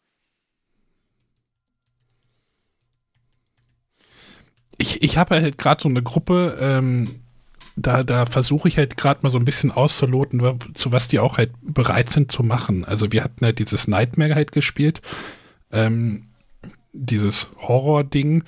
Ich, 4.78 5.02
ich 5.02 5.18
habe 5.18 5.36
halt 5.36 5.58
gerade 5.58 5.82
so 5.82 5.88
eine 5.88 6.02
Gruppe, 6.02 6.58
ähm, 6.60 7.23
da, 7.76 8.04
da 8.04 8.26
versuche 8.26 8.68
ich 8.68 8.78
halt 8.78 8.96
gerade 8.96 9.20
mal 9.22 9.30
so 9.30 9.38
ein 9.38 9.44
bisschen 9.44 9.72
auszuloten, 9.72 10.42
zu 10.74 10.92
was 10.92 11.08
die 11.08 11.18
auch 11.18 11.38
halt 11.38 11.52
bereit 11.62 12.10
sind 12.10 12.30
zu 12.30 12.42
machen. 12.42 12.84
Also 12.84 13.10
wir 13.10 13.24
hatten 13.24 13.44
halt 13.44 13.58
dieses 13.58 13.88
Nightmare 13.88 14.34
halt 14.34 14.52
gespielt, 14.52 15.02
ähm, 15.72 16.24
dieses 16.92 17.48
Horror-Ding. 17.58 18.44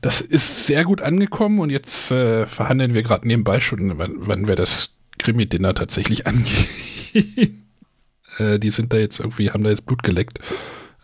Das 0.00 0.20
ist 0.20 0.66
sehr 0.66 0.84
gut 0.84 1.02
angekommen 1.02 1.58
und 1.58 1.70
jetzt 1.70 2.10
äh, 2.10 2.46
verhandeln 2.46 2.94
wir 2.94 3.02
gerade 3.02 3.26
nebenbei 3.26 3.60
schon, 3.60 3.98
wann, 3.98 4.14
wann 4.16 4.46
wir 4.46 4.56
das 4.56 4.92
Krimi-Dinner 5.18 5.74
tatsächlich 5.74 6.26
angehen. 6.26 7.68
äh, 8.38 8.58
die 8.58 8.70
sind 8.70 8.92
da 8.92 8.96
jetzt 8.96 9.20
irgendwie, 9.20 9.50
haben 9.50 9.64
da 9.64 9.70
jetzt 9.70 9.86
Blut 9.86 10.02
geleckt. 10.02 10.40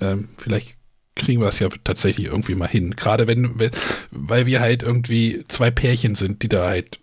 Ähm, 0.01 0.29
vielleicht 0.39 0.77
kriegen 1.17 1.41
wir 1.41 1.49
es 1.49 1.59
ja 1.59 1.69
tatsächlich 1.85 2.27
irgendwie 2.27 2.55
mal 2.55 2.69
hin. 2.69 2.97
Gerade 2.97 3.27
wenn, 3.27 3.55
weil 4.11 4.47
wir 4.47 4.61
halt 4.61 4.83
irgendwie 4.83 5.45
zwei 5.49 5.71
Pärchen 5.71 6.15
sind, 6.15 6.43
die 6.43 6.49
da 6.49 6.67
halt 6.67 6.99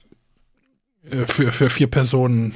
äh, 1.10 1.26
für, 1.26 1.52
für 1.52 1.70
vier 1.70 1.88
Personen 1.88 2.54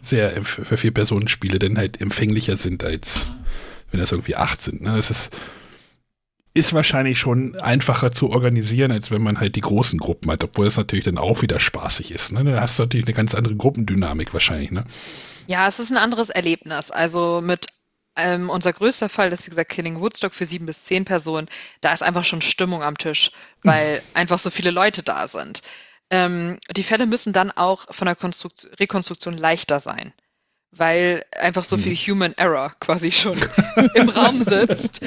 sehr, 0.00 0.36
äh, 0.36 0.44
für 0.44 0.76
vier 0.76 0.92
Personen 0.92 1.28
Spiele 1.28 1.58
dann 1.58 1.78
halt 1.78 2.00
empfänglicher 2.00 2.56
sind, 2.56 2.84
als 2.84 3.26
wenn 3.90 4.00
das 4.00 4.12
irgendwie 4.12 4.36
acht 4.36 4.62
sind. 4.62 4.82
Ne? 4.82 4.96
Es 4.96 5.10
ist, 5.10 5.36
ist 6.52 6.72
wahrscheinlich 6.72 7.18
schon 7.18 7.56
einfacher 7.60 8.12
zu 8.12 8.30
organisieren, 8.30 8.92
als 8.92 9.10
wenn 9.10 9.22
man 9.22 9.40
halt 9.40 9.56
die 9.56 9.60
großen 9.60 9.98
Gruppen 9.98 10.30
hat, 10.30 10.44
obwohl 10.44 10.66
es 10.66 10.76
natürlich 10.76 11.04
dann 11.04 11.18
auch 11.18 11.42
wieder 11.42 11.58
spaßig 11.58 12.12
ist. 12.12 12.32
Ne? 12.32 12.44
Da 12.44 12.60
hast 12.60 12.78
du 12.78 12.84
natürlich 12.84 13.06
eine 13.06 13.14
ganz 13.14 13.34
andere 13.34 13.56
Gruppendynamik 13.56 14.32
wahrscheinlich. 14.32 14.70
Ne? 14.70 14.84
Ja, 15.46 15.68
es 15.68 15.80
ist 15.80 15.90
ein 15.90 15.96
anderes 15.96 16.30
Erlebnis. 16.30 16.90
Also 16.90 17.40
mit 17.42 17.66
ähm, 18.16 18.50
unser 18.50 18.72
größter 18.72 19.08
Fall 19.08 19.32
ist, 19.32 19.46
wie 19.46 19.50
gesagt, 19.50 19.70
Killing 19.70 20.00
Woodstock 20.00 20.34
für 20.34 20.44
sieben 20.44 20.66
bis 20.66 20.84
zehn 20.84 21.04
Personen. 21.04 21.48
Da 21.80 21.92
ist 21.92 22.02
einfach 22.02 22.24
schon 22.24 22.42
Stimmung 22.42 22.82
am 22.82 22.98
Tisch, 22.98 23.30
weil 23.62 24.02
einfach 24.14 24.38
so 24.38 24.50
viele 24.50 24.70
Leute 24.70 25.02
da 25.02 25.26
sind. 25.26 25.62
Ähm, 26.10 26.60
die 26.76 26.82
Fälle 26.82 27.06
müssen 27.06 27.32
dann 27.32 27.50
auch 27.50 27.92
von 27.92 28.06
der 28.06 28.14
Konstrukt 28.14 28.68
Rekonstruktion 28.78 29.36
leichter 29.36 29.80
sein, 29.80 30.12
weil 30.70 31.24
einfach 31.36 31.64
so 31.64 31.76
viel 31.78 31.96
Human 31.96 32.34
Error 32.34 32.74
quasi 32.78 33.10
schon 33.10 33.38
im 33.94 34.08
Raum 34.10 34.44
sitzt. 34.44 35.00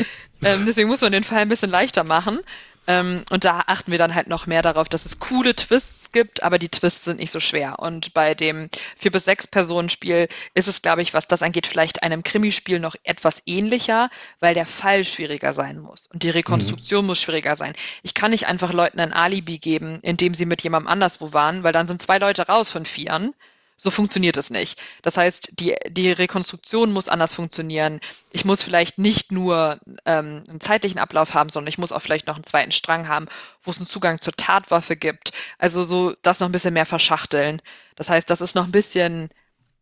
Ähm, 0.44 0.66
deswegen 0.66 0.90
muss 0.90 1.02
man 1.02 1.12
den 1.12 1.24
Fall 1.24 1.40
ein 1.40 1.50
bisschen 1.50 1.72
leichter 1.72 2.04
machen. 2.04 2.40
Ähm, 2.88 3.26
und 3.30 3.44
da 3.44 3.64
achten 3.68 3.92
wir 3.92 3.98
dann 3.98 4.16
halt 4.16 4.28
noch 4.28 4.48
mehr 4.48 4.62
darauf, 4.62 4.88
dass 4.88 5.06
es 5.06 5.20
coole 5.20 5.56
Twists 5.56 6.12
gibt, 6.12 6.44
aber 6.44 6.58
die 6.58 6.70
Twists 6.70 7.06
sind 7.06 7.20
nicht 7.20 7.32
so 7.32 7.40
schwer. 7.42 7.80
Und 7.80 8.14
bei 8.14 8.34
dem 8.34 8.70
vier 8.96 9.12
bis 9.12 9.26
sechs 9.26 9.46
Personen 9.46 9.90
Spiel 9.90 10.30
ist 10.54 10.68
es, 10.68 10.82
glaube 10.82 11.02
ich, 11.02 11.14
was 11.14 11.28
das 11.28 11.44
angeht, 11.44 11.68
vielleicht 11.68 12.04
einem 12.04 12.24
Krimispiel 12.24 12.80
noch 12.80 12.96
etwas 13.04 13.44
ähnlicher, 13.46 14.10
weil 14.40 14.54
der 14.54 14.66
Fall 14.66 15.04
schwieriger 15.04 15.52
sein 15.52 15.80
muss 15.80 16.08
und 16.14 16.24
die 16.24 16.30
Rekonstruktion 16.30 17.06
muss 17.06 17.22
schwieriger 17.22 17.56
sein. 17.58 17.74
Ich 18.04 18.14
kann 18.14 18.32
nicht 18.32 18.48
einfach 18.48 18.72
Leuten 18.72 19.00
ein 19.00 19.14
Alibi 19.14 19.58
geben, 19.58 20.00
indem 20.02 20.34
sie 20.34 20.46
mit 20.46 20.64
jemandem 20.64 20.88
anderswo 20.88 21.34
waren, 21.34 21.64
weil 21.64 21.74
dann 21.74 21.88
sind 21.88 22.02
zwei 22.02 22.18
Leute 22.18 22.48
raus 22.48 22.72
von 22.72 22.86
vieren. 22.86 23.34
So 23.80 23.92
funktioniert 23.92 24.38
es 24.38 24.50
nicht. 24.50 24.82
Das 25.04 25.18
heißt, 25.18 25.52
die, 25.60 25.76
die 25.88 26.12
Rekonstruktion 26.12 26.92
muss 26.92 27.08
anders 27.08 27.36
funktionieren. 27.36 28.02
Ich 28.32 28.44
muss 28.44 28.64
vielleicht 28.64 28.98
nicht 28.98 29.32
nur 29.32 29.80
ähm, 30.04 30.44
einen 30.50 30.60
zeitlichen 30.60 31.00
Ablauf 31.00 31.36
haben, 31.36 31.50
sondern 31.50 31.70
ich 31.70 31.78
muss 31.78 31.92
auch 31.92 32.02
vielleicht 32.02 32.26
noch 32.26 32.36
einen 32.36 32.44
zweiten 32.44 32.72
Strang 32.72 33.08
haben, 33.08 33.28
wo 33.62 33.70
es 33.70 33.78
einen 33.78 33.86
Zugang 33.86 34.20
zur 34.20 34.34
Tatwaffe 34.34 34.96
gibt. 34.96 35.32
Also 35.60 35.84
so 35.84 36.16
das 36.24 36.40
noch 36.40 36.50
ein 36.50 36.52
bisschen 36.52 36.74
mehr 36.74 36.88
verschachteln. 36.88 37.62
Das 37.96 38.10
heißt, 38.10 38.28
das 38.32 38.42
ist 38.42 38.56
noch 38.56 38.66
ein 38.66 38.72
bisschen 38.72 39.30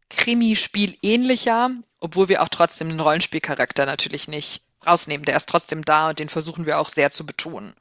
Krimispiel 0.10 0.98
ähnlicher, 1.02 1.72
obwohl 2.02 2.28
wir 2.28 2.44
auch 2.44 2.50
trotzdem 2.50 2.90
den 2.90 3.00
Rollenspielcharakter 3.00 3.86
natürlich 3.86 4.28
nicht 4.28 4.62
rausnehmen. 4.86 5.24
Der 5.24 5.38
ist 5.38 5.48
trotzdem 5.48 5.86
da 5.86 6.10
und 6.10 6.20
den 6.20 6.28
versuchen 6.28 6.66
wir 6.66 6.80
auch 6.80 6.90
sehr 6.90 7.12
zu 7.12 7.26
betonen. 7.26 7.74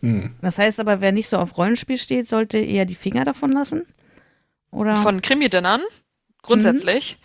Hm. 0.00 0.34
Das 0.40 0.58
heißt 0.58 0.80
aber, 0.80 1.00
wer 1.00 1.12
nicht 1.12 1.28
so 1.28 1.36
auf 1.36 1.56
Rollenspiel 1.56 1.98
steht, 1.98 2.28
sollte 2.28 2.58
eher 2.58 2.86
die 2.86 2.96
Finger 2.96 3.24
davon 3.24 3.52
lassen? 3.52 3.86
Oder? 4.70 4.96
Von 4.96 5.22
Krimi-Dinnern? 5.22 5.82
Grundsätzlich. 6.42 7.16
Mhm. 7.20 7.24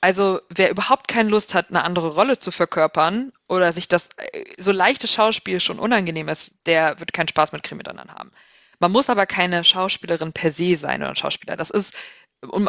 Also, 0.00 0.40
wer 0.48 0.70
überhaupt 0.70 1.08
keine 1.08 1.28
Lust 1.28 1.54
hat, 1.54 1.68
eine 1.68 1.84
andere 1.84 2.08
Rolle 2.14 2.38
zu 2.38 2.50
verkörpern 2.50 3.32
oder 3.48 3.72
sich 3.72 3.86
das 3.86 4.08
äh, 4.16 4.44
so 4.58 4.72
leichte 4.72 5.08
Schauspiel 5.08 5.60
schon 5.60 5.78
unangenehm 5.78 6.28
ist, 6.28 6.54
der 6.64 6.98
wird 7.00 7.12
keinen 7.12 7.28
Spaß 7.28 7.52
mit 7.52 7.62
Krimi-Dinnern 7.62 8.12
haben. 8.12 8.32
Man 8.78 8.92
muss 8.92 9.10
aber 9.10 9.26
keine 9.26 9.64
Schauspielerin 9.64 10.32
per 10.32 10.50
se 10.50 10.76
sein 10.76 11.02
oder 11.02 11.10
ein 11.10 11.16
Schauspieler. 11.16 11.56
Das 11.56 11.70
ist 11.70 11.94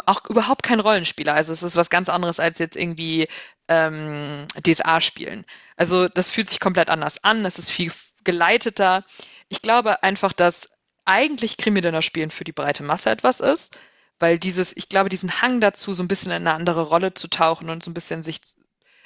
auch 0.05 0.25
überhaupt 0.27 0.63
kein 0.63 0.79
Rollenspieler. 0.79 1.33
Also 1.35 1.53
es 1.53 1.61
ist 1.61 1.75
was 1.75 1.89
ganz 1.89 2.09
anderes 2.09 2.39
als 2.39 2.57
jetzt 2.57 2.75
irgendwie 2.75 3.27
ähm, 3.67 4.47
DSA 4.65 4.99
spielen. 4.99 5.45
Also 5.75 6.07
das 6.07 6.29
fühlt 6.31 6.49
sich 6.49 6.59
komplett 6.59 6.89
anders 6.89 7.23
an. 7.23 7.45
Es 7.45 7.59
ist 7.59 7.69
viel 7.69 7.91
geleiteter. 8.23 9.05
Ich 9.47 9.61
glaube 9.61 10.01
einfach, 10.01 10.33
dass 10.33 10.69
eigentlich 11.09 11.57
Krimi-Dinner 11.57 12.01
spielen 12.01 12.31
für 12.31 12.43
die 12.43 12.51
breite 12.51 12.83
Masse 12.83 13.09
etwas 13.09 13.39
ist, 13.39 13.77
weil 14.19 14.37
dieses, 14.37 14.75
ich 14.77 14.89
glaube, 14.89 15.09
diesen 15.09 15.41
Hang 15.41 15.59
dazu, 15.59 15.93
so 15.93 16.03
ein 16.03 16.07
bisschen 16.07 16.31
in 16.31 16.47
eine 16.47 16.53
andere 16.53 16.83
Rolle 16.83 17.13
zu 17.13 17.27
tauchen 17.27 17.69
und 17.69 17.83
so 17.83 17.89
ein 17.89 17.95
bisschen 17.95 18.21
sich, 18.21 18.41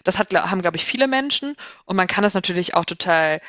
das 0.03 0.19
hat, 0.19 0.33
haben, 0.33 0.61
glaube 0.61 0.77
ich, 0.77 0.85
viele 0.85 1.07
Menschen 1.07 1.55
und 1.85 1.95
man 1.95 2.07
kann 2.07 2.23
das 2.23 2.33
natürlich 2.33 2.75
auch 2.75 2.85
total 2.85 3.39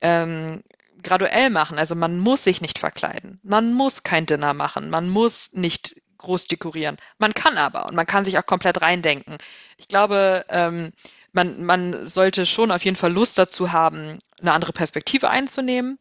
ähm, 0.00 0.62
graduell 1.02 1.50
machen. 1.50 1.78
Also 1.78 1.94
man 1.94 2.18
muss 2.18 2.44
sich 2.44 2.60
nicht 2.60 2.78
verkleiden. 2.78 3.38
Man 3.42 3.72
muss 3.72 4.02
kein 4.02 4.26
Dinner 4.26 4.54
machen. 4.54 4.90
Man 4.90 5.08
muss 5.08 5.52
nicht 5.52 5.94
groß 6.18 6.46
dekorieren. 6.46 6.96
Man 7.18 7.32
kann 7.32 7.56
aber 7.56 7.86
und 7.86 7.94
man 7.94 8.06
kann 8.06 8.24
sich 8.24 8.38
auch 8.38 8.44
komplett 8.44 8.82
reindenken. 8.82 9.38
Ich 9.78 9.88
glaube, 9.88 10.44
ähm, 10.48 10.92
man, 11.32 11.64
man 11.64 12.06
sollte 12.08 12.44
schon 12.44 12.72
auf 12.72 12.84
jeden 12.84 12.96
Fall 12.96 13.12
Lust 13.12 13.38
dazu 13.38 13.72
haben, 13.72 14.18
eine 14.40 14.52
andere 14.52 14.72
Perspektive 14.72 15.30
einzunehmen. 15.30 15.98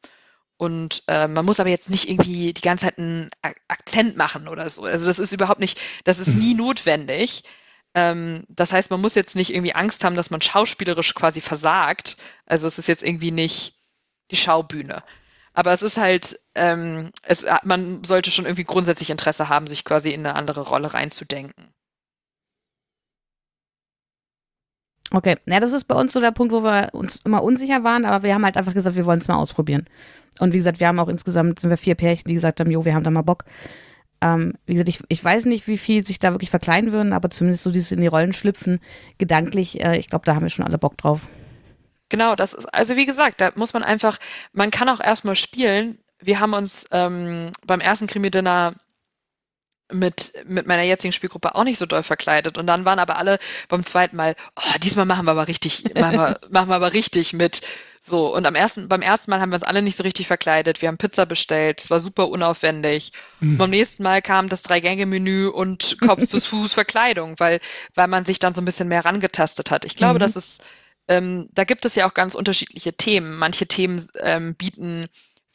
Und 0.60 1.04
äh, 1.08 1.30
man 1.30 1.46
muss 1.46 1.62
aber 1.62 1.70
jetzt 1.70 1.90
nicht 1.90 2.10
irgendwie 2.10 2.52
die 2.52 2.62
ganze 2.62 2.88
Zeit 2.88 2.98
einen 2.98 3.30
Akzent 3.70 4.18
machen 4.18 4.50
oder 4.50 4.70
so. 4.70 4.84
Also 4.84 5.06
das 5.06 5.18
ist 5.18 5.32
überhaupt 5.32 5.62
nicht, 5.62 5.80
das 6.04 6.20
ist 6.20 6.36
nie 6.36 6.54
notwendig. 6.54 7.46
Ähm, 7.94 8.44
das 8.50 8.74
heißt, 8.74 8.90
man 8.92 9.00
muss 9.00 9.16
jetzt 9.16 9.38
nicht 9.38 9.54
irgendwie 9.54 9.74
Angst 9.74 10.04
haben, 10.04 10.18
dass 10.18 10.32
man 10.32 10.42
schauspielerisch 10.42 11.16
quasi 11.16 11.40
versagt. 11.40 12.18
Also 12.46 12.68
es 12.68 12.78
ist 12.78 12.90
jetzt 12.90 13.04
irgendwie 13.04 13.32
nicht 13.32 13.80
die 14.32 14.36
Schaubühne. 14.36 15.02
Aber 15.54 15.72
es 15.72 15.82
ist 15.82 15.96
halt, 15.96 16.38
ähm, 16.56 17.14
es, 17.24 17.46
man 17.64 18.04
sollte 18.04 18.30
schon 18.30 18.44
irgendwie 18.46 18.66
grundsätzlich 18.66 19.12
Interesse 19.12 19.48
haben, 19.48 19.66
sich 19.66 19.86
quasi 19.86 20.12
in 20.12 20.26
eine 20.26 20.36
andere 20.36 20.60
Rolle 20.60 20.94
reinzudenken. 20.94 21.74
Okay, 25.12 25.36
ja, 25.48 25.60
das 25.60 25.74
ist 25.74 25.86
bei 25.86 25.96
uns 25.96 26.14
so 26.14 26.22
der 26.22 26.32
Punkt, 26.32 26.54
wo 26.54 26.64
wir 26.64 26.90
uns 26.94 27.20
immer 27.26 27.42
unsicher 27.42 27.84
waren, 27.84 28.06
aber 28.06 28.24
wir 28.24 28.34
haben 28.34 28.46
halt 28.46 28.58
einfach 28.58 28.74
gesagt, 28.74 28.96
wir 28.96 29.06
wollen 29.06 29.20
es 29.20 29.28
mal 29.28 29.38
ausprobieren. 29.38 29.86
Und 30.40 30.54
wie 30.54 30.58
gesagt, 30.58 30.80
wir 30.80 30.88
haben 30.88 31.00
auch 31.00 31.08
insgesamt, 31.08 31.60
sind 31.60 31.70
wir 31.70 31.78
vier 31.78 31.96
Pärchen, 31.96 32.28
die 32.28 32.36
gesagt 32.36 32.60
haben, 32.60 32.70
jo, 32.70 32.86
wir 32.86 32.94
haben 32.94 33.04
da 33.04 33.10
mal 33.10 33.24
Bock. 33.24 33.46
Ähm, 34.22 34.54
wie 34.66 34.74
gesagt, 34.74 34.90
ich, 34.90 35.00
ich 35.08 35.24
weiß 35.24 35.46
nicht, 35.46 35.68
wie 35.68 35.78
viel 35.78 36.06
sich 36.06 36.20
da 36.20 36.32
wirklich 36.32 36.50
verkleiden 36.50 36.92
würden, 36.92 37.14
aber 37.14 37.30
zumindest 37.30 37.64
so 37.64 37.72
dieses 37.72 37.92
in 37.92 38.02
die 38.02 38.08
Rollen 38.08 38.34
schlüpfen, 38.34 38.80
gedanklich, 39.18 39.82
äh, 39.82 39.98
ich 39.98 40.08
glaube, 40.08 40.26
da 40.26 40.36
haben 40.36 40.44
wir 40.44 40.50
schon 40.50 40.66
alle 40.66 40.78
Bock 40.78 40.98
drauf. 40.98 41.22
Genau, 42.10 42.36
das 42.36 42.54
ist, 42.54 42.66
also 42.74 42.96
wie 42.96 43.06
gesagt, 43.06 43.40
da 43.40 43.52
muss 43.56 43.74
man 43.74 43.84
einfach, 43.84 44.18
man 44.52 44.72
kann 44.72 44.90
auch 44.90 45.00
erstmal 45.00 45.36
spielen. 45.36 46.00
Wir 46.20 46.40
haben 46.40 46.54
uns 46.54 46.86
ähm, 46.92 47.52
beim 47.66 47.80
ersten 47.80 48.08
Krimi-Dinner 48.08 48.74
mit, 49.92 50.34
mit 50.46 50.68
meiner 50.68 50.84
jetzigen 50.84 51.12
Spielgruppe 51.12 51.56
auch 51.56 51.64
nicht 51.64 51.80
so 51.80 51.86
doll 51.86 52.04
verkleidet. 52.04 52.58
Und 52.58 52.68
dann 52.68 52.86
waren 52.86 53.00
aber 53.00 53.18
alle 53.18 53.40
beim 53.68 53.84
zweiten 53.84 54.16
Mal, 54.16 54.36
oh, 54.56 54.78
diesmal 54.84 55.06
machen 55.06 55.26
wir 55.26 55.32
aber 55.32 55.48
richtig, 55.48 55.84
machen 55.96 56.18
wir, 56.18 56.40
machen 56.50 56.70
wir 56.70 56.76
aber 56.76 56.94
richtig 56.94 57.34
mit. 57.34 57.62
So, 58.02 58.34
und 58.34 58.46
am 58.46 58.56
ersten, 58.56 58.88
beim 58.88 59.02
ersten 59.02 59.30
Mal 59.32 59.42
haben 59.42 59.50
wir 59.50 59.56
uns 59.56 59.64
alle 59.64 59.82
nicht 59.82 59.98
so 59.98 60.04
richtig 60.04 60.28
verkleidet. 60.28 60.82
Wir 60.82 60.88
haben 60.88 60.98
Pizza 60.98 61.26
bestellt, 61.26 61.82
es 61.82 61.90
war 61.90 62.00
super 62.00 62.30
unaufwendig. 62.30 63.12
Mhm. 63.40 63.58
beim 63.58 63.70
nächsten 63.70 64.04
Mal 64.04 64.22
kam 64.22 64.48
das 64.48 64.62
Drei-Gänge-Menü 64.62 65.48
und 65.48 65.98
Kopf 66.00 66.28
bis 66.32 66.46
Fuß 66.46 66.74
Verkleidung, 66.74 67.40
weil, 67.40 67.60
weil 67.96 68.08
man 68.08 68.26
sich 68.26 68.40
dann 68.40 68.54
so 68.54 68.62
ein 68.62 68.66
bisschen 68.66 68.88
mehr 68.88 69.04
rangetastet 69.04 69.72
hat. 69.72 69.86
Ich 69.86 69.96
glaube, 69.96 70.16
mhm. 70.16 70.20
das 70.20 70.36
ist, 70.36 70.64
ähm, 71.08 71.50
da 71.54 71.64
gibt 71.64 71.86
es 71.86 71.96
ja 71.96 72.08
auch 72.08 72.14
ganz 72.14 72.36
unterschiedliche 72.36 72.94
Themen. 72.94 73.38
Manche 73.38 73.68
Themen 73.68 74.08
ähm, 74.22 74.56
bieten 74.56 75.08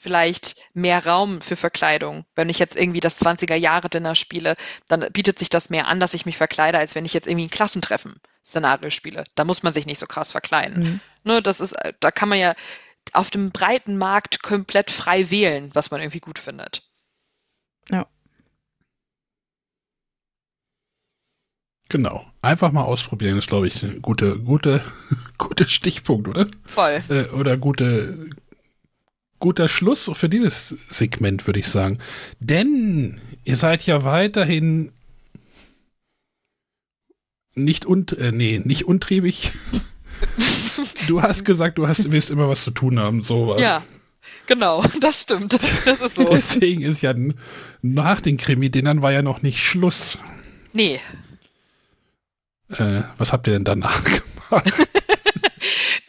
vielleicht 0.05 0.57
mehr 0.75 1.07
Raum 1.07 1.41
für 1.41 1.57
Verkleidung. 1.57 2.27
Wenn 2.35 2.51
ich 2.51 2.59
jetzt 2.59 2.77
irgendwie 2.77 3.01
das 3.01 3.19
20er-Jahre-Dinner 3.25 4.15
spiele, 4.15 4.55
dann 4.87 5.11
bietet 5.15 5.39
sich 5.39 5.49
das 5.49 5.71
mehr 5.71 5.89
an, 5.89 5.99
dass 5.99 6.13
ich 6.13 6.27
mich 6.27 6.37
verkleide, 6.37 6.77
als 6.77 6.95
wenn 6.95 7.07
ich 7.07 7.15
jetzt 7.15 7.27
irgendwie 7.27 7.47
ein 7.47 7.51
Klassentreffen-Szenario 7.51 8.91
spiele. 8.91 9.25
Da 9.35 9.47
muss 9.47 9.63
man 9.63 9.73
sich 9.73 9.87
nicht 9.87 9.99
so 9.99 10.07
krass 10.07 10.31
verkleiden. 10.31 10.83
Mhm. 10.83 11.01
Ne, 11.25 11.41
das 11.41 11.59
ist, 11.59 11.75
da 12.01 12.11
kann 12.11 12.29
man 12.29 12.39
ja 12.39 12.55
auf 13.15 13.31
dem 13.31 13.51
breiten 13.51 13.97
Markt 13.97 14.43
komplett 14.43 14.91
frei 14.91 15.31
wählen, 15.31 15.71
was 15.73 15.91
man 15.91 16.03
irgendwie 16.03 16.21
gut 16.21 16.39
findet. 16.39 16.83
Ja. 17.91 18.07
Genau. 21.89 22.27
Einfach 22.43 22.73
mal 22.73 22.83
ausprobieren 22.83 23.39
ist, 23.39 23.47
glaube 23.47 23.69
ich, 23.69 23.83
ein 23.83 24.03
guter 24.03 24.37
gute, 24.37 24.85
gute 25.39 25.67
Stichpunkt, 25.67 26.29
oder? 26.29 26.47
Voll. 26.67 27.03
Äh, 27.09 27.25
oder 27.31 27.57
gute, 27.57 28.29
guter 29.39 29.69
Schluss 29.69 30.11
für 30.15 30.29
dieses 30.29 30.77
Segment, 30.89 31.47
würde 31.47 31.61
ich 31.61 31.69
sagen. 31.69 31.99
Denn 32.41 33.21
ihr 33.45 33.57
seid 33.57 33.85
ja 33.87 34.05
weiterhin 34.05 34.93
nicht 37.55 37.87
un 37.87 38.07
äh, 38.19 38.33
nee, 38.33 38.61
nicht 38.65 38.87
untriebig. 38.87 39.53
du 41.09 41.23
hast 41.23 41.45
gesagt, 41.45 41.79
du 41.79 41.87
hast, 41.87 42.11
willst 42.11 42.31
immer 42.31 42.49
was 42.49 42.65
zu 42.65 42.71
tun 42.71 42.99
haben, 42.99 43.23
so. 43.23 43.59
Ja. 43.59 43.83
Genau, 44.47 44.83
das 45.01 45.23
stimmt. 45.23 45.53
Das 45.85 46.01
ist 46.01 46.15
so. 46.17 46.25
Deswegen 46.25 46.83
ist 46.83 47.03
ja 47.03 47.15
nach 47.83 48.21
den 48.21 48.37
Krimi-Dinnern 48.37 49.03
war 49.03 49.13
ja 49.13 49.23
noch 49.23 49.43
nicht 49.43 49.63
Schluss. 49.63 50.19
Nee. 50.73 51.01
Äh, 52.71 53.03
was 53.19 53.33
habt 53.33 53.47
ihr 53.47 53.53
denn 53.53 53.65
danach 53.65 54.03
gemacht? 54.49 54.89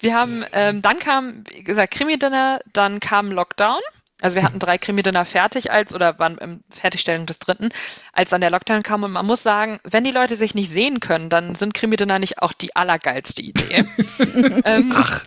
Wir 0.05 0.13
haben, 0.13 0.45
ähm, 0.51 0.83
dann 0.83 0.99
kam, 0.99 1.43
wie 1.51 1.63
gesagt, 1.63 1.95
Krimi-Dinner, 1.95 2.59
dann 2.71 2.99
kam 2.99 3.31
Lockdown. 3.31 3.79
Also 4.21 4.35
wir 4.35 4.43
hatten 4.43 4.59
drei 4.59 4.77
Krimi-Dinner 4.77 5.25
fertig 5.25 5.71
als, 5.71 5.95
oder 5.95 6.19
waren 6.19 6.37
im 6.37 6.63
Fertigstellung 6.69 7.25
des 7.25 7.39
dritten, 7.39 7.69
als 8.13 8.29
dann 8.29 8.39
der 8.39 8.51
Lockdown 8.51 8.83
kam. 8.83 9.01
Und 9.01 9.13
man 9.13 9.25
muss 9.25 9.41
sagen, 9.41 9.79
wenn 9.83 10.03
die 10.03 10.11
Leute 10.11 10.35
sich 10.35 10.53
nicht 10.53 10.69
sehen 10.69 10.99
können, 10.99 11.29
dann 11.29 11.55
sind 11.55 11.73
Krimi-Dinner 11.73 12.19
nicht 12.19 12.39
auch 12.39 12.53
die 12.53 12.75
allergeilste 12.75 13.41
Idee. 13.41 13.83
ähm, 14.65 14.93
Ach. 14.95 15.25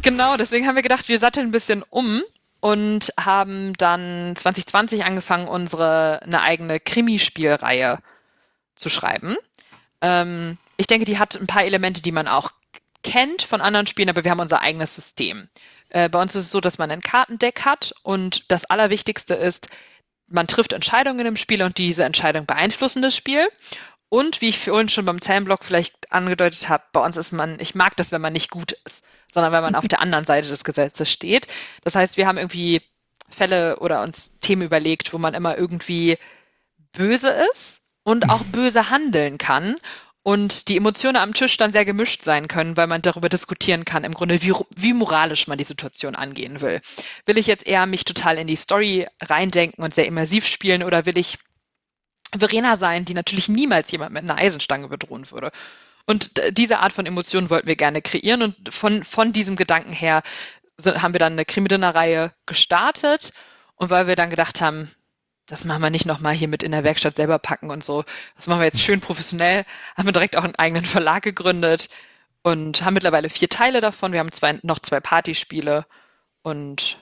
Genau, 0.00 0.38
deswegen 0.38 0.66
haben 0.66 0.76
wir 0.76 0.82
gedacht, 0.82 1.10
wir 1.10 1.18
satteln 1.18 1.48
ein 1.48 1.52
bisschen 1.52 1.84
um 1.90 2.22
und 2.60 3.12
haben 3.20 3.74
dann 3.74 4.34
2020 4.36 5.04
angefangen, 5.04 5.48
unsere 5.48 6.22
eine 6.22 6.40
eigene 6.40 6.80
Krimispielreihe 6.80 7.98
zu 8.74 8.88
schreiben. 8.88 9.36
Ähm, 10.00 10.56
ich 10.78 10.86
denke, 10.86 11.04
die 11.04 11.18
hat 11.18 11.38
ein 11.38 11.46
paar 11.46 11.64
Elemente, 11.64 12.00
die 12.00 12.12
man 12.12 12.26
auch 12.26 12.52
kennt 13.08 13.42
von 13.42 13.62
anderen 13.62 13.86
Spielen, 13.86 14.10
aber 14.10 14.22
wir 14.22 14.30
haben 14.30 14.40
unser 14.40 14.60
eigenes 14.60 14.94
System. 14.94 15.48
Äh, 15.88 16.10
bei 16.10 16.20
uns 16.20 16.34
ist 16.34 16.44
es 16.44 16.50
so, 16.50 16.60
dass 16.60 16.76
man 16.76 16.90
ein 16.90 17.00
Kartendeck 17.00 17.64
hat 17.64 17.94
und 18.02 18.50
das 18.50 18.66
Allerwichtigste 18.66 19.34
ist, 19.34 19.68
man 20.26 20.46
trifft 20.46 20.74
Entscheidungen 20.74 21.24
im 21.24 21.36
Spiel 21.36 21.62
und 21.62 21.78
diese 21.78 22.04
Entscheidungen 22.04 22.46
beeinflussen 22.46 23.00
das 23.00 23.16
Spiel. 23.16 23.48
Und 24.10 24.42
wie 24.42 24.50
ich 24.50 24.58
vorhin 24.58 24.90
schon 24.90 25.06
beim 25.06 25.22
Zählenblock 25.22 25.64
vielleicht 25.64 26.12
angedeutet 26.12 26.68
habe, 26.68 26.84
bei 26.92 27.04
uns 27.04 27.16
ist 27.16 27.32
man, 27.32 27.58
ich 27.60 27.74
mag 27.74 27.96
das, 27.96 28.12
wenn 28.12 28.20
man 28.20 28.34
nicht 28.34 28.50
gut 28.50 28.72
ist, 28.84 29.04
sondern 29.32 29.52
wenn 29.52 29.62
man 29.62 29.74
auf 29.74 29.88
der 29.88 30.00
anderen 30.02 30.26
Seite 30.26 30.48
des 30.48 30.64
Gesetzes 30.64 31.10
steht. 31.10 31.46
Das 31.84 31.94
heißt, 31.94 32.18
wir 32.18 32.26
haben 32.26 32.36
irgendwie 32.36 32.82
Fälle 33.30 33.78
oder 33.78 34.02
uns 34.02 34.32
Themen 34.40 34.62
überlegt, 34.62 35.14
wo 35.14 35.18
man 35.18 35.32
immer 35.32 35.56
irgendwie 35.56 36.18
böse 36.92 37.30
ist 37.50 37.80
und 38.02 38.28
auch 38.28 38.42
böse 38.52 38.90
handeln 38.90 39.38
kann 39.38 39.76
und 40.28 40.68
die 40.68 40.76
Emotionen 40.76 41.16
am 41.16 41.32
Tisch 41.32 41.56
dann 41.56 41.72
sehr 41.72 41.86
gemischt 41.86 42.22
sein 42.22 42.48
können, 42.48 42.76
weil 42.76 42.86
man 42.86 43.00
darüber 43.00 43.30
diskutieren 43.30 43.86
kann, 43.86 44.04
im 44.04 44.12
Grunde, 44.12 44.42
wie, 44.42 44.52
wie 44.76 44.92
moralisch 44.92 45.48
man 45.48 45.56
die 45.56 45.64
Situation 45.64 46.14
angehen 46.16 46.60
will. 46.60 46.82
Will 47.24 47.38
ich 47.38 47.46
jetzt 47.46 47.66
eher 47.66 47.86
mich 47.86 48.04
total 48.04 48.36
in 48.36 48.46
die 48.46 48.56
Story 48.56 49.06
reindenken 49.22 49.82
und 49.82 49.94
sehr 49.94 50.04
immersiv 50.04 50.46
spielen 50.46 50.82
oder 50.82 51.06
will 51.06 51.16
ich 51.16 51.38
Verena 52.38 52.76
sein, 52.76 53.06
die 53.06 53.14
natürlich 53.14 53.48
niemals 53.48 53.90
jemand 53.90 54.12
mit 54.12 54.22
einer 54.22 54.36
Eisenstange 54.36 54.88
bedrohen 54.88 55.30
würde? 55.30 55.50
Und 56.04 56.32
diese 56.50 56.80
Art 56.80 56.92
von 56.92 57.06
Emotionen 57.06 57.48
wollten 57.48 57.66
wir 57.66 57.76
gerne 57.76 58.02
kreieren 58.02 58.42
und 58.42 58.54
von, 58.68 59.04
von 59.04 59.32
diesem 59.32 59.56
Gedanken 59.56 59.94
her 59.94 60.22
haben 60.84 61.14
wir 61.14 61.20
dann 61.20 61.32
eine 61.32 61.46
Krimi-Dinner-Reihe 61.46 62.34
gestartet 62.44 63.32
und 63.76 63.88
weil 63.88 64.06
wir 64.06 64.14
dann 64.14 64.28
gedacht 64.28 64.60
haben, 64.60 64.90
das 65.48 65.64
machen 65.64 65.82
wir 65.82 65.90
nicht 65.90 66.06
nochmal 66.06 66.34
hier 66.34 66.48
mit 66.48 66.62
in 66.62 66.72
der 66.72 66.84
Werkstatt 66.84 67.16
selber 67.16 67.38
packen 67.38 67.70
und 67.70 67.82
so. 67.82 68.04
Das 68.36 68.46
machen 68.46 68.60
wir 68.60 68.66
jetzt 68.66 68.82
schön 68.82 69.00
professionell. 69.00 69.64
Haben 69.96 70.06
wir 70.06 70.12
direkt 70.12 70.36
auch 70.36 70.44
einen 70.44 70.56
eigenen 70.56 70.84
Verlag 70.84 71.22
gegründet 71.22 71.88
und 72.42 72.84
haben 72.84 72.94
mittlerweile 72.94 73.30
vier 73.30 73.48
Teile 73.48 73.80
davon. 73.80 74.12
Wir 74.12 74.20
haben 74.20 74.32
zwei, 74.32 74.58
noch 74.62 74.78
zwei 74.78 75.00
Partyspiele 75.00 75.86
und 76.42 76.98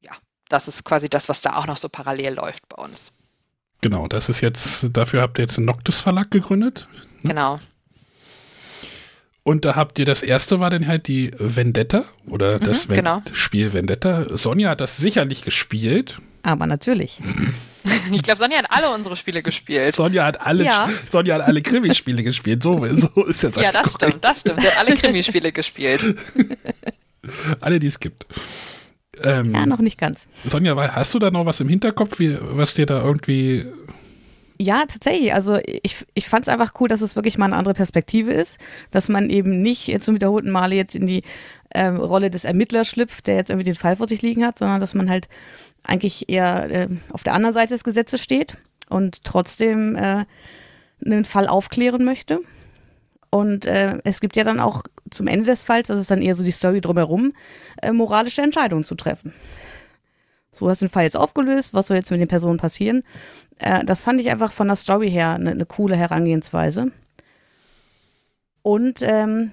ja, 0.00 0.12
das 0.48 0.68
ist 0.68 0.84
quasi 0.84 1.08
das, 1.08 1.28
was 1.28 1.40
da 1.40 1.56
auch 1.56 1.66
noch 1.66 1.78
so 1.78 1.88
parallel 1.88 2.34
läuft 2.34 2.68
bei 2.68 2.82
uns. 2.82 3.12
Genau, 3.80 4.08
das 4.08 4.28
ist 4.28 4.40
jetzt, 4.40 4.86
dafür 4.92 5.22
habt 5.22 5.38
ihr 5.38 5.42
jetzt 5.42 5.56
einen 5.56 5.66
Noctis 5.66 6.00
Verlag 6.00 6.30
gegründet. 6.30 6.86
Genau. 7.22 7.60
Und 9.44 9.64
da 9.64 9.76
habt 9.76 9.98
ihr 9.98 10.04
das 10.04 10.22
erste 10.22 10.60
war 10.60 10.68
dann 10.68 10.86
halt 10.86 11.08
die 11.08 11.30
Vendetta 11.38 12.04
oder 12.26 12.58
das 12.58 12.86
Mhm, 12.86 12.94
genau. 12.94 13.22
Spiel 13.32 13.72
Vendetta. 13.72 14.36
Sonja 14.36 14.70
hat 14.70 14.80
das 14.82 14.98
sicherlich 14.98 15.42
gespielt. 15.42 16.20
Aber 16.48 16.66
natürlich. 16.66 17.20
Ich 18.10 18.22
glaube, 18.22 18.38
Sonja 18.38 18.58
hat 18.58 18.66
alle 18.70 18.90
unsere 18.90 19.16
Spiele 19.16 19.42
gespielt. 19.42 19.94
Sonja 19.94 20.24
hat 20.24 20.40
alle, 20.46 20.64
Ja. 20.64 20.88
Sonja 21.10 21.34
hat 21.34 21.42
alle 21.42 21.60
Krimispiele 21.60 22.22
gespielt. 22.22 22.62
So, 22.62 22.86
so 22.96 23.24
ist 23.24 23.42
jetzt 23.42 23.56
Ja, 23.58 23.64
das 23.70 23.74
korrekt. 23.82 23.94
stimmt, 23.96 24.24
das 24.24 24.40
stimmt. 24.40 24.62
Sie 24.62 24.66
hat 24.68 24.78
alle 24.78 24.94
Krimispiele 24.96 25.52
gespielt. 25.52 26.16
Alle, 27.60 27.78
die 27.78 27.88
es 27.88 28.00
gibt. 28.00 28.26
Ähm, 29.22 29.52
Ja, 29.52 29.66
noch 29.66 29.80
nicht 29.80 29.98
ganz. 29.98 30.26
Sonja, 30.46 30.74
hast 30.94 31.12
du 31.12 31.18
da 31.18 31.30
noch 31.30 31.44
was 31.44 31.60
im 31.60 31.68
Hinterkopf, 31.68 32.18
wie, 32.20 32.38
was 32.40 32.72
dir 32.74 32.86
da 32.86 33.02
irgendwie. 33.02 33.66
Ja, 34.58 34.84
tatsächlich. 34.88 35.34
Also 35.34 35.58
ich, 35.82 35.96
ich 36.14 36.28
fand 36.28 36.44
es 36.44 36.48
einfach 36.48 36.72
cool, 36.80 36.88
dass 36.88 37.02
es 37.02 37.16
wirklich 37.16 37.36
mal 37.36 37.46
eine 37.46 37.56
andere 37.56 37.74
Perspektive 37.74 38.32
ist, 38.32 38.56
dass 38.90 39.08
man 39.10 39.28
eben 39.28 39.60
nicht 39.60 40.02
zum 40.02 40.14
wiederholten 40.14 40.50
Male 40.50 40.74
jetzt 40.76 40.94
in 40.94 41.06
die 41.06 41.22
ähm, 41.74 41.96
Rolle 41.96 42.30
des 42.30 42.44
Ermittlers 42.44 42.88
schlüpft, 42.88 43.26
der 43.26 43.36
jetzt 43.36 43.50
irgendwie 43.50 43.66
den 43.66 43.74
Fall 43.74 43.96
vor 43.96 44.08
sich 44.08 44.22
liegen 44.22 44.46
hat, 44.46 44.58
sondern 44.58 44.80
dass 44.80 44.94
man 44.94 45.10
halt 45.10 45.28
eigentlich 45.88 46.28
eher 46.28 46.70
äh, 46.70 46.88
auf 47.10 47.24
der 47.24 47.34
anderen 47.34 47.54
Seite 47.54 47.74
des 47.74 47.84
Gesetzes 47.84 48.20
steht 48.20 48.56
und 48.88 49.24
trotzdem 49.24 49.96
äh, 49.96 50.24
einen 51.04 51.24
Fall 51.24 51.48
aufklären 51.48 52.04
möchte. 52.04 52.40
Und 53.30 53.66
äh, 53.66 53.98
es 54.04 54.20
gibt 54.20 54.36
ja 54.36 54.44
dann 54.44 54.60
auch 54.60 54.82
zum 55.10 55.26
Ende 55.26 55.46
des 55.46 55.64
Falls, 55.64 55.88
das 55.88 56.00
ist 56.00 56.10
dann 56.10 56.22
eher 56.22 56.34
so 56.34 56.44
die 56.44 56.50
Story 56.50 56.80
drumherum, 56.80 57.34
äh, 57.82 57.92
moralische 57.92 58.42
Entscheidungen 58.42 58.84
zu 58.84 58.94
treffen. 58.94 59.32
So 60.50 60.68
hast 60.68 60.80
du 60.80 60.86
den 60.86 60.92
Fall 60.92 61.04
jetzt 61.04 61.16
aufgelöst, 61.16 61.74
was 61.74 61.88
soll 61.88 61.96
jetzt 61.96 62.10
mit 62.10 62.20
den 62.20 62.28
Personen 62.28 62.58
passieren? 62.58 63.04
Äh, 63.58 63.84
das 63.84 64.02
fand 64.02 64.20
ich 64.20 64.30
einfach 64.30 64.52
von 64.52 64.66
der 64.66 64.76
Story 64.76 65.10
her 65.10 65.34
eine, 65.34 65.50
eine 65.50 65.66
coole 65.66 65.96
Herangehensweise. 65.96 66.90
Und 68.62 69.00
ähm, 69.02 69.52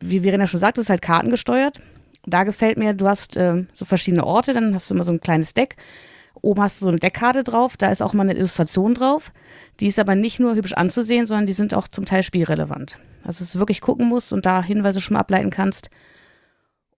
wie 0.00 0.20
Verena 0.20 0.46
schon 0.46 0.60
sagte, 0.60 0.80
ist 0.80 0.90
halt 0.90 1.02
kartengesteuert. 1.02 1.80
Da 2.24 2.44
gefällt 2.44 2.78
mir, 2.78 2.94
du 2.94 3.08
hast 3.08 3.36
ähm, 3.36 3.68
so 3.72 3.84
verschiedene 3.84 4.24
Orte, 4.24 4.54
dann 4.54 4.74
hast 4.74 4.88
du 4.90 4.94
immer 4.94 5.04
so 5.04 5.12
ein 5.12 5.20
kleines 5.20 5.54
Deck. 5.54 5.76
Oben 6.40 6.62
hast 6.62 6.80
du 6.80 6.84
so 6.86 6.90
eine 6.90 6.98
Deckkarte 7.00 7.44
drauf, 7.44 7.76
da 7.76 7.90
ist 7.90 8.02
auch 8.02 8.14
mal 8.14 8.22
eine 8.22 8.34
Illustration 8.34 8.94
drauf. 8.94 9.32
Die 9.80 9.86
ist 9.86 9.98
aber 9.98 10.14
nicht 10.14 10.38
nur 10.40 10.54
hübsch 10.54 10.72
anzusehen, 10.72 11.26
sondern 11.26 11.46
die 11.46 11.52
sind 11.52 11.74
auch 11.74 11.88
zum 11.88 12.04
Teil 12.04 12.22
spielrelevant. 12.22 12.98
Also 13.24 13.44
dass 13.44 13.52
du 13.52 13.58
wirklich 13.58 13.80
gucken 13.80 14.08
musst 14.08 14.32
und 14.32 14.46
da 14.46 14.62
Hinweise 14.62 15.00
schon 15.00 15.14
mal 15.14 15.20
ableiten 15.20 15.50
kannst. 15.50 15.90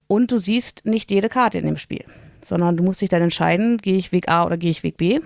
Und 0.07 0.31
du 0.31 0.39
siehst 0.39 0.85
nicht 0.85 1.11
jede 1.11 1.29
Karte 1.29 1.59
in 1.59 1.67
dem 1.67 1.77
Spiel, 1.77 2.05
sondern 2.43 2.77
du 2.77 2.85
musst 2.85 3.01
dich 3.01 3.09
dann 3.09 3.23
entscheiden, 3.23 3.79
gehe 3.79 3.97
ich 3.97 4.13
Weg 4.13 4.29
A 4.29 4.45
oder 4.45 4.57
gehe 4.57 4.71
ich 4.71 4.83
Weg 4.83 4.97
B. 4.99 5.21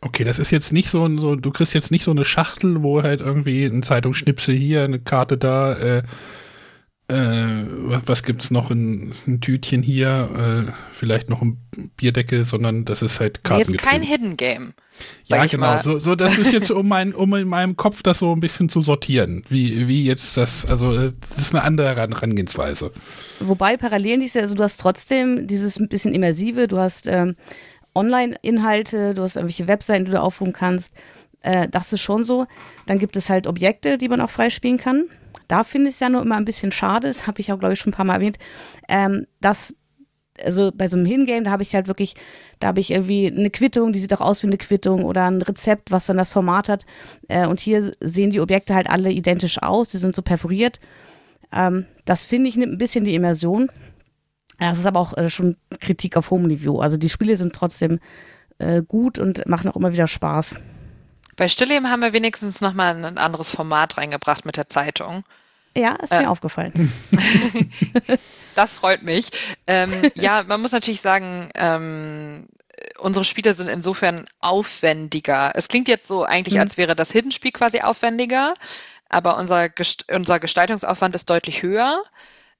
Okay, 0.00 0.24
das 0.24 0.38
ist 0.38 0.50
jetzt 0.50 0.72
nicht 0.72 0.88
so, 0.90 1.04
ein- 1.06 1.18
so, 1.18 1.36
du 1.36 1.50
kriegst 1.50 1.74
jetzt 1.74 1.90
nicht 1.90 2.04
so 2.04 2.10
eine 2.10 2.24
Schachtel, 2.24 2.82
wo 2.82 3.02
halt 3.02 3.20
irgendwie 3.20 3.64
ein 3.64 3.82
Zeitungsschnipsel 3.82 4.54
hier, 4.54 4.84
eine 4.84 4.98
Karte 4.98 5.38
da, 5.38 5.74
äh, 5.78 6.02
äh, 7.12 7.66
was, 8.06 8.22
gibt's 8.22 8.50
noch, 8.50 8.70
ein, 8.70 9.12
ein 9.26 9.40
Tütchen 9.40 9.82
hier, 9.82 10.66
äh, 10.68 10.72
vielleicht 10.92 11.28
noch 11.28 11.42
ein 11.42 11.58
Bierdeckel, 11.96 12.44
sondern 12.44 12.84
das 12.84 13.02
ist 13.02 13.20
halt 13.20 13.40
Nee, 13.48 13.58
jetzt 13.58 13.68
kein 13.78 14.00
Karten. 14.00 14.02
Hidden 14.02 14.36
Game. 14.36 14.72
Ja, 15.24 15.46
genau. 15.46 15.80
So, 15.80 15.98
so, 15.98 16.14
das 16.14 16.38
ist 16.38 16.52
jetzt, 16.52 16.70
um, 16.70 16.88
mein, 16.88 17.14
um 17.14 17.34
in 17.34 17.48
meinem 17.48 17.76
Kopf 17.76 18.02
das 18.02 18.18
so 18.20 18.32
ein 18.34 18.40
bisschen 18.40 18.68
zu 18.68 18.82
sortieren. 18.82 19.44
Wie, 19.48 19.88
wie 19.88 20.04
jetzt 20.04 20.36
das, 20.36 20.66
also 20.66 20.92
äh, 20.94 21.12
das 21.20 21.38
ist 21.38 21.54
eine 21.54 21.64
andere 21.64 21.88
Heran- 21.88 22.12
Herangehensweise. 22.12 22.92
Wobei 23.40 23.76
Parallelen 23.76 24.20
diese, 24.20 24.40
also 24.40 24.54
du 24.54 24.62
hast 24.62 24.78
trotzdem 24.80 25.46
dieses 25.46 25.78
ein 25.78 25.88
bisschen 25.88 26.14
immersive, 26.14 26.68
du 26.68 26.78
hast 26.78 27.06
ähm, 27.08 27.36
Online-Inhalte, 27.94 29.14
du 29.14 29.22
hast 29.22 29.36
irgendwelche 29.36 29.68
Webseiten, 29.68 30.04
die 30.04 30.10
du 30.10 30.20
aufrufen 30.20 30.52
kannst. 30.52 30.92
Äh, 31.42 31.68
das 31.68 31.92
ist 31.92 32.00
schon 32.00 32.24
so. 32.24 32.46
Dann 32.86 32.98
gibt 32.98 33.16
es 33.16 33.28
halt 33.28 33.46
Objekte, 33.46 33.98
die 33.98 34.08
man 34.08 34.20
auch 34.20 34.30
freispielen 34.30 34.78
kann. 34.78 35.04
Da 35.48 35.64
finde 35.64 35.88
ich 35.88 35.94
es 35.96 36.00
ja 36.00 36.08
nur 36.08 36.22
immer 36.22 36.36
ein 36.36 36.44
bisschen 36.44 36.72
schade, 36.72 37.08
das 37.08 37.26
habe 37.26 37.40
ich 37.40 37.52
auch, 37.52 37.58
glaube 37.58 37.74
ich, 37.74 37.80
schon 37.80 37.92
ein 37.92 37.96
paar 37.96 38.04
Mal 38.04 38.14
erwähnt, 38.14 38.38
ähm, 38.88 39.26
dass, 39.40 39.74
also 40.42 40.70
bei 40.74 40.88
so 40.88 40.96
einem 40.96 41.06
Hingame, 41.06 41.42
da 41.42 41.50
habe 41.50 41.62
ich 41.62 41.74
halt 41.74 41.88
wirklich, 41.88 42.14
da 42.60 42.68
habe 42.68 42.80
ich 42.80 42.90
irgendwie 42.90 43.26
eine 43.26 43.50
Quittung, 43.50 43.92
die 43.92 43.98
sieht 43.98 44.14
auch 44.14 44.20
aus 44.20 44.42
wie 44.42 44.46
eine 44.46 44.58
Quittung 44.58 45.04
oder 45.04 45.26
ein 45.26 45.42
Rezept, 45.42 45.90
was 45.90 46.06
dann 46.06 46.16
das 46.16 46.32
Format 46.32 46.68
hat. 46.68 46.86
Äh, 47.28 47.46
und 47.46 47.60
hier 47.60 47.92
sehen 48.00 48.30
die 48.30 48.40
Objekte 48.40 48.74
halt 48.74 48.88
alle 48.88 49.10
identisch 49.10 49.62
aus, 49.62 49.90
die 49.90 49.98
sind 49.98 50.16
so 50.16 50.22
perforiert. 50.22 50.80
Ähm, 51.52 51.86
das 52.04 52.24
finde 52.24 52.48
ich 52.48 52.56
nimmt 52.56 52.72
ein 52.72 52.78
bisschen 52.78 53.04
die 53.04 53.14
Immersion. 53.14 53.70
Das 54.58 54.78
ist 54.78 54.86
aber 54.86 55.00
auch 55.00 55.16
äh, 55.16 55.28
schon 55.28 55.56
Kritik 55.80 56.16
auf 56.16 56.30
hohem 56.30 56.46
Niveau. 56.46 56.80
Also 56.80 56.96
die 56.96 57.08
Spiele 57.08 57.36
sind 57.36 57.54
trotzdem 57.54 57.98
äh, 58.58 58.82
gut 58.82 59.18
und 59.18 59.46
machen 59.46 59.70
auch 59.70 59.76
immer 59.76 59.92
wieder 59.92 60.06
Spaß. 60.06 60.58
Bei 61.36 61.48
Stillleben 61.48 61.90
haben 61.90 62.02
wir 62.02 62.12
wenigstens 62.12 62.60
nochmal 62.60 62.94
ein 63.04 63.18
anderes 63.18 63.50
Format 63.50 63.96
reingebracht 63.96 64.44
mit 64.44 64.56
der 64.56 64.68
Zeitung. 64.68 65.24
Ja, 65.76 65.94
ist 65.96 66.12
Äh. 66.12 66.20
mir 66.22 66.30
aufgefallen. 66.30 66.92
Das 68.54 68.74
freut 68.74 69.02
mich. 69.02 69.30
Ähm, 69.66 70.10
ja, 70.14 70.42
man 70.42 70.60
muss 70.60 70.72
natürlich 70.72 71.00
sagen, 71.00 71.48
ähm, 71.54 72.48
unsere 72.98 73.24
Spiele 73.24 73.54
sind 73.54 73.68
insofern 73.68 74.26
aufwendiger. 74.40 75.52
Es 75.54 75.68
klingt 75.68 75.88
jetzt 75.88 76.06
so 76.06 76.22
eigentlich, 76.24 76.54
Mhm. 76.56 76.60
als 76.60 76.76
wäre 76.76 76.94
das 76.94 77.10
Hidden-Spiel 77.10 77.52
quasi 77.52 77.80
aufwendiger, 77.80 78.52
aber 79.08 79.38
unser, 79.38 79.70
Gest 79.70 80.04
unser 80.12 80.38
Gestaltungsaufwand 80.38 81.14
ist 81.14 81.30
deutlich 81.30 81.62
höher. 81.62 82.02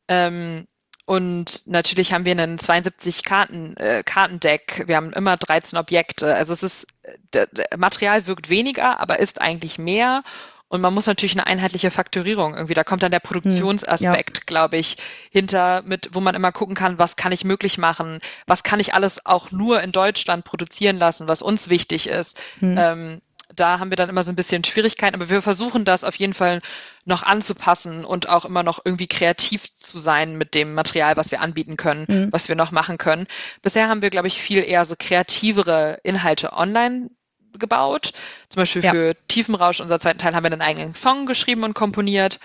Ähm, 0.08 0.66
und 1.04 1.66
natürlich 1.66 2.12
haben 2.12 2.24
wir 2.24 2.32
einen 2.32 2.58
72 2.58 3.24
Karten, 3.24 3.76
äh, 3.76 4.02
Kartendeck. 4.04 4.84
Wir 4.86 4.96
haben 4.96 5.12
immer 5.12 5.36
13 5.36 5.78
Objekte. 5.78 6.34
Also 6.34 6.52
es 6.52 6.62
ist, 6.62 6.86
d- 7.34 7.46
Material 7.76 8.26
wirkt 8.26 8.48
weniger, 8.48 9.00
aber 9.00 9.18
ist 9.18 9.40
eigentlich 9.40 9.78
mehr. 9.78 10.22
Und 10.68 10.80
man 10.80 10.94
muss 10.94 11.04
natürlich 11.06 11.32
eine 11.32 11.46
einheitliche 11.46 11.90
Faktorierung 11.90 12.54
irgendwie. 12.54 12.72
Da 12.72 12.82
kommt 12.82 13.02
dann 13.02 13.10
der 13.10 13.18
Produktionsaspekt, 13.20 14.46
glaube 14.46 14.78
ich, 14.78 14.96
hinter, 15.30 15.82
mit, 15.82 16.10
wo 16.14 16.20
man 16.20 16.34
immer 16.34 16.50
gucken 16.50 16.74
kann, 16.74 16.98
was 16.98 17.16
kann 17.16 17.30
ich 17.32 17.44
möglich 17.44 17.76
machen, 17.76 18.18
was 18.46 18.62
kann 18.62 18.80
ich 18.80 18.94
alles 18.94 19.26
auch 19.26 19.50
nur 19.50 19.82
in 19.82 19.92
Deutschland 19.92 20.44
produzieren 20.44 20.96
lassen, 20.96 21.28
was 21.28 21.42
uns 21.42 21.68
wichtig 21.68 22.06
ist. 22.08 22.40
Hm. 22.60 22.76
Ähm, 22.78 23.20
da 23.54 23.78
haben 23.78 23.90
wir 23.90 23.96
dann 23.96 24.08
immer 24.08 24.24
so 24.24 24.30
ein 24.30 24.36
bisschen 24.36 24.64
Schwierigkeiten, 24.64 25.14
aber 25.14 25.30
wir 25.30 25.42
versuchen 25.42 25.84
das 25.84 26.04
auf 26.04 26.14
jeden 26.16 26.34
Fall 26.34 26.60
noch 27.04 27.22
anzupassen 27.22 28.04
und 28.04 28.28
auch 28.28 28.44
immer 28.44 28.62
noch 28.62 28.80
irgendwie 28.84 29.06
kreativ 29.06 29.72
zu 29.72 29.98
sein 29.98 30.36
mit 30.38 30.54
dem 30.54 30.74
Material, 30.74 31.16
was 31.16 31.30
wir 31.30 31.40
anbieten 31.40 31.76
können, 31.76 32.06
Mhm. 32.08 32.28
was 32.32 32.48
wir 32.48 32.56
noch 32.56 32.70
machen 32.70 32.98
können. 32.98 33.26
Bisher 33.62 33.88
haben 33.88 34.02
wir, 34.02 34.10
glaube 34.10 34.28
ich, 34.28 34.40
viel 34.40 34.64
eher 34.64 34.86
so 34.86 34.94
kreativere 34.98 35.98
Inhalte 36.04 36.52
online 36.52 37.10
gebaut. 37.58 38.12
Zum 38.48 38.60
Beispiel 38.60 38.82
Ja. 38.84 38.90
für 38.92 39.16
Tiefenrausch, 39.28 39.80
unser 39.80 40.00
zweiten 40.00 40.18
Teil, 40.18 40.34
haben 40.34 40.44
wir 40.44 40.52
einen 40.52 40.62
eigenen 40.62 40.94
Song 40.94 41.26
geschrieben 41.26 41.64
und 41.64 41.74
komponiert 41.74 42.40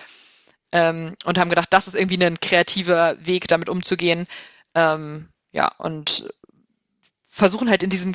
ähm, 0.72 1.14
und 1.24 1.38
haben 1.38 1.48
gedacht, 1.48 1.68
das 1.70 1.88
ist 1.88 1.94
irgendwie 1.94 2.22
ein 2.22 2.40
kreativer 2.40 3.16
Weg, 3.24 3.48
damit 3.48 3.68
umzugehen. 3.68 4.26
Ähm, 4.74 5.28
ja, 5.52 5.72
und 5.78 6.28
versuchen 7.26 7.70
halt 7.70 7.82
in 7.82 7.90
diesem 7.90 8.14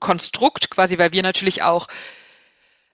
Konstrukt 0.00 0.70
quasi, 0.70 0.98
weil 0.98 1.12
wir 1.12 1.22
natürlich 1.22 1.62
auch 1.62 1.86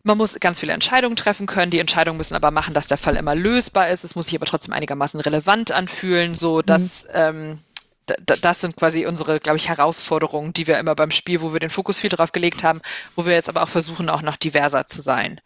man 0.05 0.19
muss 0.19 0.35
ganz 0.41 0.59
viele 0.59 0.73
Entscheidungen 0.73 1.15
treffen 1.15 1.47
können. 1.47 1.71
Die 1.71 1.79
Entscheidungen 1.79 2.17
müssen 2.19 2.35
aber 2.35 2.51
machen, 2.51 2.75
dass 2.75 2.89
der 2.89 2.99
Fall 2.99 3.15
immer 3.15 3.37
lösbar 3.37 3.89
ist. 3.89 4.03
Es 4.03 4.17
muss 4.17 4.27
sich 4.27 4.35
aber 4.35 4.47
trotzdem 4.47 4.73
einigermaßen 4.75 5.21
relevant 5.21 5.71
anfühlen, 5.71 6.35
so 6.35 6.61
dass 6.61 7.07
ähm, 7.13 7.61
d- 8.09 8.15
d- 8.19 8.35
das 8.43 8.61
sind 8.61 8.75
quasi 8.75 9.07
unsere, 9.07 9.39
glaube 9.39 9.59
ich, 9.59 9.69
Herausforderungen, 9.69 10.53
die 10.53 10.67
wir 10.67 10.77
immer 10.81 10.97
beim 10.97 11.13
Spiel, 11.13 11.41
wo 11.41 11.53
wir 11.53 11.61
den 11.61 11.71
Fokus 11.71 12.01
viel 12.01 12.11
drauf 12.11 12.33
gelegt 12.33 12.65
haben, 12.65 12.81
wo 13.15 13.27
wir 13.27 13.33
jetzt 13.35 13.49
aber 13.49 13.63
auch 13.63 13.69
versuchen, 13.69 14.09
auch 14.09 14.23
noch 14.23 14.37
diverser 14.37 14.87
zu 14.87 15.03
sein. 15.03 15.41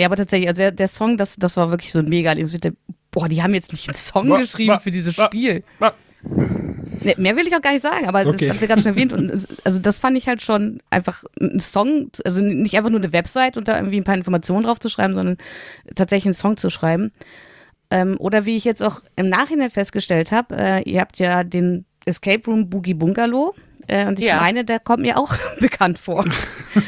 Ja, 0.00 0.06
aber 0.06 0.16
tatsächlich, 0.16 0.48
also 0.48 0.58
der, 0.58 0.72
der 0.72 0.88
Song, 0.88 1.16
das, 1.16 1.36
das 1.36 1.56
war 1.56 1.70
wirklich 1.70 1.92
so 1.92 2.00
ein 2.00 2.08
mega 2.08 2.30
Erlebnis. 2.30 2.54
Ich 2.54 2.60
dachte, 2.60 2.76
Boah, 3.12 3.28
die 3.28 3.40
haben 3.40 3.54
jetzt 3.54 3.70
nicht 3.70 3.88
einen 3.88 3.96
Song 3.96 4.30
Wa- 4.30 4.38
geschrieben 4.38 4.72
wa- 4.72 4.78
für 4.80 4.90
dieses 4.90 5.16
wa- 5.16 5.26
Spiel. 5.26 5.62
Nee, 7.02 7.14
mehr 7.18 7.36
will 7.36 7.46
ich 7.46 7.54
auch 7.56 7.62
gar 7.62 7.72
nicht 7.72 7.82
sagen, 7.82 8.06
aber 8.08 8.26
Okay. 8.26 8.46
das 8.46 8.54
hat 8.54 8.60
sie 8.60 8.66
gerade 8.66 8.82
schon 8.82 8.92
erwähnt. 8.92 9.12
Und 9.12 9.30
es, 9.30 9.46
also 9.64 9.78
das 9.78 9.98
fand 9.98 10.16
ich 10.16 10.28
halt 10.28 10.42
schon 10.42 10.82
einfach 10.90 11.24
ein 11.40 11.60
Song, 11.60 12.10
also 12.24 12.40
nicht 12.40 12.76
einfach 12.76 12.90
nur 12.90 13.00
eine 13.00 13.12
Website 13.12 13.56
und 13.56 13.68
da 13.68 13.76
irgendwie 13.76 13.98
ein 13.98 14.04
paar 14.04 14.14
Informationen 14.16 14.64
drauf 14.64 14.78
zu 14.80 14.88
schreiben, 14.88 15.14
sondern 15.14 15.38
tatsächlich 15.94 16.26
einen 16.26 16.34
Song 16.34 16.56
zu 16.56 16.68
schreiben. 16.70 17.12
Ähm, 17.90 18.16
oder 18.20 18.44
wie 18.46 18.56
ich 18.56 18.64
jetzt 18.64 18.82
auch 18.82 19.02
im 19.16 19.28
Nachhinein 19.28 19.70
festgestellt 19.70 20.30
habe, 20.30 20.56
äh, 20.56 20.82
ihr 20.88 21.00
habt 21.00 21.18
ja 21.18 21.42
den 21.42 21.86
Escape 22.04 22.42
Room 22.46 22.70
Boogie 22.70 22.94
Bungalow. 22.94 23.54
Äh, 23.88 24.06
und 24.06 24.18
ich 24.20 24.26
Ja. 24.26 24.36
meine, 24.36 24.64
der 24.64 24.78
kommt 24.78 25.02
mir 25.02 25.18
auch 25.18 25.34
bekannt 25.60 25.98
vor. 25.98 26.24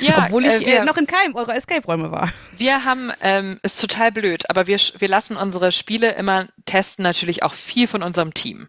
Ja, 0.01 0.27
Obwohl 0.27 0.45
ich 0.47 0.53
äh, 0.53 0.67
wir, 0.67 0.85
noch 0.85 0.97
in 0.97 1.09
keinem 1.09 1.35
eurer 1.35 1.57
Escape-Räume 1.57 2.13
war. 2.13 2.33
wir 2.57 2.85
haben, 2.85 3.11
ähm, 3.21 3.59
ist 3.65 3.81
total 3.81 4.13
blöd, 4.13 4.49
aber 4.49 4.69
wir, 4.69 4.79
sch- 4.79 5.01
wir 5.01 5.09
lassen 5.09 5.37
unsere 5.37 5.73
Spiele 5.73 6.13
immer 6.15 6.47
testen 6.67 7.03
natürlich 7.03 7.43
auch 7.43 7.53
viel 7.53 7.89
von 7.89 8.05
unserem 8.05 8.33
Team. 8.33 8.69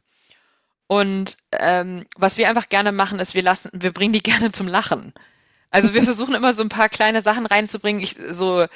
Und 0.94 1.38
ähm, 1.54 2.06
was 2.16 2.38
wir 2.38 2.48
einfach 2.48 2.70
gerne 2.70 2.92
machen, 2.92 3.18
ist, 3.18 3.34
wir 3.34 3.42
lassen, 3.42 3.72
wir 3.74 3.92
bringen 3.92 4.14
die 4.14 4.22
gerne 4.32 4.52
zum 4.52 4.68
Lachen. 4.68 5.16
Also 5.72 5.96
wir 5.96 6.04
versuchen 6.04 6.36
immer 6.36 6.54
so 6.54 6.62
ein 6.62 6.70
paar 6.70 6.88
kleine 6.88 7.24
Sachen 7.24 7.48
reinzubringen, 7.48 8.00
ich, 8.00 8.16
so 8.30 8.68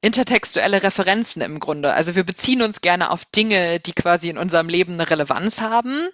intertextuelle 0.00 0.84
Referenzen 0.84 1.42
im 1.42 1.58
Grunde. 1.58 1.92
Also 1.92 2.14
wir 2.14 2.22
beziehen 2.22 2.62
uns 2.62 2.82
gerne 2.82 3.10
auf 3.10 3.24
Dinge, 3.24 3.80
die 3.80 3.92
quasi 3.92 4.30
in 4.30 4.38
unserem 4.38 4.68
Leben 4.68 4.92
eine 4.94 5.10
Relevanz 5.10 5.60
haben. 5.60 6.08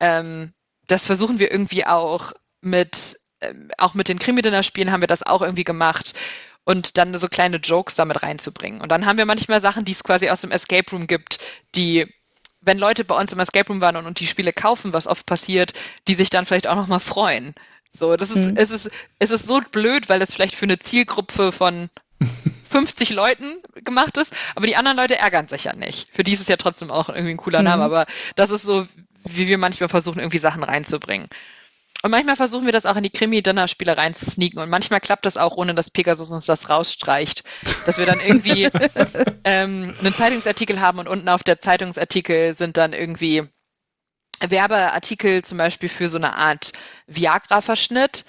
Ähm, 0.00 0.54
das 0.86 1.04
versuchen 1.04 1.38
wir 1.38 1.52
irgendwie 1.52 1.84
auch 1.84 2.32
mit 2.62 3.18
ähm, 3.42 3.70
auch 3.76 3.92
mit 3.92 4.08
den 4.08 4.18
Krimi-Dinner-Spielen 4.18 4.90
haben 4.90 5.02
wir 5.02 5.06
das 5.06 5.22
auch 5.22 5.42
irgendwie 5.42 5.64
gemacht 5.64 6.14
und 6.64 6.96
dann 6.96 7.16
so 7.18 7.28
kleine 7.28 7.58
Jokes 7.58 7.94
damit 7.96 8.22
reinzubringen. 8.22 8.80
Und 8.80 8.90
dann 8.90 9.04
haben 9.04 9.18
wir 9.18 9.26
manchmal 9.26 9.60
Sachen, 9.60 9.84
die 9.84 9.92
es 9.92 10.02
quasi 10.02 10.30
aus 10.30 10.40
dem 10.40 10.50
Escape 10.50 10.90
Room 10.92 11.06
gibt, 11.06 11.38
die, 11.74 12.06
wenn 12.62 12.78
Leute 12.78 13.04
bei 13.04 13.14
uns 13.14 13.32
im 13.32 13.40
Escape 13.40 13.68
Room 13.68 13.80
waren 13.80 13.96
und, 13.96 14.06
und 14.06 14.20
die 14.20 14.26
Spiele 14.26 14.52
kaufen, 14.52 14.92
was 14.92 15.06
oft 15.06 15.26
passiert, 15.26 15.72
die 16.08 16.14
sich 16.14 16.30
dann 16.30 16.46
vielleicht 16.46 16.66
auch 16.66 16.76
nochmal 16.76 17.00
freuen. 17.00 17.54
So, 17.98 18.16
das 18.16 18.30
ist, 18.30 18.50
Mhm. 18.50 18.56
es 18.56 18.70
ist, 18.70 18.90
es 19.18 19.30
ist 19.30 19.46
so 19.46 19.60
blöd, 19.70 20.08
weil 20.08 20.22
es 20.22 20.32
vielleicht 20.32 20.54
für 20.54 20.64
eine 20.64 20.78
Zielgruppe 20.78 21.52
von 21.52 21.90
50 22.70 23.10
Leuten 23.10 23.56
gemacht 23.84 24.16
ist, 24.16 24.32
aber 24.54 24.66
die 24.66 24.76
anderen 24.76 24.96
Leute 24.96 25.18
ärgern 25.18 25.48
sich 25.48 25.64
ja 25.64 25.74
nicht. 25.74 26.08
Für 26.12 26.24
die 26.24 26.32
ist 26.32 26.40
es 26.40 26.48
ja 26.48 26.56
trotzdem 26.56 26.90
auch 26.90 27.08
irgendwie 27.08 27.32
ein 27.32 27.36
cooler 27.36 27.58
Mhm. 27.58 27.64
Name, 27.66 27.84
aber 27.84 28.06
das 28.36 28.50
ist 28.50 28.62
so, 28.62 28.86
wie 29.24 29.46
wir 29.48 29.58
manchmal 29.58 29.88
versuchen, 29.88 30.20
irgendwie 30.20 30.38
Sachen 30.38 30.62
reinzubringen. 30.64 31.28
Und 32.02 32.10
manchmal 32.10 32.34
versuchen 32.36 32.66
wir 32.66 32.72
das 32.72 32.84
auch 32.84 32.96
in 32.96 33.04
die 33.04 33.10
Krimi-Dinner-Spiele 33.10 33.96
reinzusneaken 33.96 34.60
und 34.60 34.68
manchmal 34.68 35.00
klappt 35.00 35.24
das 35.24 35.36
auch, 35.36 35.56
ohne 35.56 35.74
dass 35.74 35.90
Pegasus 35.90 36.30
uns 36.30 36.46
das 36.46 36.68
rausstreicht. 36.68 37.44
Dass 37.86 37.96
wir 37.96 38.06
dann 38.06 38.18
irgendwie 38.18 38.64
ähm, 39.44 39.94
einen 40.00 40.14
Zeitungsartikel 40.14 40.80
haben 40.80 40.98
und 40.98 41.06
unten 41.06 41.28
auf 41.28 41.44
der 41.44 41.60
Zeitungsartikel 41.60 42.54
sind 42.54 42.76
dann 42.76 42.92
irgendwie 42.92 43.44
Werbeartikel 44.40 45.44
zum 45.44 45.58
Beispiel 45.58 45.88
für 45.88 46.08
so 46.08 46.18
eine 46.18 46.36
Art 46.36 46.72
Viagra-Verschnitt. 47.06 48.24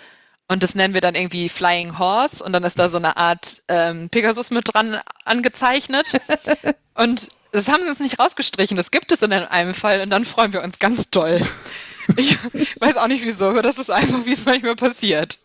Und 0.47 0.61
das 0.61 0.75
nennen 0.75 0.93
wir 0.93 1.01
dann 1.01 1.15
irgendwie 1.15 1.49
Flying 1.49 1.97
Horse 1.97 2.43
und 2.43 2.53
dann 2.53 2.63
ist 2.63 2.77
da 2.77 2.89
so 2.89 2.97
eine 2.97 3.17
Art 3.17 3.63
ähm, 3.69 4.09
Pegasus 4.09 4.51
mit 4.51 4.71
dran 4.71 4.99
angezeichnet. 5.25 6.11
Und 6.95 7.29
das 7.51 7.67
haben 7.69 7.83
sie 7.83 7.89
uns 7.89 7.99
nicht 7.99 8.19
rausgestrichen, 8.19 8.77
das 8.77 8.91
gibt 8.91 9.11
es 9.11 9.21
in 9.21 9.31
einem 9.31 9.73
Fall 9.73 10.01
und 10.01 10.09
dann 10.09 10.25
freuen 10.25 10.53
wir 10.53 10.61
uns 10.61 10.77
ganz 10.79 11.09
doll. 11.09 11.41
Ich 12.17 12.37
weiß 12.79 12.97
auch 12.97 13.07
nicht 13.07 13.23
wieso, 13.23 13.45
aber 13.45 13.61
das 13.61 13.77
ist 13.79 13.89
einfach, 13.91 14.25
wie 14.25 14.33
es 14.33 14.45
manchmal 14.45 14.75
passiert. 14.75 15.39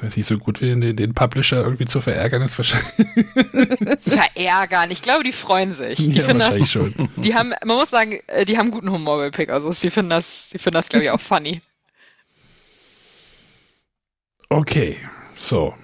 Weiß 0.00 0.16
nicht 0.16 0.26
so 0.26 0.36
gut 0.36 0.60
wie 0.60 0.66
den, 0.66 0.94
den 0.96 1.14
Publisher 1.14 1.62
irgendwie 1.62 1.86
zu 1.86 2.02
verärgern 2.02 2.42
ist 2.42 2.58
wahrscheinlich. 2.58 3.26
Verärgern. 4.00 4.90
Ich 4.90 5.00
glaube, 5.00 5.24
die 5.24 5.32
freuen 5.32 5.72
sich. 5.72 5.96
Die 5.96 6.10
ja, 6.10 6.24
finden 6.24 6.40
das, 6.40 6.60
wahrscheinlich 6.60 6.70
schon. 6.70 7.08
die 7.16 7.34
haben, 7.34 7.54
man 7.64 7.76
muss 7.78 7.90
sagen, 7.90 8.20
äh, 8.26 8.44
die 8.44 8.58
haben 8.58 8.70
guten 8.70 8.90
Humor 8.90 9.16
bei 9.16 9.30
Pegasus. 9.30 9.80
Die 9.80 9.90
finden 9.90 10.10
das, 10.10 10.50
die 10.52 10.58
finden 10.58 10.74
das, 10.74 10.90
glaube 10.90 11.04
ich, 11.04 11.10
auch 11.10 11.20
funny. 11.20 11.62
Okay, 14.48 14.96
so. 15.38 15.74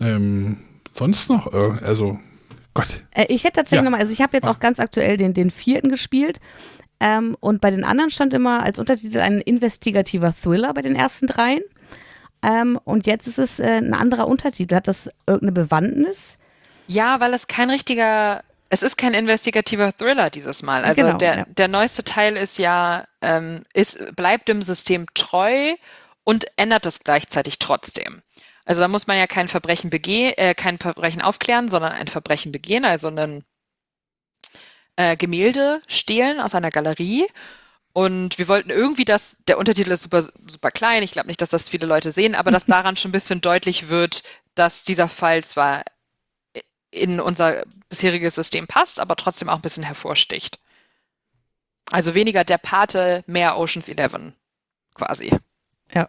Ähm, 0.00 0.58
sonst 0.94 1.28
noch? 1.28 1.52
Also, 1.82 2.18
Gott. 2.74 3.04
Äh, 3.12 3.26
ich 3.28 3.44
hätte 3.44 3.56
tatsächlich 3.56 3.78
Ja. 3.78 3.82
nochmal, 3.82 4.00
also 4.00 4.12
ich 4.12 4.20
habe 4.22 4.36
jetzt 4.36 4.46
auch 4.46 4.60
ganz 4.60 4.80
aktuell 4.80 5.16
den, 5.16 5.34
den 5.34 5.50
vierten 5.50 5.88
gespielt. 5.90 6.40
Ähm, 7.02 7.36
und 7.40 7.60
bei 7.60 7.72
den 7.72 7.82
anderen 7.82 8.12
stand 8.12 8.32
immer 8.32 8.62
als 8.62 8.78
Untertitel 8.78 9.18
ein 9.18 9.40
investigativer 9.40 10.32
Thriller 10.32 10.72
bei 10.72 10.82
den 10.82 10.94
ersten 10.94 11.26
dreien. 11.26 11.62
Ähm, 12.44 12.78
und 12.84 13.08
jetzt 13.08 13.26
ist 13.26 13.40
es 13.40 13.58
äh, 13.58 13.64
ein 13.64 13.92
anderer 13.92 14.28
Untertitel. 14.28 14.76
Hat 14.76 14.86
das 14.86 15.10
irgendeine 15.26 15.50
Bewandtnis? 15.50 16.38
Ja, 16.86 17.18
weil 17.18 17.34
es 17.34 17.48
kein 17.48 17.70
richtiger, 17.70 18.44
es 18.68 18.84
ist 18.84 18.96
kein 18.96 19.14
investigativer 19.14 19.92
Thriller 19.92 20.30
dieses 20.30 20.62
Mal. 20.62 20.84
Also 20.84 21.02
Genau, 21.02 21.16
der, 21.16 21.36
ja. 21.38 21.44
der 21.48 21.66
neueste 21.66 22.04
Teil 22.04 22.36
ist 22.36 22.56
ja, 22.58 23.04
ähm, 23.20 23.64
ist, 23.74 24.14
bleibt 24.14 24.48
dem 24.48 24.62
System 24.62 25.06
treu 25.14 25.74
und 26.22 26.46
ändert 26.56 26.86
es 26.86 27.00
gleichzeitig 27.00 27.58
trotzdem. 27.58 28.22
Also 28.64 28.80
da 28.80 28.86
muss 28.86 29.08
man 29.08 29.16
ja 29.16 29.26
kein 29.26 29.48
Verbrechen 29.48 29.90
begehen, 29.90 30.34
äh, 30.36 30.54
kein 30.54 30.78
Verbrechen 30.78 31.20
aufklären, 31.20 31.68
sondern 31.68 31.90
ein 31.90 32.06
Verbrechen 32.06 32.52
begehen, 32.52 32.84
also 32.84 33.08
ein 33.08 33.42
äh, 34.96 35.16
Gemälde 35.16 35.82
stehlen 35.86 36.40
aus 36.40 36.54
einer 36.54 36.70
Galerie. 36.70 37.26
Und 37.92 38.38
wir 38.38 38.48
wollten 38.48 38.70
irgendwie, 38.70 39.04
dass 39.04 39.36
der 39.46 39.58
Untertitel 39.58 39.90
ist 39.90 40.04
super, 40.04 40.22
super 40.46 40.70
klein. 40.70 41.02
Ich 41.02 41.12
glaube 41.12 41.28
nicht, 41.28 41.42
dass 41.42 41.50
das 41.50 41.68
viele 41.68 41.86
Leute 41.86 42.10
sehen, 42.10 42.34
aber 42.34 42.50
dass 42.50 42.66
daran 42.66 42.96
schon 42.96 43.10
ein 43.10 43.12
bisschen 43.12 43.40
deutlich 43.40 43.88
wird, 43.88 44.22
dass 44.54 44.84
dieser 44.84 45.08
Fall 45.08 45.44
zwar 45.44 45.84
in 46.90 47.20
unser 47.20 47.64
bisheriges 47.88 48.34
System 48.34 48.66
passt, 48.66 49.00
aber 49.00 49.16
trotzdem 49.16 49.48
auch 49.48 49.56
ein 49.56 49.62
bisschen 49.62 49.82
hervorsticht. 49.82 50.58
Also 51.90 52.14
weniger 52.14 52.44
der 52.44 52.58
Pate, 52.58 53.24
mehr 53.26 53.58
Oceans 53.58 53.88
11 53.88 54.32
quasi. 54.94 55.34
Ne, 55.94 56.08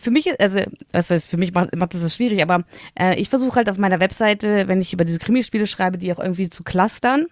für 0.00 0.10
mich, 0.10 0.26
ist- 0.26 0.40
also, 0.40 0.60
was 0.92 1.10
heißt, 1.10 1.28
für 1.28 1.36
mich 1.36 1.52
macht, 1.52 1.74
macht 1.76 1.94
das 1.94 2.02
das 2.02 2.14
schwierig, 2.14 2.42
aber 2.42 2.64
äh, 2.98 3.18
ich 3.20 3.28
versuche 3.28 3.56
halt 3.56 3.68
auf 3.70 3.78
meiner 3.78 4.00
Webseite, 4.00 4.68
wenn 4.68 4.80
ich 4.82 4.92
über 4.92 5.04
diese 5.04 5.18
Krimispiele 5.18 5.66
schreibe, 5.66 5.98
die 5.98 6.12
auch 6.12 6.18
irgendwie 6.18 6.48
zu 6.48 6.64
clustern. 6.64 7.26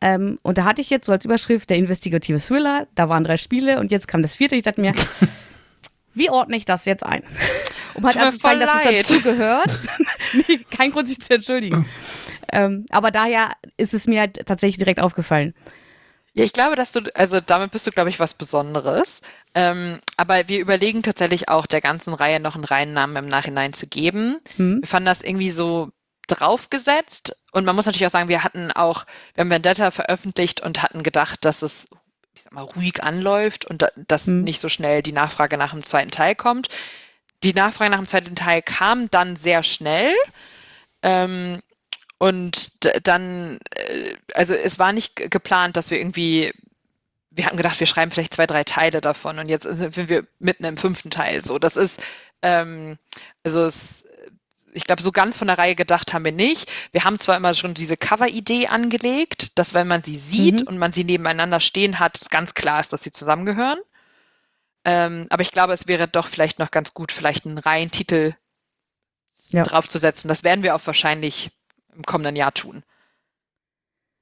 Ähm, 0.00 0.38
und 0.42 0.58
da 0.58 0.64
hatte 0.64 0.80
ich 0.80 0.90
jetzt 0.90 1.06
so 1.06 1.12
als 1.12 1.24
Überschrift 1.24 1.70
der 1.70 1.76
investigative 1.78 2.38
Thriller, 2.38 2.86
da 2.94 3.08
waren 3.08 3.24
drei 3.24 3.36
Spiele 3.36 3.80
und 3.80 3.90
jetzt 3.90 4.06
kam 4.08 4.22
das 4.22 4.36
vierte. 4.36 4.54
Ich 4.56 4.62
dachte 4.64 4.80
mir, 4.80 4.92
wie 6.14 6.30
ordne 6.30 6.56
ich 6.56 6.64
das 6.64 6.84
jetzt 6.84 7.04
ein? 7.04 7.22
Um 7.96 8.04
halt 8.04 8.16
anzuzeigen, 8.16 8.58
dass 8.60 8.84
es 8.90 9.06
dazu 9.06 9.20
gehört. 9.22 9.70
nee, 10.48 10.58
kein 10.76 10.90
Grund, 10.90 11.08
sich 11.08 11.20
zu 11.20 11.32
entschuldigen. 11.32 11.86
ähm, 12.50 12.86
aber 12.90 13.12
daher 13.12 13.50
ist 13.76 13.94
es 13.94 14.08
mir 14.08 14.18
halt 14.18 14.44
tatsächlich 14.46 14.78
direkt 14.78 14.98
aufgefallen. 14.98 15.54
Ja, 16.36 16.42
ich 16.44 16.52
glaube, 16.52 16.74
dass 16.74 16.90
du, 16.90 17.00
also 17.14 17.40
damit 17.40 17.70
bist 17.70 17.86
du, 17.86 17.92
glaube 17.92 18.10
ich, 18.10 18.18
was 18.18 18.34
Besonderes. 18.34 19.20
Ähm, 19.54 20.00
aber 20.16 20.48
wir 20.48 20.58
überlegen 20.58 21.02
tatsächlich 21.04 21.48
auch 21.48 21.66
der 21.66 21.80
ganzen 21.80 22.12
Reihe 22.12 22.40
noch 22.40 22.56
einen 22.56 22.64
Reihennamen 22.64 23.16
im 23.16 23.26
Nachhinein 23.26 23.72
zu 23.72 23.86
geben. 23.86 24.40
Hm? 24.56 24.80
Wir 24.80 24.88
fanden 24.88 25.06
das 25.06 25.22
irgendwie 25.22 25.52
so 25.52 25.92
draufgesetzt. 26.26 27.36
Und 27.52 27.64
man 27.64 27.76
muss 27.76 27.86
natürlich 27.86 28.06
auch 28.06 28.10
sagen, 28.10 28.28
wir 28.28 28.42
hatten 28.42 28.72
auch, 28.72 29.06
wir 29.34 29.42
haben 29.42 29.50
Vendetta 29.50 29.92
veröffentlicht 29.92 30.60
und 30.60 30.82
hatten 30.82 31.04
gedacht, 31.04 31.44
dass 31.44 31.62
es, 31.62 31.86
ich 32.34 32.42
sag 32.42 32.52
mal, 32.52 32.62
ruhig 32.62 33.00
anläuft 33.00 33.64
und 33.64 33.82
da, 33.82 33.88
dass 33.96 34.26
Hm. 34.26 34.42
nicht 34.42 34.60
so 34.60 34.68
schnell 34.68 35.02
die 35.02 35.12
Nachfrage 35.12 35.56
nach 35.56 35.70
dem 35.70 35.84
zweiten 35.84 36.10
Teil 36.10 36.34
kommt. 36.34 36.68
Die 37.44 37.54
Nachfrage 37.54 37.90
nach 37.90 37.98
dem 37.98 38.08
zweiten 38.08 38.34
Teil 38.34 38.60
kam 38.60 39.08
dann 39.10 39.36
sehr 39.36 39.62
schnell. 39.62 40.12
Ähm, 41.02 41.60
und 42.18 42.72
dann, 43.06 43.58
äh, 43.74 44.16
also 44.34 44.54
es 44.54 44.78
war 44.78 44.92
nicht 44.92 45.16
ge- 45.16 45.28
geplant, 45.28 45.76
dass 45.76 45.90
wir 45.90 45.98
irgendwie, 45.98 46.52
wir 47.30 47.46
hatten 47.46 47.56
gedacht, 47.56 47.80
wir 47.80 47.86
schreiben 47.86 48.10
vielleicht 48.10 48.34
zwei, 48.34 48.46
drei 48.46 48.64
Teile 48.64 49.00
davon 49.00 49.38
und 49.38 49.48
jetzt 49.48 49.64
sind 49.64 49.96
wir 50.08 50.26
mitten 50.38 50.64
im 50.64 50.76
fünften 50.76 51.10
Teil. 51.10 51.42
So, 51.44 51.58
das 51.58 51.76
ist, 51.76 52.00
ähm, 52.42 52.98
also 53.42 53.64
es, 53.64 54.04
ich 54.72 54.84
glaube, 54.84 55.02
so 55.02 55.12
ganz 55.12 55.36
von 55.36 55.46
der 55.48 55.58
Reihe 55.58 55.74
gedacht 55.76 56.12
haben 56.12 56.24
wir 56.24 56.32
nicht. 56.32 56.70
Wir 56.92 57.04
haben 57.04 57.18
zwar 57.18 57.36
immer 57.36 57.54
schon 57.54 57.74
diese 57.74 57.96
Cover-Idee 57.96 58.66
angelegt, 58.68 59.56
dass 59.58 59.72
wenn 59.74 59.86
man 59.88 60.02
sie 60.02 60.16
sieht 60.16 60.62
Mhm. 60.62 60.66
und 60.66 60.78
man 60.78 60.90
sie 60.92 61.04
nebeneinander 61.04 61.60
stehen 61.60 62.00
hat, 62.00 62.20
es 62.20 62.28
ganz 62.28 62.54
klar 62.54 62.80
ist, 62.80 62.92
dass 62.92 63.02
sie 63.02 63.12
zusammengehören. 63.12 63.78
Ähm, 64.84 65.26
aber 65.30 65.42
ich 65.42 65.52
glaube, 65.52 65.72
es 65.72 65.86
wäre 65.88 66.08
doch 66.08 66.28
vielleicht 66.28 66.58
noch 66.58 66.70
ganz 66.70 66.92
gut, 66.92 67.12
vielleicht 67.12 67.46
einen 67.46 67.58
Reihentitel 67.58 68.34
Ja. 69.50 69.62
draufzusetzen. 69.62 70.28
Das 70.28 70.42
werden 70.42 70.62
wir 70.64 70.74
auch 70.74 70.84
wahrscheinlich 70.84 71.50
im 71.96 72.02
kommenden 72.02 72.36
Jahr 72.36 72.52
tun. 72.52 72.82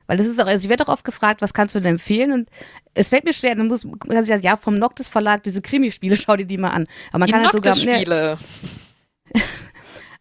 Weil 0.06 0.16
das 0.18 0.26
ist 0.26 0.40
auch, 0.40 0.46
also 0.46 0.64
ich 0.64 0.68
werde 0.68 0.84
auch 0.84 0.92
oft 0.92 1.04
gefragt, 1.04 1.42
was 1.42 1.54
kannst 1.54 1.74
du 1.74 1.80
denn 1.80 1.92
empfehlen? 1.92 2.32
Und 2.32 2.50
es 2.94 3.08
fällt 3.08 3.24
mir 3.24 3.32
schwer, 3.32 3.54
dann 3.54 3.68
muss 3.68 3.84
man 3.84 3.98
kann 3.98 4.24
sich 4.24 4.28
sagen, 4.28 4.42
ja, 4.42 4.56
vom 4.56 4.74
Noctis 4.74 5.08
Verlag, 5.08 5.42
diese 5.42 5.62
Krimispiele, 5.62 6.16
schau 6.18 6.36
dir 6.36 6.46
die 6.46 6.58
mal 6.58 6.70
an. 6.70 6.86
Aber 7.10 7.20
man 7.20 7.26
Die 7.26 7.32
kann 7.32 7.42
halt 7.44 7.52
sogar. 7.52 7.74
Noctis-Spiele. 7.74 8.38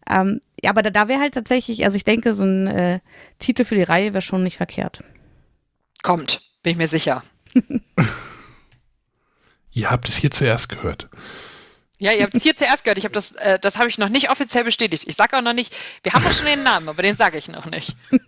Ähm, 0.08 0.40
ja, 0.62 0.70
aber 0.70 0.82
da, 0.82 0.90
da 0.90 1.08
wäre 1.08 1.20
halt 1.20 1.34
tatsächlich, 1.34 1.84
also 1.84 1.96
ich 1.96 2.04
denke, 2.04 2.34
so 2.34 2.44
ein 2.44 2.66
äh, 2.66 3.00
Titel 3.38 3.64
für 3.64 3.74
die 3.74 3.82
Reihe 3.82 4.12
wäre 4.12 4.22
schon 4.22 4.42
nicht 4.42 4.56
verkehrt. 4.56 5.02
Kommt, 6.02 6.42
bin 6.62 6.72
ich 6.72 6.78
mir 6.78 6.88
sicher. 6.88 7.22
Ihr 9.70 9.90
habt 9.90 10.08
es 10.08 10.16
hier 10.16 10.30
zuerst 10.30 10.68
gehört. 10.68 11.08
Ja, 12.02 12.10
ihr 12.10 12.24
habt 12.24 12.34
es 12.34 12.42
hier 12.42 12.56
zuerst 12.56 12.82
gehört. 12.82 12.98
Ich 12.98 13.04
habe 13.04 13.14
das, 13.14 13.30
äh, 13.36 13.60
das 13.60 13.78
habe 13.78 13.88
ich 13.88 13.96
noch 13.96 14.08
nicht 14.08 14.28
offiziell 14.28 14.64
bestätigt. 14.64 15.04
Ich 15.06 15.14
sage 15.14 15.36
auch 15.36 15.40
noch 15.40 15.52
nicht, 15.52 15.72
wir 16.02 16.12
haben 16.12 16.26
auch 16.26 16.32
schon 16.32 16.46
den 16.46 16.64
Namen, 16.64 16.88
aber 16.88 17.00
den 17.00 17.14
sage 17.14 17.38
ich 17.38 17.46
noch 17.46 17.66
nicht. 17.66 17.96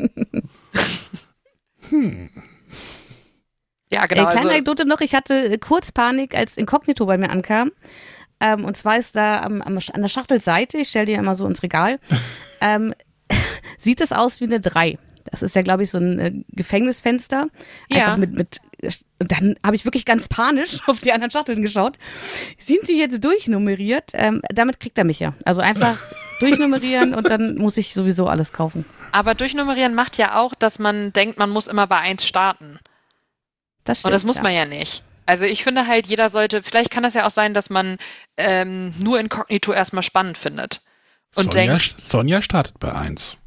Ja, 3.91 4.07
genau. 4.07 4.23
äh, 4.23 4.27
kleine 4.27 4.37
Also, 4.37 4.49
Anekdote 4.49 4.85
noch, 4.87 5.01
ich 5.01 5.15
hatte 5.15 5.53
äh, 5.53 5.59
kurz 5.59 5.93
Panik, 5.93 6.35
als 6.37 6.57
Inkognito 6.57 7.05
bei 7.07 7.19
mir 7.19 7.31
ankam. 7.31 7.71
Ähm, 8.41 8.65
und 8.65 8.77
zwar 8.77 8.99
ist 8.99 9.15
da 9.15 9.43
am, 9.43 9.61
am, 9.63 9.79
an 9.93 10.03
der 10.03 10.09
Schachtelseite, 10.09 10.79
ich 10.79 10.89
stelle 10.89 11.07
die 11.07 11.13
immer 11.13 11.35
so 11.35 11.47
ins 11.47 11.63
Regal, 11.63 12.01
ähm, 12.61 12.95
sieht 13.79 14.01
es 14.01 14.13
aus 14.13 14.41
wie 14.41 14.45
eine 14.45 14.61
3. 14.61 14.99
Das 15.31 15.43
ist 15.43 15.55
ja, 15.55 15.63
glaube 15.63 15.83
ich, 15.85 15.91
so 15.91 15.99
ein 15.99 16.19
äh, 16.19 16.33
Gefängnisfenster. 16.49 17.49
Einfach 17.91 18.09
Ja. 18.09 18.17
mit, 18.17 18.33
mit, 18.35 18.61
und 19.19 19.33
dann 19.33 19.57
habe 19.65 19.77
ich 19.77 19.85
wirklich 19.85 20.05
ganz 20.05 20.29
panisch 20.29 20.81
auf 20.87 21.01
die 21.01 21.13
anderen 21.13 21.31
Schachteln 21.31 21.63
geschaut. 21.63 21.99
Sind 22.59 22.87
sie 22.87 22.99
jetzt 22.99 23.25
durchnummeriert? 23.25 24.11
Ähm, 24.15 24.43
damit 24.53 24.81
kriegt 24.81 24.99
er 24.99 25.05
mich 25.05 25.21
ja. 25.21 25.35
Also 25.45 25.63
einfach 25.63 25.99
durchnummerieren 26.41 27.15
und 27.15 27.29
dann 27.31 27.57
muss 27.57 27.77
ich 27.77 27.95
sowieso 27.95 28.27
alles 28.27 28.53
kaufen. 28.53 28.85
aber 29.13 29.35
durchnummerieren 29.35 29.95
macht 29.95 30.19
ja 30.19 30.41
auch, 30.41 30.55
dass 30.55 30.79
man 30.79 31.13
denkt, 31.13 31.39
man 31.39 31.51
muss 31.51 31.67
immer 31.67 31.87
bei 31.87 31.99
1 31.99 32.27
starten. 32.27 32.79
Das 33.85 34.01
stimmt. 34.01 34.11
Und 34.11 34.13
das 34.15 34.25
muss 34.25 34.37
ja. 34.37 34.43
man 34.43 34.53
ja 34.53 34.65
nicht. 34.65 35.03
Also 35.27 35.45
ich 35.45 35.63
finde 35.65 35.87
halt, 35.87 36.07
jeder 36.07 36.29
sollte, 36.29 36.63
vielleicht 36.63 36.91
kann 36.91 37.03
das 37.03 37.15
ja 37.15 37.27
auch 37.27 37.31
sein, 37.31 37.55
dass 37.55 37.71
man 37.71 37.97
ähm, 38.37 38.93
nur 39.03 39.19
Inkognito 39.19 39.73
erstmal 39.73 40.03
spannend 40.03 40.37
findet. 40.37 40.83
Und 41.35 41.53
Sonja, 41.53 41.79
denkt, 41.79 42.01
Sonja 42.01 42.43
startet 42.43 42.79
bei 42.79 42.93
1. 42.93 43.39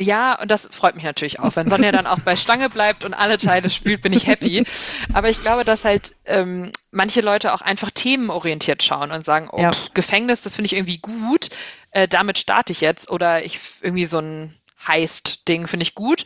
Ja, 0.00 0.40
und 0.40 0.50
das 0.50 0.68
freut 0.72 0.96
mich 0.96 1.04
natürlich 1.04 1.38
auch. 1.38 1.54
Wenn 1.54 1.68
Sonja 1.68 1.92
dann 1.92 2.06
auch 2.08 2.18
bei 2.18 2.36
Stange 2.36 2.68
bleibt 2.68 3.04
und 3.04 3.14
alle 3.14 3.36
Teile 3.38 3.70
spielt, 3.70 4.02
bin 4.02 4.12
ich 4.12 4.26
happy. 4.26 4.64
Aber 5.12 5.30
ich 5.30 5.40
glaube, 5.40 5.64
dass 5.64 5.84
halt 5.84 6.12
ähm, 6.24 6.72
manche 6.90 7.20
Leute 7.20 7.54
auch 7.54 7.60
einfach 7.60 7.92
themenorientiert 7.92 8.82
schauen 8.82 9.12
und 9.12 9.24
sagen, 9.24 9.48
oh, 9.52 9.60
Ja. 9.60 9.72
pff, 9.72 9.94
Gefängnis, 9.94 10.42
das 10.42 10.56
finde 10.56 10.66
ich 10.66 10.72
irgendwie 10.72 10.98
gut, 10.98 11.50
äh, 11.92 12.08
damit 12.08 12.38
starte 12.38 12.72
ich 12.72 12.80
jetzt. 12.80 13.08
Oder 13.08 13.44
ich 13.44 13.60
irgendwie 13.82 14.06
so 14.06 14.18
ein 14.18 14.58
Heist-Ding 14.86 15.68
finde 15.68 15.84
ich 15.84 15.94
gut. 15.94 16.24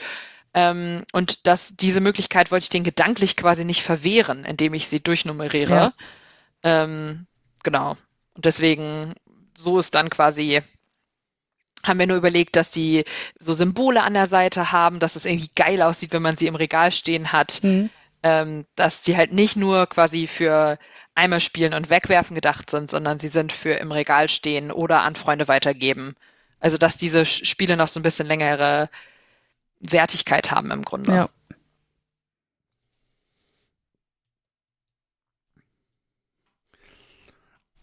Ähm, 0.54 1.04
und 1.12 1.46
dass 1.46 1.76
diese 1.76 2.00
Möglichkeit 2.00 2.50
wollte 2.50 2.64
ich 2.64 2.70
den 2.70 2.84
gedanklich 2.84 3.36
quasi 3.36 3.66
nicht 3.66 3.82
verwehren, 3.82 4.46
indem 4.46 4.72
ich 4.72 4.88
sie 4.88 5.00
durchnummeriere. 5.00 5.74
Ja. 5.74 5.92
Ähm, 6.62 7.26
genau. 7.62 7.96
Und 8.34 8.44
deswegen, 8.46 9.14
so 9.54 9.78
ist 9.78 9.94
dann 9.94 10.08
quasi 10.08 10.62
haben 11.84 11.98
wir 11.98 12.06
nur 12.06 12.16
überlegt, 12.16 12.56
dass 12.56 12.70
die 12.70 13.04
so 13.38 13.52
Symbole 13.54 14.02
an 14.02 14.14
der 14.14 14.26
Seite 14.26 14.72
haben, 14.72 14.98
dass 14.98 15.16
es 15.16 15.24
irgendwie 15.24 15.50
geil 15.54 15.80
aussieht, 15.82 16.12
wenn 16.12 16.22
man 16.22 16.36
sie 16.36 16.46
im 16.46 16.56
Regal 16.56 16.90
stehen 16.92 17.32
hat, 17.32 17.60
Mhm. 17.62 17.90
ähm, 18.22 18.66
dass 18.74 19.04
sie 19.04 19.16
halt 19.16 19.32
nicht 19.32 19.56
nur 19.56 19.86
quasi 19.86 20.26
für 20.26 20.78
einmal 21.14 21.40
spielen 21.40 21.74
und 21.74 21.90
wegwerfen 21.90 22.34
gedacht 22.34 22.70
sind, 22.70 22.88
sondern 22.90 23.18
sie 23.18 23.28
sind 23.28 23.52
für 23.52 23.72
im 23.72 23.92
Regal 23.92 24.28
stehen 24.28 24.70
oder 24.70 25.02
an 25.02 25.16
Freunde 25.16 25.48
weitergeben. 25.48 26.14
Also 26.60 26.78
dass 26.78 26.96
diese 26.96 27.24
Spiele 27.24 27.76
noch 27.76 27.88
so 27.88 28.00
ein 28.00 28.04
bisschen 28.04 28.26
längere 28.26 28.88
Wertigkeit 29.80 30.50
haben 30.50 30.70
im 30.70 30.82
Grunde. 30.82 31.12
Ja. 31.14 31.28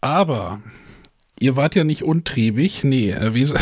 Aber 0.00 0.60
ihr 1.38 1.56
wart 1.56 1.74
ja 1.74 1.84
nicht 1.84 2.02
untriebig. 2.04 2.84
Nee, 2.84 3.10
äh, 3.10 3.34
wie 3.34 3.42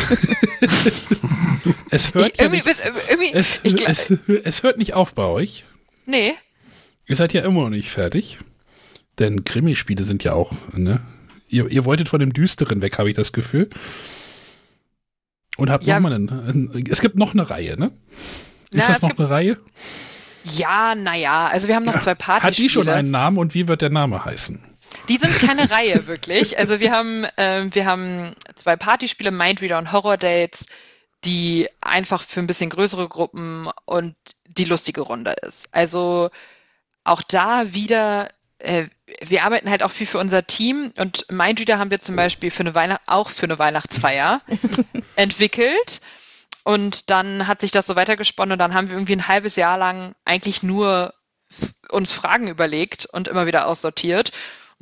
es 1.90 2.14
hört 2.14 2.32
Ich, 2.34 2.40
ja 2.40 2.48
nicht, 2.48 2.66
irgendwie, 3.08 3.32
es, 3.32 3.60
es, 3.62 4.10
es 4.44 4.62
hört 4.62 4.78
nicht 4.78 4.94
auf 4.94 5.14
bei 5.14 5.24
euch. 5.24 5.64
nee, 6.06 6.34
Ihr 7.06 7.16
seid 7.16 7.34
ja 7.34 7.42
immer 7.44 7.62
noch 7.64 7.70
nicht 7.70 7.90
fertig. 7.90 8.38
Denn 9.18 9.44
Krimispiele 9.44 10.04
sind 10.04 10.24
ja 10.24 10.32
auch, 10.32 10.52
ne? 10.72 11.00
Ihr, 11.48 11.70
ihr 11.70 11.84
wolltet 11.84 12.08
von 12.08 12.18
dem 12.18 12.32
Düsteren 12.32 12.80
weg, 12.80 12.98
habe 12.98 13.10
ich 13.10 13.14
das 13.16 13.32
Gefühl. 13.32 13.68
Und 15.58 15.70
habt 15.70 15.84
Ja. 15.84 16.00
noch 16.00 16.08
mal 16.08 16.14
einen. 16.14 16.86
Es 16.90 17.00
gibt 17.02 17.16
noch 17.16 17.32
eine 17.34 17.48
Reihe, 17.50 17.78
ne? 17.78 17.92
Ist 18.70 18.72
Na, 18.72 18.86
das 18.86 18.96
es 18.96 19.02
noch 19.02 19.10
gibt- 19.10 19.20
eine 19.20 19.30
Reihe? 19.30 19.58
ja, 20.44 20.94
naja, 20.94 21.46
also 21.46 21.68
wir 21.68 21.76
haben 21.76 21.84
noch 21.84 22.00
zwei 22.02 22.14
Partyspiele. 22.14 22.42
Hat 22.50 22.58
die 22.58 22.68
schon 22.70 22.88
einen 22.88 23.10
Namen 23.10 23.36
und 23.38 23.54
wie 23.54 23.68
wird 23.68 23.82
der 23.82 23.90
Name 23.90 24.24
heißen? 24.24 24.58
Die 25.08 25.18
sind 25.18 25.38
keine 25.38 25.70
Reihe, 25.70 26.06
wirklich. 26.06 26.58
Also 26.58 26.80
wir 26.80 26.92
haben, 26.92 27.26
ähm, 27.36 27.74
wir 27.74 27.84
haben 27.84 28.34
zwei 28.54 28.76
Partyspiele, 28.76 29.30
Mindreader 29.30 29.78
und 29.78 29.92
Horror 29.92 30.16
Dates, 30.16 30.66
die 31.24 31.68
einfach 31.80 32.22
für 32.22 32.40
ein 32.40 32.46
bisschen 32.46 32.70
größere 32.70 33.08
Gruppen 33.08 33.68
und 33.84 34.14
die 34.46 34.64
lustige 34.64 35.02
Runde 35.02 35.34
ist. 35.42 35.68
Also 35.72 36.30
auch 37.04 37.22
da 37.22 37.74
wieder, 37.74 38.30
äh, 38.58 38.86
wir 39.20 39.44
arbeiten 39.44 39.70
halt 39.70 39.82
auch 39.82 39.90
viel 39.90 40.06
für 40.06 40.18
unser 40.18 40.46
Team 40.46 40.92
und 40.96 41.30
Mindreader 41.30 41.78
haben 41.78 41.90
wir 41.90 42.00
zum 42.00 42.16
Beispiel 42.16 42.50
für 42.50 42.60
eine 42.60 42.74
Weihnacht 42.74 43.02
auch 43.06 43.30
für 43.30 43.44
eine 43.44 43.58
Weihnachtsfeier 43.58 44.40
entwickelt. 45.16 46.00
Und 46.62 47.10
dann 47.10 47.46
hat 47.46 47.60
sich 47.60 47.72
das 47.72 47.86
so 47.86 47.94
weitergesponnen 47.94 48.52
und 48.52 48.58
dann 48.58 48.72
haben 48.72 48.88
wir 48.88 48.94
irgendwie 48.94 49.16
ein 49.16 49.28
halbes 49.28 49.56
Jahr 49.56 49.76
lang 49.76 50.14
eigentlich 50.24 50.62
nur 50.62 51.12
uns 51.90 52.12
Fragen 52.12 52.48
überlegt 52.48 53.04
und 53.04 53.28
immer 53.28 53.46
wieder 53.46 53.66
aussortiert. 53.66 54.32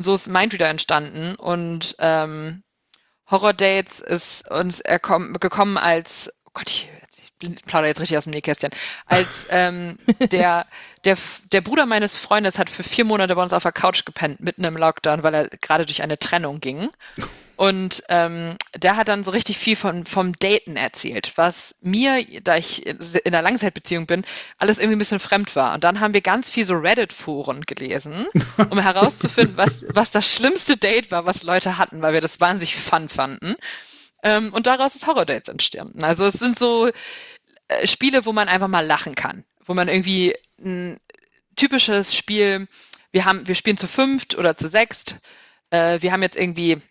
So 0.03 0.15
ist 0.15 0.27
Mindreader 0.27 0.69
entstanden. 0.69 1.35
Und 1.35 1.97
ähm, 1.99 2.63
Horror 3.31 3.53
Dates 3.53 4.01
ist 4.01 4.51
uns 4.51 4.83
gekommen 4.83 5.79
als, 5.79 6.31
oh 6.45 6.51
Gott, 6.55 6.69
ich, 6.69 6.91
ich 7.41 7.65
plaudere 7.65 7.89
jetzt 7.89 8.01
richtig 8.01 8.19
aus 8.19 8.25
dem 8.25 8.33
Nähkästchen, 8.33 8.71
als 9.07 9.47
ähm, 9.51 9.99
der, 10.21 10.67
der, 11.05 11.17
der 11.53 11.61
Bruder 11.61 11.87
meines 11.87 12.17
Freundes 12.17 12.59
hat 12.59 12.71
für 12.71 12.83
vier 12.83 13.05
Monate 13.05 13.35
bei 13.35 13.43
uns 13.43 13.53
auf 13.53 13.63
der 13.63 13.73
Couch 13.73 14.05
gepennt, 14.05 14.41
mitten 14.41 14.65
im 14.65 14.77
Lockdown, 14.77 15.23
weil 15.23 15.35
er 15.35 15.49
gerade 15.49 15.87
durch 15.87 16.03
eine 16.03 16.19
Trennung 16.19 16.61
ging. 16.61 16.91
Und 17.63 18.03
ähm, 18.09 18.57
der 18.75 18.97
hat 18.97 19.07
dann 19.07 19.23
so 19.23 19.31
richtig 19.31 19.57
viel 19.57 19.77
von, 19.77 20.05
vom 20.05 20.33
Daten 20.33 20.75
erzählt, 20.75 21.31
was 21.37 21.77
mir, 21.81 22.27
da 22.43 22.57
ich 22.57 22.85
in 22.85 22.99
einer 23.25 23.41
Langzeitbeziehung 23.41 24.09
bin, 24.09 24.25
alles 24.59 24.81
irgendwie 24.81 24.97
ein 24.97 24.99
bisschen 24.99 25.21
fremd 25.21 25.55
war. 25.55 25.73
Und 25.73 25.85
dann 25.85 26.01
haben 26.01 26.13
wir 26.13 26.23
ganz 26.23 26.51
viel 26.51 26.65
so 26.65 26.75
Reddit-Foren 26.75 27.61
gelesen, 27.61 28.27
um 28.69 28.81
herauszufinden, 28.83 29.57
was, 29.57 29.85
was 29.91 30.11
das 30.11 30.27
schlimmste 30.27 30.77
Date 30.77 31.13
war, 31.13 31.25
was 31.25 31.45
Leute 31.45 31.79
hatten, 31.79 32.03
weil 32.03 32.15
wir 32.15 32.21
das 32.21 32.41
wahnsinnig 32.41 32.75
fun 32.75 33.09
fanden. 33.09 33.55
Ähm, 34.25 34.53
und 34.53 34.67
daraus 34.67 34.97
ist 34.97 35.07
Horror 35.07 35.25
Dates 35.25 35.49
entstanden. 35.49 36.03
Also 36.03 36.25
es 36.27 36.35
sind 36.35 36.59
so 36.59 36.91
äh, 37.69 37.87
Spiele, 37.87 38.27
wo 38.27 38.33
man 38.33 38.49
einfach 38.49 38.67
mal 38.67 38.85
lachen 38.85 39.15
kann, 39.15 39.45
wo 39.65 39.73
man 39.73 39.87
irgendwie 39.87 40.35
ein 40.61 40.99
typisches 41.55 42.13
Spiel, 42.17 42.67
wir 43.13 43.25
haben, 43.25 43.47
wir 43.47 43.55
spielen 43.55 43.77
zu 43.77 43.87
fünft 43.87 44.37
oder 44.37 44.57
zu 44.57 44.67
sechst. 44.67 45.21
Äh, 45.71 46.03
wir 46.03 46.11
haben 46.11 46.23
jetzt 46.23 46.37
irgendwie 46.37 46.83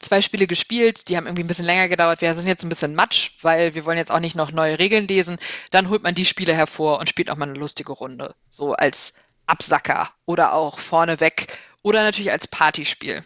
zwei 0.00 0.20
Spiele 0.20 0.46
gespielt, 0.46 1.08
die 1.08 1.16
haben 1.16 1.26
irgendwie 1.26 1.44
ein 1.44 1.48
bisschen 1.48 1.64
länger 1.64 1.88
gedauert. 1.88 2.20
Wir 2.20 2.34
sind 2.34 2.46
jetzt 2.46 2.62
ein 2.62 2.68
bisschen 2.68 2.94
matsch, 2.94 3.30
weil 3.42 3.74
wir 3.74 3.84
wollen 3.84 3.98
jetzt 3.98 4.10
auch 4.10 4.20
nicht 4.20 4.36
noch 4.36 4.52
neue 4.52 4.78
Regeln 4.78 5.06
lesen. 5.08 5.38
Dann 5.70 5.88
holt 5.88 6.02
man 6.02 6.14
die 6.14 6.26
Spiele 6.26 6.54
hervor 6.54 6.98
und 6.98 7.08
spielt 7.08 7.30
auch 7.30 7.36
mal 7.36 7.48
eine 7.48 7.58
lustige 7.58 7.92
Runde. 7.92 8.34
So 8.50 8.74
als 8.74 9.14
Absacker 9.46 10.10
oder 10.26 10.54
auch 10.54 10.78
vorneweg 10.78 11.58
oder 11.82 12.02
natürlich 12.02 12.32
als 12.32 12.46
Partyspiel. 12.46 13.24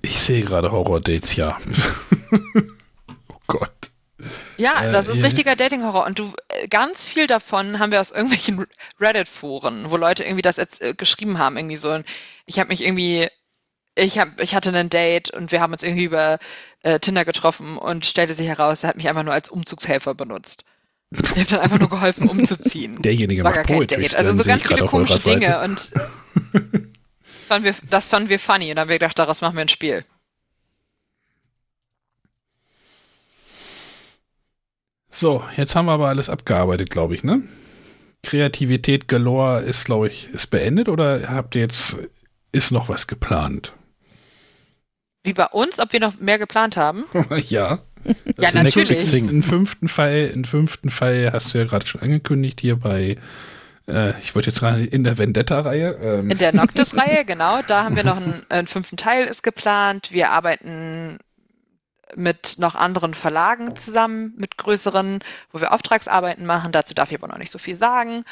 Ich 0.00 0.20
sehe 0.20 0.44
gerade 0.44 0.70
Horror-Dates, 0.70 1.36
ja. 1.36 1.58
oh 3.28 3.40
Gott. 3.46 3.87
Ja, 4.58 4.84
Äh, 4.84 4.92
das 4.92 5.08
ist 5.08 5.18
ja. 5.18 5.24
richtiger 5.24 5.56
Dating-Horror. 5.56 6.04
Und 6.04 6.18
du, 6.18 6.32
äh, 6.48 6.68
ganz 6.68 7.04
viel 7.04 7.26
davon 7.26 7.78
haben 7.78 7.92
wir 7.92 8.00
aus 8.00 8.10
irgendwelchen 8.10 8.66
Reddit-Foren, 9.00 9.90
wo 9.90 9.96
Leute 9.96 10.24
irgendwie 10.24 10.42
das 10.42 10.56
jetzt 10.56 10.82
äh, 10.82 10.94
geschrieben 10.94 11.38
haben. 11.38 11.56
Irgendwie 11.56 11.76
so, 11.76 12.00
ich 12.44 12.58
habe 12.58 12.68
mich 12.68 12.84
irgendwie, 12.84 13.28
ich 13.94 14.18
hab, 14.18 14.40
ich 14.40 14.54
hatte 14.54 14.74
ein 14.74 14.90
Date 14.90 15.30
und 15.30 15.52
wir 15.52 15.60
haben 15.60 15.72
uns 15.72 15.82
irgendwie 15.82 16.04
über 16.04 16.38
äh, 16.82 16.98
Tinder 16.98 17.24
getroffen 17.24 17.78
und 17.78 18.04
stellte 18.04 18.34
sich 18.34 18.48
heraus, 18.48 18.82
er 18.82 18.90
hat 18.90 18.96
mich 18.96 19.08
einfach 19.08 19.22
nur 19.22 19.34
als 19.34 19.48
Umzugshelfer 19.48 20.14
benutzt. 20.14 20.64
Ich 21.10 21.30
habe 21.30 21.44
dann 21.44 21.60
einfach 21.60 21.78
nur 21.78 21.88
geholfen, 21.88 22.28
umzuziehen. 22.28 23.00
Derjenige 23.00 23.44
War 23.44 23.52
macht 23.52 23.66
gar 23.66 23.78
kein 23.78 23.86
Date. 23.86 24.14
Also 24.14 24.36
so 24.36 24.44
ganz 24.44 24.66
viele 24.66 24.84
komische. 24.86 25.18
Dinge 25.20 25.60
und 25.60 25.92
fanden 27.46 27.64
wir, 27.64 27.74
das 27.88 28.08
fanden 28.08 28.28
wir 28.28 28.38
funny 28.38 28.70
und 28.70 28.76
dann 28.76 28.82
haben 28.82 28.88
wir 28.90 28.98
gedacht, 28.98 29.18
daraus 29.18 29.40
machen 29.40 29.56
wir 29.56 29.62
ein 29.62 29.68
Spiel. 29.68 30.04
So, 35.10 35.42
jetzt 35.56 35.74
haben 35.74 35.86
wir 35.86 35.92
aber 35.92 36.08
alles 36.08 36.28
abgearbeitet, 36.28 36.90
glaube 36.90 37.14
ich, 37.14 37.24
ne? 37.24 37.42
Kreativität 38.22 39.08
galore 39.08 39.60
ist, 39.60 39.84
glaube 39.84 40.08
ich, 40.08 40.28
ist 40.30 40.48
beendet 40.48 40.88
oder 40.88 41.28
habt 41.28 41.54
ihr 41.54 41.62
jetzt, 41.62 41.96
ist 42.52 42.72
noch 42.72 42.88
was 42.88 43.06
geplant? 43.06 43.72
Wie 45.24 45.32
bei 45.32 45.46
uns, 45.46 45.78
ob 45.78 45.92
wir 45.92 46.00
noch 46.00 46.18
mehr 46.20 46.38
geplant 46.38 46.76
haben? 46.76 47.04
ja. 47.48 47.80
Ja, 48.38 48.52
natürlich. 48.52 49.12
Im 49.14 49.42
fünften 49.42 49.88
Fall, 49.88 50.30
im 50.32 50.44
fünften 50.44 50.90
Fall 50.90 51.30
hast 51.32 51.52
du 51.52 51.58
ja 51.58 51.64
gerade 51.64 51.86
schon 51.86 52.00
angekündigt 52.00 52.60
hier 52.60 52.76
bei, 52.76 53.16
äh, 53.88 54.18
ich 54.20 54.34
wollte 54.34 54.50
jetzt 54.50 54.60
gerade 54.60 54.84
in 54.84 55.04
der 55.04 55.18
Vendetta-Reihe. 55.18 55.98
Ähm, 56.00 56.30
In 56.30 56.38
der 56.38 56.52
Noctis-Reihe, 56.54 57.24
genau. 57.24 57.60
Da 57.62 57.84
haben 57.84 57.96
wir 57.96 58.04
noch 58.04 58.16
einen, 58.16 58.42
einen 58.48 58.66
fünften 58.66 58.96
Teil 58.96 59.26
ist 59.26 59.42
geplant. 59.42 60.12
Wir 60.12 60.30
arbeiten 60.30 61.18
mit 62.14 62.56
noch 62.58 62.74
anderen 62.74 63.14
Verlagen 63.14 63.76
zusammen, 63.76 64.34
mit 64.36 64.56
größeren, 64.56 65.20
wo 65.52 65.60
wir 65.60 65.72
Auftragsarbeiten 65.72 66.46
machen. 66.46 66.72
Dazu 66.72 66.94
darf 66.94 67.10
ich 67.10 67.18
aber 67.18 67.28
noch 67.28 67.38
nicht 67.38 67.52
so 67.52 67.58
viel 67.58 67.76
sagen. 67.76 68.24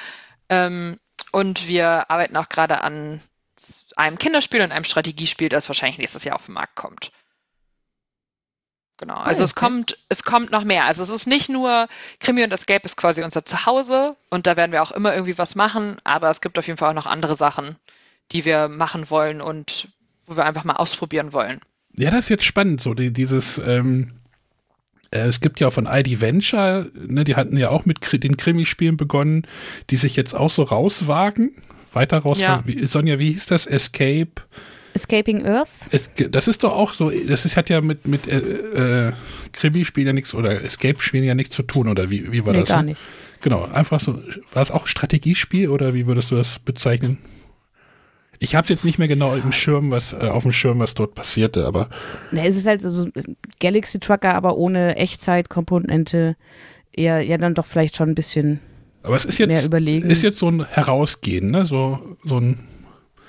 Ähm, 0.48 0.98
und 1.32 1.66
wir 1.66 2.10
arbeiten 2.10 2.36
auch 2.36 2.48
gerade 2.48 2.82
an 2.82 3.20
einem 3.96 4.18
Kinderspiel 4.18 4.60
und 4.62 4.72
einem 4.72 4.84
Strategiespiel, 4.84 5.48
das 5.48 5.68
wahrscheinlich 5.68 5.98
nächstes 5.98 6.24
Jahr 6.24 6.36
auf 6.36 6.46
den 6.46 6.54
Markt 6.54 6.76
kommt. 6.76 7.10
Genau, 8.98 9.16
also 9.16 9.44
es 9.44 9.52
okay. 9.52 9.60
kommt, 9.60 9.98
es 10.08 10.22
kommt 10.22 10.50
noch 10.50 10.64
mehr. 10.64 10.86
Also 10.86 11.02
es 11.02 11.10
ist 11.10 11.26
nicht 11.26 11.50
nur 11.50 11.86
Krimi 12.18 12.42
und 12.44 12.52
Escape 12.52 12.84
ist 12.84 12.96
quasi 12.96 13.22
unser 13.22 13.44
Zuhause 13.44 14.16
und 14.30 14.46
da 14.46 14.56
werden 14.56 14.72
wir 14.72 14.82
auch 14.82 14.90
immer 14.90 15.12
irgendwie 15.12 15.36
was 15.36 15.54
machen, 15.54 15.98
aber 16.04 16.30
es 16.30 16.40
gibt 16.40 16.58
auf 16.58 16.66
jeden 16.66 16.78
Fall 16.78 16.90
auch 16.90 16.94
noch 16.94 17.06
andere 17.06 17.34
Sachen, 17.34 17.76
die 18.32 18.46
wir 18.46 18.68
machen 18.68 19.10
wollen 19.10 19.42
und 19.42 19.88
wo 20.26 20.36
wir 20.36 20.46
einfach 20.46 20.64
mal 20.64 20.76
ausprobieren 20.76 21.34
wollen. 21.34 21.60
Ja, 21.98 22.10
das 22.10 22.20
ist 22.20 22.28
jetzt 22.28 22.44
spannend, 22.44 22.80
so 22.80 22.94
die, 22.94 23.12
dieses, 23.12 23.58
ähm, 23.58 24.08
äh, 25.10 25.20
es 25.20 25.40
gibt 25.40 25.60
ja 25.60 25.70
von 25.70 25.86
ID 25.86 26.20
Venture, 26.20 26.86
ne, 27.06 27.24
die 27.24 27.36
hatten 27.36 27.56
ja 27.56 27.70
auch 27.70 27.86
mit 27.86 28.00
Kri 28.00 28.18
den 28.18 28.36
Krimispielen 28.36 28.96
begonnen, 28.96 29.46
die 29.90 29.96
sich 29.96 30.16
jetzt 30.16 30.34
auch 30.34 30.50
so 30.50 30.62
rauswagen, 30.62 31.52
weiter 31.92 32.18
rauswagen. 32.18 32.66
Wie, 32.66 32.86
Sonja, 32.86 33.18
wie 33.18 33.32
hieß 33.32 33.46
das? 33.46 33.66
Escape? 33.66 34.42
Escaping 34.94 35.46
Earth? 35.46 35.68
Es, 35.90 36.10
das 36.30 36.48
ist 36.48 36.64
doch 36.64 36.72
auch 36.72 36.94
so, 36.94 37.10
das 37.10 37.44
ist, 37.44 37.56
hat 37.56 37.68
ja 37.68 37.80
mit, 37.80 38.06
mit 38.06 38.26
äh, 38.26 39.08
äh, 39.08 39.12
Krimispielen 39.52 40.06
ja 40.06 40.12
nichts 40.12 40.34
oder 40.34 40.62
Escape-Spielen 40.62 41.24
ja 41.24 41.34
nichts 41.34 41.54
zu 41.54 41.62
tun, 41.62 41.88
oder 41.88 42.10
wie, 42.10 42.32
wie 42.32 42.44
war 42.44 42.52
nee, 42.52 42.60
das? 42.60 42.68
gar 42.70 42.82
nicht. 42.82 43.00
Genau, 43.42 43.64
einfach 43.64 44.00
so, 44.00 44.22
war 44.52 44.62
es 44.62 44.70
auch 44.70 44.84
ein 44.84 44.88
Strategiespiel 44.88 45.68
oder 45.68 45.94
wie 45.94 46.06
würdest 46.06 46.30
du 46.30 46.36
das 46.36 46.58
bezeichnen? 46.58 47.18
Ich 48.38 48.54
habe 48.54 48.68
jetzt 48.68 48.84
nicht 48.84 48.98
mehr 48.98 49.08
genau 49.08 49.34
im 49.34 49.52
Schirm, 49.52 49.90
was 49.90 50.12
äh, 50.12 50.16
auf 50.28 50.42
dem 50.42 50.52
Schirm, 50.52 50.78
was 50.78 50.94
dort 50.94 51.14
passierte, 51.14 51.66
aber. 51.66 51.88
Na, 52.32 52.44
es 52.44 52.56
ist 52.56 52.66
halt 52.66 52.80
so 52.82 53.04
ein 53.04 53.36
Galaxy 53.60 53.98
Trucker, 53.98 54.34
aber 54.34 54.56
ohne 54.56 54.96
Echtzeitkomponente. 54.96 56.36
Eher, 56.92 57.20
ja, 57.22 57.36
dann 57.38 57.54
doch 57.54 57.66
vielleicht 57.66 57.96
schon 57.96 58.08
ein 58.10 58.14
bisschen 58.14 58.60
aber 59.02 59.16
es 59.16 59.24
ist 59.24 59.38
jetzt, 59.38 59.48
mehr 59.50 59.64
überlegen. 59.64 60.08
ist 60.10 60.22
jetzt 60.22 60.38
so 60.38 60.48
ein 60.50 60.64
Herausgehen, 60.66 61.50
ne? 61.50 61.66
So, 61.66 62.16
so 62.24 62.38
ein. 62.40 62.58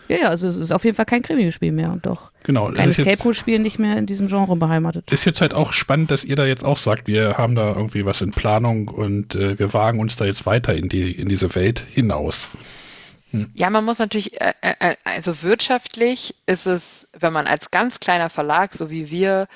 Ja, 0.07 0.17
ja, 0.21 0.29
also 0.29 0.47
es 0.47 0.55
ist 0.55 0.71
auf 0.71 0.85
jeden 0.85 0.95
Fall 0.95 1.03
kein 1.05 1.21
Krimispiel 1.21 1.73
mehr 1.73 1.91
und 1.91 2.05
doch 2.05 2.31
Genau. 2.43 2.67
kein 2.67 2.75
das 2.75 2.87
ist 2.91 2.97
jetzt- 2.99 3.07
Escape 3.07 3.23
Room 3.25 3.33
Spiel 3.33 3.59
nicht 3.59 3.77
mehr 3.77 3.97
in 3.97 4.05
diesem 4.05 4.27
Genre 4.27 4.55
beheimatet. 4.55 5.11
Ist 5.11 5.25
jetzt 5.25 5.41
halt 5.41 5.53
auch 5.53 5.73
spannend, 5.73 6.09
dass 6.11 6.23
ihr 6.23 6.37
da 6.37 6.45
jetzt 6.45 6.63
auch 6.63 6.77
sagt, 6.77 7.07
wir 7.07 7.37
haben 7.37 7.55
da 7.55 7.75
irgendwie 7.75 8.05
was 8.05 8.21
in 8.21 8.31
Planung 8.31 8.87
und 8.87 9.35
äh, 9.35 9.59
wir 9.59 9.73
wagen 9.73 9.99
uns 9.99 10.15
da 10.15 10.23
jetzt 10.23 10.45
weiter 10.45 10.73
in 10.73 10.87
die 10.87 11.11
in 11.11 11.27
diese 11.27 11.53
Welt 11.55 11.85
hinaus. 11.93 12.49
Ja, 13.53 13.69
man 13.69 13.83
muss 13.85 13.99
natürlich, 13.99 14.39
äh, 14.39 14.53
äh, 14.61 14.95
also 15.03 15.41
wirtschaftlich 15.43 16.35
ist 16.45 16.65
es, 16.65 17.07
wenn 17.13 17.33
man 17.33 17.47
als 17.47 17.71
ganz 17.71 17.99
kleiner 17.99 18.29
Verlag, 18.29 18.73
so 18.73 18.89
wie 18.89 19.11
wir, 19.11 19.47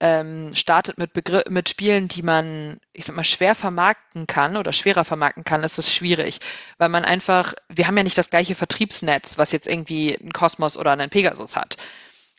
ähm, 0.00 0.54
startet 0.54 0.98
mit, 0.98 1.12
Begr 1.12 1.44
mit 1.48 1.68
Spielen, 1.68 2.08
die 2.08 2.22
man, 2.22 2.78
ich 2.92 3.06
sag 3.06 3.16
mal, 3.16 3.24
schwer 3.24 3.54
vermarkten 3.54 4.26
kann 4.26 4.56
oder 4.56 4.72
schwerer 4.72 5.04
vermarkten 5.04 5.44
kann, 5.44 5.62
ist 5.62 5.78
es 5.78 5.92
schwierig, 5.92 6.40
weil 6.78 6.88
man 6.88 7.04
einfach, 7.04 7.54
wir 7.68 7.86
haben 7.86 7.96
ja 7.96 8.02
nicht 8.02 8.18
das 8.18 8.30
gleiche 8.30 8.54
Vertriebsnetz, 8.54 9.38
was 9.38 9.52
jetzt 9.52 9.66
irgendwie 9.66 10.14
ein 10.14 10.32
Kosmos 10.32 10.76
oder 10.76 10.92
ein 10.92 11.10
Pegasus 11.10 11.56
hat. 11.56 11.76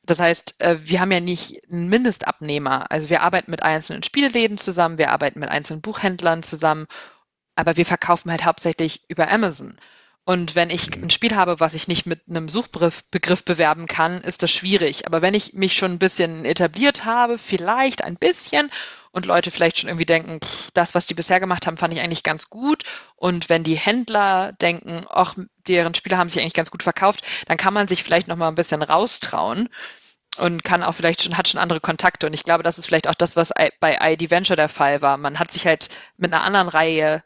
Das 0.05 0.19
heißt, 0.19 0.61
äh, 0.61 0.77
wir 0.83 0.99
haben 1.01 1.11
ja 1.11 1.21
nicht 1.21 1.61
einen 1.71 1.87
Mindestabnehmer. 1.89 2.91
Also 2.91 3.09
wir 3.09 3.21
arbeiten 3.21 3.49
mit 3.51 3.63
einzelnen 3.63 4.03
Spieleläden 4.03 4.57
zusammen, 4.57 4.97
wir 4.97 5.11
arbeiten 5.11 5.39
mit 5.39 5.49
einzelnen 5.49 5.81
Buchhändlern 5.81 6.43
zusammen, 6.43 6.87
aber 7.55 7.77
wir 7.77 7.85
verkaufen 7.85 8.29
halt 8.29 8.45
hauptsächlich 8.45 9.01
über 9.07 9.31
Amazon. 9.31 9.75
Und 10.25 10.55
wenn 10.55 10.71
ich 10.71 10.95
ein 10.95 11.11
Spiel 11.11 11.35
habe, 11.35 11.59
was 11.59 11.75
ich 11.75 11.87
nicht 11.87 12.07
mit 12.07 12.21
einem 12.27 12.49
Suchbegriff 12.49 13.03
Begriff 13.11 13.45
bewerben 13.45 13.85
kann, 13.85 14.21
ist 14.21 14.41
das 14.41 14.51
schwierig. 14.51 15.05
Aber 15.05 15.21
wenn 15.21 15.35
ich 15.35 15.53
mich 15.53 15.73
schon 15.73 15.91
ein 15.93 15.99
bisschen 15.99 16.45
etabliert 16.45 17.05
habe, 17.05 17.37
vielleicht 17.37 18.03
ein 18.03 18.17
bisschen, 18.17 18.71
und 19.11 19.27
Leute 19.27 19.51
vielleicht 19.51 19.77
schon 19.77 19.87
irgendwie 19.87 20.05
denken, 20.05 20.39
pff, 20.43 20.71
das, 20.73 20.95
was 20.95 21.05
die 21.05 21.13
bisher 21.13 21.39
gemacht 21.39 21.67
haben, 21.67 21.77
fand 21.77 21.93
ich 21.93 22.01
eigentlich 22.01 22.23
ganz 22.23 22.49
gut. 22.49 22.83
Und 23.15 23.49
wenn 23.49 23.63
die 23.63 23.77
Händler 23.77 24.53
denken, 24.53 25.05
ach, 25.09 25.35
deren 25.67 25.93
Spiele 25.93 26.17
haben 26.17 26.29
sich 26.29 26.41
eigentlich 26.41 26.53
ganz 26.53 26.71
gut 26.71 26.83
verkauft, 26.83 27.23
dann 27.47 27.57
kann 27.57 27.73
man 27.73 27.87
sich 27.87 28.03
vielleicht 28.03 28.27
noch 28.27 28.35
mal 28.35 28.49
ein 28.49 28.55
bisschen 28.55 28.81
raustrauen 28.81 29.69
und 30.37 30.63
kann 30.63 30.83
auch 30.83 30.95
vielleicht 30.95 31.21
schon, 31.23 31.37
hat 31.37 31.47
schon 31.47 31.61
andere 31.61 31.79
Kontakte. 31.79 32.25
Und 32.27 32.33
ich 32.33 32.43
glaube, 32.43 32.63
das 32.63 32.79
ist 32.79 32.87
vielleicht 32.87 33.07
auch 33.07 33.15
das, 33.15 33.35
was 33.35 33.53
bei 33.79 33.97
ID 34.01 34.31
Venture 34.31 34.57
der 34.57 34.69
Fall 34.69 35.01
war. 35.01 35.17
Man 35.17 35.39
hat 35.39 35.51
sich 35.51 35.65
halt 35.67 35.89
mit 36.17 36.33
einer 36.33 36.43
anderen 36.43 36.67
Reihe 36.67 37.23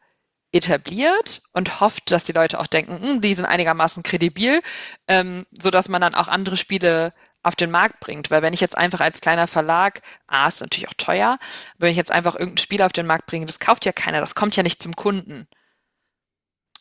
etabliert 0.51 1.41
und 1.53 1.79
hofft, 1.79 2.11
dass 2.11 2.23
die 2.23 2.31
Leute 2.31 2.59
auch 2.59 2.67
denken, 2.67 3.01
"Hm, 3.01 3.21
die 3.21 3.33
sind 3.35 3.45
einigermaßen 3.45 4.03
kredibil, 4.03 4.61
ähm, 5.07 5.45
so 5.51 5.69
dass 5.69 5.89
man 5.89 6.01
dann 6.01 6.15
auch 6.15 6.27
andere 6.27 6.57
Spiele 6.57 7.13
auf 7.41 7.55
den 7.55 7.71
Markt 7.71 7.99
bringt. 7.99 8.31
Weil 8.31 8.41
wenn 8.41 8.53
ich 8.53 8.61
jetzt 8.61 8.77
einfach 8.77 8.99
als 8.99 9.21
kleiner 9.21 9.47
Verlag, 9.47 10.01
A, 10.27 10.47
ist 10.47 10.61
natürlich 10.61 10.89
auch 10.89 10.93
teuer, 10.97 11.39
wenn 11.77 11.91
ich 11.91 11.97
jetzt 11.97 12.11
einfach 12.11 12.35
irgendein 12.35 12.57
Spiel 12.57 12.81
auf 12.81 12.91
den 12.91 13.05
Markt 13.05 13.27
bringe, 13.27 13.45
das 13.45 13.59
kauft 13.59 13.85
ja 13.85 13.91
keiner, 13.91 14.19
das 14.19 14.35
kommt 14.35 14.55
ja 14.55 14.63
nicht 14.63 14.81
zum 14.81 14.95
Kunden. 14.95 15.47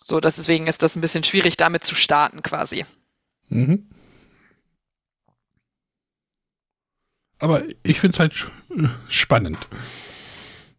So, 0.02 0.20
deswegen 0.20 0.66
ist 0.66 0.82
das 0.82 0.96
ein 0.96 1.00
bisschen 1.00 1.22
schwierig, 1.24 1.56
damit 1.56 1.84
zu 1.84 1.94
starten 1.94 2.42
quasi. 2.42 2.86
Mhm. 3.48 3.88
Aber 7.38 7.62
ich 7.82 8.00
finde 8.00 8.16
es 8.16 8.20
halt 8.20 8.50
spannend. 9.08 9.68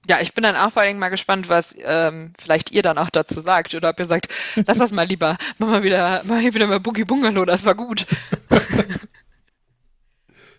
Ja, 0.10 0.20
ich 0.22 0.34
bin 0.34 0.42
dann 0.42 0.56
auch 0.56 0.72
vor 0.72 0.82
allem 0.82 0.98
mal 0.98 1.10
gespannt, 1.10 1.50
was 1.50 1.76
ähm, 1.84 2.34
vielleicht 2.40 2.72
ihr 2.72 2.82
dann 2.82 2.98
auch 2.98 3.12
dazu 3.12 3.42
sagt. 3.42 3.76
Oder 3.76 3.90
ob 3.90 4.00
ihr 4.00 4.08
sagt, 4.08 4.28
lass 4.56 4.80
das 4.80 4.92
mal 4.92 5.04
lieber, 5.04 5.38
mach 5.60 5.68
mal 5.68 5.84
wieder, 5.84 6.24
mach 6.26 6.40
hier 6.40 6.56
wieder 6.56 6.66
mal 6.66 6.80
Boogie 6.80 7.04
Bungalow, 7.04 7.46
das 7.46 7.64
war 7.64 7.76
gut. 7.76 8.08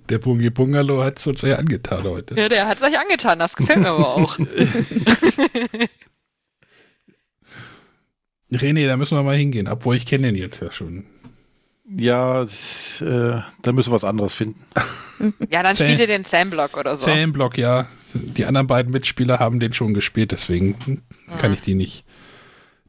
Der 0.09 0.19
Bungi 0.19 0.51
Bungalow 0.51 1.03
hat 1.05 1.19
es 1.19 1.27
uns 1.27 1.41
sehr 1.41 1.59
angetan 1.59 2.03
heute. 2.03 2.35
Ja, 2.35 2.49
der 2.49 2.67
hat 2.67 2.79
es 2.81 2.83
euch 2.89 2.99
angetan, 2.99 3.39
das 3.39 3.55
gefällt 3.55 3.79
mir 3.79 3.91
aber 3.91 4.09
auch. 4.09 4.37
René, 8.53 8.89
da 8.89 8.97
müssen 8.97 9.17
wir 9.17 9.23
mal 9.23 9.37
hingehen, 9.37 9.69
obwohl 9.69 9.95
ich 9.95 10.07
kenne 10.07 10.27
den 10.29 10.35
jetzt 10.35 10.61
ja 10.61 10.73
schon. 10.73 11.07
Ja, 11.97 12.43
äh, 12.43 12.47
da 13.63 13.73
müssen 13.73 13.91
wir 13.91 13.95
was 13.95 14.05
anderes 14.05 14.35
finden. 14.35 14.65
Ja, 15.51 15.63
dann 15.63 15.75
spielt 15.75 15.99
ihr 15.99 16.07
den 16.07 16.25
Sam-Block 16.25 16.77
oder 16.77 16.97
so. 16.97 17.05
Zählenblock, 17.05 17.59
ja. 17.59 17.89
Die 18.15 18.45
anderen 18.45 18.67
beiden 18.67 18.93
Mitspieler 18.93 19.39
haben 19.39 19.61
den 19.61 19.75
schon 19.75 19.93
gespielt, 19.93 20.33
deswegen 20.33 21.03
kann 21.41 21.53
ich 21.53 21.61
die 21.61 21.75
nicht. 21.75 22.05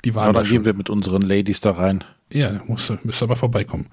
Die 0.05 0.09
Ja, 0.09 0.15
waren 0.15 0.33
da 0.33 0.41
dann 0.41 0.49
gehen 0.49 0.65
wir 0.65 0.73
mit 0.73 0.89
unseren 0.89 1.21
Ladies 1.21 1.61
da 1.61 1.71
rein. 1.71 2.03
Ja, 2.31 2.61
muss, 2.67 2.91
müsst 3.03 3.21
aber 3.21 3.35
vorbeikommen. 3.35 3.87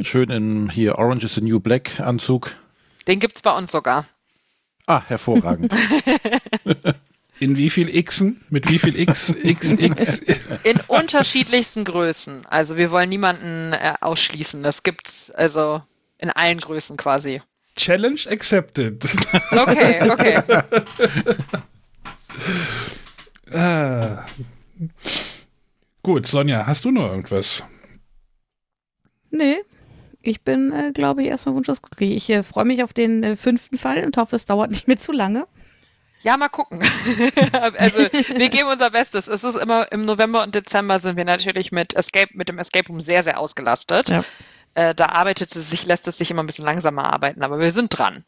Schön 0.00 0.30
in 0.30 0.70
hier 0.70 0.98
Orange 0.98 1.24
is 1.24 1.34
the 1.34 1.42
New 1.42 1.60
Black 1.60 2.00
Anzug. 2.00 2.52
Den 3.06 3.20
gibt's 3.20 3.42
bei 3.42 3.56
uns 3.56 3.70
sogar. 3.70 4.06
Ah, 4.86 5.02
hervorragend. 5.06 5.72
In 7.42 7.56
wie 7.56 7.70
viel 7.70 8.00
Xen? 8.04 8.40
Mit 8.50 8.70
wie 8.70 8.78
viel 8.78 8.96
X, 8.96 9.34
X, 9.42 9.72
X? 9.72 10.20
In 10.62 10.78
unterschiedlichsten 10.86 11.84
Größen. 11.84 12.46
Also 12.46 12.76
wir 12.76 12.92
wollen 12.92 13.08
niemanden 13.08 13.72
äh, 13.72 13.94
ausschließen. 14.00 14.62
Das 14.62 14.84
gibt's 14.84 15.28
also 15.32 15.82
in 16.18 16.30
allen 16.30 16.58
Größen 16.58 16.96
quasi. 16.96 17.42
Challenge 17.74 18.20
accepted. 18.30 19.04
Okay, 19.50 20.08
okay. 20.08 20.42
Ah. 23.52 24.24
Gut, 26.02 26.26
Sonja, 26.26 26.64
hast 26.66 26.86
du 26.86 26.90
noch 26.90 27.10
irgendwas? 27.10 27.62
Nee. 29.30 29.56
Ich 30.22 30.42
bin, 30.42 30.72
äh, 30.72 30.92
glaube 30.92 31.22
ich, 31.22 31.28
erstmal 31.28 31.56
wunschlos 31.56 31.82
glücklich. 31.82 32.16
Ich 32.16 32.30
äh, 32.30 32.44
freue 32.44 32.64
mich 32.64 32.82
auf 32.84 32.92
den 32.92 33.22
äh, 33.24 33.36
fünften 33.36 33.76
Fall 33.76 34.06
und 34.06 34.16
hoffe, 34.16 34.36
es 34.36 34.46
dauert 34.46 34.70
nicht 34.70 34.86
mehr 34.88 34.96
zu 34.96 35.12
lange. 35.12 35.46
Ja, 36.22 36.36
mal 36.36 36.48
gucken. 36.48 36.80
also 37.78 37.98
wir 37.98 38.48
geben 38.48 38.68
unser 38.68 38.90
Bestes. 38.90 39.26
Es 39.26 39.42
ist 39.42 39.56
immer 39.56 39.90
im 39.90 40.04
November 40.04 40.42
und 40.42 40.54
Dezember 40.54 41.00
sind 41.00 41.16
wir 41.16 41.24
natürlich 41.24 41.72
mit 41.72 41.94
Escape, 41.94 42.30
mit 42.34 42.48
dem 42.48 42.58
Escape 42.58 42.88
Room 42.88 43.00
sehr, 43.00 43.22
sehr 43.22 43.38
ausgelastet. 43.38 44.10
Ja. 44.10 44.24
Äh, 44.74 44.94
da 44.94 45.06
arbeitet 45.06 45.54
es 45.54 45.70
sich, 45.70 45.84
lässt 45.84 46.06
es 46.08 46.18
sich 46.18 46.30
immer 46.30 46.42
ein 46.42 46.46
bisschen 46.46 46.64
langsamer 46.64 47.04
arbeiten, 47.12 47.42
aber 47.42 47.58
wir 47.58 47.72
sind 47.72 47.88
dran. 47.88 48.24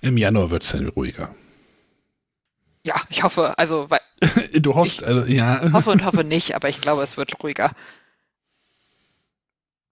Im 0.00 0.16
Januar 0.16 0.50
wird 0.50 0.62
es 0.62 0.70
dann 0.70 0.88
ruhiger. 0.88 1.34
Ja, 2.84 2.94
ich 3.10 3.24
hoffe, 3.24 3.58
also 3.58 3.90
weil, 3.90 4.00
Du 4.52 4.74
hoffst, 4.74 5.02
also, 5.04 5.24
ja. 5.26 5.72
hoffe 5.72 5.90
und 5.90 6.04
hoffe 6.04 6.24
nicht, 6.24 6.54
aber 6.54 6.68
ich 6.68 6.80
glaube, 6.80 7.02
es 7.02 7.16
wird 7.16 7.42
ruhiger. 7.42 7.72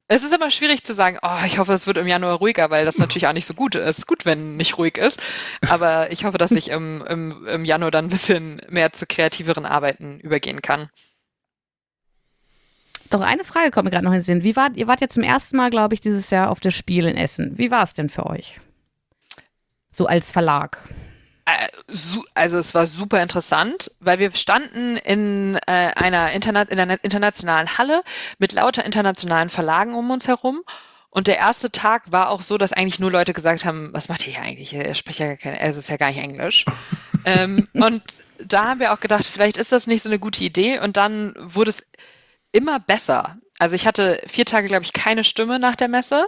Es 0.08 0.22
ist 0.22 0.32
immer 0.32 0.50
schwierig 0.50 0.84
zu 0.84 0.94
sagen, 0.94 1.18
oh, 1.22 1.44
ich 1.46 1.58
hoffe, 1.58 1.72
es 1.72 1.86
wird 1.86 1.96
im 1.96 2.06
Januar 2.06 2.36
ruhiger, 2.38 2.70
weil 2.70 2.84
das 2.84 2.98
natürlich 2.98 3.26
auch 3.26 3.32
nicht 3.32 3.46
so 3.46 3.54
gut 3.54 3.74
ist. 3.74 3.84
Es 3.84 3.98
ist 3.98 4.06
gut, 4.06 4.24
wenn 4.24 4.56
nicht 4.56 4.78
ruhig 4.78 4.98
ist. 4.98 5.20
Aber 5.68 6.12
ich 6.12 6.24
hoffe, 6.24 6.38
dass 6.38 6.52
ich 6.52 6.70
im, 6.70 7.04
im, 7.08 7.46
im 7.46 7.64
Januar 7.64 7.90
dann 7.90 8.06
ein 8.06 8.10
bisschen 8.10 8.60
mehr 8.68 8.92
zu 8.92 9.06
kreativeren 9.06 9.66
Arbeiten 9.66 10.20
übergehen 10.20 10.62
kann. 10.62 10.88
Doch 13.10 13.20
eine 13.20 13.44
Frage 13.44 13.70
kommt 13.70 13.86
mir 13.86 13.90
gerade 13.90 14.04
noch 14.04 14.12
in 14.12 14.18
den 14.18 14.24
Sinn. 14.24 14.42
Wie 14.44 14.56
wart, 14.56 14.76
ihr 14.76 14.86
wart 14.86 15.00
ja 15.00 15.08
zum 15.08 15.22
ersten 15.22 15.56
Mal, 15.56 15.70
glaube 15.70 15.94
ich, 15.94 16.00
dieses 16.00 16.30
Jahr 16.30 16.50
auf 16.50 16.60
das 16.60 16.74
Spiel 16.74 17.06
in 17.06 17.16
Essen. 17.16 17.58
Wie 17.58 17.70
war 17.70 17.82
es 17.82 17.94
denn 17.94 18.08
für 18.08 18.26
euch? 18.26 18.60
So 19.90 20.06
als 20.06 20.30
Verlag. 20.30 20.78
Äh, 21.46 21.68
Also 22.34 22.58
es 22.58 22.74
war 22.74 22.86
super 22.86 23.22
interessant, 23.22 23.90
weil 24.00 24.18
wir 24.18 24.32
standen 24.32 24.96
in 24.96 25.56
äh, 25.66 25.92
einer 25.94 26.32
Interna 26.32 26.62
in 26.62 26.78
einer 26.78 27.02
internationalen 27.02 27.78
Halle 27.78 28.02
mit 28.38 28.52
lauter 28.52 28.84
internationalen 28.84 29.48
Verlagen 29.48 29.94
um 29.94 30.10
uns 30.10 30.28
herum. 30.28 30.62
Und 31.08 31.28
der 31.28 31.38
erste 31.38 31.72
Tag 31.72 32.12
war 32.12 32.28
auch 32.28 32.42
so, 32.42 32.58
dass 32.58 32.74
eigentlich 32.74 32.98
nur 32.98 33.10
Leute 33.10 33.32
gesagt 33.32 33.64
haben, 33.64 33.90
was 33.94 34.10
macht 34.10 34.26
ihr 34.26 34.34
hier 34.34 34.42
eigentlich? 34.42 34.74
Ihr 34.74 34.94
spricht 34.94 35.20
ja 35.20 35.28
gar 35.28 35.36
kein, 35.36 35.54
es 35.54 35.78
ist 35.78 35.88
ja 35.88 35.96
gar 35.96 36.08
nicht 36.08 36.22
Englisch. 36.22 36.66
ähm, 37.24 37.68
und 37.72 38.02
da 38.38 38.66
haben 38.66 38.80
wir 38.80 38.92
auch 38.92 39.00
gedacht, 39.00 39.24
vielleicht 39.24 39.56
ist 39.56 39.72
das 39.72 39.86
nicht 39.86 40.02
so 40.02 40.10
eine 40.10 40.18
gute 40.18 40.44
Idee. 40.44 40.78
Und 40.80 40.98
dann 40.98 41.32
wurde 41.38 41.70
es 41.70 41.82
immer 42.52 42.80
besser. 42.80 43.38
Also 43.58 43.74
ich 43.74 43.86
hatte 43.86 44.20
vier 44.26 44.44
Tage, 44.44 44.68
glaube 44.68 44.84
ich, 44.84 44.92
keine 44.92 45.24
Stimme 45.24 45.58
nach 45.58 45.76
der 45.76 45.88
Messe 45.88 46.26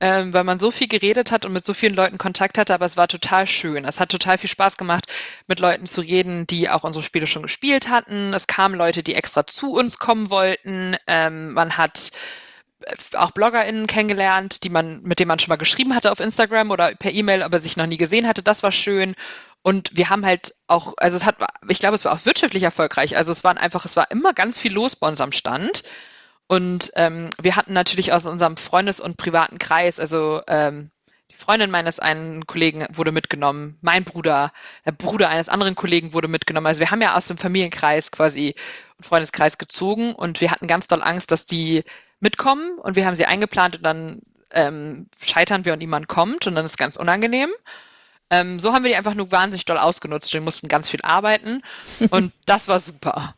ähm, 0.00 0.32
weil 0.32 0.44
man 0.44 0.58
so 0.58 0.70
viel 0.70 0.88
geredet 0.88 1.30
hat 1.30 1.44
und 1.44 1.52
mit 1.52 1.64
so 1.64 1.74
vielen 1.74 1.94
Leuten 1.94 2.18
Kontakt 2.18 2.56
hatte, 2.56 2.72
aber 2.72 2.86
es 2.86 2.96
war 2.96 3.06
total 3.06 3.46
schön. 3.46 3.84
Es 3.84 4.00
hat 4.00 4.08
total 4.08 4.38
viel 4.38 4.48
Spaß 4.48 4.78
gemacht, 4.78 5.06
mit 5.46 5.60
Leuten 5.60 5.86
zu 5.86 6.00
reden, 6.00 6.46
die 6.46 6.70
auch 6.70 6.84
unsere 6.84 7.02
Spiele 7.02 7.26
schon 7.26 7.42
gespielt 7.42 7.90
hatten. 7.90 8.32
Es 8.32 8.46
kamen 8.46 8.74
Leute, 8.74 9.02
die 9.02 9.14
extra 9.14 9.46
zu 9.46 9.72
uns 9.72 9.98
kommen 9.98 10.30
wollten. 10.30 10.96
Ähm, 11.06 11.52
man 11.52 11.76
hat 11.76 12.10
äh, 12.80 12.96
auch 13.16 13.32
BloggerInnen 13.32 13.86
kennengelernt, 13.86 14.64
die 14.64 14.70
man, 14.70 15.02
mit 15.02 15.20
denen 15.20 15.28
man 15.28 15.38
schon 15.38 15.50
mal 15.50 15.56
geschrieben 15.56 15.94
hatte 15.94 16.10
auf 16.12 16.20
Instagram 16.20 16.70
oder 16.70 16.94
per 16.94 17.12
E-Mail, 17.12 17.42
aber 17.42 17.60
sich 17.60 17.76
noch 17.76 17.86
nie 17.86 17.98
gesehen 17.98 18.26
hatte. 18.26 18.42
Das 18.42 18.62
war 18.62 18.72
schön. 18.72 19.14
Und 19.62 19.90
wir 19.94 20.08
haben 20.08 20.24
halt 20.24 20.54
auch, 20.66 20.94
also 20.96 21.18
es 21.18 21.26
hat, 21.26 21.36
ich 21.68 21.78
glaube, 21.78 21.94
es 21.94 22.06
war 22.06 22.14
auch 22.14 22.24
wirtschaftlich 22.24 22.62
erfolgreich. 22.62 23.18
Also 23.18 23.32
es 23.32 23.44
waren 23.44 23.58
einfach, 23.58 23.84
es 23.84 23.96
war 23.96 24.10
immer 24.10 24.32
ganz 24.32 24.58
viel 24.58 24.72
los 24.72 24.96
bei 24.96 25.08
unserem 25.08 25.32
Stand. 25.32 25.82
Und 26.50 26.90
ähm, 26.96 27.30
wir 27.40 27.54
hatten 27.54 27.72
natürlich 27.74 28.12
aus 28.12 28.26
unserem 28.26 28.56
Freundes- 28.56 28.98
und 28.98 29.16
privaten 29.16 29.58
Kreis, 29.58 30.00
also 30.00 30.42
ähm, 30.48 30.90
die 31.30 31.36
Freundin 31.36 31.70
meines 31.70 32.00
einen 32.00 32.44
Kollegen 32.44 32.88
wurde 32.90 33.12
mitgenommen, 33.12 33.78
mein 33.82 34.02
Bruder, 34.02 34.50
der 34.84 34.90
Bruder 34.90 35.28
eines 35.28 35.48
anderen 35.48 35.76
Kollegen 35.76 36.12
wurde 36.12 36.26
mitgenommen. 36.26 36.66
Also 36.66 36.80
wir 36.80 36.90
haben 36.90 37.02
ja 37.02 37.16
aus 37.16 37.28
dem 37.28 37.38
Familienkreis 37.38 38.10
quasi 38.10 38.56
und 38.98 39.06
Freundeskreis 39.06 39.58
gezogen 39.58 40.12
und 40.12 40.40
wir 40.40 40.50
hatten 40.50 40.66
ganz 40.66 40.88
doll 40.88 41.04
Angst, 41.04 41.30
dass 41.30 41.46
die 41.46 41.84
mitkommen 42.18 42.78
und 42.80 42.96
wir 42.96 43.06
haben 43.06 43.14
sie 43.14 43.26
eingeplant 43.26 43.76
und 43.76 43.84
dann 43.84 44.22
ähm, 44.50 45.06
scheitern 45.22 45.64
wir 45.64 45.74
und 45.74 45.78
niemand 45.78 46.08
kommt 46.08 46.48
und 46.48 46.56
dann 46.56 46.64
ist 46.64 46.72
es 46.72 46.76
ganz 46.76 46.96
unangenehm. 46.96 47.50
Ähm, 48.28 48.58
so 48.58 48.72
haben 48.72 48.82
wir 48.82 48.90
die 48.90 48.96
einfach 48.96 49.14
nur 49.14 49.30
wahnsinnig 49.30 49.66
doll 49.66 49.78
ausgenutzt. 49.78 50.34
Wir 50.34 50.40
mussten 50.40 50.66
ganz 50.66 50.90
viel 50.90 51.02
arbeiten 51.04 51.62
und 52.10 52.32
das 52.44 52.66
war 52.66 52.80
super. 52.80 53.36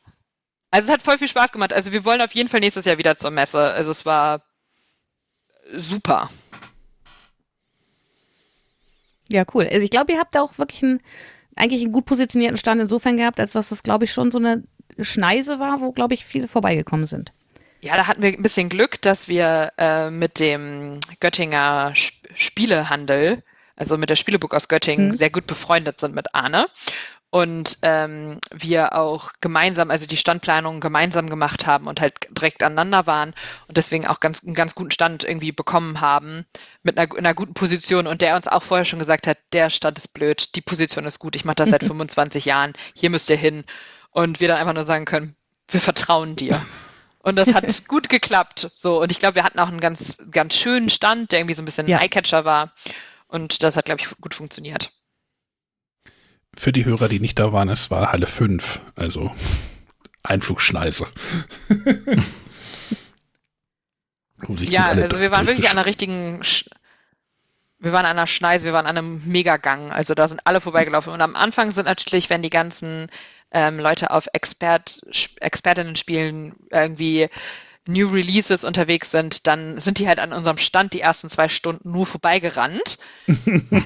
Also 0.73 0.89
es 0.89 0.93
hat 0.93 1.03
voll 1.03 1.19
viel 1.19 1.29
Spaß 1.29 1.53
gemacht. 1.53 1.73
Also 1.73 1.93
wir 1.93 2.05
wollen 2.05 2.21
auf 2.23 2.33
jeden 2.33 2.49
Fall 2.49 2.61
nächstes 2.61 2.87
Jahr 2.87 2.99
wieder 2.99 3.15
zur 3.15 3.31
Messe. 3.31 3.61
Also 3.61 3.91
es 3.91 4.05
war 4.05 4.43
super. 5.75 6.29
Ja, 9.29 9.45
cool. 9.55 9.65
Also 9.71 9.81
ich 9.85 9.91
glaube, 9.91 10.13
ihr 10.13 10.19
habt 10.19 10.35
da 10.35 10.43
auch 10.43 10.59
wirklich 10.59 10.83
einen, 10.83 11.01
eigentlich 11.57 11.83
einen 11.83 11.93
gut 11.93 12.05
positionierten 12.07 12.59
Stand 12.59 12.81
insofern 12.81 13.17
gehabt, 13.17 13.39
als 13.41 13.53
dass 13.53 13.69
das, 13.69 13.83
glaube 13.83 14.05
ich, 14.05 14.13
schon 14.13 14.31
so 14.31 14.39
eine 14.39 14.65
Schneise 14.99 15.59
war, 15.59 15.81
wo, 15.81 15.93
glaube 15.93 16.15
ich, 16.15 16.25
viele 16.25 16.49
vorbeigekommen 16.49 17.07
sind. 17.07 17.33
Ja, 17.81 17.97
da 17.97 18.07
hatten 18.07 18.23
wir 18.23 18.31
ein 18.31 18.43
bisschen 18.43 18.69
Glück, 18.69 19.01
dass 19.03 19.29
wir 19.29 19.73
äh, 19.77 20.11
mit 20.11 20.39
dem 20.39 21.01
Göttinger 21.21 21.93
Sp 21.97 22.23
Spielehandel, 22.35 23.43
also 23.77 23.99
mit 23.99 24.09
der 24.09 24.17
Spielebuch 24.17 24.53
aus 24.53 24.69
Göttingen, 24.69 25.09
Mhm. 25.09 25.15
sehr 25.17 25.29
gut 25.31 25.47
befreundet 25.47 26.01
sind 26.01 26.15
mit 26.15 26.35
Arne. 26.35 26.67
Und 27.33 27.79
ähm, 27.81 28.41
wir 28.51 28.93
auch 28.95 29.33
gemeinsam, 29.41 29.91
also 29.91 30.07
die 30.07 30.19
Standplanung 30.19 30.81
gemeinsam 30.81 31.31
gemacht 31.31 31.67
haben 31.67 31.87
und 31.87 31.99
halt 31.99 32.29
direkt 32.31 32.63
aneinander 32.63 33.07
waren 33.07 33.33
und 33.69 33.79
deswegen 33.79 34.07
auch 34.07 34.21
ganz, 34.21 34.45
einen 34.45 34.53
ganz 34.53 34.75
guten 34.75 34.91
Stand 34.91 35.25
irgendwie 35.25 35.51
bekommen 35.51 36.03
haben 36.03 36.45
mit 36.83 36.99
einer, 36.99 37.11
in 37.11 37.21
einer 37.25 37.33
guten 37.33 37.55
Position 37.55 38.07
und 38.07 38.21
der 38.21 38.37
uns 38.37 38.49
auch 38.49 38.63
vorher 38.63 38.85
schon 38.85 38.99
gesagt 38.99 39.27
hat, 39.27 39.39
der 39.55 39.71
Stand 39.71 39.97
ist 39.97 40.13
blöd, 40.13 40.55
die 40.57 40.61
Position 40.61 41.07
ist 41.07 41.21
gut, 41.21 41.35
ich 41.35 41.47
mache 41.47 41.55
das 41.55 41.71
seit 41.71 41.85
25 41.85 42.45
Jahren, 42.45 42.75
hier 42.95 43.09
müsst 43.09 43.31
ihr 43.31 43.39
hin. 43.39 43.65
Und 44.11 44.41
wir 44.41 44.49
dann 44.49 44.59
einfach 44.59 44.75
nur 44.75 44.85
sagen 44.85 45.07
können, 45.07 45.35
wir 45.69 45.81
vertrauen 45.81 46.37
dir. 46.37 46.61
Und 47.21 47.37
das 47.37 47.55
hat 47.55 47.89
gut 47.89 48.11
geklappt. 48.11 48.71
So, 48.75 49.01
und 49.01 49.13
ich 49.13 49.21
glaube, 49.21 49.37
wir 49.37 49.45
hatten 49.45 49.61
auch 49.61 49.69
einen 49.69 49.81
ganz, 49.81 50.19
ganz 50.33 50.57
schönen 50.57 50.91
Stand, 50.91 51.31
der 51.31 51.39
irgendwie 51.39 51.55
so 51.55 51.63
ein 51.63 51.65
bisschen 51.65 51.87
Ja. 51.87 51.99
ein 51.99 52.03
Eyecatcher 52.03 52.45
war. 52.45 52.73
Und 53.29 53.63
das 53.63 53.77
hat, 53.77 53.85
glaube 53.85 54.01
ich, 54.01 54.09
gut 54.21 54.35
funktioniert. 54.35 54.91
Für 56.57 56.73
die 56.73 56.85
Hörer, 56.85 57.09
die 57.09 57.21
nicht 57.21 57.39
da 57.39 57.53
waren, 57.53 57.69
es 57.69 57.91
war 57.91 58.13
Halle 58.13 58.27
5, 58.27 58.81
also 58.95 59.33
Einflugschneise. 60.23 61.07
Ja, 64.59 64.87
also 64.87 65.21
wir 65.21 65.31
waren 65.31 65.47
wirklich 65.47 65.71
an 65.71 65.79
einer 65.79 65.87
richtigen, 65.87 66.43
Sch 66.43 66.65
wir 67.79 67.93
waren 67.93 68.07
an 68.07 68.17
einer 68.17 68.27
Schneise, 68.29 68.65
wir 68.65 68.73
waren 68.73 68.87
an 68.87 68.97
einem 68.97 69.23
Megagang. 69.27 69.91
Also 69.91 70.15
da 70.15 70.29
sind 70.29 70.41
alle 70.45 70.61
vorbeigelaufen. 70.61 71.13
Und 71.13 71.21
am 71.21 71.35
Anfang 71.35 71.71
sind 71.73 71.87
natürlich, 71.87 72.31
wenn 72.31 72.43
die 72.43 72.51
ganzen 72.51 73.09
ähm, 73.51 73.81
Leute 73.81 74.11
auf 74.13 74.29
Expert, 74.33 75.01
Expertinnen-Spielen 75.41 76.55
irgendwie 76.71 77.29
New 77.87 78.09
Releases 78.09 78.63
unterwegs 78.65 79.11
sind, 79.11 79.47
dann 79.47 79.79
sind 79.79 79.99
die 79.99 80.07
halt 80.07 80.21
an 80.21 80.33
unserem 80.33 80.57
Stand 80.57 80.93
die 80.93 81.01
ersten 81.01 81.29
zwei 81.29 81.49
Stunden 81.49 81.91
nur 81.91 82.07
vorbeigerannt. 82.07 82.99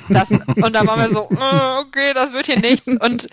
Das, 0.09 0.31
und 0.31 0.73
da 0.73 0.87
waren 0.87 1.01
wir 1.01 1.11
so, 1.11 1.29
äh, 1.31 1.81
okay, 1.81 2.15
das 2.15 2.33
wird 2.33 2.47
hier 2.47 2.59
nichts. 2.59 2.87
Und 2.87 3.29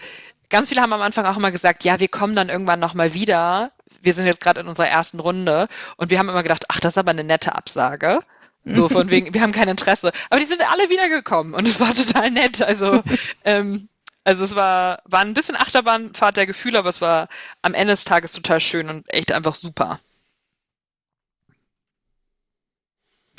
ganz 0.50 0.70
viele 0.70 0.82
haben 0.82 0.94
am 0.94 1.02
Anfang 1.02 1.26
auch 1.26 1.38
immer 1.38 1.52
gesagt, 1.52 1.84
ja, 1.84 2.00
wir 2.00 2.08
kommen 2.08 2.36
dann 2.36 2.50
irgendwann 2.50 2.80
nochmal 2.80 3.14
wieder. 3.14 3.72
Wir 4.02 4.14
sind 4.14 4.26
jetzt 4.26 4.42
gerade 4.42 4.62
in 4.62 4.68
unserer 4.68 4.88
ersten 4.88 5.20
Runde 5.20 5.68
und 5.98 6.10
wir 6.10 6.20
haben 6.20 6.30
immer 6.30 6.44
gedacht, 6.44 6.66
ach, 6.70 6.80
das 6.80 6.94
ist 6.94 6.98
aber 6.98 7.12
eine 7.12 7.24
nette 7.24 7.56
Absage. 7.56 8.22
So 8.66 8.88
von 8.88 9.10
wegen, 9.10 9.34
wir 9.34 9.42
haben 9.42 9.52
kein 9.52 9.68
Interesse. 9.68 10.12
Aber 10.30 10.40
die 10.40 10.46
sind 10.46 10.62
alle 10.62 10.90
wiedergekommen 10.90 11.54
und 11.54 11.68
es 11.68 11.80
war 11.80 11.94
total 11.94 12.32
nett. 12.32 12.62
Also, 12.62 13.04
ähm, 13.44 13.90
also 14.24 14.46
es 14.46 14.56
war, 14.56 15.02
war 15.06 15.20
ein 15.20 15.34
bisschen 15.34 15.56
Achterbahnfahrt 15.56 16.38
der 16.38 16.48
Gefühle, 16.48 16.80
aber 16.80 16.90
es 16.90 17.02
war 17.02 17.28
am 17.62 17.74
Ende 17.74 17.94
des 17.94 18.06
Tages 18.06 18.32
total 18.32 18.62
schön 18.62 18.90
und 18.90 19.12
echt 19.14 19.32
einfach 19.34 19.56
super. 19.56 20.00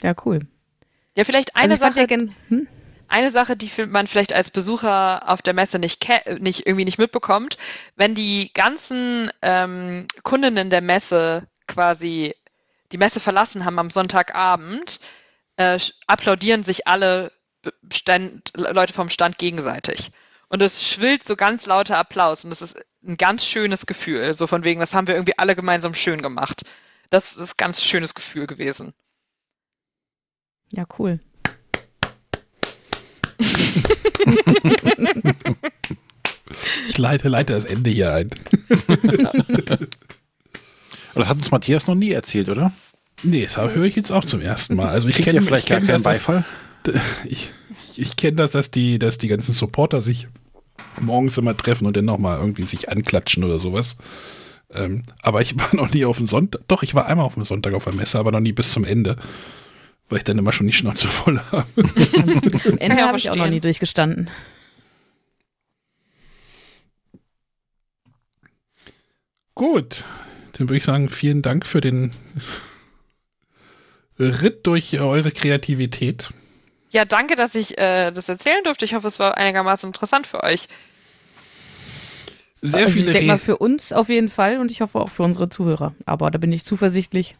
Ja, 0.04 0.14
cool. 0.26 0.40
Ja, 1.16 1.24
vielleicht 1.24 1.56
Also 1.56 1.64
eine 1.64 1.76
fand 1.78 1.94
Sache, 1.94 2.06
gen- 2.06 2.36
hm? 2.48 2.68
eine 3.08 3.30
Sache, 3.30 3.56
die 3.56 3.70
man 3.86 4.06
vielleicht 4.06 4.34
als 4.34 4.50
Besucher 4.50 5.28
auf 5.28 5.40
der 5.40 5.54
Messe 5.54 5.78
nicht, 5.78 6.06
nicht 6.40 6.66
irgendwie 6.66 6.84
nicht 6.84 6.98
mitbekommt, 6.98 7.56
wenn 7.96 8.14
die 8.14 8.52
ganzen 8.52 9.30
ähm, 9.40 10.06
Kundinnen 10.22 10.68
der 10.68 10.82
Messe 10.82 11.48
quasi 11.66 12.34
die 12.92 12.98
Messe 12.98 13.18
verlassen 13.18 13.64
haben 13.64 13.78
am 13.78 13.88
Sonntagabend, 13.90 15.00
äh, 15.56 15.78
applaudieren 16.06 16.62
sich 16.62 16.86
alle 16.86 17.32
Stand, 17.90 18.52
Leute 18.54 18.92
vom 18.92 19.08
Stand 19.08 19.38
gegenseitig. 19.38 20.10
Und 20.48 20.60
es 20.60 20.86
schwillt 20.86 21.22
so 21.24 21.34
ganz 21.34 21.64
lauter 21.64 21.96
Applaus 21.96 22.44
und 22.44 22.52
es 22.52 22.60
ist 22.60 22.76
ein 23.02 23.16
ganz 23.16 23.46
schönes 23.46 23.86
Gefühl. 23.86 24.34
So 24.34 24.46
von 24.46 24.64
wegen, 24.64 24.80
das 24.80 24.92
haben 24.92 25.06
wir 25.06 25.14
irgendwie 25.14 25.38
alle 25.38 25.56
gemeinsam 25.56 25.94
schön 25.94 26.20
gemacht. 26.20 26.62
Das 27.08 27.36
ist 27.36 27.54
ein 27.54 27.56
ganz 27.56 27.82
schönes 27.82 28.14
Gefühl 28.14 28.46
gewesen. 28.46 28.92
Ja, 30.70 30.84
cool. 30.98 31.20
Ich 36.88 36.98
leite, 36.98 37.28
leite 37.28 37.52
das 37.52 37.64
Ende 37.64 37.90
hier 37.90 38.12
ein. 38.12 38.30
Aber 41.12 41.20
das 41.20 41.28
hat 41.28 41.36
uns 41.38 41.50
Matthias 41.50 41.86
noch 41.86 41.94
nie 41.94 42.10
erzählt, 42.10 42.48
oder? 42.48 42.72
Nee, 43.22 43.44
das 43.44 43.56
höre 43.56 43.84
ich 43.84 43.96
jetzt 43.96 44.10
auch 44.10 44.24
zum 44.24 44.40
ersten 44.40 44.74
Mal. 44.76 44.88
Also 44.88 45.08
ich 45.08 45.16
kenne 45.16 45.38
ihr 45.38 45.42
vielleicht 45.42 45.66
ich 45.66 45.70
gar 45.70 45.78
kenn 45.78 45.86
keinen 45.88 46.02
das, 46.02 46.02
dass- 46.02 46.18
Beifall? 46.18 46.44
Ich, 47.24 47.50
ich 47.96 48.16
kenne 48.16 48.36
das, 48.36 48.50
dass 48.50 48.70
die, 48.70 48.98
dass 48.98 49.16
die 49.16 49.28
ganzen 49.28 49.52
Supporter 49.54 50.02
sich 50.02 50.28
morgens 51.00 51.38
immer 51.38 51.56
treffen 51.56 51.86
und 51.86 51.96
dann 51.96 52.04
nochmal 52.04 52.38
irgendwie 52.38 52.64
sich 52.64 52.90
anklatschen 52.90 53.42
oder 53.42 53.58
sowas. 53.58 53.96
Ähm, 54.70 55.02
aber 55.22 55.40
ich 55.40 55.58
war 55.58 55.68
noch 55.74 55.90
nie 55.94 56.04
auf 56.04 56.18
dem 56.18 56.26
Sonntag. 56.28 56.60
Doch, 56.68 56.82
ich 56.82 56.94
war 56.94 57.06
einmal 57.06 57.24
auf 57.24 57.34
dem 57.34 57.44
Sonntag 57.44 57.72
auf 57.72 57.84
der 57.84 57.94
Messe, 57.94 58.18
aber 58.18 58.32
noch 58.32 58.40
nie 58.40 58.52
bis 58.52 58.70
zum 58.72 58.84
Ende. 58.84 59.16
Weil 60.14 60.18
ich 60.18 60.24
dann 60.24 60.38
immer 60.38 60.52
schon 60.52 60.68
die 60.68 60.72
Schnauze 60.72 61.08
voll 61.08 61.40
habe. 61.40 61.66
Bis 62.48 62.62
zum 62.62 62.78
Ende 62.78 63.02
habe 63.02 63.18
ich 63.18 63.30
auch 63.30 63.34
noch 63.34 63.48
nie 63.48 63.58
durchgestanden. 63.58 64.30
Gut, 69.56 70.04
dann 70.52 70.68
würde 70.68 70.76
ich 70.76 70.84
sagen, 70.84 71.08
vielen 71.08 71.42
Dank 71.42 71.66
für 71.66 71.80
den 71.80 72.12
Ritt 74.16 74.68
durch 74.68 75.00
eure 75.00 75.32
Kreativität. 75.32 76.28
Ja, 76.92 77.04
danke, 77.04 77.34
dass 77.34 77.56
ich 77.56 77.76
äh, 77.76 78.12
das 78.12 78.28
erzählen 78.28 78.62
durfte. 78.62 78.84
Ich 78.84 78.94
hoffe, 78.94 79.08
es 79.08 79.18
war 79.18 79.36
einigermaßen 79.36 79.88
interessant 79.88 80.28
für 80.28 80.44
euch. 80.44 80.68
Sehr 82.62 82.86
also 82.86 82.88
ich 82.90 82.94
viele 82.94 83.12
denke 83.14 83.26
mal 83.26 83.38
für 83.38 83.56
uns 83.56 83.92
auf 83.92 84.08
jeden 84.08 84.28
Fall 84.28 84.58
und 84.58 84.70
ich 84.70 84.80
hoffe 84.80 85.00
auch 85.00 85.10
für 85.10 85.24
unsere 85.24 85.48
Zuhörer. 85.48 85.92
Aber 86.06 86.30
da 86.30 86.38
bin 86.38 86.52
ich 86.52 86.64
zuversichtlich. 86.64 87.34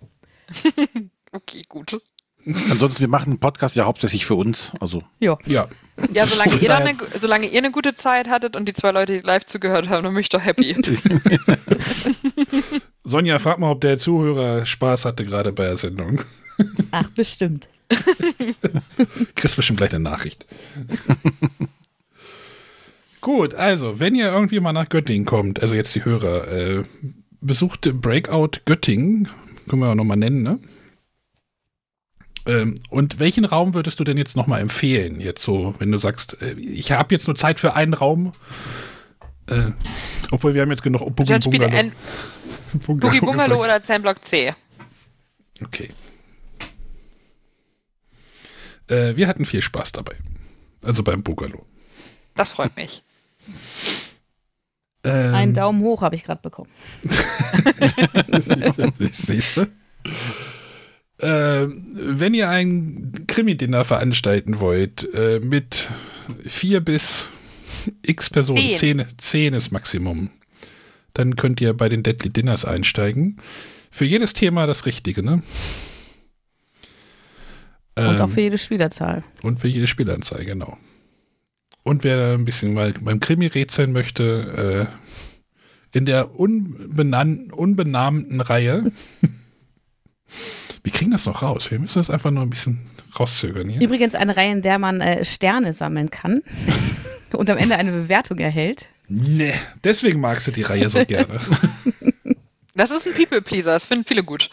Okay, 1.35 1.63
gut. 1.69 2.01
Ansonsten, 2.71 3.01
wir 3.01 3.09
machen 3.09 3.35
den 3.35 3.41
Podcast 3.41 3.77
ja 3.77 3.85
hauptsächlich 3.85 4.27
für 4.27 4.35
uns. 4.35 4.71
Also, 4.81 5.03
Ja, 5.21 5.39
Ja, 6.13 6.27
solange 6.27 6.51
Von 6.51 6.61
ihr, 6.61 6.77
eine, 6.77 6.97
solange 7.19 7.47
ihr 7.47 7.59
eine 7.59 7.71
gute 7.71 7.95
Zeit 7.95 8.29
hattet 8.29 8.57
und 8.57 8.67
die 8.67 8.75
zwei 8.75 8.91
Leute, 8.91 9.15
die 9.15 9.27
live 9.27 9.45
zugehört 9.45 9.89
haben, 9.89 10.05
dann 10.05 10.13
bin 10.13 10.21
ich 10.21 10.29
doch 10.29 10.45
happy. 10.45 10.75
Sonja, 13.05 13.39
frag 13.39 13.59
mal, 13.59 13.71
ob 13.71 13.81
der 13.81 13.99
Zuhörer 13.99 14.67
Spaß 14.67 15.05
hatte 15.05 15.25
gerade 15.25 15.53
bei 15.53 15.65
der 15.65 15.77
Sendung. 15.77 16.23
Ach, 16.91 17.09
bestimmt. 17.11 17.69
Kriegst 19.35 19.57
bestimmt 19.57 19.79
gleich 19.79 19.95
eine 19.95 20.03
Nachricht. 20.03 20.47
Gut, 23.21 23.55
also, 23.55 24.01
wenn 24.01 24.15
ihr 24.15 24.31
irgendwie 24.31 24.61
mal 24.61 24.73
nach 24.73 24.89
Göttingen 24.89 25.25
kommt, 25.25 25.63
also 25.63 25.75
jetzt 25.75 25.95
die 25.95 26.05
Hörer, 26.05 26.49
äh, 26.49 26.85
besucht 27.41 27.91
Breakout 28.01 28.61
Göttingen, 28.65 29.29
können 29.69 29.81
wir 29.81 29.91
auch 29.91 29.95
nochmal 29.95 30.17
nennen, 30.17 30.43
ne? 30.43 30.59
Ähm, 32.47 32.81
und 32.91 33.21
welchen 33.21 33.45
Raum 33.45 33.75
würdest 33.75 33.99
du 34.01 34.05
denn 34.05 34.19
jetzt 34.19 34.37
nochmal 34.37 34.61
empfehlen? 34.61 35.21
Jetzt 35.21 35.43
so, 35.43 35.75
wenn 35.79 35.91
du 35.91 35.99
sagst, 35.99 36.41
äh, 36.43 36.53
ich 36.55 36.93
habe 36.93 37.15
jetzt 37.15 37.27
nur 37.27 37.37
Zeit 37.37 37.59
für 37.59 37.75
einen 37.75 37.95
Raum. 37.95 38.33
Äh, 39.47 39.73
obwohl 40.31 40.55
wir 40.55 40.63
haben 40.63 40.71
jetzt 40.71 40.83
genug 40.83 41.01
Boogie 41.15 41.33
Dann 41.33 41.43
spiele 41.43 41.69
Bungalow. 41.69 41.93
Boogie 42.87 43.21
Bungalow 43.21 43.61
oder 43.61 43.81
Zenblock 43.81 44.25
C. 44.25 44.55
Okay. 45.63 45.89
Äh, 48.89 49.17
wir 49.17 49.29
hatten 49.29 49.45
viel 49.45 49.63
Spaß 49.63 49.93
dabei. 49.93 50.17
Also 50.83 51.03
beim 51.03 51.23
Bungalow. 51.23 51.65
Das 52.35 52.51
freut 52.51 52.77
mich. 52.77 53.03
Ähm, 55.05 55.35
Einen 55.35 55.55
Daumen 55.55 55.83
hoch 55.83 56.03
habe 56.03 56.17
ich 56.17 56.25
gerade 56.25 56.43
bekommen. 56.43 56.71
Siehst 59.13 59.59
du? 59.59 59.67
Ähm, 61.25 61.87
wenn 61.95 62.35
ihr 62.35 62.51
ein 62.51 63.25
Krimi-Dinner 63.27 63.87
veranstalten 63.87 64.61
wollt, 64.61 65.09
äh, 65.15 65.41
mit 65.41 65.91
vier 66.47 66.81
bis 66.81 67.31
x 68.03 68.29
Personen, 68.29 68.59
Zehn. 68.59 68.99
zehn, 68.99 69.07
zehn 69.17 69.55
ist 69.55 69.71
Maximum, 69.71 70.29
dann 71.15 71.37
könnt 71.37 71.63
ihr 71.63 71.73
bei 71.73 71.89
den 71.89 72.03
Deadly 72.03 72.29
Dinners 72.29 72.67
einsteigen. 72.67 73.39
Für 73.91 74.05
jedes 74.05 74.35
Thema 74.35 74.67
das 74.67 74.85
Richtige, 74.85 75.23
ne? 75.23 75.43
Und 77.97 78.21
auch 78.21 78.25
Ähm, 78.25 78.29
für 78.29 78.41
jede 78.43 78.59
Spielerzahl. 78.59 79.25
Und 79.43 79.61
für 79.61 79.69
jede 79.69 79.87
Spielanzeige, 79.87 80.45
genau. 80.45 80.77
Und 81.85 82.05
wer 82.05 82.35
ein 82.35 82.45
bisschen 82.45 82.75
mal 82.75 82.93
beim 83.01 83.21
Krimi 83.21 83.47
rätseln 83.47 83.93
möchte, 83.93 84.91
äh, 85.93 85.97
in 85.97 86.05
der 86.05 86.39
unbenannten, 86.39 87.51
unbenannten 87.51 88.43
Reihe. 88.43 88.93
Wir 90.85 90.93
kriegen 90.93 91.11
das 91.11 91.25
noch 91.27 91.43
raus. 91.43 91.71
Wir 91.71 91.81
müssen 91.81 91.99
das 91.99 92.11
einfach 92.11 92.31
nur 92.31 92.43
ein 92.43 92.51
bisschen 92.51 92.87
rauszögern 93.19 93.69
hier. 93.69 93.81
Übrigens 93.81 94.15
eine 94.15 94.37
Reihe, 94.37 94.53
in 94.53 94.63
der 94.63 94.79
man 94.79 95.01
äh, 95.01 95.25
Sterne 95.25 95.73
sammeln 95.73 96.11
kann 96.11 96.43
und 97.33 97.51
am 97.51 97.57
Ende 97.57 97.77
eine 97.77 97.91
Bewertung 97.91 98.39
erhält. 98.39 98.87
Nee, 99.09 99.55
deswegen 99.83 100.21
magst 100.21 100.47
du 100.47 100.51
die 100.53 100.63
Reihe 100.63 100.89
so 100.89 101.05
gerne. 101.05 101.41
Das 102.77 102.91
ist 102.91 103.07
ein 103.07 103.15
People-Pleaser, 103.15 103.71
das 103.71 103.87
finden 103.87 104.05
viele 104.05 104.25
gut. 104.25 104.51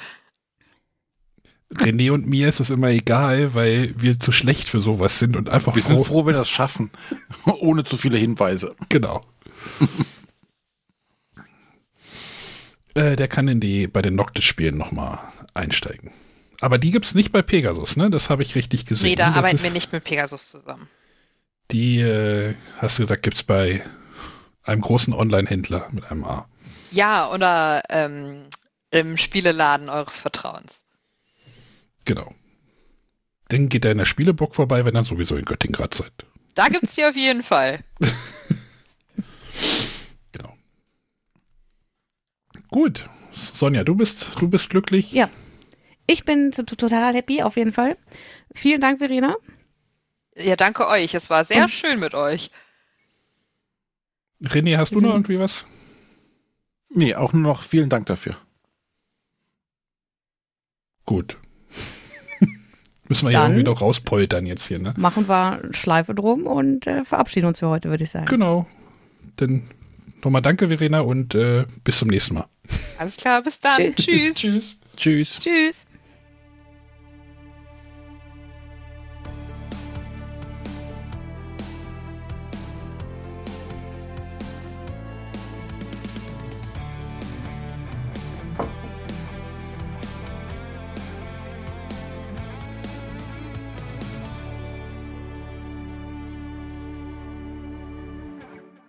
René 1.74 2.12
und 2.12 2.28
mir 2.28 2.50
ist 2.50 2.60
es 2.60 2.70
immer 2.70 2.90
egal, 2.90 3.56
weil 3.56 3.96
wir 3.98 4.20
zu 4.20 4.32
schlecht 4.32 4.70
für 4.70 4.80
sowas 4.80 5.18
sind 5.18 5.36
und 5.36 5.50
einfach 5.50 5.76
Wir 5.76 5.82
sind 5.82 5.96
froh. 5.96 6.04
froh, 6.04 6.26
wenn 6.26 6.36
wir 6.36 6.40
das 6.40 6.50
schaffen. 6.50 6.92
Ohne 7.46 7.84
zu 7.84 7.98
viele 7.98 8.20
Hinweise. 8.20 8.76
Genau. 8.90 9.26
äh, 12.94 13.16
der 13.16 13.28
kann 13.28 13.48
in 13.48 13.60
die, 13.60 13.88
bei 13.88 14.04
den 14.04 14.14
Noctis-Spielen 14.16 14.78
nochmal 14.78 15.18
einsteigen. 15.56 16.12
Aber 16.62 16.78
die 16.78 16.92
gibt 16.92 17.06
es 17.06 17.16
nicht 17.16 17.32
bei 17.32 17.42
Pegasus, 17.42 17.98
ne? 17.98 18.10
Das 18.10 18.30
habe 18.30 18.44
ich 18.44 18.56
richtig 18.56 18.86
gesehen. 18.86 19.10
Nee, 19.10 19.16
da 19.16 19.28
Das 19.30 19.38
arbeiten 19.38 19.56
ist- 19.58 19.64
wir 19.64 19.72
nicht 19.72 19.92
mit 19.92 20.04
Pegasus 20.04 20.50
zusammen. 20.52 20.88
Die, 21.72 22.00
äh, 22.00 22.56
hast 22.78 23.00
du 23.00 23.04
gesagt, 23.04 23.24
gibt 23.24 23.38
es 23.38 23.44
bei 23.44 23.84
einem 24.64 24.82
großen 24.82 25.14
Online-Händler 25.14 25.88
mit 25.92 26.10
einem 26.12 26.24
A. 26.24 26.48
Ja, 26.92 27.32
oder 27.32 27.84
ähm, 27.90 28.48
im 28.92 29.18
Spieleladen 29.18 29.90
eures 29.90 30.20
Vertrauens. 30.20 30.84
Genau. 32.06 32.34
Dann 33.48 33.70
geht 33.70 33.86
er 33.86 33.92
in 33.92 33.98
der 33.98 34.06
Spieleburg 34.06 34.54
vorbei, 34.56 34.86
wenn 34.86 34.96
er 34.96 35.04
sowieso 35.04 35.36
in 35.38 35.46
Göttingen 35.46 35.74
gerade 35.76 35.96
seid. 35.96 36.12
Da 36.56 36.68
gibt's 36.68 36.96
die 36.96 37.06
auf 37.06 37.16
jeden 37.16 37.44
Fall. 37.44 37.84
Genau. 40.32 40.56
Gut. 42.70 43.10
Sonja, 43.32 43.84
du 43.84 43.96
bist, 43.96 44.32
du 44.40 44.48
bist 44.50 44.70
glücklich. 44.70 45.12
Ja. 45.12 45.30
Ich 46.08 46.26
bin 46.26 46.52
to- 46.52 46.64
to- 46.64 46.76
total 46.76 47.14
happy, 47.14 47.42
auf 47.44 47.56
jeden 47.58 47.72
Fall. 47.72 47.98
Vielen 48.54 48.82
Dank, 48.82 49.00
Verena. 49.00 49.36
Ja, 50.36 50.56
danke 50.56 50.88
euch. 50.88 51.14
Es 51.14 51.30
war 51.30 51.46
sehr 51.46 51.64
Und- 51.64 51.70
schön 51.72 52.00
mit 52.00 52.14
euch. 52.14 52.52
René, 54.44 54.78
hast 54.78 54.92
du 54.94 55.00
noch 55.02 55.12
irgendwie 55.14 55.40
was? 55.40 55.66
Nee, 56.90 57.16
auch 57.16 57.32
nur 57.34 57.44
noch 57.44 57.64
vielen 57.64 57.90
Dank 57.90 58.08
dafür. 58.08 58.36
Gut. 61.06 61.38
Müssen 63.08 63.28
wir 63.28 63.32
ja 63.34 63.44
irgendwie 63.44 63.64
noch 63.64 63.82
rauspoltern 63.82 64.46
jetzt 64.46 64.68
hier, 64.68 64.80
ne? 64.80 64.94
Machen 64.98 65.28
wir 65.28 65.62
Schleife 65.72 66.16
drum 66.16 66.48
und 66.48 66.88
äh, 66.88 67.04
verabschieden 67.06 67.46
uns 67.48 67.60
für 67.60 67.68
heute, 67.68 67.90
würde 67.90 68.04
ich 68.04 68.12
sagen. 68.12 68.26
Genau. 68.26 68.66
Dann 69.36 69.70
nochmal 70.24 70.42
danke, 70.42 70.68
Verena, 70.70 71.02
und 71.02 71.36
äh, 71.36 71.66
bis 71.84 72.00
zum 72.00 72.08
nächsten 72.10 72.36
Mal. 72.36 72.48
Alles 72.98 73.18
klar, 73.18 73.42
bis 73.44 73.60
dann. 73.60 73.78
Tschüss. 73.96 74.36
Tschüss. 74.36 74.36
Tschüss. 74.36 74.80
Tschüss. 74.98 75.40
Tschüss. 75.40 75.86